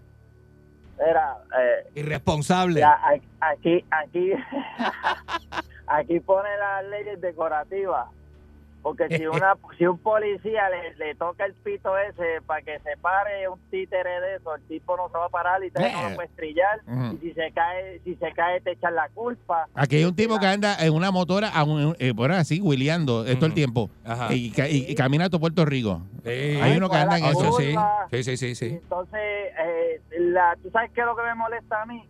Mira, 1.06 1.38
eh, 1.60 1.90
irresponsable. 1.96 2.80
ya, 2.80 3.00
aquí, 3.40 3.84
aquí, 3.90 4.32
aquí 5.88 6.20
pone 6.20 6.50
las 6.58 6.86
leyes 6.86 7.20
decorativas. 7.20 8.08
Porque 8.82 9.08
si 9.16 9.26
una 9.28 9.56
si 9.78 9.86
un 9.86 9.98
policía 10.00 10.70
le, 10.70 10.96
le 10.96 11.16
toca 11.16 11.46
el 11.46 11.54
pito 11.54 11.98
ese 11.98 12.42
para 12.46 12.62
que 12.64 12.80
se 12.80 12.98
pare 12.98 13.48
un 13.48 13.60
títere 13.70 14.20
de 14.22 14.36
eso, 14.38 14.56
el 14.56 14.62
tipo 14.68 14.98
no 14.98 15.08
se 15.10 15.18
va 15.18 15.26
a 15.26 15.30
parar 15.30 15.64
y 15.64 15.70
te, 15.72 15.80
no 15.82 16.10
lo 16.10 16.16
puede 16.16 16.28
estrellar. 16.30 16.82
Y 17.14 17.18
si 17.20 17.34
se 17.34 17.52
cae, 17.52 18.00
si 18.04 18.16
se 18.16 18.32
cae 18.34 18.60
te 18.62 18.72
echan 18.72 18.96
la 18.96 19.08
culpa. 19.10 19.68
Aquí 19.76 19.98
hay 19.98 20.06
un 20.06 20.16
tipo 20.16 20.40
que 20.40 20.48
anda 20.48 20.76
en 20.84 20.94
una 20.94 21.12
motora, 21.12 21.50
a 21.50 21.64
un- 21.64 21.96
eh, 22.00 22.14
por 22.16 22.32
así, 22.32 22.60
wheeleando 22.62 23.26
eh, 23.26 23.36
todo 23.36 23.46
el 23.46 23.52
Ujú. 23.52 23.56
tiempo. 23.56 23.90
Ajá. 24.04 24.34
Y, 24.34 24.52
ca- 24.52 24.68
y- 24.68 24.86
y 24.90 24.96
camina 24.96 25.26
a 25.26 25.30
todo 25.30 25.42
Puerto 25.42 25.64
Rico. 25.66 26.02
Sí. 26.24 26.30
Hay 26.62 26.78
uno 26.78 26.90
que 26.90 26.98
anda 26.98 27.18
en 27.18 27.26
eso. 27.26 27.52
sí. 27.54 27.76
Sí, 28.12 28.24
sí, 28.24 28.38
sí, 28.38 28.48
Y 28.48 28.56
sí. 28.56 28.66
Entonces, 28.82 29.20
eh, 29.22 30.02
la, 30.20 30.58
¿tú 30.62 30.70
sabes 30.72 30.92
qué 30.92 31.02
es 31.02 31.06
lo 31.06 31.16
que 31.16 31.24
me 31.24 31.36
molesta 31.36 31.82
a 31.82 31.86
mí? 31.86 32.04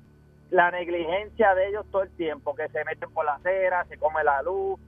La 0.52 0.70
negligencia 0.72 1.54
de 1.56 1.70
ellos 1.70 1.86
todo 1.92 2.04
el 2.04 2.10
tiempo, 2.12 2.54
que 2.56 2.68
se 2.70 2.84
meten 2.84 3.10
por 3.12 3.24
la 3.26 3.36
acera, 3.36 3.86
se 3.90 3.98
come 3.98 4.24
la 4.24 4.42
luz. 4.42 4.80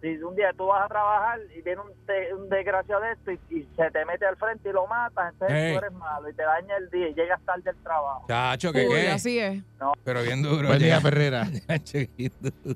Si 0.00 0.22
un 0.22 0.34
día 0.36 0.52
tú 0.56 0.66
vas 0.66 0.84
a 0.84 0.88
trabajar 0.88 1.38
y 1.56 1.62
viene 1.62 1.80
un, 1.80 2.06
te- 2.06 2.34
un 2.34 2.48
desgraciado 2.48 3.02
de 3.02 3.12
esto 3.12 3.32
y, 3.32 3.38
y 3.56 3.68
se 3.76 3.90
te 3.90 4.04
mete 4.04 4.26
al 4.26 4.36
frente 4.36 4.68
y 4.68 4.72
lo 4.72 4.86
matas, 4.86 5.32
entonces 5.32 5.56
Ey. 5.56 5.72
tú 5.72 5.78
eres 5.78 5.92
malo 5.92 6.28
y 6.28 6.34
te 6.34 6.42
daña 6.42 6.76
el 6.76 6.90
día 6.90 7.08
y 7.08 7.14
llegas 7.14 7.40
tarde 7.44 7.70
al 7.70 7.76
trabajo. 7.76 8.24
Chacho, 8.28 8.72
¿qué 8.72 8.86
Uy, 8.88 8.94
qué? 8.94 9.08
así 9.10 9.38
es. 9.38 9.62
Pero 10.04 10.22
bien 10.22 10.42
duro. 10.42 10.68
Buen 10.68 10.78
día, 10.78 11.00
duro. 11.02 11.38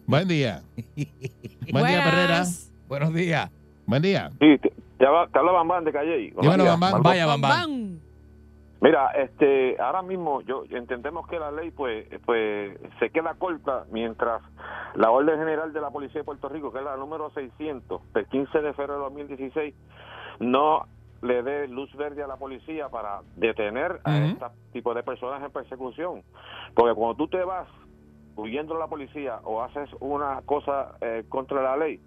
Buen 0.06 0.28
día. 0.28 0.62
Buen 1.70 1.86
día. 1.86 2.02
Buenas. 2.10 2.70
Buenos 2.88 3.14
días. 3.14 3.50
Buen 3.86 4.02
día. 4.02 4.30
Sí, 4.40 4.58
te, 4.58 4.72
te 4.98 5.06
habla, 5.06 5.28
te 5.32 5.38
habla 5.38 5.52
Bambán 5.52 5.84
de 5.84 5.92
Calle. 5.92 6.32
Dímelo, 6.40 6.64
Bambán. 6.64 7.02
Vaya, 7.02 7.26
Bam, 7.26 7.40
bambán. 7.40 8.00
Mira, 8.80 9.12
este, 9.12 9.80
ahora 9.80 10.02
mismo 10.02 10.42
yo 10.42 10.64
entendemos 10.70 11.26
que 11.26 11.38
la 11.38 11.50
ley 11.50 11.70
pues 11.70 12.06
pues 12.26 12.78
se 12.98 13.10
queda 13.10 13.34
corta 13.34 13.84
mientras 13.90 14.42
la 14.94 15.10
orden 15.10 15.38
general 15.38 15.72
de 15.72 15.80
la 15.80 15.90
Policía 15.90 16.20
de 16.20 16.24
Puerto 16.24 16.48
Rico, 16.48 16.70
que 16.72 16.78
es 16.78 16.84
la 16.84 16.96
número 16.96 17.30
600 17.30 18.12
del 18.12 18.26
15 18.26 18.60
de 18.60 18.72
febrero 18.74 18.94
de 18.94 19.04
2016, 19.04 19.74
no 20.40 20.86
le 21.22 21.42
dé 21.42 21.68
luz 21.68 21.90
verde 21.96 22.22
a 22.22 22.26
la 22.26 22.36
policía 22.36 22.90
para 22.90 23.20
detener 23.36 24.00
a 24.04 24.10
Ujú. 24.10 24.24
este 24.24 24.44
tipo 24.72 24.92
de 24.92 25.02
personas 25.02 25.42
en 25.42 25.50
persecución. 25.50 26.22
Porque 26.74 26.94
cuando 26.94 27.16
tú 27.16 27.28
te 27.28 27.42
vas 27.42 27.66
huyendo 28.36 28.74
de 28.74 28.80
la 28.80 28.88
policía 28.88 29.40
o 29.44 29.62
haces 29.62 29.88
una 30.00 30.42
cosa 30.42 30.96
eh, 31.00 31.24
contra 31.28 31.62
la 31.62 31.76
ley, 31.76 32.00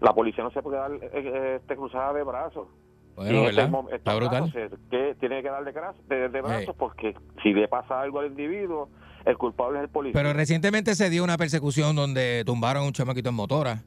la 0.00 0.12
policía 0.12 0.44
no 0.44 0.50
se 0.50 0.62
puede 0.62 0.76
dar 0.76 0.92
eh, 0.92 1.10
eh, 1.12 1.56
este, 1.60 1.76
cruzada 1.76 2.12
de 2.12 2.22
brazos. 2.22 2.68
Bueno, 3.16 3.38
en 3.40 3.44
¿verdad? 3.44 3.70
este 3.84 3.96
Está 3.96 4.14
brutal. 4.14 4.52
se- 4.52 4.70
que 4.90 5.14
tiene 5.20 5.42
que 5.42 5.48
darle 5.50 5.72
de, 6.08 6.28
de 6.28 6.40
brazos 6.40 6.74
porque 6.78 7.14
si 7.42 7.52
le 7.52 7.68
pasa 7.68 8.00
algo 8.00 8.20
al 8.20 8.26
individuo, 8.28 8.88
el 9.24 9.36
culpable 9.36 9.78
es 9.78 9.84
el 9.84 9.90
policía. 9.90 10.18
Pero 10.20 10.32
recientemente 10.32 10.94
se 10.94 11.10
dio 11.10 11.22
una 11.22 11.36
persecución 11.36 11.94
donde 11.94 12.42
tumbaron 12.46 12.84
a 12.84 12.86
un 12.86 12.92
chamaquito 12.92 13.28
en 13.28 13.34
motora. 13.34 13.82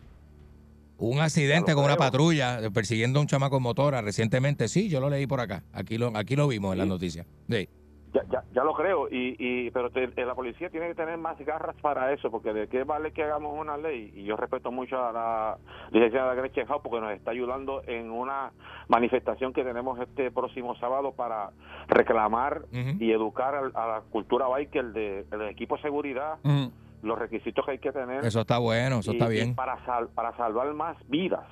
Un 0.98 1.20
accidente 1.20 1.74
con 1.74 1.84
una 1.84 1.96
creo. 1.96 2.06
patrulla 2.06 2.60
eh, 2.62 2.72
persiguiendo 2.72 3.20
a 3.20 3.22
un 3.22 3.28
chamaco 3.28 3.58
en 3.58 3.64
motora 3.64 4.02
recientemente. 4.02 4.68
Sí, 4.70 4.88
yo 4.88 5.02
lo 5.02 5.10
leí 5.10 5.28
por 5.28 5.42
acá. 5.42 5.64
Aquí 5.74 5.98
lo, 5.98 6.16
aquí 6.16 6.36
lo 6.38 6.48
vimos 6.48 6.72
en 6.72 6.78
las 6.80 6.88
noticias. 6.88 7.26
Sí. 7.50 7.68
Ya, 8.16 8.24
ya, 8.32 8.44
ya 8.54 8.64
lo 8.64 8.74
creo, 8.74 9.08
y, 9.12 9.36
y 9.38 9.70
pero 9.72 9.90
te- 9.90 10.10
eh, 10.16 10.26
la 10.26 10.34
policía 10.36 10.70
tiene 10.70 10.88
que 10.88 10.96
tener 10.96 11.18
más 11.18 11.38
garras 11.40 11.76
para 11.82 12.12
eso, 12.14 12.32
porque 12.32 12.54
de 12.54 12.68
qué 12.70 12.84
vale 12.86 13.12
que 13.12 13.24
hagamos 13.24 13.54
una 13.60 13.76
ley, 13.78 14.12
y 14.16 14.24
yo 14.24 14.38
respeto 14.38 14.72
mucho 14.72 15.04
a 15.04 15.12
la 15.12 15.58
licenciada 15.92 16.34
Gretchen 16.34 16.66
Howe 16.70 16.80
porque 16.82 17.02
nos 17.02 17.12
está 17.12 17.32
ayudando 17.32 17.82
en 17.86 18.10
una 18.10 18.52
manifestación 18.88 19.52
que 19.54 19.64
tenemos 19.64 20.00
este 20.00 20.32
próximo 20.32 20.76
sábado 20.78 21.12
para 21.12 21.50
reclamar 21.88 22.62
y 23.00 23.12
educar 23.12 23.54
al- 23.56 23.72
a, 23.76 23.88
la 23.88 24.02
cultura 24.10 24.48
biker 24.48 24.86
de, 24.94 25.24
del 25.30 25.42
equipo 25.50 25.76
de 25.76 25.82
seguridad, 25.82 26.38
los 27.04 27.20
requisitos 27.20 27.64
que 27.66 27.72
hay 27.72 27.80
que 27.80 27.92
tener. 27.92 28.26
Eso 28.26 28.42
está 28.42 28.58
bueno, 28.60 29.00
eso 29.00 29.12
y- 29.12 29.16
está 29.16 29.28
bien. 29.28 29.54
para, 29.56 29.84
sal- 29.86 30.10
para 30.16 30.36
salvar 30.38 30.74
más 30.74 30.98
vidas. 31.08 31.46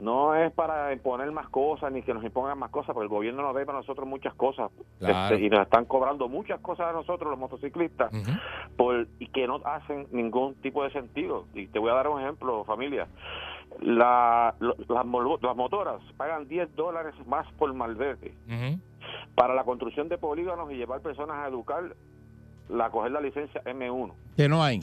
No 0.00 0.34
es 0.34 0.52
para 0.52 0.92
imponer 0.92 1.30
más 1.32 1.48
cosas 1.48 1.90
ni 1.92 2.02
que 2.02 2.12
nos 2.14 2.22
impongan 2.22 2.58
más 2.58 2.70
cosas, 2.70 2.92
porque 2.94 3.04
el 3.04 3.08
gobierno 3.08 3.42
nos 3.42 3.54
debe 3.54 3.70
a 3.72 3.76
nosotros 3.76 4.06
muchas 4.06 4.34
cosas 4.34 4.70
Claro. 4.98 5.34
Este, 5.34 5.46
y 5.46 5.50
nos 5.50 5.60
están 5.60 5.84
cobrando 5.86 6.28
muchas 6.28 6.60
cosas 6.60 6.88
a 6.88 6.92
nosotros 6.92 7.30
los 7.30 7.38
motociclistas 7.38 8.12
por, 8.76 9.06
y 9.18 9.26
que 9.28 9.46
no 9.46 9.60
hacen 9.64 10.06
ningún 10.12 10.54
tipo 10.56 10.84
de 10.84 10.90
sentido. 10.92 11.46
Y 11.54 11.66
te 11.68 11.78
voy 11.78 11.90
a 11.90 11.94
dar 11.94 12.08
un 12.08 12.20
ejemplo, 12.20 12.64
familia. 12.64 13.06
La, 13.80 14.54
lo- 14.60 14.76
las, 14.88 15.06
motoras 15.56 16.00
pagan 16.16 16.46
10 16.46 16.76
dólares 16.76 17.14
más 17.26 17.50
por 17.54 17.72
malvete. 17.72 18.34
Ujú. 18.46 18.78
Para 19.34 19.54
la 19.54 19.64
construcción 19.64 20.08
de 20.08 20.18
polígonos 20.18 20.70
y 20.70 20.74
llevar 20.76 21.00
personas 21.00 21.36
a 21.38 21.48
educar, 21.48 21.82
la 22.68 22.90
coger 22.90 23.12
la 23.12 23.20
licencia 23.20 23.62
M1. 23.64 24.12
Que 24.36 24.48
no 24.48 24.62
hay. 24.62 24.80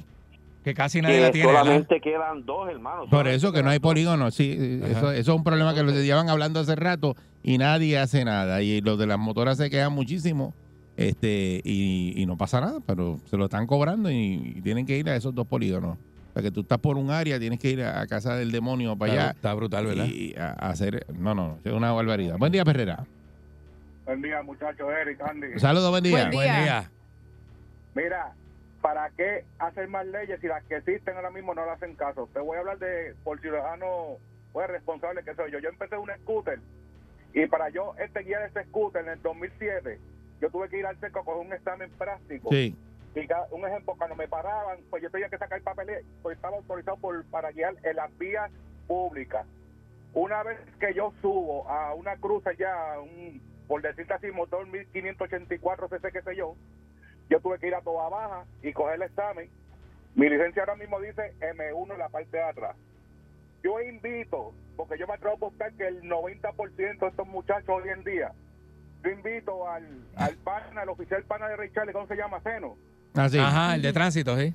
Que 0.64 0.74
casi 0.74 1.01
nadie 1.01 1.16
Que 1.18 1.22
la 1.22 1.32
tiene. 1.32 1.47
solamente 1.49 2.01
quedan 2.01 2.45
dos 2.45 2.70
hermanos. 2.70 3.07
Por 3.10 3.28
eso 3.28 3.51
que 3.53 3.64
no 3.64 3.70
hay 3.70 3.80
polígono, 3.80 4.30
sí. 4.32 4.80
Ajá. 4.84 4.91
Eso, 4.91 5.12
eso 5.14 5.32
es 5.32 5.38
un 5.38 5.43
problema 5.43 5.74
que 5.74 5.84
lo 5.84 5.91
llevan 5.91 6.30
hablando 6.30 6.60
hace 6.60 6.76
rato 6.76 7.16
y 7.43 7.57
nadie 7.57 7.97
hace 7.97 8.26
nada. 8.26 8.62
Y 8.62 8.82
los 8.82 8.99
de 8.99 9.07
las 9.07 9.18
motoras 9.18 9.57
se 9.57 9.70
quejan 9.70 9.93
muchísimo 9.93 10.53
este 10.97 11.62
y, 11.64 12.14
y 12.22 12.26
no 12.26 12.36
pasa 12.38 12.60
nada, 12.60 12.80
pero 12.86 13.20
se 13.30 13.38
lo 13.38 13.45
están 13.45 13.68
cobrando 13.68 14.12
y, 14.12 14.53
y 14.57 14.62
tienen 14.62 14.86
que 14.86 14.97
ir 14.97 15.10
a 15.10 15.16
esos 15.16 15.34
dos 15.34 15.47
polígonos. 15.47 15.97
O 15.97 16.34
sea, 16.34 16.43
que 16.43 16.51
tú 16.51 16.60
estás 16.62 16.78
por 16.78 16.97
un 16.97 17.10
área, 17.10 17.39
tienes 17.39 17.57
que 17.57 17.70
ir 17.72 17.82
a, 17.82 18.01
a 18.01 18.05
casa 18.07 18.36
del 18.36 18.51
demonio 18.51 18.97
para 18.97 19.12
Está, 19.14 19.24
allá 19.24 19.32
está 19.32 19.53
brutal, 19.53 19.86
¿verdad? 19.86 20.05
y 20.05 20.36
a, 20.36 20.49
a 20.49 20.70
hacer... 20.70 21.05
No, 21.18 21.34
no, 21.34 21.57
es 21.64 21.72
una 21.72 21.91
barbaridad. 21.93 22.38
Buen 22.38 22.51
día, 22.51 22.66
Perrera. 22.66 23.05
Buen 24.05 24.22
día, 24.22 24.43
muchachos, 24.43 24.88
Eric, 25.01 25.22
Andy. 25.22 25.57
Saludos, 25.57 25.89
buen 25.89 26.03
día. 26.03 26.12
Buen 26.26 26.32
Buen 26.32 26.47
día. 26.51 26.62
día. 26.64 26.91
Mira, 27.95 28.34
¿para 28.82 29.09
qué 29.11 29.45
hacer 29.59 29.88
más 29.88 30.05
leyes 30.07 30.39
si 30.41 30.47
las 30.47 30.63
que 30.65 30.77
existen 30.77 31.15
ahora 31.15 31.32
mismo 31.32 31.53
no 31.53 31.65
le 31.65 31.71
hacen 31.71 31.95
caso? 31.95 32.30
Te 32.34 32.39
voy 32.39 32.57
a 32.57 32.59
hablar 32.59 32.80
de 32.80 33.13
por 33.23 33.39
ciudadano 33.41 34.17
pues, 34.53 34.67
responsable 34.67 35.23
que 35.23 35.36
soy 35.36 35.51
yo. 35.51 35.59
Yo 35.59 35.69
empecé 35.69 35.97
un 35.97 36.09
scooter 36.21 36.59
y 37.34 37.45
para 37.47 37.69
yo 37.69 37.93
este 37.99 38.23
guiar 38.23 38.43
ese 38.43 38.63
scooter 38.65 39.03
en 39.03 39.09
el 39.09 39.21
2007, 39.21 39.99
yo 40.41 40.49
tuve 40.49 40.69
que 40.69 40.77
ir 40.80 40.86
al 40.86 40.99
seco 40.99 41.19
a 41.19 41.25
coger 41.25 41.45
un 41.45 41.53
examen 41.53 41.89
práctico. 41.91 42.49
Sí. 42.49 42.75
Y 43.15 43.27
cada- 43.27 43.47
un 43.51 43.67
ejemplo, 43.67 43.95
cuando 43.97 44.15
me 44.15 44.27
paraban, 44.27 44.80
pues 44.89 45.03
yo 45.03 45.09
tenía 45.09 45.30
que 45.30 45.38
sacar 45.38 45.61
papeles, 45.61 46.05
pues 46.21 46.36
estaba 46.38 46.57
autorizado 46.57 46.97
por, 46.97 47.23
para 47.25 47.51
guiar 47.51 47.75
en 47.84 47.95
las 47.95 48.15
vías 48.17 48.51
públicas. 48.88 49.45
Una 50.13 50.41
vez 50.43 50.57
que 50.80 50.93
yo 50.93 51.13
subo 51.21 51.69
a 51.69 51.93
una 51.93 52.15
cruz 52.17 52.45
allá, 52.47 52.99
un, 52.99 53.41
por 53.67 53.82
decirte 53.82 54.13
así, 54.13 54.27
motor 54.32 54.65
1584 54.67 55.88
cc, 55.89 56.11
qué 56.11 56.21
sé 56.21 56.36
yo, 56.36 56.55
yo 57.30 57.39
tuve 57.39 57.59
que 57.59 57.67
ir 57.67 57.75
a 57.75 57.82
toda 57.82 58.09
baja 58.09 58.45
y 58.63 58.73
coger 58.73 58.95
el 58.95 59.03
examen. 59.03 59.49
Mi 60.15 60.30
licencia 60.30 60.63
ahora 60.63 60.75
mismo 60.75 60.99
dice 60.99 61.34
M1 61.39 61.93
en 61.93 61.99
la 61.99 62.09
parte 62.09 62.38
de 62.38 62.43
atrás. 62.43 62.75
Yo 63.63 63.80
invito, 63.82 64.53
porque 64.75 64.97
yo 64.97 65.05
me 65.07 65.13
atrevo 65.13 65.34
a 65.34 65.38
apostar 65.38 65.73
que 65.73 65.88
el 65.88 66.01
90% 66.03 66.99
de 66.99 67.07
estos 67.07 67.27
muchachos 67.27 67.69
hoy 67.69 67.89
en 67.89 68.03
día, 68.03 68.32
yo 69.03 69.11
invito 69.11 69.67
al, 69.69 69.86
al 70.15 70.36
pana, 70.38 70.82
al 70.82 70.89
oficial 70.89 71.23
pana 71.23 71.47
de 71.49 71.55
Ray 71.57 71.69
Charlie, 71.73 71.93
¿cómo 71.93 72.07
se 72.07 72.15
llama? 72.15 72.41
Seno, 72.41 72.75
Ah, 73.15 73.27
sí. 73.30 73.38
Ajá, 73.39 73.75
el 73.75 73.82
de 73.82 73.91
tránsito, 73.93 74.38
sí. 74.38 74.53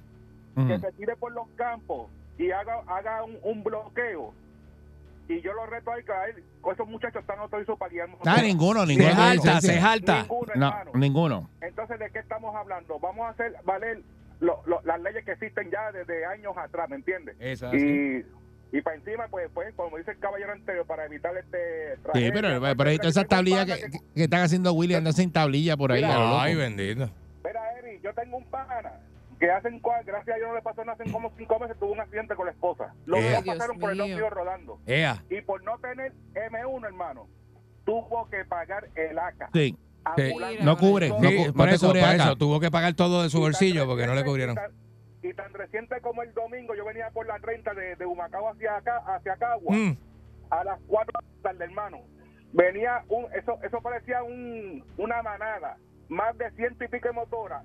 Que 0.56 0.78
se 0.78 0.92
tire 0.92 1.16
por 1.16 1.32
los 1.32 1.48
campos 1.56 2.08
y 2.38 2.50
haga 2.52 2.80
haga 2.86 3.24
un, 3.24 3.36
un 3.42 3.64
bloqueo. 3.64 4.32
Y 5.28 5.40
yo 5.40 5.52
lo 5.54 5.64
reto 5.66 5.90
ahí 5.90 6.04
que 6.04 6.12
a 6.12 6.26
él, 6.26 6.44
esos 6.72 6.86
muchachos 6.88 7.22
están 7.22 7.38
autorizados 7.38 7.78
para 7.78 7.90
guiar 7.90 8.08
Ah, 8.26 8.42
ninguno, 8.42 8.80
Se 8.82 8.86
ninguno. 8.88 9.14
jalta, 9.14 9.60
se 9.60 9.80
jalta. 9.80 10.22
Ninguno, 10.22 10.52
No, 10.54 10.74
ninguno. 10.94 11.50
Entonces, 11.62 11.98
¿de 11.98 12.10
qué 12.10 12.18
estamos 12.18 12.54
hablando? 12.54 12.98
Vamos 13.00 13.26
a 13.26 13.30
hacer 13.30 13.54
valer 13.64 14.02
lo- 14.40 14.62
lo- 14.66 14.82
las 14.82 15.00
leyes 15.00 15.24
que 15.24 15.32
existen 15.32 15.70
ya 15.70 15.90
desde 15.92 16.26
años 16.26 16.52
atrás, 16.58 16.90
¿me 16.90 16.96
entiendes? 16.96 17.36
Eso, 17.40 17.74
Y, 17.74 18.22
y 18.72 18.82
para 18.82 18.96
encima, 18.96 19.28
pues, 19.30 19.48
pues, 19.54 19.72
como 19.74 19.96
dice 19.96 20.10
el 20.10 20.18
caballero 20.18 20.52
anterior, 20.52 20.84
para 20.86 21.06
evitar 21.06 21.34
este... 21.38 21.94
Sí, 21.96 22.02
tragedia, 22.02 22.32
pero, 22.34 22.60
pues, 22.60 22.74
pero 22.76 22.90
hay 22.90 22.98
todas 22.98 23.16
esas 23.16 23.28
tablillas 23.28 23.64
que, 23.64 23.90
que- 23.90 23.98
que 24.14 24.24
están 24.24 24.42
haciendo 24.42 24.72
Willy 24.74 24.94
andan 24.94 25.14
sin 25.14 25.32
tablilla 25.32 25.76
por 25.76 25.90
ahí. 25.92 26.02
Mira. 26.02 26.42
Ay, 26.42 26.54
bendito. 26.54 27.08
Mira, 27.42 27.60
Eri, 27.78 27.98
yo 28.02 28.12
tengo 28.12 28.36
un 28.36 28.44
pana 28.50 28.82
que 29.46 29.50
hacen, 29.50 29.82
gracias 30.06 30.34
a 30.34 30.38
Dios 30.38 30.48
no 30.48 30.54
le 30.54 30.62
pasó 30.62 30.84
nada, 30.84 30.92
hacen 30.94 31.12
como 31.12 31.30
cinco 31.36 31.58
meses 31.58 31.76
tuvo 31.78 31.92
un 31.92 32.00
accidente 32.00 32.34
con 32.34 32.46
la 32.46 32.52
esposa. 32.52 32.94
Los 33.06 33.20
dos 33.22 33.30
Dios 33.30 33.44
pasaron 33.56 33.78
por 33.78 33.90
el 33.90 33.96
mío. 33.96 34.04
óxido 34.14 34.30
rodando. 34.30 34.78
Ea. 34.86 35.22
Y 35.30 35.40
por 35.42 35.62
no 35.64 35.78
tener 35.78 36.12
M1, 36.34 36.86
hermano, 36.86 37.28
tuvo 37.84 38.26
que 38.30 38.44
pagar 38.46 38.88
el 38.94 39.18
ACA. 39.18 39.50
Sí. 39.52 39.76
No 40.62 40.76
cubre. 40.76 41.08
No, 41.08 41.20
Sí, 41.20 41.36
cu- 41.36 41.52
no 41.58 41.64
te 41.64 41.74
eso, 41.74 41.86
cubre 41.88 42.02
acá. 42.04 42.14
eso 42.24 42.36
tuvo 42.36 42.60
que 42.60 42.70
pagar 42.70 42.94
todo 42.94 43.22
de 43.22 43.30
su 43.30 43.40
bolsillo 43.40 43.86
porque 43.86 44.06
no 44.06 44.14
le 44.14 44.24
cubrieron. 44.24 44.52
Y 44.54 44.56
tan, 44.56 44.72
y 45.22 45.34
tan 45.34 45.52
reciente 45.54 46.00
como 46.00 46.22
el 46.22 46.32
domingo, 46.34 46.74
yo 46.74 46.84
venía 46.84 47.10
por 47.10 47.26
la 47.26 47.38
30 47.38 47.72
de, 47.74 47.96
de 47.96 48.06
Humacao 48.06 48.48
hacia 48.50 48.76
acá, 48.76 48.98
hacia 49.06 49.36
Cagua, 49.36 49.74
Mm. 49.76 49.96
a 50.50 50.64
las 50.64 50.78
4 50.86 51.12
de 51.20 51.26
la 51.36 51.42
tarde, 51.50 51.64
hermano. 51.64 51.98
Venía 52.52 53.02
un, 53.08 53.26
eso, 53.34 53.58
eso 53.62 53.80
parecía 53.82 54.22
un, 54.22 54.84
una 54.96 55.22
manada 55.22 55.76
más 56.08 56.36
de 56.38 56.50
ciento 56.52 56.84
y 56.84 56.88
pico 56.88 57.08
de 57.08 57.14
motoras 57.14 57.64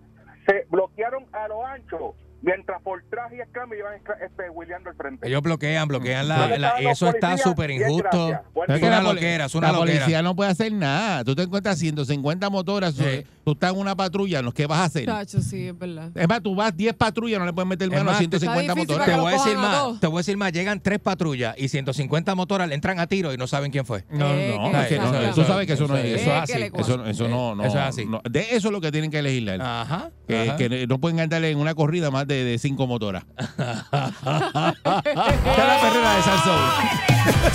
se 0.49 0.65
bloquearon 0.69 1.27
a 1.31 1.47
lo 1.47 1.63
ancho 1.63 2.15
mientras 2.41 2.81
por 2.81 3.03
traje 3.09 3.37
y 3.37 3.41
escama 3.41 3.75
iban 3.75 3.93
este, 3.95 4.49
wheeleando 4.49 4.89
al 4.89 4.95
frente. 4.95 5.27
Ellos 5.27 5.41
bloquean, 5.41 5.87
bloquean 5.87 6.27
la, 6.27 6.37
¿Dónde 6.39 6.59
la- 6.59 6.67
estaban 6.67 6.83
los 6.83 6.91
eso 6.93 7.09
está 7.09 7.37
súper 7.37 7.71
injusto. 7.71 8.29
Es 8.67 8.79
día. 8.79 8.87
una 8.87 9.01
loquera, 9.01 9.45
es 9.45 9.55
una 9.55 9.71
la 9.71 9.77
loquera. 9.79 9.97
policía 9.99 10.21
no 10.21 10.35
puede 10.35 10.51
hacer 10.51 10.71
nada. 10.71 11.23
Tú 11.23 11.35
te 11.35 11.43
encuentras 11.43 11.77
150 11.79 12.49
motoras, 12.49 12.95
tú 13.43 13.51
estás 13.51 13.73
en 13.73 13.79
una 13.79 13.95
patrulla, 13.95 14.41
¿no? 14.41 14.51
¿qué 14.51 14.67
vas 14.67 14.79
a 14.79 14.83
hacer? 14.85 15.05
Chacho, 15.05 15.41
sí, 15.41 15.67
es 15.67 15.77
verdad. 15.77 16.11
Es 16.15 16.27
más, 16.27 16.41
tú 16.41 16.55
vas 16.55 16.75
10 16.75 16.93
patrullas, 16.93 17.39
no 17.39 17.45
le 17.45 17.53
puedes 17.53 17.67
meter 17.67 17.89
mano 17.89 18.01
a 18.01 18.03
más, 18.05 18.17
150 18.17 18.75
motoras. 18.75 19.05
Te 19.05 19.15
voy 19.15 19.33
a 19.33 19.37
decir 19.37 19.57
más, 19.57 19.99
te 19.99 20.07
voy 20.07 20.17
a 20.17 20.19
decir 20.19 20.37
más, 20.37 20.51
llegan 20.51 20.79
tres 20.79 20.99
patrullas 20.99 21.55
y 21.57 21.67
150 21.67 22.35
motoras 22.35 22.67
le 22.67 22.75
entran 22.75 22.99
a 22.99 23.07
tiro 23.07 23.33
y 23.33 23.37
no 23.37 23.47
saben 23.47 23.71
quién 23.71 23.85
fue. 23.85 24.05
No, 24.09 24.29
no, 24.29 24.81
es 24.81 24.87
que 24.87 24.97
no, 24.99 25.33
tú 25.33 25.43
sabes 25.43 25.67
que 25.67 25.73
eso 25.73 25.87
no 25.87 25.97
es 25.97 26.21
eso 26.21 26.31
es 26.31 26.41
así. 26.43 26.53
Eso, 26.77 27.05
eso 27.05 27.27
no, 27.27 27.55
no, 27.55 27.63
Eso 27.63 27.77
es 27.77 27.83
así. 27.83 28.07
De 28.29 28.41
eso 28.51 28.67
es 28.67 28.71
lo 28.71 28.81
que 28.81 28.91
tienen 28.91 29.11
que 29.11 29.21
legislar. 29.21 29.61
Ajá. 29.61 30.11
Que, 30.27 30.49
ajá. 30.49 30.57
que 30.57 30.85
no 30.87 30.99
pueden 30.99 31.19
andarle 31.19 31.49
en 31.51 31.57
una 31.57 31.73
corrida 31.73 32.11
más 32.11 32.27
de, 32.29 32.43
de 32.45 32.57
cinco 32.59 32.87
motoras. 32.87 33.25
Esta 33.37 33.55
es 33.91 35.15
la 35.57 35.81
perrera 35.81 36.15
de 36.15 36.23
Salsoul. 36.23 36.59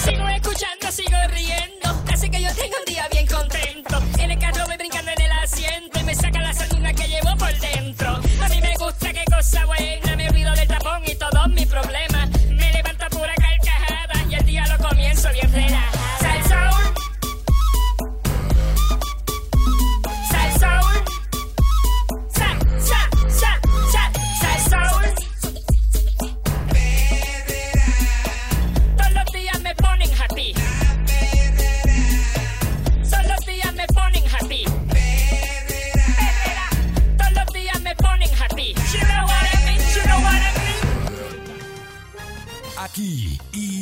Sigo 0.04 0.28
escuchando, 0.28 0.90
sigo 0.92 1.16
riendo. 1.28 2.02
Así 2.12 2.28
que 2.28 2.42
yo 2.42 2.52
tengo 2.54 2.74
un 2.78 2.84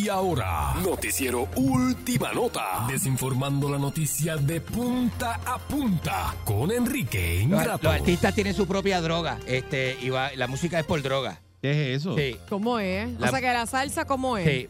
y 0.04 0.08
ahora, 0.08 0.74
noticiero 0.84 1.48
Última 1.54 2.32
Nota, 2.32 2.86
desinformando 2.88 3.68
la 3.70 3.78
noticia 3.78 4.36
de 4.36 4.60
punta 4.60 5.40
a 5.46 5.58
punta 5.58 6.34
con 6.44 6.70
Enrique 6.72 7.34
Los, 7.48 7.60
Ingrato. 7.60 7.80
los 7.84 7.94
artistas 7.94 8.34
tienen 8.34 8.54
su 8.54 8.66
propia 8.66 9.00
droga, 9.00 9.38
este, 9.46 9.96
y 10.00 10.08
va- 10.10 10.32
la 10.34 10.46
música 10.48 10.80
es 10.80 10.86
por 10.86 11.00
droga. 11.02 11.40
¿Qué 11.60 11.92
es 11.94 12.00
eso? 12.00 12.16
Sí. 12.16 12.36
¿Cómo 12.48 12.78
es? 12.80 13.08
La- 13.20 13.28
o 13.28 13.30
sea, 13.30 13.40
que 13.40 13.46
la 13.46 13.66
salsa, 13.66 14.04
¿cómo 14.04 14.36
es? 14.36 14.48
Sí, 14.48 14.68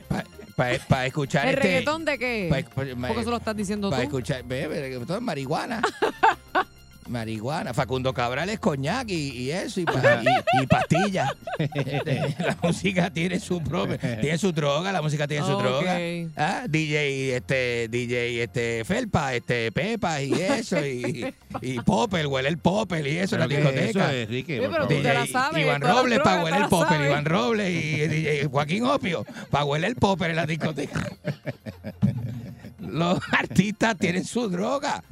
para 0.88 1.06
escuchar 1.06 1.46
¿El 1.46 1.54
este, 1.54 1.62
reggaetón 1.68 2.04
de 2.04 2.18
qué? 2.18 2.48
pa- 2.50 2.74
pa- 2.74 2.94
ma- 2.94 3.08
Porque 3.08 3.22
eso 3.22 3.30
lo 3.30 3.38
estás 3.38 3.56
diciendo 3.56 3.88
Para 3.90 4.02
tú. 4.02 4.08
escuchar, 4.08 4.42
ve, 4.44 4.66
ve, 4.68 4.80
reggaetón 4.80 5.16
es 5.16 5.22
marihuana. 5.22 5.80
marihuana. 7.12 7.72
Facundo 7.74 8.12
Cabral 8.12 8.48
es 8.50 8.58
coñac 8.58 9.08
y, 9.08 9.14
y 9.30 9.50
eso, 9.52 9.80
y, 9.80 9.84
pa- 9.84 10.22
y- 10.22 10.62
y 10.62 10.66
pastillas. 10.66 11.30
La 12.38 12.56
música 12.62 13.10
tiene 13.10 13.38
su 13.38 13.62
propia, 13.62 13.98
tiene 14.20 14.38
su 14.38 14.52
droga, 14.52 14.90
la 14.90 15.00
música 15.02 15.28
tiene 15.28 15.46
su 15.46 15.52
droga. 15.52 15.98
Ah, 16.36 16.64
DJ, 16.68 17.36
este, 17.36 17.88
DJ, 17.88 18.42
este, 18.42 18.84
Felpa, 18.84 19.34
este, 19.34 19.70
Pepa 19.70 20.20
y 20.22 20.32
eso, 20.32 20.84
y, 20.84 21.32
y 21.60 21.80
Popper, 21.80 22.26
huele 22.26 22.48
el 22.48 22.58
Popper 22.58 23.06
y 23.06 23.18
eso 23.18 23.36
en 23.36 23.40
la 23.40 23.48
Pero 23.48 23.70
¿qué 23.70 23.78
es 23.90 24.28
discoteca. 24.28 24.28
Sí, 24.28 24.44
pero 24.88 25.12
la 25.14 25.26
sabes, 25.26 25.62
Iván 25.64 25.80
Robles 25.82 26.18
para 26.20 26.42
huele 26.44 26.56
el 26.56 26.66
Popper, 26.68 26.88
sabes. 26.96 27.06
Iván 27.10 27.24
Robles 27.24 27.70
y 27.70 28.08
DJ 28.08 28.46
Joaquín 28.46 28.84
Opio 28.84 29.24
para 29.50 29.64
huele 29.64 29.86
el 29.86 29.94
Popper 29.96 30.30
en 30.30 30.36
la 30.36 30.46
discoteca. 30.46 31.06
Los 32.80 33.20
artistas 33.30 33.96
tienen 33.98 34.24
su 34.24 34.48
droga. 34.48 35.02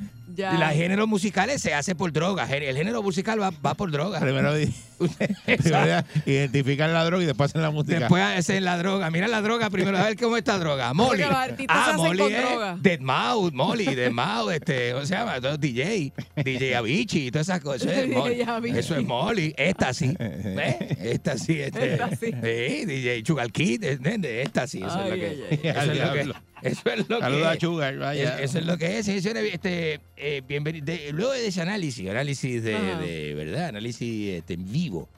Ya. 0.40 0.54
Y 0.54 0.58
los 0.58 0.70
géneros 0.70 1.06
musicales 1.08 1.60
se 1.60 1.74
hace 1.74 1.94
por 1.94 2.12
droga. 2.12 2.44
El 2.44 2.76
género 2.76 3.02
musical 3.02 3.40
va, 3.40 3.50
va 3.64 3.74
por 3.74 3.90
droga. 3.90 4.20
Primero, 4.30 4.52
primero 5.46 6.04
identifican 6.26 6.92
la 6.92 7.04
droga 7.04 7.22
y 7.22 7.26
después 7.26 7.50
hacen 7.50 7.62
la 7.62 7.70
música. 7.70 7.98
Después 7.98 8.22
hacen 8.22 8.64
la 8.64 8.78
droga. 8.78 9.10
Mira 9.10 9.28
la 9.28 9.42
droga 9.42 9.70
primero. 9.70 9.98
A 9.98 10.04
ver 10.04 10.16
cómo 10.16 10.36
está 10.36 10.58
droga. 10.58 10.92
Molly. 10.94 11.22
Ah, 11.68 11.94
Molly 11.96 12.22
es 12.22 12.42
droga. 12.42 12.76
Deadmau5, 12.76 13.52
Molly, 13.52 13.86
Deadmau5, 13.86 14.52
este, 14.52 14.92
¿cómo 14.92 15.06
se 15.06 15.14
llama? 15.14 15.40
DJ, 15.40 16.12
DJ 16.36 16.76
Avicii 16.76 17.26
y 17.26 17.30
todas 17.30 17.48
esas 17.48 17.60
cosas. 17.60 17.92
Eso 17.92 18.00
es 18.00 18.08
Molly. 18.08 18.78
Eso 18.78 18.96
es 18.96 19.04
Molly. 19.04 19.54
Esta 19.56 19.92
sí. 19.94 20.14
¿Ves? 20.18 20.76
Esta 21.00 21.38
sí. 21.38 21.60
Este, 21.60 21.90
Éxtasis. 21.94 22.34
Sí, 22.42 22.84
DJ 22.84 23.22
Kid, 23.52 23.84
¿entiendes? 23.84 24.46
Esta 24.46 24.66
sí. 24.66 24.78
Eso 24.78 25.02
es 25.02 25.10
lo 25.10 25.16
que 25.16 25.26
ay, 25.26 25.60
eso 25.62 25.92
es. 25.92 26.26
lo 26.26 26.34
que-. 26.34 26.49
Eso 26.62 26.82
es 26.90 27.08
lo 27.08 27.16
que 27.18 27.22
Saluda 27.22 27.50
a 27.50 27.54
es. 27.54 27.60
Sugar, 27.60 27.96
vaya. 27.98 28.38
Es- 28.38 28.50
Eso 28.50 28.58
es 28.58 28.66
lo 28.66 28.76
que 28.78 28.98
es, 28.98 29.06
señores. 29.06 29.54
Este, 29.54 30.00
eh, 30.16 30.42
de- 30.46 31.10
luego 31.12 31.32
de 31.32 31.46
ese 31.46 31.62
análisis, 31.62 32.08
análisis 32.08 32.62
de, 32.62 33.34
verdad, 33.36 33.66
análisis 33.68 34.34
este, 34.38 34.54
en 34.54 34.70
vivo, 34.70 35.08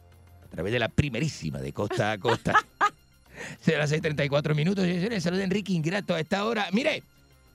a 0.45 0.49
través 0.49 0.73
de 0.73 0.79
la 0.79 0.89
primerísima 0.89 1.59
de 1.61 1.73
costa 1.73 2.13
a 2.13 2.19
costa. 2.19 2.55
Será 3.61 3.79
las 3.79 3.91
6:34 3.91 4.55
minutos, 4.55 4.85
señores. 4.85 5.23
Saludos 5.23 5.39
de 5.39 5.45
Enrique 5.45 5.73
Ingrato 5.73 6.15
a 6.15 6.21
esta 6.21 6.45
hora. 6.45 6.69
Mire, 6.73 7.03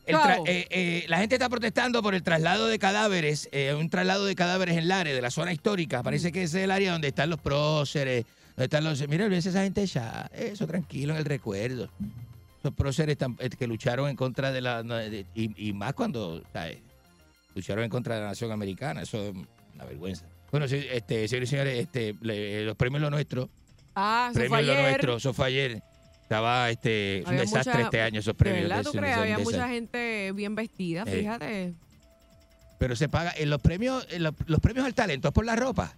el 0.05 0.15
tra- 0.15 0.35
Chao. 0.35 0.43
eh, 0.47 0.67
eh, 0.69 1.05
la 1.07 1.19
gente 1.19 1.35
está 1.35 1.47
protestando 1.49 2.01
por 2.01 2.13
el 2.15 2.23
traslado 2.23 2.67
de 2.67 2.79
cadáveres, 2.79 3.47
eh, 3.51 3.73
un 3.73 3.89
traslado 3.89 4.25
de 4.25 4.35
cadáveres 4.35 4.75
en 4.77 4.87
Lares, 4.87 5.15
de 5.15 5.21
la 5.21 5.31
zona 5.31 5.53
histórica. 5.53 6.03
Parece 6.03 6.31
que 6.31 6.43
ese 6.43 6.59
es 6.59 6.63
el 6.65 6.71
área 6.71 6.91
donde 6.91 7.07
están 7.09 7.29
los 7.29 7.39
próceres, 7.39 8.25
donde 8.55 8.65
están 8.65 8.83
los... 8.83 9.07
Mira, 9.07 9.25
olvídese 9.25 9.49
esa 9.49 9.63
gente 9.63 9.85
ya, 9.85 10.29
eso 10.33 10.65
tranquilo 10.67 11.13
en 11.13 11.19
el 11.19 11.25
recuerdo. 11.25 11.89
Esos 12.59 12.73
próceres 12.73 13.17
eh, 13.39 13.49
que 13.49 13.67
lucharon 13.67 14.09
en 14.09 14.15
contra 14.15 14.51
de 14.51 14.61
la... 14.61 14.83
y, 15.35 15.69
y 15.69 15.73
más 15.73 15.93
cuando, 15.93 16.41
¿sabes? 16.51 16.79
Lucharon 17.55 17.83
en 17.83 17.89
contra 17.89 18.15
de 18.15 18.21
la 18.21 18.27
nación 18.27 18.51
americana, 18.51 19.01
eso 19.03 19.23
es 19.29 19.33
una 19.75 19.85
vergüenza. 19.85 20.25
Bueno, 20.51 20.65
este, 20.65 21.27
señores 21.27 21.49
y 21.49 21.51
señores, 21.51 21.79
este, 21.79 22.15
le- 22.21 22.65
los 22.65 22.75
premios 22.75 23.01
Lo 23.01 23.09
Nuestro, 23.09 23.49
Ah, 23.95 24.29
eso 24.31 24.39
fue 24.39 24.49
premios 24.49 24.65
Lo 24.67 24.73
ayer. 24.73 24.83
Nuestro, 24.83 25.17
eso 25.17 25.33
fue 25.33 25.45
ayer. 25.47 25.81
Estaba 26.21 26.69
este, 26.69 27.21
un 27.23 27.29
Había 27.29 27.41
desastre 27.41 27.73
mucha- 27.73 27.83
este 27.85 28.01
año 28.01 28.19
esos 28.19 28.33
¿De 28.33 28.37
premios. 28.37 28.63
verdad 28.69 28.83
tú 28.83 28.91
crees? 28.91 29.17
Había 29.17 29.37
mucha 29.39 29.67
gente 29.69 30.31
bien 30.33 30.55
vestida, 30.55 31.03
Eh. 31.07 31.19
fíjate. 31.19 31.73
Pero 32.79 32.95
se 32.95 33.09
paga, 33.09 33.33
en 33.37 33.49
los 33.49 33.59
premios, 33.61 34.05
en 34.11 34.23
los, 34.23 34.33
los 34.45 34.59
premios 34.59 34.85
al 34.85 34.93
talento 34.93 35.29
es 35.29 35.33
por 35.33 35.45
la 35.45 35.55
ropa. 35.55 35.95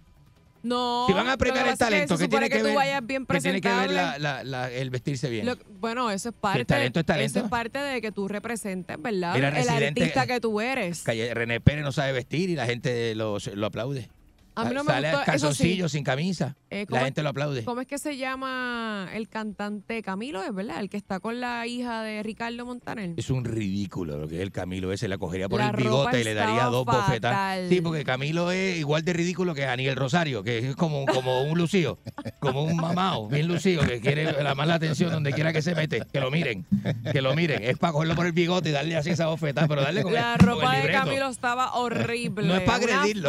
No. 0.62 1.04
si 1.06 1.12
van 1.14 1.28
a 1.28 1.36
premiar 1.36 1.64
que 1.64 1.70
el 1.70 1.78
que 1.78 1.84
talento, 1.84 2.18
¿qué 2.18 2.28
tiene 2.28 2.48
que, 2.50 2.56
que, 2.58 2.62
ver? 2.62 3.02
bien 3.02 3.26
¿qué 3.26 3.40
tiene 3.40 3.60
que 3.60 3.68
ver 3.68 3.90
la- 3.90 4.18
la- 4.18 4.44
la- 4.44 4.70
el 4.70 4.90
vestirse 4.90 5.30
bien? 5.30 5.46
Lo- 5.46 5.56
bueno, 5.80 6.10
eso 6.10 6.28
es 6.30 6.34
parte. 6.34 6.64
talento 6.64 7.00
es 7.00 7.06
talento. 7.06 7.38
Eso 7.38 7.46
es 7.46 7.50
parte 7.50 7.78
de 7.78 8.00
que 8.00 8.12
tú 8.12 8.28
representes, 8.28 9.00
¿verdad? 9.00 9.34
Mira, 9.34 9.48
el 9.58 9.68
artista 9.68 10.26
que 10.26 10.40
tú 10.40 10.60
eres. 10.60 11.02
Calle- 11.02 11.32
René 11.34 11.60
Pérez 11.60 11.82
no 11.84 11.92
sabe 11.92 12.12
vestir 12.12 12.50
y 12.50 12.54
la 12.56 12.66
gente 12.66 13.14
lo, 13.14 13.38
lo 13.54 13.66
aplaude. 13.66 14.08
A 14.54 14.64
mí 14.64 14.74
no 14.74 14.84
me 14.84 14.92
Sale 14.92 15.10
gustó, 15.12 15.24
calzoncillo 15.24 15.88
sí. 15.88 15.96
sin 15.96 16.04
camisa. 16.04 16.56
Eh, 16.72 16.86
¿cómo 16.86 16.96
la 16.96 17.00
es- 17.02 17.04
gente 17.06 17.22
lo 17.24 17.28
aplaude. 17.30 17.64
¿Cómo 17.64 17.80
es 17.80 17.86
que 17.88 17.98
se 17.98 18.16
llama 18.16 19.08
el 19.12 19.28
cantante 19.28 20.02
Camilo? 20.02 20.42
Es 20.44 20.54
verdad, 20.54 20.80
el 20.80 20.88
que 20.88 20.96
está 20.96 21.18
con 21.18 21.40
la 21.40 21.66
hija 21.66 22.02
de 22.02 22.22
Ricardo 22.22 22.64
Montaner. 22.64 23.14
Es 23.16 23.28
un 23.30 23.44
ridículo 23.44 24.18
lo 24.18 24.28
que 24.28 24.36
es 24.36 24.42
el 24.42 24.52
Camilo 24.52 24.92
ese. 24.92 25.08
La 25.08 25.18
cogería 25.18 25.48
por 25.48 25.58
La 25.58 25.70
el 25.70 25.76
bigote 25.76 26.20
y 26.20 26.24
le 26.24 26.34
daría 26.34 26.64
dos 26.66 26.84
bofetas. 26.84 27.32
fatal. 27.32 27.66
Sí, 27.68 27.80
porque 27.80 28.04
Camilo 28.04 28.52
es 28.52 28.78
igual 28.78 29.04
de 29.04 29.12
ridículo 29.12 29.52
que 29.54 29.62
Daniel 29.62 29.96
Rosario, 29.96 30.44
que 30.44 30.58
es 30.70 30.76
como, 30.76 31.06
como 31.06 31.42
un 31.42 31.58
lucido, 31.58 31.98
como 32.38 32.62
un 32.62 32.76
mamao, 32.76 33.28
bien 33.28 33.48
lucido, 33.48 33.82
que 33.82 34.00
quiere 34.00 34.30
la 34.42 34.54
la 34.60 34.74
atención 34.74 35.10
donde 35.10 35.32
quiera 35.32 35.52
que 35.52 35.62
se 35.62 35.74
mete. 35.74 36.02
Que 36.12 36.20
lo 36.20 36.30
miren, 36.30 36.64
que 37.12 37.20
lo 37.22 37.34
miren. 37.34 37.64
Es 37.64 37.78
para 37.78 37.92
cogerlo 37.94 38.14
por 38.14 38.26
el 38.26 38.32
bigote 38.32 38.68
y 38.68 38.72
darle 38.72 38.96
así 38.96 39.10
esa 39.10 39.26
bofetada, 39.26 39.66
pero 39.66 39.80
darle 39.82 40.02
con, 40.04 40.12
La 40.12 40.34
el, 40.34 40.38
con 40.38 40.46
ropa 40.48 40.78
el 40.78 40.86
de. 40.86 40.92
Camilo 40.92 41.28
estaba 41.28 41.72
horrible. 41.74 42.46
No 42.46 42.54
es 42.54 42.60
para 42.62 42.76
agredirlo. 42.76 43.28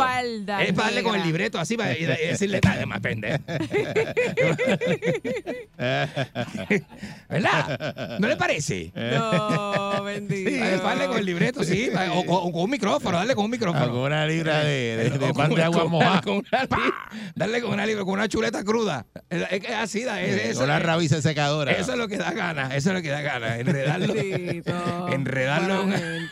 Es 0.60 0.74
para 0.74 0.88
darle 0.90 1.02
con 1.04 1.16
el 1.16 1.24
libreto 1.24 1.58
así 1.58 1.76
para 1.76 1.90
decirle, 1.90 2.58
está 2.58 2.86
más 2.86 3.00
pendejo. 3.00 3.31
¿Verdad? 7.30 8.18
¿No 8.20 8.28
le 8.28 8.36
parece? 8.38 8.92
No, 8.96 10.04
bendito. 10.14 10.50
Sí, 10.50 10.60
es 10.62 10.84
darle 10.84 11.08
con 11.08 11.18
el 11.18 11.26
libreto, 11.26 11.64
sí. 11.64 11.90
O, 12.12 12.20
o- 12.20 12.48
o 12.48 12.52
con 12.52 12.64
un 12.64 12.70
micrófono, 12.70 13.18
darle 13.18 13.36
con 13.36 13.46
un 13.46 13.52
micrófono. 13.52 13.88
Con 13.90 13.98
una 14.00 14.26
libra 14.26 14.60
de, 14.64 14.98
de, 14.98 15.10
de 15.18 15.26
O 15.30 15.34
pan 15.34 15.54
de 15.54 15.64
agua 15.64 15.86
mojada. 15.86 16.22
con 16.22 16.38
una 16.38 16.64
li- 16.64 16.94
darle 17.36 17.62
con 17.62 17.72
una 17.74 17.86
libra, 17.86 18.04
con 18.04 18.14
una 18.14 18.28
chuleta 18.28 18.64
cruda. 18.64 19.06
Es, 19.30 19.44
es 19.52 19.60
que 19.62 19.68
es 19.68 19.76
así, 19.76 20.04
da- 20.04 20.22
es, 20.22 20.46
eso, 20.52 20.64
Una 20.64 20.80
rabiza 20.80 21.22
secadora. 21.22 21.72
eso 21.72 21.92
es 21.94 21.98
lo 21.98 22.08
que 22.08 22.18
da 22.18 22.32
ganas, 22.32 22.74
eso 22.74 22.90
es 22.90 22.96
lo 22.96 23.02
que 23.02 23.10
da 23.10 23.22
ganas. 23.22 23.60
Enredarlo, 23.60 24.14
Bendito. 24.14 25.08
enredarlo, 25.10 25.84
en, 25.84 26.30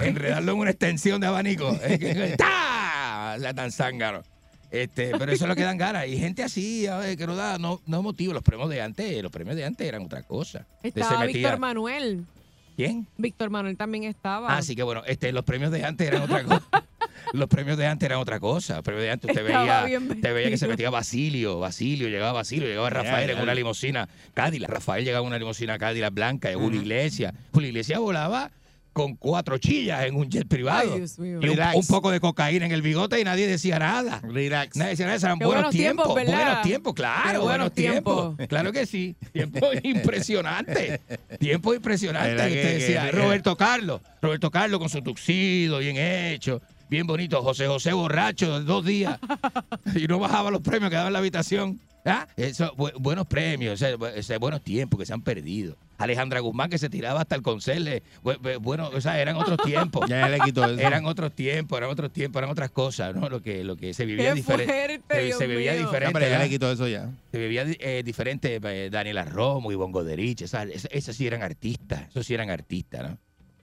enredarlo 0.00 0.52
en 0.52 0.58
una 0.58 0.70
extensión 0.70 1.20
de 1.20 1.26
abanico. 1.26 1.78
Es 1.84 2.36
¡tá! 2.36 3.36
La 3.38 3.54
tan 3.54 3.70
zángaro. 3.72 4.22
Este, 4.70 5.10
pero 5.18 5.32
eso 5.32 5.44
es 5.44 5.48
lo 5.48 5.56
que 5.56 5.62
dan 5.62 5.78
ganas. 5.78 6.06
Y 6.06 6.16
gente 6.16 6.42
así, 6.42 6.86
a 6.86 6.98
ver, 6.98 7.16
que 7.16 7.26
no 7.26 7.34
da, 7.34 7.58
no, 7.58 7.80
no 7.86 8.02
motivo. 8.02 8.32
Los 8.32 8.42
premios 8.42 8.68
de 8.70 8.80
antes, 8.80 9.22
los 9.22 9.32
premios 9.32 9.56
de 9.56 9.64
antes 9.64 9.86
eran 9.86 10.02
otra 10.04 10.22
cosa. 10.22 10.66
Estaba 10.82 11.24
Víctor 11.24 11.58
Manuel. 11.58 12.24
¿Quién? 12.76 13.06
Víctor 13.18 13.50
Manuel 13.50 13.76
también 13.76 14.04
estaba. 14.04 14.56
Ah, 14.56 14.62
sí 14.62 14.74
que 14.76 14.82
bueno, 14.82 15.02
este, 15.06 15.32
los 15.32 15.44
premios 15.44 15.70
de 15.70 15.84
antes 15.84 16.06
eran 16.06 16.22
otra 16.22 16.44
cosa. 16.44 16.62
Los 17.32 17.48
premios 17.48 17.76
de 17.76 17.86
antes 17.86 18.06
eran 18.06 18.18
otra 18.18 18.40
cosa. 18.40 18.76
Los 18.76 18.82
premios 18.82 19.04
de 19.04 19.10
antes 19.10 19.30
usted 19.30 19.44
veía, 19.44 19.84
usted 20.00 20.34
veía 20.34 20.50
que 20.50 20.58
se 20.58 20.66
metía 20.66 20.90
Basilio, 20.90 21.60
Basilio, 21.60 22.08
llegaba 22.08 22.32
Basilio, 22.32 22.66
llegaba 22.66 22.90
Rafael 22.90 23.30
en 23.30 23.40
una 23.40 23.54
limusina 23.54 24.08
Cadillac. 24.34 24.70
Rafael 24.70 25.04
llegaba 25.04 25.22
en 25.22 25.28
una 25.28 25.38
limusina 25.38 25.78
Cadillac 25.78 26.12
blanca, 26.12 26.50
en 26.50 26.58
Julio 26.58 26.80
Iglesias. 26.80 27.34
Julio 27.52 27.68
Iglesias 27.68 28.00
volaba 28.00 28.50
con 28.92 29.14
cuatro 29.16 29.56
chillas 29.58 30.04
en 30.04 30.16
un 30.16 30.28
jet 30.28 30.46
privado. 30.48 30.92
Ay, 30.92 30.98
Dios 30.98 31.18
mío. 31.18 31.38
Y 31.42 31.48
un, 31.48 31.86
poco 31.86 32.10
de 32.10 32.20
cocaína 32.20 32.66
en 32.66 32.72
el 32.72 32.82
bigote 32.82 33.20
y 33.20 33.24
nadie 33.24 33.46
decía 33.46 33.78
nada. 33.78 34.20
Relax. 34.22 34.76
Nadie 34.76 34.90
decía 34.90 35.06
nada, 35.06 35.18
eran 35.18 35.38
buenos 35.38 35.54
buenos 35.54 35.70
tiempos. 35.70 36.08
buenos 36.08 36.62
tiempos, 36.62 36.94
claro, 36.94 37.22
Qué 37.22 37.28
buenos 37.38 37.44
buenos 37.46 37.72
tiempos. 37.72 38.36
tiempos. 38.36 38.46
Claro 38.48 38.72
que 38.72 38.86
sí. 38.86 39.16
Tiempo 39.32 39.66
impresionante. 39.82 41.00
Tiempo 41.38 41.74
impresionante. 41.74 42.30
¿Verdad 42.30 42.46
que 42.48 42.52
que- 42.52 42.58
usted 42.60 42.72
que- 42.72 42.78
decía, 42.78 43.10
que- 43.10 43.16
Roberto 43.16 43.56
Carlos. 43.56 44.00
Roberto 44.20 44.50
Carlos 44.50 44.80
con 44.80 44.88
su 44.88 45.02
tuxido, 45.02 45.78
bien 45.78 45.96
hecho, 45.96 46.60
bien 46.88 47.06
bonito. 47.06 47.42
José 47.42 47.66
José 47.66 47.92
borracho, 47.92 48.60
dos 48.62 48.84
días. 48.84 49.18
y 49.94 50.06
no 50.06 50.18
bajaba 50.18 50.50
los 50.50 50.60
premios, 50.60 50.90
quedaba 50.90 51.06
en 51.06 51.12
la 51.14 51.18
habitación. 51.20 51.80
¿Ah? 52.04 52.26
Eso, 52.36 52.74
bu- 52.76 52.92
buenos 52.98 53.26
premios, 53.26 53.74
o 53.74 53.76
sea, 53.76 53.94
bu- 53.96 54.18
o 54.18 54.22
sea, 54.22 54.38
buenos 54.38 54.62
tiempos 54.62 54.98
que 54.98 55.04
se 55.06 55.12
han 55.12 55.20
perdido. 55.22 55.76
Alejandra 55.98 56.40
Guzmán 56.40 56.70
que 56.70 56.78
se 56.78 56.88
tiraba 56.88 57.20
hasta 57.20 57.34
el 57.34 57.42
bu- 58.22 58.58
Bueno, 58.62 58.88
o 58.94 59.00
sea, 59.02 59.20
eran 59.20 59.36
otros 59.36 59.58
tiempos. 59.58 60.06
Ya 60.08 60.26
le 60.30 60.38
quitó 60.40 60.64
eso. 60.64 60.80
Eran 60.80 61.04
otros 61.04 61.32
tiempos, 61.34 61.76
eran 61.76 61.90
otros 61.90 62.10
tiempos, 62.10 62.40
eran 62.40 62.50
otras 62.50 62.70
cosas, 62.70 63.14
¿no? 63.14 63.28
Lo 63.28 63.42
que, 63.42 63.62
lo 63.64 63.76
que 63.76 63.92
se 63.92 64.06
vivía 64.06 64.30
Qué 64.30 64.36
diferente. 64.36 64.72
fuerte, 65.08 65.32
Se, 65.34 65.46
vivía 65.46 65.72
mío. 65.72 65.80
diferente. 65.82 66.06
Ya, 66.08 66.12
pero 66.12 66.24
ya 66.24 66.30
¿verdad? 66.30 66.44
le 66.44 66.48
quitó 66.50 66.72
eso 66.72 66.88
ya. 66.88 67.10
Se 67.32 67.38
vivía 67.38 67.66
eh, 67.68 68.02
diferente. 68.02 68.58
eh, 68.62 68.88
Daniela 68.90 69.24
Romo 69.26 69.70
y 69.70 69.74
Bongo 69.74 70.02
Derich, 70.02 70.40
esas, 70.40 70.68
esas, 70.90 71.14
sí 71.14 71.26
eran 71.26 71.42
artistas. 71.42 72.08
Esos 72.08 72.26
sí 72.26 72.32
eran 72.32 72.48
artistas, 72.48 73.02
¿no? 73.10 73.18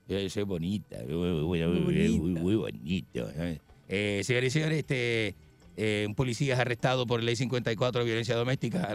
Yo 0.08 0.30
soy 0.30 0.44
bonita, 0.44 0.98
muy, 1.10 1.16
muy, 1.16 1.64
muy, 1.66 2.10
muy- 2.20 2.40
muy 2.40 2.56
bonito. 2.56 3.30
¿eh? 3.36 3.60
Eh, 3.90 4.22
señores 4.24 4.54
y 4.56 4.60
señores, 4.60 4.78
este, 4.80 5.34
eh, 5.78 6.06
un 6.08 6.16
policía 6.16 6.56
es 6.56 6.60
arrestado 6.60 7.06
por 7.06 7.22
ley 7.24 7.36
54 7.36 8.00
de 8.02 8.06
violencia 8.06 8.36
doméstica. 8.36 8.88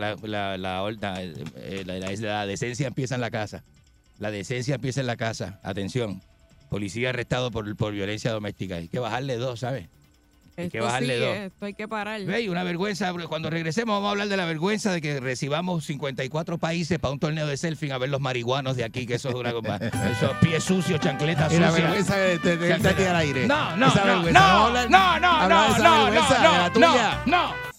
Eh, 1.56 1.84
la- 1.86 1.96
la 2.16 2.46
decencia 2.46 2.86
empieza 2.88 3.14
en 3.14 3.20
la 3.20 3.30
casa. 3.30 3.62
La 4.18 4.30
decencia 4.30 4.74
empieza 4.74 5.00
en 5.00 5.06
la 5.06 5.16
casa. 5.16 5.60
Atención. 5.62 6.20
Policía 6.68 7.10
arrestado 7.10 7.50
por, 7.50 7.74
por 7.76 7.92
violencia 7.92 8.32
doméstica. 8.32 8.76
Hay 8.76 8.88
que 8.88 8.98
bajarle 8.98 9.36
dos, 9.36 9.60
¿sabes? 9.60 9.88
Hay 10.56 10.68
que 10.68 10.78
Esto 10.78 10.86
bajarle 10.86 11.14
sí, 11.18 11.20
dos. 11.24 11.36
esto 11.36 11.64
hay 11.66 11.74
que 11.74 11.88
parar. 11.88 12.20
Ve, 12.24 12.42
y 12.42 12.48
una 12.48 12.62
vergüenza, 12.62 13.10
porque 13.12 13.26
cuando 13.26 13.48
regresemos 13.48 13.94
vamos 13.96 14.08
a 14.08 14.10
hablar 14.10 14.28
de 14.28 14.36
la 14.36 14.44
vergüenza 14.44 14.92
de 14.92 15.00
que 15.00 15.18
recibamos 15.18 15.84
54 15.86 16.58
países 16.58 16.98
para 16.98 17.12
un 17.12 17.18
torneo 17.18 17.46
de 17.46 17.56
selfie 17.56 17.90
a 17.90 17.96
ver 17.98 18.10
los 18.10 18.20
marihuanos 18.20 18.76
de 18.76 18.84
aquí, 18.84 19.06
que 19.06 19.14
eso 19.14 19.30
es 19.30 19.34
una 19.34 19.52
cosa. 19.52 19.76
Esos 20.12 20.36
pies 20.42 20.62
sucios, 20.62 21.00
chancletas 21.00 21.52
Y 21.52 21.58
la 21.58 21.70
sucias. 21.70 21.82
vergüenza 21.88 22.16
de 22.16 22.38
tenerte 22.38 22.88
aquí 22.88 23.02
al 23.04 23.16
aire. 23.16 23.46
No, 23.46 23.76
no, 23.76 23.86
Esa 23.88 24.00
no, 24.04 24.06
vergüenza. 24.14 24.40
Vamos 24.40 24.52
a 24.52 24.60
no, 24.60 24.66
hablar- 24.66 24.90
no, 24.90 25.20
no, 25.20 25.28
hablar 25.28 25.48
de 25.48 25.54
no, 25.54 25.74
esa 25.74 25.82
no, 25.82 26.04
vergüenza, 26.04 26.34
no, 26.42 26.52
de 26.52 26.58
la 26.58 26.68
no, 26.68 26.72
tuya. 26.72 27.22
no. 27.26 27.71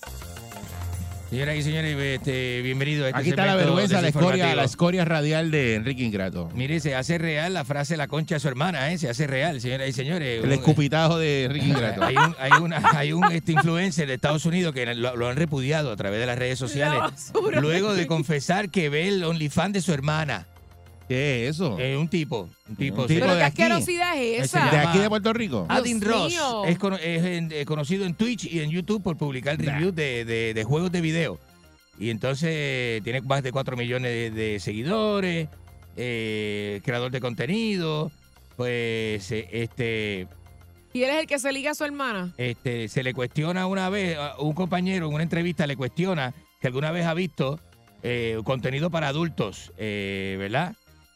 Señoras 1.33 1.55
y 1.55 1.63
señores, 1.63 1.97
este, 1.97 2.61
bienvenido 2.61 3.05
a 3.05 3.07
este 3.07 3.19
Aquí 3.19 3.29
está 3.31 3.47
la 3.47 3.55
vergüenza, 3.55 3.99
la 4.03 4.09
escoria, 4.09 4.53
la 4.53 4.65
escoria 4.65 5.03
radial 5.03 5.49
de 5.49 5.73
Enrique 5.73 6.03
Ingrato. 6.03 6.51
Mire, 6.53 6.79
se 6.79 6.93
hace 6.93 7.17
real 7.17 7.55
la 7.55 7.65
frase 7.65 7.97
la 7.97 8.07
concha 8.07 8.35
de 8.35 8.39
su 8.39 8.47
hermana, 8.47 8.91
¿eh? 8.91 8.99
Se 8.99 9.09
hace 9.09 9.25
real, 9.25 9.59
señoras 9.59 9.89
y 9.89 9.93
señores. 9.93 10.41
El 10.43 10.45
Un- 10.45 10.53
escupitajo 10.53 11.17
de 11.17 11.45
Enrique 11.45 11.65
Ingrato. 11.65 12.03
Hay 12.03 12.15
un, 12.17 12.35
hay 12.37 12.51
una- 12.61 12.81
hay 12.93 13.13
un 13.13 13.23
este 13.31 13.53
influencer 13.53 14.07
de 14.07 14.13
Estados 14.13 14.45
Unidos 14.45 14.75
que 14.75 14.85
lo, 14.93 15.15
lo 15.15 15.27
han 15.27 15.35
repudiado 15.35 15.91
a 15.91 15.95
través 15.95 16.19
de 16.19 16.27
las 16.27 16.37
redes 16.37 16.59
sociales. 16.59 17.01
Luego 17.59 17.95
de 17.95 18.05
confesar 18.05 18.69
que 18.69 18.89
ve 18.89 19.07
el 19.07 19.23
OnlyFans 19.23 19.73
de 19.73 19.81
su 19.81 19.91
hermana. 19.91 20.45
¿Qué 21.07 21.47
es 21.47 21.55
eso? 21.55 21.77
Eh, 21.79 21.97
un 21.97 22.07
tipo. 22.07 22.49
Un 22.69 22.75
tipo. 22.75 23.01
Un 23.01 23.07
tipo 23.07 23.19
Pero 23.21 23.33
de 23.33 23.39
qué 23.39 23.43
aquí. 23.45 23.61
asquerosidad 23.61 24.17
es 24.21 24.43
esa. 24.45 24.69
¿De 24.71 24.77
aquí 24.77 24.99
de 24.99 25.09
Puerto 25.09 25.33
Rico? 25.33 25.65
Adin 25.69 26.01
Ross 26.01 26.31
mío. 26.31 26.65
es, 26.65 26.77
cono- 26.79 26.97
es 26.97 27.23
en- 27.23 27.51
eh, 27.51 27.65
conocido 27.65 28.05
en 28.05 28.15
Twitch 28.15 28.45
y 28.45 28.61
en 28.61 28.69
YouTube 28.71 29.03
por 29.03 29.17
publicar 29.17 29.57
reviews 29.59 29.93
de, 29.93 30.23
de- 30.25 30.53
de 30.53 30.63
juegos 30.63 30.91
de 30.91 31.01
video. 31.01 31.39
Y 31.99 32.09
entonces 32.09 33.03
tiene 33.03 33.21
más 33.21 33.43
de 33.43 33.51
4 33.51 33.75
millones 33.77 34.11
de, 34.11 34.31
de 34.31 34.59
seguidores, 34.59 35.47
eh, 35.97 36.81
creador 36.83 37.11
de 37.11 37.19
contenido. 37.21 38.11
Pues 38.55 39.31
eh, 39.31 39.47
este 39.51 40.27
Y 40.93 41.03
él 41.03 41.09
es 41.09 41.15
el 41.21 41.27
que 41.27 41.39
se 41.39 41.51
liga 41.51 41.71
a 41.71 41.75
su 41.75 41.83
hermana. 41.83 42.33
este, 42.37 42.87
se 42.87 43.03
le 43.03 43.13
cuestiona 43.13 43.65
una 43.67 43.89
vez, 43.89 44.17
a 44.17 44.39
un 44.39 44.53
compañero 44.53 45.07
en 45.07 45.13
una 45.13 45.23
entrevista 45.23 45.65
le 45.67 45.75
cuestiona 45.75 46.33
que 46.61 46.67
alguna 46.67 46.91
vez 46.91 47.05
ha 47.05 47.13
visto 47.13 47.59
eh, 48.03 48.39
contenido 48.43 48.89
para 48.89 49.07
adultos, 49.07 49.71
eh, 49.77 50.35
¿verdad? 50.39 50.75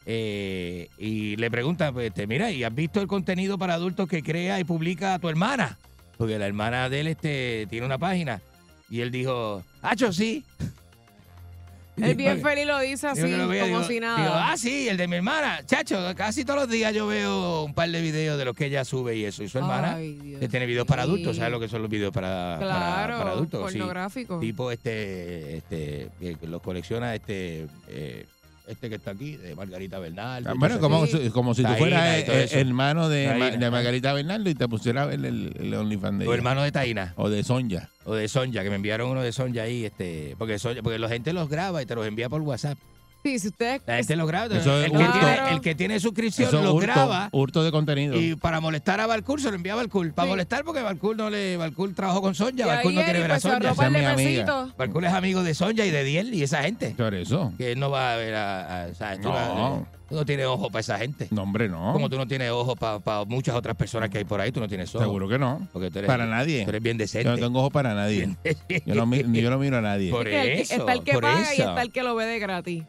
Eh, 0.09 0.87
y 0.97 1.35
le 1.35 1.51
pregunta, 1.51 1.91
pues, 1.91 2.07
este, 2.07 2.27
mira, 2.27 2.49
¿y 2.49 2.63
has 2.63 2.73
visto 2.73 3.01
el 3.01 3.07
contenido 3.07 3.57
para 3.57 3.73
adultos 3.73 4.07
que 4.07 4.23
crea 4.23 4.57
y 4.57 4.63
publica 4.63 5.19
tu 5.19 5.27
hermana? 5.27 5.77
Porque 6.17 6.39
la 6.39 6.47
hermana 6.47 6.87
de 6.89 7.01
él 7.01 7.07
este, 7.07 7.67
tiene 7.69 7.85
una 7.85 7.97
página. 7.97 8.41
Y 8.89 9.01
él 9.01 9.11
dijo, 9.11 9.63
Hacho, 9.81 10.13
sí. 10.13 10.45
Él 11.97 12.13
bien 12.13 12.41
feliz 12.43 12.67
lo 12.67 12.79
dice 12.79 13.07
así, 13.07 13.21
lo 13.21 13.47
como 13.47 13.51
digo- 13.53 13.83
si 13.85 13.99
nada. 13.99 14.17
digo, 14.21 14.31
ah, 14.35 14.55
sí, 14.55 14.87
el 14.87 14.97
de 14.97 15.07
mi 15.07 15.15
hermana. 15.15 15.61
Chacho, 15.65 15.99
casi 16.15 16.45
todos 16.45 16.59
los 16.59 16.69
días 16.69 16.93
yo 16.93 17.07
veo 17.07 17.63
un 17.63 17.73
par 17.73 17.89
de 17.89 17.99
videos 18.03 18.37
de 18.37 18.45
los 18.45 18.55
que 18.55 18.67
ella 18.67 18.85
sube 18.85 19.15
y 19.15 19.25
eso. 19.25 19.41
Y 19.43 19.49
su 19.49 19.57
hermana 19.57 19.95
Ay, 19.95 20.37
que 20.39 20.47
tiene 20.47 20.67
videos 20.67 20.85
para 20.85 21.01
adultos. 21.01 21.37
¿Sabes 21.37 21.51
lo 21.51 21.59
que 21.59 21.67
son 21.67 21.81
los 21.81 21.89
videos 21.89 22.13
para, 22.13 22.57
para- 22.59 22.71
Claro, 22.71 23.17
para, 23.17 23.31
adultos? 23.31 23.71
Sí. 23.71 23.79
pornográfico. 23.79 24.39
Tipo 24.39 24.71
este, 24.71 25.57
este, 25.57 26.09
que 26.19 26.37
los 26.47 26.61
colecciona 26.61 27.15
este, 27.15 27.65
eh, 27.87 28.27
este 28.67 28.89
que 28.89 28.95
está 28.95 29.11
aquí, 29.11 29.37
de 29.37 29.55
Margarita 29.55 29.97
Bernal. 29.99 30.45
Ah, 30.47 30.53
Bueno, 30.57 30.79
como, 30.79 31.05
si- 31.07 31.29
como 31.29 31.53
si 31.53 31.61
tú 31.61 31.67
Taína 31.69 31.77
fueras 31.79 32.19
y 32.19 32.23
todo 32.25 32.35
eh, 32.35 32.43
eso. 32.43 32.57
hermano 32.57 33.09
de, 33.09 33.27
Ma- 33.27 33.39
Taína. 33.49 33.57
de 33.65 33.71
Margarita 33.71 34.13
Bernardo 34.13 34.49
y 34.49 34.55
te 34.55 34.67
pusiera 34.67 35.03
a 35.03 35.05
ver 35.05 35.23
el, 35.25 35.53
el 35.59 35.73
OnlyFans 35.73 36.19
de 36.19 36.25
ella. 36.25 36.33
hermano 36.35 36.61
de 36.63 36.71
Taina. 36.71 37.13
O 37.17 37.29
de 37.29 37.43
Sonja. 37.43 37.89
O 38.05 38.13
de 38.15 38.27
Sonja, 38.27 38.63
que 38.63 38.69
me 38.69 38.75
enviaron 38.75 39.09
uno 39.09 39.21
de 39.21 39.31
Sonja 39.31 39.63
ahí, 39.63 39.85
este, 39.85 40.35
porque 40.37 40.59
Sonja, 40.59 40.81
porque 40.83 40.99
la 40.99 41.09
gente 41.09 41.33
los 41.33 41.49
graba 41.49 41.81
y 41.81 41.85
te 41.85 41.95
los 41.95 42.05
envía 42.05 42.29
por 42.29 42.41
WhatsApp. 42.41 42.77
Sí, 43.23 43.39
si 43.39 43.47
ustedes... 43.49 43.81
La 43.85 43.97
gente 43.97 44.15
los 44.15 44.27
graba. 44.27 44.55
Eso 44.55 44.79
es 44.79 44.85
el, 44.85 44.91
que 44.91 44.97
hurto. 44.97 45.11
tiene, 45.19 45.49
el 45.51 45.61
que 45.61 45.75
tiene 45.75 45.99
suscripción 45.99 46.47
Eso 46.47 46.59
hurto, 46.73 46.77
graba. 46.77 47.29
hurto 47.33 47.63
de 47.63 47.71
contenido. 47.71 48.15
Y 48.19 48.35
para 48.35 48.61
molestar 48.61 49.01
a 49.01 49.07
Balcour 49.07 49.41
se 49.41 49.49
lo 49.49 49.55
enviaba 49.55 49.81
a 49.81 49.83
Balcour. 49.83 50.13
Para 50.13 50.27
Sí. 50.27 50.29
molestar 50.29 50.63
porque 50.63 50.81
Balcour 50.81 51.17
no 51.17 51.29
le, 51.29 51.57
Balcour 51.57 51.93
trabajó 51.93 52.21
con 52.21 52.35
Sonja. 52.35 52.65
Balcour 52.65 52.93
no 52.93 53.03
quiere 53.03 53.19
ver 53.19 53.31
a 53.33 53.39
Sonja. 53.39 53.71
Esa 53.71 53.85
es 53.87 53.91
mi 53.91 54.05
amiga. 54.05 54.67
Balcour 54.77 55.05
es 55.05 55.13
amigo 55.13 55.43
de 55.43 55.53
Sonja 55.53 55.85
y 55.85 55.91
de 55.91 56.03
Diel 56.03 56.33
y 56.33 56.43
esa 56.43 56.63
gente. 56.63 56.91
Por 56.97 57.13
eso. 57.15 57.51
Que 57.57 57.73
él 57.73 57.79
no 57.79 57.89
va 57.89 58.13
a 58.13 58.15
ver 58.17 58.35
a. 58.35 58.83
a- 58.85 59.15
No. 59.17 59.85
tú 60.07 60.15
no 60.15 60.25
tienes 60.25 60.45
ojo 60.45 60.69
para 60.69 60.79
esa 60.79 60.97
gente. 60.97 61.27
No, 61.31 61.43
hombre, 61.43 61.67
no. 61.67 61.91
Como 61.91 62.09
tú 62.09 62.17
no 62.17 62.27
tienes 62.27 62.49
ojo 62.51 62.75
para 62.77 63.25
muchas 63.25 63.55
otras 63.55 63.75
personas 63.75 64.09
que 64.09 64.19
hay 64.19 64.23
por 64.23 64.39
ahí, 64.39 64.51
tú 64.53 64.61
no 64.61 64.67
tienes 64.69 64.93
ojo. 64.95 65.03
Seguro 65.03 65.27
que 65.27 65.37
no. 65.37 65.67
Porque 65.73 65.91
tú 65.91 65.99
eres, 65.99 66.07
Para 66.07 66.25
nadie. 66.25 66.63
Tú 66.63 66.69
eres 66.69 66.81
bien 66.81 66.97
Yo 66.97 67.03
decente. 67.03 67.29
no 67.29 67.35
tengo 67.37 67.59
ojos 67.59 67.71
para 67.73 67.93
nadie. 67.93 68.35
Yo 68.85 68.95
no, 68.95 69.05
mi- 69.05 69.23
yo 69.41 69.49
no 69.49 69.57
miro 69.57 69.77
a 69.77 69.81
nadie. 69.81 70.11
Por 70.11 70.27
eso, 70.29 70.75
está 70.75 70.93
el 70.93 71.03
que 71.03 71.13
paga 71.13 71.53
y 71.53 71.59
está 71.61 71.81
el 71.81 71.91
que 71.91 72.03
lo 72.03 72.15
ve 72.15 72.25
de 72.25 72.39
gratis. 72.39 72.83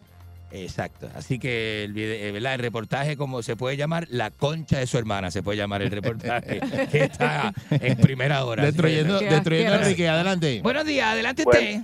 Exacto. 0.51 1.09
Así 1.15 1.39
que 1.39 1.85
el, 1.85 1.97
eh, 1.97 2.29
el 2.37 2.59
reportaje, 2.59 3.17
como 3.17 3.43
se 3.43 3.57
puede 3.57 3.77
llamar, 3.77 4.07
la 4.11 4.31
concha 4.31 4.79
de 4.79 4.87
su 4.87 4.99
hermana, 4.99 5.31
se 5.31 5.43
puede 5.43 5.59
llamar 5.59 5.83
el 5.83 5.91
reportaje, 5.91 6.61
que 6.91 7.05
está 7.05 7.53
en 7.71 7.97
primera 7.99 8.45
hora. 8.45 8.65
Destruyendo, 8.65 9.19
destruyendo. 9.21 9.75
Enrique. 9.75 10.09
Adelante. 10.09 10.61
Buenos 10.63 10.85
días, 10.85 11.07
adelante 11.09 11.45
Bueno. 11.45 11.61
usted. 11.61 11.81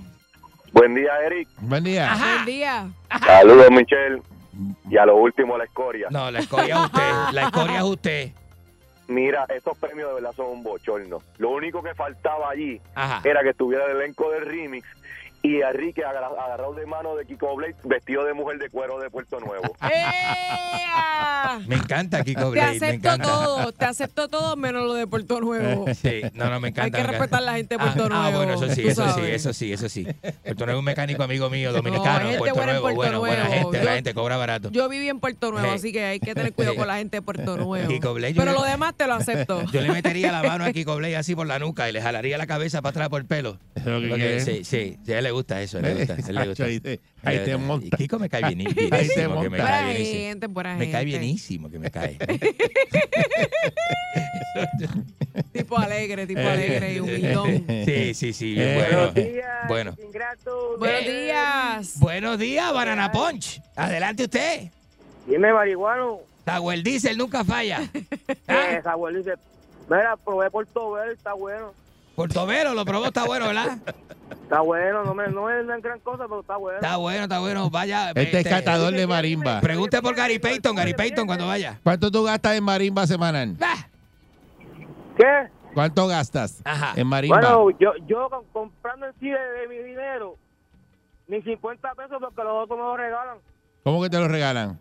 Buen 0.73 0.95
día, 0.95 1.11
Eric. 1.25 1.47
Buen 1.59 1.83
día. 1.83 2.11
Ajá. 2.11 2.33
Buen 2.33 2.45
día. 2.45 2.89
Saludos, 3.25 3.71
Michelle. 3.71 4.21
Y 4.89 4.97
a 4.97 5.05
lo 5.05 5.17
último, 5.17 5.57
la 5.57 5.65
escoria. 5.65 6.07
No, 6.09 6.29
la 6.31 6.39
escoria 6.39 6.75
es 6.75 6.81
usted. 6.85 7.11
La 7.33 7.41
escoria 7.43 7.77
es 7.77 7.83
usted. 7.83 8.31
Mira, 9.07 9.45
esos 9.55 9.77
premios 9.77 10.09
de 10.09 10.15
verdad 10.15 10.33
son 10.35 10.47
un 10.47 10.63
bochorno. 10.63 11.21
Lo 11.37 11.51
único 11.51 11.83
que 11.83 11.93
faltaba 11.93 12.49
allí 12.49 12.81
Ajá. 12.95 13.21
era 13.23 13.43
que 13.43 13.49
estuviera 13.49 13.85
el 13.85 13.97
elenco 13.97 14.31
del 14.31 14.45
remix 14.45 14.87
y 15.45 15.61
Enrique 15.61 16.03
agarra- 16.03 16.29
agarrado 16.43 16.73
de 16.73 16.85
mano 16.85 17.15
de 17.15 17.25
Kiko 17.25 17.55
Blade 17.55 17.75
vestido 17.83 18.25
de 18.25 18.33
mujer 18.33 18.57
de 18.57 18.69
cuero 18.69 18.99
de 18.99 19.09
Puerto 19.09 19.39
Nuevo. 19.39 19.75
¡Ea! 19.81 21.59
Me 21.67 21.75
encanta 21.75 22.23
Kiko 22.23 22.41
Te 22.45 22.49
Blade, 22.49 22.79
me 22.79 22.87
acepto 22.87 22.95
encanta. 23.09 23.23
todo, 23.27 23.71
te 23.71 23.85
acepto 23.85 24.27
todo 24.27 24.55
menos 24.55 24.85
lo 24.85 24.93
de 24.93 25.07
Puerto 25.07 25.39
Nuevo. 25.41 25.85
Sí, 25.95 26.21
no, 26.33 26.49
no, 26.49 26.59
me 26.59 26.69
encanta. 26.69 26.83
Hay 26.85 26.91
que 26.91 26.97
me 27.01 27.17
respetar 27.17 27.39
a 27.41 27.45
la 27.45 27.53
gente 27.55 27.75
de 27.75 27.79
Puerto 27.79 28.03
ah, 28.05 28.09
Nuevo. 28.09 28.23
Ah, 28.23 28.29
bueno, 28.37 28.53
eso 28.53 28.69
sí, 28.75 28.87
eso 28.87 29.07
sí, 29.13 29.21
eso 29.21 29.53
sí, 29.53 29.73
eso 29.73 29.89
sí. 29.89 30.03
Puerto 30.43 30.65
Nuevo 30.65 30.79
es 30.79 30.79
un 30.79 30.85
mecánico 30.85 31.23
amigo 31.23 31.49
mío, 31.49 31.69
No, 31.71 31.77
dominicano, 31.77 32.19
gente 32.25 32.37
Puerto 32.39 32.55
buena 32.55 32.71
en 32.71 32.81
Nuevo, 32.81 32.95
Puerto 32.95 33.19
bueno, 33.19 33.19
buena 33.19 33.45
gente, 33.45 33.77
la 33.77 33.83
Yo- 33.83 33.89
gente 33.95 34.13
cobra 34.13 34.37
barato. 34.37 34.69
Yo 34.71 34.89
viví 34.89 35.07
en 35.09 35.19
Puerto 35.19 35.51
Nuevo, 35.51 35.67
Sí. 35.69 35.73
así 35.75 35.91
que 35.93 36.03
hay 36.03 36.19
que 36.19 36.33
tener 36.35 36.53
cuidado 36.53 36.73
Sí. 36.73 36.79
con 36.79 36.87
la 36.87 36.97
gente 36.97 37.17
de 37.17 37.21
Puerto 37.21 37.57
Nuevo. 37.57 37.87
Kiko 37.87 38.13
Blade, 38.13 38.33
yo 38.33 38.41
Pero 38.41 38.51
le- 38.51 38.57
lo 38.59 38.63
demás 38.65 38.93
te 38.95 39.07
lo 39.07 39.13
acepto. 39.13 39.63
Yo 39.71 39.81
le 39.81 39.91
metería 39.91 40.31
la 40.31 40.43
mano 40.43 40.65
a 40.65 40.71
Kiko 40.71 40.95
Blade 40.97 41.15
así 41.17 41.35
por 41.35 41.47
la 41.47 41.59
nuca 41.59 41.87
y 41.89 41.93
le 41.93 42.01
jalaría 42.01 42.37
la 42.37 42.47
cabeza 42.47 42.81
para 42.81 42.89
atrás 42.91 43.09
por 43.09 43.21
el 43.21 43.27
pelo. 43.27 43.57
Eso 43.75 43.99
lo 43.99 44.15
que 44.15 44.39
sí, 44.41 44.63
sí, 44.65 44.97
sí, 45.05 45.13
a 45.13 45.21
gusta 45.35 45.61
eso, 45.61 45.79
le 45.79 45.93
gusta, 45.93 46.15
le 46.31 46.47
gusta. 46.47 46.65
Ahí 46.65 46.79
te, 46.79 46.99
ahí 47.23 47.39
te 47.39 47.51
Eh, 47.51 47.57
monta. 47.57 47.87
y 47.87 47.89
Kiko 47.91 48.17
me 48.19 48.27
cae 48.29 48.53
bien, 48.53 48.67
Ahí 48.91 49.07
te 49.07 49.27
bienísimo, 49.27 49.41
que 49.41 49.49
me 49.49 49.57
monta. 49.59 49.71
cae 49.71 49.93
bienísimo. 51.05 51.69
Me 51.69 51.89
cae 51.91 52.17
que 52.17 52.27
me 52.27 52.37
cae. 52.37 52.37
Tipo 55.51 55.77
alegre, 55.77 56.25
tipo 56.27 56.39
Eh, 56.39 56.49
alegre 56.49 56.93
y 56.93 56.99
humildón. 56.99 57.65
Sí, 57.85 58.13
sí, 58.13 58.33
sí, 58.33 58.53
bien 58.53 58.67
Eh, 58.69 58.75
bueno. 58.75 59.11
Buenos 59.11 59.15
días, 59.15 59.67
Bueno. 59.67 59.95
Buenos 60.79 61.01
Eh, 61.05 61.23
días. 61.23 61.99
Buenos 61.99 62.39
días, 62.39 62.73
Banana 62.73 63.11
Punch. 63.11 63.61
Adelante 63.75 64.23
usted. 64.23 64.69
Dime, 65.27 65.51
marihuano. 65.53 66.19
Tower 66.45 66.81
Diesel 66.83 67.17
nunca 67.17 67.43
falla. 67.43 67.81
Eh, 68.47 68.79
Samuel 68.83 69.17
dice, 69.17 69.33
Mira, 69.89 70.15
probé 70.17 70.49
Portobelo 70.49 71.11
está 71.11 71.33
bueno. 71.33 71.73
Portobelo, 72.15 72.73
lo 72.73 72.85
probó, 72.85 73.07
está 73.07 73.25
bueno, 73.25 73.47
¿verdad? 73.47 73.77
Está 74.45 74.59
bueno, 74.61 75.03
no, 75.03 75.15
me, 75.15 75.27
no 75.27 75.49
es 75.49 75.65
gran 75.81 75.99
cosa, 76.01 76.25
pero 76.27 76.41
está 76.41 76.55
bueno. 76.57 76.77
Está 76.79 76.97
bueno, 76.97 77.23
está 77.23 77.39
bueno. 77.39 77.69
Vaya. 77.71 78.11
Este 78.13 78.39
es 78.41 78.47
catador 78.47 78.93
de 78.93 79.07
marimba. 79.07 79.59
Pregunte 79.59 79.99
por 80.03 80.13
Gary 80.15 80.37
Payton, 80.37 80.75
Gary 80.75 80.93
Payton 80.93 81.25
cuando 81.25 81.47
vaya. 81.47 81.79
¿Cuánto 81.83 82.11
tú 82.11 82.23
gastas 82.23 82.55
en 82.55 82.63
marimba 82.63 83.07
semanal? 83.07 83.55
¿Qué? 85.17 85.47
¿Cuánto 85.73 86.07
gastas 86.07 86.61
en 86.95 87.07
marimba? 87.07 87.37
Bueno, 87.39 87.77
yo, 87.79 87.91
yo 88.07 88.29
com- 88.29 88.43
comprando 88.53 89.07
en 89.07 89.13
sí 89.19 89.29
de, 89.29 89.39
de 89.39 89.67
mi 89.67 89.77
dinero, 89.79 90.35
ni 91.27 91.41
50 91.41 91.95
pesos 91.95 92.17
porque 92.21 92.43
los 92.43 92.63
otros 92.63 92.77
me 92.77 92.83
lo 92.85 92.97
regalan. 92.97 93.37
¿Cómo 93.83 94.01
que 94.03 94.09
te 94.09 94.19
lo 94.19 94.27
regalan? 94.27 94.79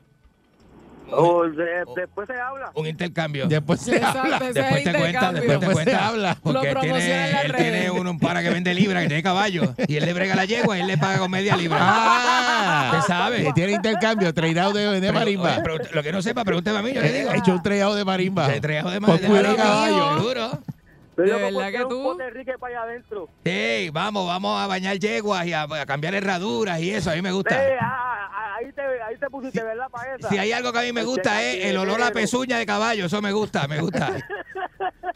O 1.10 1.44
de- 1.44 1.84
después 1.96 2.26
se 2.26 2.40
habla. 2.40 2.70
Un 2.74 2.86
intercambio. 2.86 3.46
Después 3.46 3.80
se 3.80 3.96
Exacto, 3.96 4.20
habla. 4.20 4.38
Después 4.52 4.84
te 4.84 4.92
cuenta, 4.94 5.32
después 5.32 5.60
te 5.60 5.72
cuenta. 5.72 6.06
habla. 6.08 6.36
Porque 6.42 6.72
Lo 6.72 6.80
él 6.80 6.90
tiene, 6.90 7.30
él 7.42 7.48
redes. 7.50 7.56
tiene 7.72 7.90
un, 7.90 8.06
un 8.08 8.18
para 8.18 8.42
que 8.42 8.50
vende 8.50 8.74
libra, 8.74 9.00
que 9.02 9.06
tiene 9.08 9.22
caballo. 9.22 9.74
Y 9.86 9.96
él 9.96 10.04
le 10.06 10.12
brega 10.12 10.34
la 10.34 10.44
yegua 10.44 10.76
y 10.76 10.80
él 10.80 10.86
le 10.86 10.98
paga 10.98 11.18
con 11.18 11.30
media 11.30 11.56
libra. 11.56 11.78
Ah, 11.80 12.92
¿Usted 12.98 13.06
sabe? 13.14 13.52
tiene 13.54 13.72
intercambio, 13.72 14.32
tradeado 14.34 14.72
de, 14.72 15.00
de 15.00 15.12
marimba. 15.12 15.52
Oye, 15.52 15.60
pero 15.62 15.76
lo 15.92 16.02
que 16.02 16.12
no 16.12 16.22
sepa, 16.22 16.44
pregúnteme 16.44 16.78
a 16.78 16.82
mí, 16.82 16.92
yo 16.92 17.00
le 17.02 17.12
digo. 17.12 17.30
He 17.32 17.38
hecho 17.38 17.52
un 17.52 17.62
tradeado 17.62 17.94
de 17.94 18.04
marimba. 18.04 18.48
De 18.48 18.60
Por 18.60 19.20
de 19.20 19.26
cuidar 19.26 19.42
marimba, 19.44 19.56
caballo. 19.64 20.14
Seguro. 20.18 20.58
Pero 21.16 21.38
¿De 21.38 21.44
verdad 21.44 21.70
que 21.70 21.78
tú? 21.88 21.96
un 22.10 22.16
pote 22.16 22.30
rique 22.30 22.54
para 22.58 22.74
allá 22.82 22.90
adentro. 22.90 23.28
Sí, 23.44 23.88
vamos, 23.92 24.26
vamos 24.26 24.60
a 24.60 24.66
bañar 24.66 24.98
yeguas 24.98 25.46
y 25.46 25.52
a, 25.52 25.62
a 25.62 25.86
cambiar 25.86 26.12
herraduras 26.16 26.80
y 26.80 26.90
eso, 26.90 27.10
a 27.10 27.14
mí 27.14 27.22
me 27.22 27.30
gusta. 27.30 27.54
Eh, 27.54 27.76
ah, 27.80 28.30
ah, 28.32 28.43
ahí, 28.64 28.72
te, 28.72 28.82
ahí 28.82 29.16
te 29.18 29.30
pusiste, 29.30 29.62
¿verdad? 29.62 29.86
Para 29.90 30.16
esa. 30.16 30.28
Si 30.28 30.38
hay 30.38 30.52
algo 30.52 30.72
que 30.72 30.78
a 30.78 30.82
mí 30.82 30.92
me 30.92 31.04
gusta 31.04 31.42
es 31.42 31.66
el 31.66 31.76
olor 31.76 32.02
a 32.02 32.10
pezuña 32.10 32.58
de 32.58 32.66
caballo, 32.66 33.06
eso 33.06 33.20
me 33.22 33.32
gusta, 33.32 33.66
me 33.68 33.80
gusta. 33.80 34.12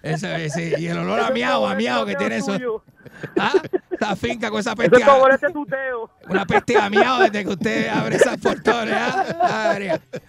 Eso 0.02 0.28
es, 0.28 0.52
sí, 0.52 0.72
y 0.78 0.86
el 0.86 0.96
olor 0.98 1.18
a 1.18 1.30
miau, 1.30 1.66
a 1.66 1.74
miau 1.74 2.06
que 2.06 2.14
tiene 2.14 2.36
es 2.36 2.46
eso. 2.46 2.84
¿Ah? 3.38 3.52
Esa 3.90 4.14
finca 4.14 4.48
con 4.48 4.60
esa 4.60 4.76
peste. 4.76 4.96
es 4.96 5.04
favorece 5.04 5.48
tuteo. 5.52 6.08
Una 6.28 6.46
peste 6.46 6.78
a 6.78 6.88
miau 6.88 7.18
desde 7.18 7.42
que 7.42 7.50
usted 7.50 7.88
abre 7.88 8.14
esas 8.16 8.38
portones. 8.38 8.94
¿ah? 8.96 9.76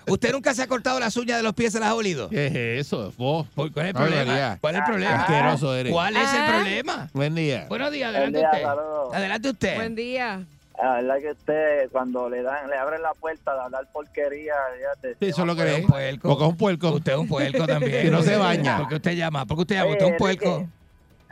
¿Usted 0.08 0.32
nunca 0.32 0.56
se 0.56 0.64
ha 0.64 0.68
cortado 0.68 1.00
las 1.00 1.16
uñas 1.18 1.38
de 1.38 1.44
los 1.44 1.54
pies, 1.54 1.72
se 1.74 1.80
las 1.80 1.90
ha 1.90 1.96
olido? 1.96 2.30
¿Qué 2.30 2.48
es 2.48 2.88
eso? 2.88 3.14
Vos. 3.16 3.48
¿Cuál 3.54 3.70
es 3.76 3.86
el 3.90 3.94
problema? 3.94 4.58
¿Cuál 4.60 4.76
es 4.76 4.80
el 4.82 4.86
problema? 4.88 5.16
Asqueroso 5.22 5.76
eres. 5.76 5.94
¿Cuál 5.94 6.18
es 6.18 6.34
el 6.34 6.41
Ah. 6.41 6.48
problema? 6.50 7.10
Buen 7.14 7.36
día. 7.36 7.66
Buenos 7.70 7.91
días, 7.91 8.10
adelante 8.10 8.40
Buen 8.40 8.52
día, 8.52 8.74
usted. 9.04 9.16
Adelante 9.18 9.50
usted. 9.50 9.76
Buen 9.76 9.96
día. 9.96 10.41
La 10.81 10.93
verdad 10.93 11.18
que 11.19 11.31
usted, 11.31 11.89
cuando 11.91 12.30
le 12.30 12.41
dan, 12.41 12.69
le 12.69 12.77
abren 12.77 13.01
la 13.01 13.14
puerta 13.14 13.53
de 13.53 13.60
hablar 13.61 13.85
porquería, 13.91 14.53
fíjate. 14.77 15.15
Sí, 15.19 15.26
eso 15.30 15.41
es 15.41 15.47
lo 15.47 15.56
que 15.56 15.76
es 15.76 15.80
un 15.81 15.88
puerco. 15.88 16.27
Porque 16.30 16.43
es 16.43 16.49
un 16.49 16.57
puerco. 16.57 16.89
Usted 16.91 17.11
es 17.11 17.18
un 17.18 17.27
puerco 17.27 17.68
también. 17.68 17.91
Que 18.03 18.11
no 18.11 18.22
se 18.22 18.38
baña. 18.38 18.77
¿Por 18.77 18.88
qué 18.89 18.95
usted 18.95 19.11
llama? 19.11 19.45
¿Por 19.45 19.57
qué 19.57 19.61
usted 19.61 19.76
llama? 19.76 19.91
¿Usted 19.91 20.06
es 20.06 20.11
un 20.11 20.18
puerco? 20.18 20.68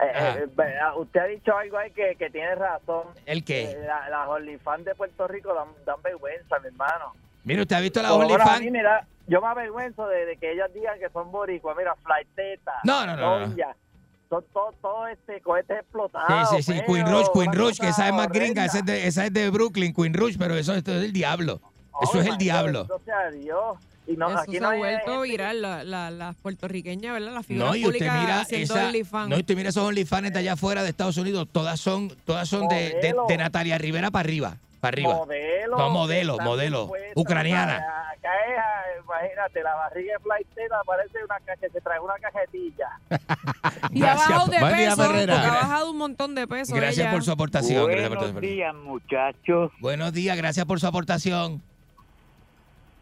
Eh, 0.00 0.12
Ah. 0.14 0.36
eh, 0.38 0.98
usted 0.98 1.20
ha 1.20 1.24
dicho 1.24 1.56
algo 1.56 1.76
ahí 1.78 1.90
que, 1.90 2.14
que 2.16 2.30
tiene 2.30 2.54
razón. 2.54 3.04
¿El 3.26 3.42
qué? 3.44 3.70
Eh, 3.72 3.78
la- 3.86 4.08
las 4.10 4.28
OnlyFans 4.28 4.84
de 4.84 4.94
Puerto 4.94 5.26
Rico 5.26 5.52
dan, 5.54 5.68
dan 5.84 6.00
vergüenza, 6.02 6.58
mi 6.60 6.68
hermano. 6.68 7.14
Mire, 7.44 7.62
¿usted 7.62 7.76
ha 7.76 7.80
visto 7.80 8.00
la 8.02 8.10
Por 8.10 8.22
ahora, 8.22 8.34
a 8.34 8.38
mí, 8.60 8.68
OnlyFans? 8.68 8.70
mira, 8.72 9.06
yo 9.26 9.40
me 9.40 9.46
avergüenzo 9.48 10.06
de, 10.06 10.26
de 10.26 10.36
que 10.36 10.52
ellas 10.52 10.72
digan 10.72 10.98
que 11.00 11.08
son 11.10 11.32
boricuas. 11.32 11.76
Mira, 11.76 11.94
flighteta, 11.96 12.74
No, 12.84 13.06
no, 13.06 13.16
no, 13.16 13.46
no. 13.48 13.56
Son 14.28 14.44
todos 14.52 14.74
todo 14.82 15.06
este 15.06 15.40
cohetes 15.40 15.78
explotados. 15.80 16.50
Sí, 16.50 16.56
sí, 16.56 16.62
sí. 16.62 16.72
feo, 16.78 16.86
Queen 16.86 17.06
Rouge, 17.06 17.30
Queen 17.32 17.52
Rouge, 17.52 17.78
que 17.80 17.88
esa 17.88 18.08
es 18.08 18.14
más 18.14 18.28
gringa. 18.28 18.64
Esa 18.66 18.78
es, 18.78 18.84
de, 18.84 19.06
esa 19.06 19.26
es 19.26 19.32
de 19.32 19.48
Brooklyn, 19.50 19.94
Queen 19.94 20.12
Rouge, 20.12 20.36
pero 20.38 20.54
eso, 20.54 20.74
esto 20.74 20.94
es 20.94 21.04
el 21.04 21.12
diablo. 21.12 21.60
Eso 22.02 22.20
es 22.20 22.26
el 22.26 22.36
diablo. 22.36 22.86
Sea 23.04 23.30
Dios. 23.30 23.78
Y 24.06 24.16
no, 24.16 24.30
Eso 24.30 24.38
aquí 24.38 24.52
se 24.52 24.60
no 24.60 24.70
ha 24.70 24.74
vuelto 24.76 25.04
gente- 25.12 25.22
viral, 25.28 25.60
la- 25.62 25.84
la- 25.84 26.10
las 26.10 26.34
puertorriqueñas, 26.36 27.12
¿verdad? 27.12 27.32
Las 27.34 27.44
figuras 27.44 27.68
No, 27.70 27.76
y 27.76 27.86
usted 27.86 28.00
mira 28.00 28.46
esa, 28.48 28.86
OnlyFans. 28.86 29.28
no, 29.28 29.36
y 29.36 29.40
usted 29.40 29.54
mira 29.56 29.68
esos 29.68 29.84
OnlyFans 29.86 30.32
de 30.32 30.38
allá 30.38 30.52
afuera 30.54 30.82
de 30.82 30.88
Estados 30.88 31.18
Unidos, 31.18 31.46
todas 31.52 31.78
son, 31.78 32.08
todas 32.24 32.48
son 32.48 32.68
de, 32.68 32.96
de, 33.02 33.14
de 33.28 33.36
Natalia 33.36 33.76
Rivera 33.76 34.10
para 34.10 34.20
arriba, 34.20 34.56
para 34.80 34.94
arriba. 34.94 35.14
Modelo. 35.14 35.76
Son 35.78 35.92
modelos, 35.92 36.34
están 36.34 36.46
modelos, 36.46 36.80
dispuestas, 36.82 37.12
ucranianas. 37.16 37.80
Acá 37.80 38.30
es, 38.48 38.58
ah, 38.58 38.82
imagínate, 39.04 39.62
la 39.62 39.74
barriga 39.74 40.12
de 40.14 40.18
flighteta 40.20 40.76
parece 40.86 41.24
una 41.24 41.40
ca- 41.40 41.56
que 41.56 41.68
se 41.70 41.80
trae 41.80 42.00
una 42.00 42.14
cajetilla. 42.20 42.88
Y 43.90 44.02
ha 44.02 44.14
bajado 44.14 44.46
de 44.46 44.58
peso, 44.58 44.96
porque 44.96 45.22
ha 45.32 45.50
bajado 45.50 45.90
un 45.90 45.98
montón 45.98 46.34
de 46.34 46.46
peso. 46.46 46.74
Gracias 46.74 47.06
ella. 47.06 47.12
por 47.12 47.22
su 47.24 47.30
aportación. 47.32 47.84
Buenos 47.86 48.40
días, 48.40 48.74
muchachos. 48.74 49.70
Buenos 49.80 50.12
días, 50.12 50.36
gracias 50.36 50.66
por 50.66 50.78
su 50.80 50.86
aportación. 50.86 51.62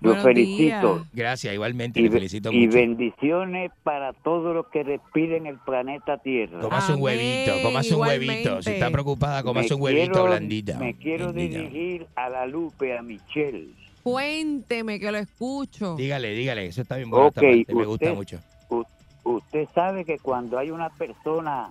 Los 0.01 0.13
Buenos 0.23 0.25
felicito. 0.25 0.95
días. 0.97 1.13
Gracias, 1.15 1.55
igualmente, 1.55 2.01
Y, 2.01 2.09
felicito 2.11 2.53
y 2.53 2.67
mucho. 2.67 2.77
bendiciones 2.79 3.73
para 3.83 4.13
todos 4.13 4.55
los 4.55 4.67
que 4.69 4.83
respiren 4.83 5.47
el 5.47 5.57
planeta 5.59 6.19
Tierra. 6.19 6.61
Cómase 6.61 6.93
un 6.93 7.03
huevito, 7.03 7.53
cómase 7.63 7.95
un 7.95 8.01
huevito. 8.03 8.63
Si 8.63 8.71
está 8.73 8.91
preocupada, 8.91 9.43
cómase 9.43 9.71
Me 9.71 9.75
un 9.77 9.83
huevito 9.83 10.13
quiero- 10.13 10.27
blandita. 10.27 10.79
Me 10.79 10.95
quiero 10.95 11.33
Bendita. 11.33 11.59
dirigir 11.61 12.07
a 12.15 12.29
la 12.29 12.47
Lupe, 12.47 12.97
a 12.97 13.01
Michelle. 13.03 13.69
Cuénteme 14.03 15.01
que 15.01 15.11
lo 15.11 15.19
escucho. 15.19 15.97
Dígale, 15.97 16.31
dígale, 16.33 16.67
eso 16.67 16.83
está 16.83 16.97
bien 16.97 17.11
bueno. 17.11 17.29
esta 17.29 17.41
Ok, 17.41 17.47
parte, 17.47 17.75
me 17.75 17.85
gusta 17.87 18.13
usted- 18.13 18.15
mucho. 18.17 18.85
Usted 19.25 19.67
sabe 19.75 20.05
que 20.05 20.19
cuando 20.19 20.59
hay 20.59 20.71
una 20.71 20.91
persona 20.91 21.71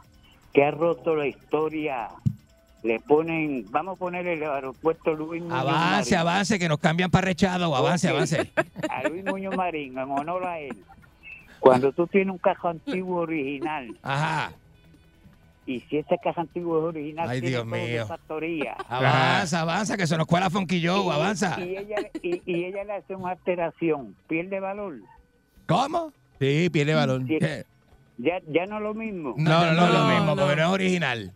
que 0.52 0.64
ha 0.64 0.72
roto 0.72 1.16
la 1.16 1.28
historia, 1.28 2.10
le 2.86 3.00
ponen, 3.00 3.66
vamos 3.72 3.96
a 3.96 4.00
poner 4.00 4.28
el 4.28 4.44
aeropuerto 4.44 5.14
Luis 5.14 5.42
Muñoz 5.42 5.60
Avance, 5.60 6.12
Marín. 6.16 6.28
avance, 6.30 6.60
que 6.60 6.70
nos 6.70 6.78
cambian 6.78 7.10
para 7.10 7.26
Rechado. 7.26 7.76
Avance, 7.76 8.08
avance. 8.08 8.52
A 8.90 9.08
Luis 9.10 9.24
Muñoz 9.26 9.56
Marín, 9.56 9.98
en 9.98 10.12
honor 10.12 10.46
a 10.46 10.60
él. 10.60 10.78
Cuando 11.60 11.92
tú 11.92 12.06
tienes 12.06 12.32
un 12.32 12.38
cajo 12.38 12.68
antiguo 12.70 13.22
original, 13.22 13.88
Ajá. 14.04 14.52
y 15.66 15.80
si 15.82 15.98
ese 15.98 16.16
cajo 16.24 16.42
antiguo 16.42 16.78
es 16.78 16.86
original, 16.96 17.28
Ay, 17.28 17.42
tiene 17.42 17.56
Dios 17.58 17.72
de 17.72 17.88
mío. 17.88 18.06
factoría. 18.08 18.74
Avanza, 18.88 19.62
avanza, 19.62 19.98
que 19.98 20.06
se 20.06 20.16
nos 20.16 20.28
cuela 20.28 20.52
Funky 20.52 20.86
Joe, 20.86 21.12
avanza. 21.12 21.56
Y 21.60 21.78
ella, 21.78 21.96
y, 22.22 22.40
y 22.46 22.66
ella 22.66 22.84
le 22.84 22.94
hace 22.94 23.16
una 23.16 23.32
alteración, 23.32 24.16
pierde 24.28 24.60
valor. 24.60 24.98
¿Cómo? 25.68 26.14
Sí, 26.40 26.70
pierde 26.70 26.94
valor. 26.94 27.24
Ya, 28.18 28.40
ya 28.48 28.66
no 28.68 28.78
es 28.78 28.84
lo 28.84 28.94
mismo. 28.94 29.34
No, 29.38 29.66
no, 29.66 29.74
no, 29.74 29.88
es 29.88 29.94
lo 29.94 30.00
No, 30.04 30.08
mismo, 30.10 30.36
no. 30.36 30.42
porque 30.44 30.56
no 30.58 30.62
es 30.68 30.70
original. 30.70 31.34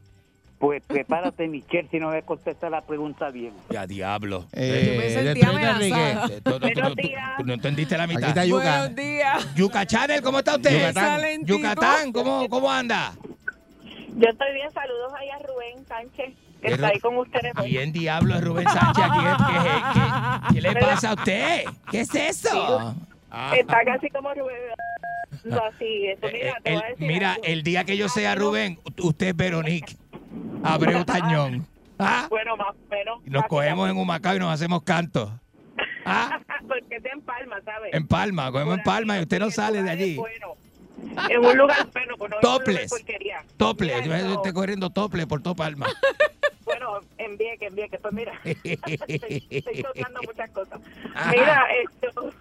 Pues 0.59 0.83
prepárate, 0.85 1.47
Michelle, 1.47 1.87
si 1.89 1.99
no 1.99 2.09
me 2.09 2.21
contesta 2.23 2.69
la 2.69 2.81
pregunta 2.81 3.29
bien. 3.31 3.53
Ya, 3.69 3.87
diablo. 3.87 4.45
Eh, 4.51 4.95
me 4.97 5.29
Enrique. 5.31 6.41
tú- 6.43 6.59
tú- 6.59 6.69
tú- 6.69 6.93
tú 7.37 7.45
no 7.45 7.53
entendiste 7.53 7.97
la 7.97 8.03
Aquí 8.03 8.15
mitad. 8.17 8.29
está 8.29 8.45
Yuca. 8.45 8.79
Buenos 8.79 8.95
días. 8.97 9.55
Yuca 9.55 9.85
Channel, 9.85 10.21
¿cómo 10.21 10.39
está 10.39 10.57
usted? 10.57 10.71
Yucatán. 10.89 11.21
Yucatán, 11.45 12.11
¿cómo, 12.11 12.49
cómo 12.49 12.69
anda? 12.69 13.13
Yo 14.17 14.27
estoy 14.29 14.53
bien, 14.53 14.69
saludos 14.73 15.13
ahí 15.17 15.29
a 15.29 15.37
Rubén 15.47 15.85
Sánchez, 15.87 16.33
que 16.61 16.67
está 16.73 16.87
ahí 16.87 16.99
con 16.99 17.15
ustedes. 17.17 17.53
hoy. 17.57 17.69
¿Quién 17.69 17.93
diablo 17.93 18.35
es 18.35 18.43
Rubén 18.43 18.67
Sánchez 18.67 19.05
aquí? 19.05 19.19
¿Qué, 19.19 19.63
qué- 19.63 19.81
qué- 19.93 20.53
qué 20.55 20.61
le 20.61 20.75
pasa 20.81 21.09
a 21.11 21.13
usted? 21.13 21.63
¿Qué 21.89 22.01
es 22.01 22.13
eso? 22.15 22.95
Ah. 23.31 23.53
Está 23.57 23.85
casi 23.85 24.09
como 24.09 24.33
Rubén. 24.33 24.55
No, 25.45 25.57
así, 25.73 26.07
eso, 26.07 26.27
Eh, 26.27 26.33
mira, 26.33 26.57
te 26.61 26.69
el- 26.69 26.75
voy 26.75 26.83
a 26.83 26.89
decir 26.89 27.07
mira, 27.07 27.31
algo. 27.33 27.43
el 27.45 27.63
día 27.63 27.83
que 27.85 27.95
yo 27.95 28.09
sea 28.09 28.35
Rubén, 28.35 28.77
usted 28.97 29.27
es 29.27 29.35
Veronique. 29.37 29.95
Abreu 30.63 31.03
Tañón. 31.05 31.65
¿Ah? 31.97 32.27
Bueno, 32.29 32.55
más 32.57 32.69
o 32.69 32.89
menos. 32.89 33.19
Y 33.25 33.29
nos 33.29 33.45
cogemos 33.47 33.89
en 33.89 33.97
Humacao 33.97 34.35
y 34.35 34.39
nos 34.39 34.53
hacemos 34.53 34.83
cantos. 34.83 35.29
¿Ah? 36.05 36.39
Porque 36.67 36.95
está 36.95 37.09
en 37.09 37.21
Palma, 37.21 37.57
¿sabes? 37.65 37.93
En 37.93 38.07
Palma, 38.07 38.51
cogemos 38.51 38.77
en 38.77 38.83
Palma 38.83 39.17
y 39.17 39.21
usted 39.21 39.39
no 39.39 39.51
sale 39.51 39.83
de 39.83 39.89
allí. 39.89 40.15
Bueno, 40.15 40.55
en 41.29 41.45
un 41.45 41.57
lugar 41.57 41.87
bueno, 41.91 42.15
pues 42.17 42.29
no 42.31 42.37
en 42.37 42.41
Toples. 42.41 42.89
porquería. 42.89 43.43
Tople, 43.57 43.93
Mira, 43.95 44.05
yo 44.05 44.13
esto- 44.15 44.33
estoy 44.35 44.53
corriendo 44.53 44.89
tople 44.89 45.27
por 45.27 45.41
toda 45.41 45.55
Palma. 45.55 45.87
Bueno, 46.65 46.99
envíe 47.17 47.57
que 47.57 47.65
envíe 47.65 47.89
que 47.89 47.97
pues 47.97 48.13
mira, 48.13 48.31
estoy, 48.43 49.43
estoy 49.49 49.81
tocando 49.83 50.21
muchas 50.23 50.49
cosas. 50.51 50.79
Mira, 51.31 51.65
esto, 52.03 52.31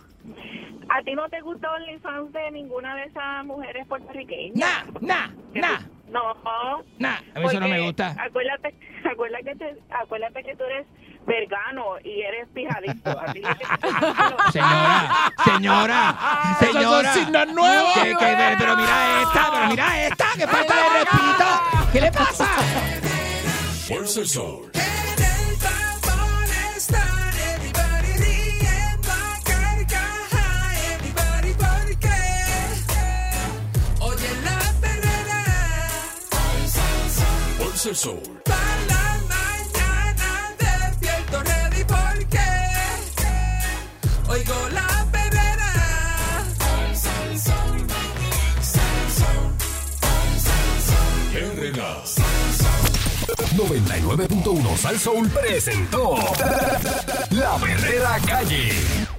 ¿a 0.89 1.03
ti 1.03 1.15
no 1.15 1.29
te 1.29 1.41
gusta 1.41 1.71
OnlyFans 1.73 2.33
de 2.33 2.51
ninguna 2.53 2.95
de 2.97 3.05
esas 3.05 3.45
mujeres 3.45 3.87
puertorriqueñas? 3.87 4.87
Nah, 5.01 5.01
nah, 5.01 5.29
nah, 5.55 5.79
No. 6.11 6.35
nah. 6.99 7.17
A 7.35 7.41
mí 7.41 7.47
eso 7.47 7.61
no 7.61 7.69
me 7.69 7.81
gusta. 7.81 8.15
Acuérdate, 8.19 8.75
acuérdate, 9.13 9.45
que 9.45 9.55
te- 9.57 9.83
acuérdate 9.91 10.43
que 10.43 10.57
tú 10.57 10.65
eres 10.65 10.87
vergano 11.27 11.99
y 12.03 12.23
eres 12.23 12.49
pijadito. 12.55 13.11
Señora, 14.53 15.33
señora, 15.45 16.15
Esos 16.61 16.73
son 16.73 16.83
señora. 16.83 17.13
signos 17.15 17.47
nuevos. 17.53 17.93
Que- 17.95 18.15
que- 18.17 18.55
pero 18.59 18.77
mira 18.77 19.23
esta, 19.23 19.51
pero 19.53 19.67
mira 19.69 20.07
esta, 20.07 20.27
que 20.37 20.47
falta 20.47 20.75
de 20.75 20.89
respeto. 21.01 21.45
¿Qué 21.93 22.01
le 22.01 22.13
pasa? 22.13 22.47
Fuerza 23.87 24.21
el 24.21 24.27
Sol. 24.27 24.71
El 37.87 37.95
Para 38.45 38.77
la 38.89 39.21
mañana 39.29 40.57
despierto 40.59 41.43
oigo 44.29 44.69
la 44.71 45.07
perrera. 45.13 45.73
99.1 53.57 54.77
Sal 54.77 54.99
Soul 54.99 55.29
presentó 55.29 56.17
La 57.31 57.57
Perrera 57.59 58.19
Calle. 58.27 59.18